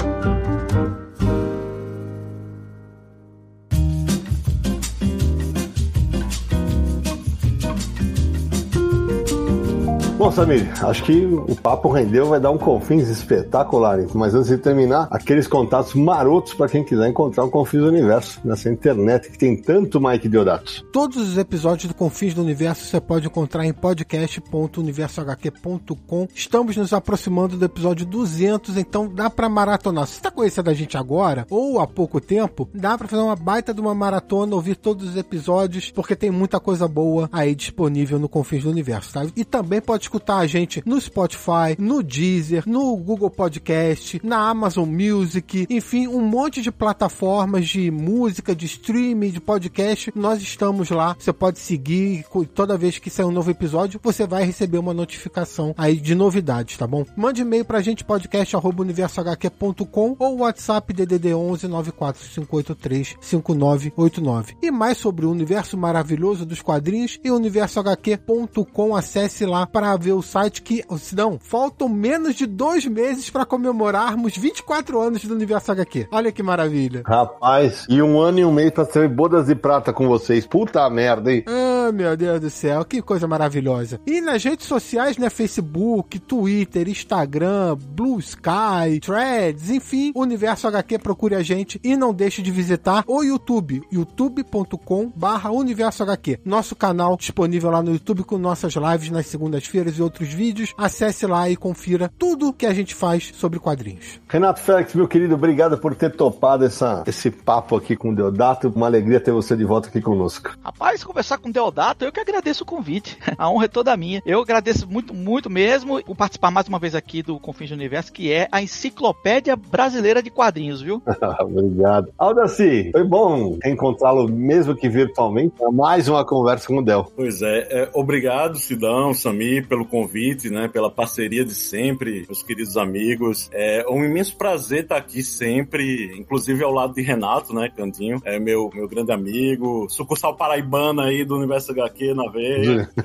Bom, 10.21 10.31
Samir, 10.31 10.71
acho 10.85 11.03
que 11.05 11.25
o 11.25 11.57
papo 11.57 11.89
rendeu, 11.89 12.27
vai 12.27 12.39
dar 12.39 12.51
um 12.51 12.59
Confins 12.59 13.09
espetacular. 13.09 14.01
Mas 14.13 14.35
antes 14.35 14.51
de 14.51 14.59
terminar, 14.59 15.09
aqueles 15.11 15.47
contatos 15.47 15.95
marotos 15.95 16.53
para 16.53 16.69
quem 16.69 16.85
quiser 16.85 17.09
encontrar 17.09 17.45
o 17.45 17.49
Confins 17.49 17.81
do 17.81 17.89
Universo 17.89 18.39
nessa 18.45 18.69
internet 18.69 19.31
que 19.31 19.39
tem 19.39 19.57
tanto 19.57 19.99
Mike 19.99 20.29
Deodato. 20.29 20.85
Todos 20.93 21.17
os 21.17 21.39
episódios 21.39 21.89
do 21.89 21.95
Confins 21.95 22.35
do 22.35 22.43
Universo 22.43 22.85
você 22.85 23.01
pode 23.01 23.29
encontrar 23.29 23.65
em 23.65 23.73
podcast.universohq.com. 23.73 26.29
Estamos 26.35 26.77
nos 26.77 26.93
aproximando 26.93 27.57
do 27.57 27.65
episódio 27.65 28.05
200, 28.05 28.77
então 28.77 29.09
dá 29.09 29.31
para 29.31 29.49
maratonar. 29.49 30.07
Se 30.07 30.17
está 30.17 30.31
conhecendo 30.31 30.69
a 30.69 30.75
gente 30.75 30.99
agora 30.99 31.47
ou 31.49 31.81
há 31.81 31.87
pouco 31.87 32.21
tempo, 32.21 32.69
dá 32.75 32.99
para 32.99 33.09
fazer 33.09 33.23
uma 33.23 33.37
baita 33.37 33.73
de 33.73 33.81
uma 33.81 33.95
maratona, 33.95 34.55
ouvir 34.55 34.77
todos 34.77 35.09
os 35.09 35.17
episódios, 35.17 35.91
porque 35.91 36.15
tem 36.15 36.31
muita 36.31 36.61
coisa 36.61 36.87
boa 36.87 37.27
aí 37.33 37.55
disponível 37.55 38.19
no 38.19 38.29
Confins 38.29 38.65
do 38.65 38.71
Universo, 38.71 39.15
tá? 39.15 39.25
E 39.35 39.47
também 39.47 39.81
pode 39.81 40.10
escutar 40.11 40.39
a 40.39 40.47
gente 40.47 40.83
no 40.85 41.01
Spotify, 41.01 41.77
no 41.79 42.03
Deezer, 42.03 42.65
no 42.67 42.97
Google 42.97 43.31
Podcast, 43.31 44.21
na 44.25 44.49
Amazon 44.49 44.89
Music, 44.89 45.69
enfim, 45.71 46.09
um 46.09 46.21
monte 46.21 46.61
de 46.61 46.73
plataformas 46.73 47.69
de 47.69 47.93
música, 47.93 48.57
de 48.57 48.67
streaming, 48.67 49.31
de 49.31 49.41
podcast. 49.41 50.13
Nós 50.17 50.43
estamos 50.43 50.91
lá. 50.91 51.15
Você 51.17 51.33
pode 51.33 51.61
seguir 51.61 52.25
toda 52.55 52.77
vez 52.77 52.99
que 52.99 53.09
sair 53.09 53.27
um 53.27 53.31
novo 53.31 53.53
episódio, 53.53 54.01
você 54.03 54.27
vai 54.27 54.43
receber 54.43 54.79
uma 54.79 54.93
notificação 54.93 55.73
aí 55.79 55.95
de 55.95 56.17
novidades, 56.17 56.77
tá 56.77 56.89
bom? 56.89 57.07
Mande 57.17 57.43
e-mail 57.43 57.65
pra 57.65 57.81
gente 57.81 58.05
podcast@universohq.com 58.05 60.17
ou 60.19 60.39
WhatsApp 60.39 60.93
DDD 60.93 61.35
11 61.35 61.69
94583 61.69 63.15
5989. 63.21 64.57
E 64.61 64.73
mais 64.73 64.99
sobre 64.99 65.25
o 65.25 65.31
universo 65.31 65.77
maravilhoso 65.77 66.45
dos 66.45 66.61
quadrinhos 66.61 67.21
e 67.23 67.31
universohq.com. 67.31 68.97
Acesse 68.97 69.47
lá 69.47 69.67
para 69.67 70.00
ver 70.01 70.13
o 70.13 70.23
site 70.23 70.63
que, 70.63 70.85
não, 71.15 71.39
faltam 71.39 71.89
menos 71.89 72.35
de 72.35 72.47
dois 72.47 72.87
meses 72.87 73.31
para 73.31 73.45
comemorarmos 73.45 74.37
24 74.37 75.01
anos 75.01 75.25
do 75.25 75.35
Universo 75.35 75.73
HQ. 75.73 76.09
Olha 76.11 76.33
que 76.33 76.43
maravilha. 76.43 77.03
Rapaz, 77.07 77.87
e 77.89 78.03
um 78.03 78.19
ano 78.21 78.41
e 78.41 78.45
um 78.45 78.53
mês 78.53 78.71
pra 78.71 78.85
ser 78.85 79.09
bodas 79.09 79.47
de 79.47 79.55
prata 79.55 79.93
com 79.93 80.09
vocês. 80.09 80.47
Puta 80.47 80.89
merda, 80.91 81.33
hein? 81.33 81.45
Ah, 81.47 81.93
meu 81.93 82.17
Deus 82.17 82.41
do 82.41 82.51
céu, 82.51 82.85
que 82.85 83.03
coisa 83.03 83.27
maravilhosa. 83.27 84.01
E 84.07 84.21
nas 84.21 84.43
redes 84.43 84.67
sociais, 84.67 85.19
né, 85.19 85.31
Facebook, 85.31 86.19
Twitter, 86.19 86.89
Instagram, 86.89 87.77
Blue 87.77 88.19
Sky, 88.19 89.01
Threads, 89.01 89.71
enfim, 89.71 90.13
Universo 90.15 90.69
HQ, 90.69 90.99
procure 90.99 91.35
a 91.35 91.43
gente 91.43 91.81
e 91.83 91.97
não 91.97 92.13
deixe 92.13 92.43
de 92.43 92.51
visitar 92.51 93.05
o 93.07 93.23
YouTube, 93.23 93.83
youtube.com 93.91 95.13
barra 95.15 95.51
Universo 95.51 96.03
HQ. 96.03 96.41
Nosso 96.45 96.75
canal 96.75 97.17
disponível 97.17 97.71
lá 97.71 97.83
no 97.83 97.93
YouTube 97.93 98.25
com 98.25 98.39
nossas 98.39 98.75
lives 98.75 99.11
nas 99.11 99.27
segundas-feiras 99.27 99.90
e 99.99 100.03
outros 100.03 100.33
vídeos. 100.33 100.75
Acesse 100.77 101.27
lá 101.27 101.49
e 101.49 101.57
confira 101.57 102.11
tudo 102.19 102.53
que 102.53 102.67
a 102.67 102.75
gente 102.75 102.95
faz 102.95 103.33
sobre 103.35 103.59
quadrinhos. 103.59 104.21
Renato 104.29 104.61
Félix, 104.61 104.95
meu 104.95 105.09
querido, 105.09 105.35
obrigado 105.35 105.79
por 105.79 105.95
ter 105.95 106.15
topado 106.15 106.65
essa, 106.65 107.05
esse 107.07 107.31
papo 107.31 107.77
aqui 107.77 107.97
com 107.97 108.11
o 108.11 108.15
Deodato. 108.15 108.69
Uma 108.75 108.87
alegria 108.87 109.21
ter 109.21 109.33
você 109.33 109.57
de 109.57 109.65
volta 109.65 109.89
aqui 109.89 110.01
conosco. 110.01 110.57
Rapaz, 110.63 111.03
conversar 111.05 111.39
com 111.39 111.49
o 111.49 111.53
Deodato, 111.53 112.05
eu 112.05 112.13
que 112.13 112.21
agradeço 112.21 112.65
o 112.65 112.67
convite. 112.67 113.19
A 113.39 113.51
honra 113.51 113.65
é 113.65 113.69
toda 113.69 113.97
minha. 113.97 114.23
Eu 114.27 114.41
agradeço 114.41 114.89
muito, 114.89 115.15
muito 115.15 115.49
mesmo 115.49 116.03
por 116.05 116.17
participar 116.17 116.51
mais 116.51 116.69
uma 116.69 116.79
vez 116.79 116.95
aqui 116.95 117.23
do 117.23 117.39
Confins 117.39 117.71
do 117.71 117.75
Universo, 117.75 118.13
que 118.13 118.33
é 118.33 118.49
a 118.53 118.63
enciclopédia 118.63 119.57
brasileira 119.57 120.23
de 120.23 120.31
quadrinhos, 120.31 120.81
viu? 120.83 121.03
obrigado. 121.41 122.13
Aldaci, 122.19 122.91
foi 122.93 123.05
bom 123.05 123.59
encontrá-lo, 123.65 124.29
mesmo 124.29 124.75
que 124.75 124.89
virtualmente, 124.89 125.55
mais 125.73 126.09
uma 126.09 126.25
conversa 126.25 126.67
com 126.67 126.79
o 126.79 126.85
Del. 126.85 127.11
Pois 127.17 127.43
é, 127.43 127.69
é 127.71 127.91
obrigado, 127.95 128.59
Sidão, 128.59 129.15
Samir, 129.15 129.67
pelo 129.67 129.80
pelo 129.81 129.87
convite, 129.87 130.51
né? 130.51 130.69
Pela 130.69 130.91
parceria 130.91 131.45
de 131.45 131.55
sempre, 131.55 132.25
meus 132.27 132.43
queridos 132.43 132.77
amigos. 132.77 133.49
É 133.53 133.85
um 133.89 134.05
imenso 134.05 134.37
prazer 134.37 134.83
estar 134.83 134.97
aqui 134.97 135.23
sempre, 135.23 136.15
inclusive 136.19 136.63
ao 136.63 136.73
lado 136.73 136.95
de 136.95 137.03
Renato, 137.03 137.55
né? 137.55 137.71
Cantinho, 137.75 138.21
é 138.25 138.39
meu, 138.39 138.71
meu 138.75 138.89
grande 138.89 139.13
amigo, 139.13 139.87
sucursal 139.89 140.37
paraibana 140.37 141.05
aí 141.05 141.25
do 141.25 141.37
Universo 141.37 141.73
HQ 141.73 142.15
na 142.15 142.31
veia. 142.31 142.91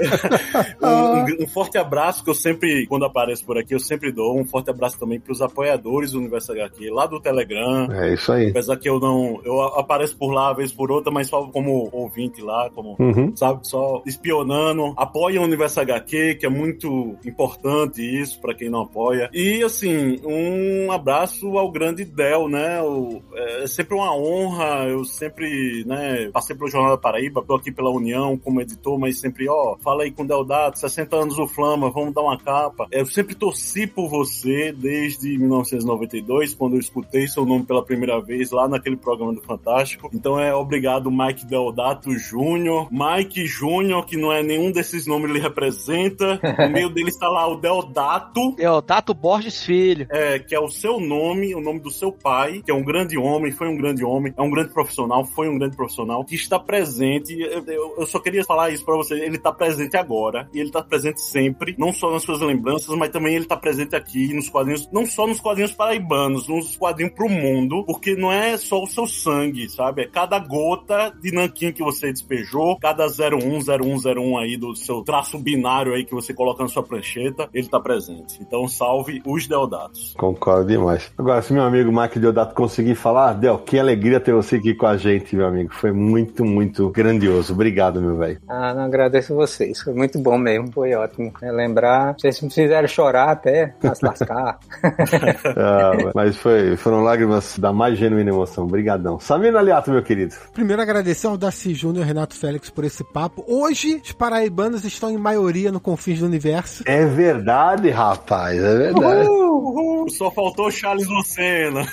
um, 0.81 0.87
um, 0.87 1.43
um, 1.43 1.47
forte 1.47 1.77
abraço 1.77 2.23
que 2.23 2.29
eu 2.29 2.35
sempre, 2.35 2.85
quando 2.87 3.05
apareço 3.05 3.45
por 3.45 3.57
aqui, 3.57 3.73
eu 3.73 3.79
sempre 3.79 4.11
dou. 4.11 4.37
Um 4.37 4.45
forte 4.45 4.69
abraço 4.69 4.99
também 4.99 5.19
para 5.19 5.31
os 5.31 5.41
apoiadores 5.41 6.11
do 6.11 6.19
Universo 6.19 6.51
HQ, 6.51 6.89
lá 6.89 7.05
do 7.05 7.19
Telegram. 7.19 7.87
É 7.91 8.13
isso 8.13 8.31
aí. 8.31 8.49
Apesar 8.49 8.77
que 8.77 8.89
eu 8.89 8.99
não, 8.99 9.39
eu 9.45 9.61
apareço 9.61 10.17
por 10.17 10.31
lá, 10.31 10.51
vez 10.53 10.71
por 10.71 10.91
outra, 10.91 11.11
mas 11.11 11.27
só 11.27 11.45
como 11.47 11.89
ouvinte 11.91 12.41
lá, 12.41 12.69
como, 12.71 12.95
uhum. 12.99 13.35
sabe, 13.35 13.67
só 13.67 14.01
espionando. 14.05 14.93
Apoia 14.97 15.39
o 15.39 15.43
Universo 15.43 15.79
HQ, 15.79 16.35
que 16.35 16.45
é 16.45 16.49
muito 16.49 16.64
muito 16.65 17.17
importante 17.25 18.01
isso 18.01 18.39
para 18.41 18.53
quem 18.53 18.69
não 18.69 18.81
apoia. 18.81 19.29
E 19.33 19.63
assim, 19.63 20.19
um 20.23 20.91
abraço 20.91 21.57
ao 21.57 21.71
grande 21.71 22.03
Del, 22.03 22.47
né? 22.49 22.81
O, 22.81 23.21
é 23.33 23.67
sempre 23.67 23.95
uma 23.95 24.15
honra, 24.15 24.87
eu 24.87 25.03
sempre, 25.03 25.83
né, 25.85 26.29
passei 26.31 26.55
pelo 26.55 26.69
Jornal 26.69 26.91
da 26.91 26.97
Paraíba, 26.97 27.43
tô 27.45 27.55
aqui 27.55 27.71
pela 27.71 27.89
União 27.89 28.37
como 28.37 28.61
editor, 28.61 28.99
mas 28.99 29.19
sempre, 29.19 29.47
ó, 29.49 29.75
fala 29.83 30.03
aí 30.03 30.11
com 30.11 30.23
o 30.23 30.27
Deodato, 30.27 30.79
60 30.79 31.15
anos 31.15 31.35
do 31.35 31.47
Flama, 31.47 31.91
vamos 31.91 32.13
dar 32.13 32.21
uma 32.21 32.37
capa. 32.37 32.87
Eu 32.91 33.05
sempre 33.05 33.35
torci 33.35 33.87
por 33.87 34.09
você 34.09 34.71
desde 34.71 35.37
1992, 35.37 36.53
quando 36.53 36.75
eu 36.75 36.79
escutei 36.79 37.27
seu 37.27 37.45
nome 37.45 37.65
pela 37.65 37.83
primeira 37.83 38.19
vez 38.21 38.51
lá 38.51 38.67
naquele 38.67 38.97
programa 38.97 39.33
do 39.33 39.41
Fantástico. 39.41 40.09
Então 40.13 40.39
é 40.39 40.53
obrigado 40.53 41.11
Mike 41.11 41.45
Deodato 41.45 42.11
Júnior, 42.17 42.87
Mike 42.91 43.45
Júnior, 43.45 44.05
que 44.05 44.17
não 44.17 44.31
é 44.31 44.41
nenhum 44.41 44.71
desses 44.71 45.05
nomes 45.05 45.29
ele 45.29 45.39
representa. 45.39 46.39
No 46.59 46.69
meio 46.69 46.89
dele 46.89 47.09
está 47.09 47.27
lá 47.27 47.47
o 47.47 47.57
Deodato. 47.57 48.55
Deodato 48.55 49.13
Borges 49.13 49.63
Filho. 49.63 50.07
É, 50.09 50.39
que 50.39 50.55
é 50.55 50.59
o 50.59 50.69
seu 50.69 50.99
nome, 50.99 51.55
o 51.55 51.61
nome 51.61 51.79
do 51.79 51.91
seu 51.91 52.11
pai, 52.11 52.61
que 52.63 52.71
é 52.71 52.73
um 52.73 52.83
grande 52.83 53.17
homem, 53.17 53.51
foi 53.51 53.67
um 53.67 53.77
grande 53.77 54.03
homem, 54.03 54.33
é 54.35 54.41
um 54.41 54.49
grande 54.49 54.73
profissional, 54.73 55.25
foi 55.25 55.49
um 55.49 55.57
grande 55.57 55.75
profissional, 55.75 56.23
que 56.23 56.35
está 56.35 56.59
presente. 56.59 57.33
Eu, 57.39 57.95
eu 57.97 58.05
só 58.05 58.19
queria 58.19 58.43
falar 58.43 58.69
isso 58.71 58.85
para 58.85 58.95
você. 58.95 59.15
Ele 59.15 59.37
está 59.37 59.51
presente 59.51 59.97
agora 59.97 60.49
e 60.53 60.59
ele 60.59 60.69
está 60.69 60.81
presente 60.81 61.21
sempre, 61.21 61.75
não 61.77 61.91
só 61.93 62.11
nas 62.11 62.23
suas 62.23 62.41
lembranças, 62.41 62.95
mas 62.95 63.09
também 63.09 63.35
ele 63.35 63.45
está 63.45 63.57
presente 63.57 63.95
aqui 63.95 64.33
nos 64.33 64.49
quadrinhos, 64.49 64.89
não 64.91 65.05
só 65.05 65.25
nos 65.27 65.39
quadrinhos 65.39 65.73
paraibanos, 65.73 66.47
nos 66.47 66.75
quadrinhos 66.75 67.13
pro 67.13 67.29
mundo, 67.29 67.83
porque 67.85 68.15
não 68.15 68.31
é 68.31 68.57
só 68.57 68.81
o 68.81 68.87
seu 68.87 69.07
sangue, 69.07 69.69
sabe? 69.69 70.03
É 70.03 70.07
cada 70.07 70.37
gota 70.39 71.13
de 71.21 71.31
nanquim 71.31 71.71
que 71.71 71.83
você 71.83 72.11
despejou, 72.11 72.77
cada 72.79 73.07
010101 73.07 74.37
aí 74.37 74.57
do 74.57 74.75
seu 74.75 75.01
traço 75.01 75.37
binário 75.39 75.93
aí 75.93 76.05
que 76.05 76.13
você 76.13 76.33
coloca 76.35 76.63
na 76.63 76.69
sua 76.69 76.83
prancheta, 76.83 77.49
ele 77.53 77.67
tá 77.67 77.79
presente. 77.79 78.39
Então 78.41 78.67
salve 78.67 79.21
os 79.25 79.47
Deodatos. 79.47 80.13
Concordo 80.17 80.67
demais. 80.67 81.11
Agora, 81.17 81.41
se 81.41 81.53
meu 81.53 81.63
amigo 81.63 81.91
Mike 81.91 82.19
Deodato 82.19 82.53
conseguir 82.53 82.95
falar, 82.95 83.33
Del, 83.33 83.57
que 83.59 83.79
alegria 83.79 84.19
ter 84.19 84.33
você 84.33 84.57
aqui 84.57 84.73
com 84.73 84.85
a 84.85 84.97
gente, 84.97 85.35
meu 85.35 85.47
amigo. 85.47 85.73
Foi 85.73 85.91
muito, 85.91 86.43
muito 86.43 86.89
grandioso. 86.89 87.53
Obrigado, 87.53 88.01
meu 88.01 88.17
velho. 88.17 88.39
Ah, 88.47 88.73
não 88.73 88.83
agradeço 88.83 89.35
vocês. 89.35 89.81
Foi 89.81 89.93
muito 89.93 90.19
bom 90.19 90.37
mesmo, 90.37 90.71
foi 90.71 90.93
ótimo. 90.93 91.31
É 91.41 91.51
lembrar, 91.51 92.15
vocês 92.17 92.41
me 92.41 92.49
fizeram 92.49 92.87
chorar 92.87 93.29
até, 93.29 93.73
mas 93.81 94.01
lascar. 94.01 94.59
ah, 95.57 96.11
mas 96.13 96.35
foi, 96.37 96.75
foram 96.75 97.01
lágrimas 97.01 97.57
da 97.57 97.71
mais 97.71 97.97
genuína 97.97 98.31
emoção. 98.31 98.65
Obrigadão. 98.65 99.19
Samina 99.19 99.59
Aliato, 99.59 99.91
meu 99.91 100.03
querido. 100.03 100.35
Primeiro 100.53 100.81
agradecer 100.81 101.27
ao 101.27 101.37
Darcy 101.37 101.73
Júnior 101.73 102.03
e 102.03 102.07
Renato 102.07 102.35
Félix 102.35 102.69
por 102.69 102.83
esse 102.83 103.03
papo. 103.03 103.43
Hoje, 103.47 104.01
os 104.03 104.11
paraibanos 104.11 104.83
estão 104.83 105.09
em 105.09 105.17
maioria 105.17 105.71
no 105.71 105.79
Confins 105.79 106.19
do 106.19 106.24
Universo. 106.25 106.83
É 106.85 107.05
verdade, 107.05 107.89
rapaz, 107.89 108.61
é 108.61 108.77
verdade. 108.77 109.27
Uhul, 109.27 110.01
uhul. 110.03 110.09
Só 110.09 110.29
faltou 110.31 110.69
Charles 110.71 111.07
Lucena. 111.07 111.87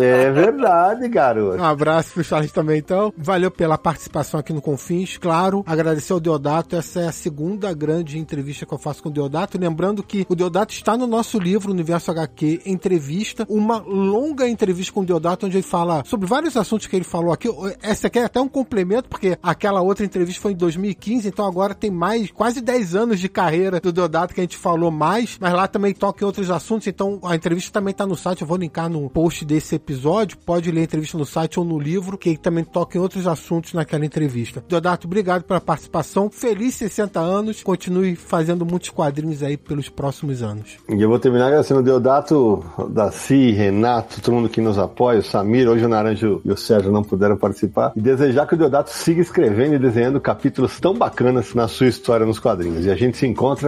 é 0.00 0.30
verdade, 0.30 1.08
garoto. 1.08 1.60
Um 1.60 1.64
abraço 1.64 2.12
pro 2.12 2.24
Charles 2.24 2.52
também, 2.52 2.78
então. 2.78 3.12
Valeu 3.16 3.50
pela 3.50 3.78
participação 3.78 4.40
aqui 4.40 4.52
no 4.52 4.62
Confins, 4.62 5.16
claro. 5.16 5.62
Agradecer 5.66 6.12
ao 6.12 6.20
Deodato, 6.20 6.76
essa 6.76 7.00
é 7.00 7.08
a 7.08 7.12
segunda 7.12 7.72
grande 7.72 8.18
entrevista 8.18 8.64
que 8.64 8.72
eu 8.72 8.78
faço 8.78 9.02
com 9.02 9.08
o 9.08 9.12
Deodato. 9.12 9.58
Lembrando 9.58 10.02
que 10.02 10.26
o 10.28 10.34
Deodato 10.34 10.72
está 10.72 10.96
no 10.96 11.06
nosso 11.06 11.38
livro, 11.38 11.70
Universo 11.70 12.10
HQ 12.10 12.62
Entrevista, 12.66 13.46
uma 13.48 13.78
longa 13.78 14.48
entrevista 14.48 14.92
com 14.92 15.00
o 15.00 15.06
Deodato, 15.06 15.46
onde 15.46 15.56
ele 15.56 15.62
fala 15.62 16.02
sobre 16.04 16.26
vários 16.26 16.56
assuntos 16.56 16.86
que 16.86 16.96
ele 16.96 17.04
falou 17.04 17.32
aqui. 17.32 17.48
Essa 17.82 18.06
aqui 18.06 18.18
é 18.18 18.24
até 18.24 18.40
um 18.40 18.48
complemento, 18.48 19.08
porque 19.08 19.38
aquela 19.42 19.80
outra 19.80 20.04
entrevista 20.04 20.40
foi 20.40 20.52
em 20.52 20.56
2015, 20.56 21.28
então 21.28 21.46
agora 21.46 21.74
tem 21.74 21.90
mais, 21.90 22.30
quase 22.30 22.60
10 22.60 22.94
anos 22.94 23.20
de 23.20 23.28
carreira 23.28 23.77
do 23.80 23.92
Deodato 23.92 24.34
que 24.34 24.40
a 24.40 24.44
gente 24.44 24.56
falou 24.56 24.90
mais, 24.90 25.36
mas 25.40 25.52
lá 25.52 25.66
também 25.66 25.94
toca 25.94 26.24
em 26.24 26.26
outros 26.26 26.50
assuntos, 26.50 26.86
então 26.86 27.18
a 27.22 27.34
entrevista 27.34 27.72
também 27.72 27.94
tá 27.94 28.06
no 28.06 28.16
site, 28.16 28.42
eu 28.42 28.48
vou 28.48 28.56
linkar 28.56 28.88
no 28.88 29.08
post 29.10 29.44
desse 29.44 29.74
episódio, 29.74 30.38
pode 30.38 30.70
ler 30.70 30.80
a 30.80 30.84
entrevista 30.84 31.18
no 31.18 31.26
site 31.26 31.58
ou 31.58 31.64
no 31.64 31.78
livro, 31.78 32.18
que 32.18 32.36
também 32.36 32.64
toca 32.64 32.96
em 32.96 33.00
outros 33.00 33.26
assuntos 33.26 33.72
naquela 33.72 34.04
entrevista. 34.04 34.62
Deodato, 34.68 35.06
obrigado 35.06 35.44
pela 35.44 35.60
participação, 35.60 36.30
feliz 36.30 36.74
60 36.76 37.20
anos, 37.20 37.62
continue 37.62 38.16
fazendo 38.16 38.64
muitos 38.64 38.90
quadrinhos 38.90 39.42
aí 39.42 39.56
pelos 39.56 39.88
próximos 39.88 40.42
anos. 40.42 40.78
E 40.88 41.00
eu 41.00 41.08
vou 41.08 41.18
terminar 41.18 41.46
agradecendo 41.46 41.80
o 41.80 41.82
Deodato, 41.82 42.64
Daci, 42.90 43.52
Renato, 43.52 44.20
todo 44.20 44.34
mundo 44.34 44.48
que 44.48 44.60
nos 44.60 44.78
apoia, 44.78 45.18
o 45.18 45.22
Samir, 45.22 45.68
hoje 45.68 45.84
o 45.84 45.88
Naranjo 45.88 46.40
e 46.44 46.50
o 46.50 46.56
Sérgio 46.56 46.92
não 46.92 47.02
puderam 47.02 47.36
participar, 47.36 47.92
e 47.96 48.00
desejar 48.00 48.46
que 48.46 48.54
o 48.54 48.58
Deodato 48.58 48.90
siga 48.90 49.20
escrevendo 49.20 49.74
e 49.74 49.78
desenhando 49.78 50.20
capítulos 50.20 50.78
tão 50.80 50.94
bacanas 50.94 51.54
na 51.54 51.68
sua 51.68 51.86
história 51.86 52.26
nos 52.26 52.38
quadrinhos. 52.38 52.84
E 52.84 52.90
a 52.90 52.96
gente 52.96 53.16
se 53.16 53.26
encontra 53.26 53.67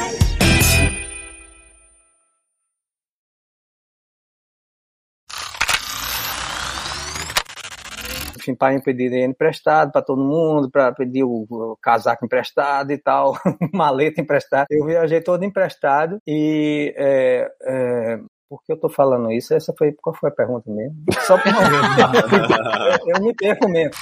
Enfim, 8.41 8.55
pai 8.55 8.81
pedir 8.81 9.09
dinheiro 9.09 9.31
emprestado 9.31 9.91
para 9.91 10.01
todo 10.01 10.23
mundo, 10.23 10.69
para 10.69 10.91
pedir 10.91 11.23
o, 11.23 11.45
o, 11.49 11.77
casaco 11.81 12.25
emprestado 12.25 12.91
e 12.91 12.97
tal, 12.97 13.33
maleta 13.73 14.19
emprestada. 14.19 14.65
Eu 14.69 14.85
viajei 14.85 15.21
todo 15.21 15.45
emprestado 15.45 16.17
e 16.27 16.93
é, 16.97 17.51
é, 17.63 18.19
por 18.49 18.63
que 18.63 18.73
eu 18.73 18.77
tô 18.77 18.89
falando 18.89 19.31
isso? 19.31 19.53
Essa 19.53 19.73
foi 19.77 19.93
qual 19.93 20.15
foi 20.15 20.29
a 20.29 20.33
pergunta 20.33 20.69
mesmo? 20.69 20.95
Só 21.21 21.37
por 21.37 21.47
eu, 21.47 23.15
eu 23.15 23.23
me 23.23 23.33
perco 23.33 23.69
mesmo. 23.69 23.93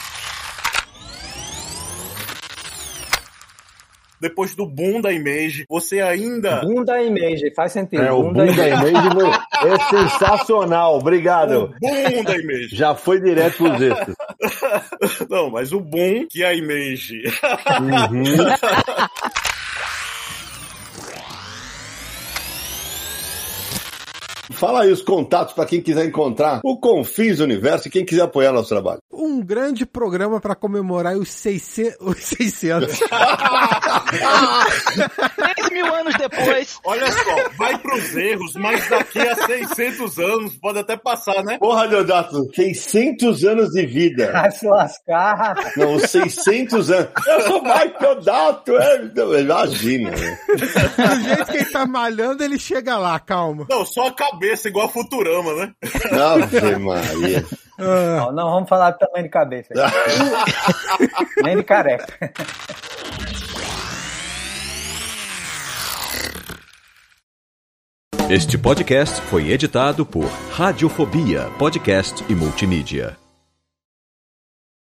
Depois 4.22 4.56
do 4.56 4.66
boom 4.66 5.02
da 5.02 5.12
Image, 5.12 5.66
você 5.70 6.02
ainda. 6.02 6.62
Boom 6.62 6.84
da 6.84 7.02
Image, 7.02 7.54
faz 7.56 7.72
sentido. 7.72 8.04
É, 8.04 8.12
o 8.12 8.24
boom, 8.24 8.34
da, 8.34 8.46
Image 8.46 9.40
é 9.66 9.80
sensacional, 9.90 10.98
obrigado. 10.98 11.64
O 11.64 11.68
boom 11.80 12.24
da 12.24 12.38
Image. 12.38 12.76
Já 12.76 12.96
foi 12.96 13.22
direto 13.22 13.58
pros 13.58 13.82
extras. 13.82 14.16
Não, 15.30 15.50
mas 15.50 15.72
o 15.72 15.80
boom 15.80 16.28
que 16.30 16.44
a 16.44 16.54
Image. 16.54 17.24
Uhum. 17.82 18.24
Fala 24.60 24.81
aí 24.81 24.91
os 24.91 25.02
contatos 25.02 25.53
para 25.53 25.65
quem 25.65 25.80
quiser 25.81 26.06
encontrar 26.06 26.60
o 26.65 26.77
Confins 26.77 27.40
Universo 27.40 27.88
e 27.88 27.91
quem 27.91 28.03
quiser 28.03 28.23
apoiar 28.23 28.52
nosso 28.52 28.68
trabalho. 28.68 28.99
Um 29.10 29.40
grande 29.41 29.86
programa 29.86 30.41
para 30.41 30.53
comemorar 30.53 31.15
os 31.15 31.30
600. 31.30 31.95
Os 32.10 32.18
600. 32.18 32.99
10 32.99 32.99
mil 35.72 35.86
anos 35.95 36.14
depois. 36.15 36.77
Olha 36.84 37.10
só, 37.11 37.49
vai 37.57 37.77
pros 37.77 38.15
erros, 38.15 38.53
mas 38.56 38.90
daqui 38.90 39.19
a 39.19 39.36
600 39.45 40.19
anos 40.19 40.56
pode 40.57 40.80
até 40.80 40.98
passar, 40.98 41.41
né? 41.44 41.57
Porra, 41.57 41.88
Deodato, 41.88 42.45
600 42.53 43.44
anos 43.45 43.69
de 43.69 43.86
vida. 43.86 44.31
Vai 44.31 44.52
se 44.52 44.68
lascar. 44.68 45.56
Não, 45.77 45.99
600 45.99 46.91
anos. 46.91 47.10
Eu 47.27 47.41
sou 47.41 47.61
Mike 47.61 47.99
Deodato, 47.99 48.77
é. 48.77 49.10
Imagina. 49.41 50.11
Né? 50.11 50.40
Do 50.48 51.23
jeito 51.23 51.45
que 51.45 51.57
ele 51.57 51.65
tá 51.65 51.86
malhando, 51.86 52.44
ele 52.44 52.60
chega 52.60 52.98
lá, 52.98 53.19
calma. 53.19 53.65
Não, 53.69 53.86
só 53.86 54.07
a 54.07 54.14
cabeça 54.14 54.49
igual 54.68 54.88
a 54.88 54.90
Futurama, 54.90 55.54
né? 55.54 55.74
Ave 56.12 56.78
Maria. 56.78 57.46
Não, 57.78 58.32
não 58.32 58.52
vamos 58.52 58.70
falar 58.70 58.92
do 58.92 58.98
tamanho 58.98 59.24
de 59.24 59.30
cabeça. 59.30 59.74
Nem 61.44 61.58
de 61.58 61.64
careca. 61.64 62.34
Este 68.30 68.60
podcast 68.60 69.22
foi 69.22 69.50
editado 69.50 70.06
por 70.06 70.26
Radiofobia, 70.52 71.50
podcast 71.58 72.24
e 72.30 72.36
multimídia. 72.36 73.18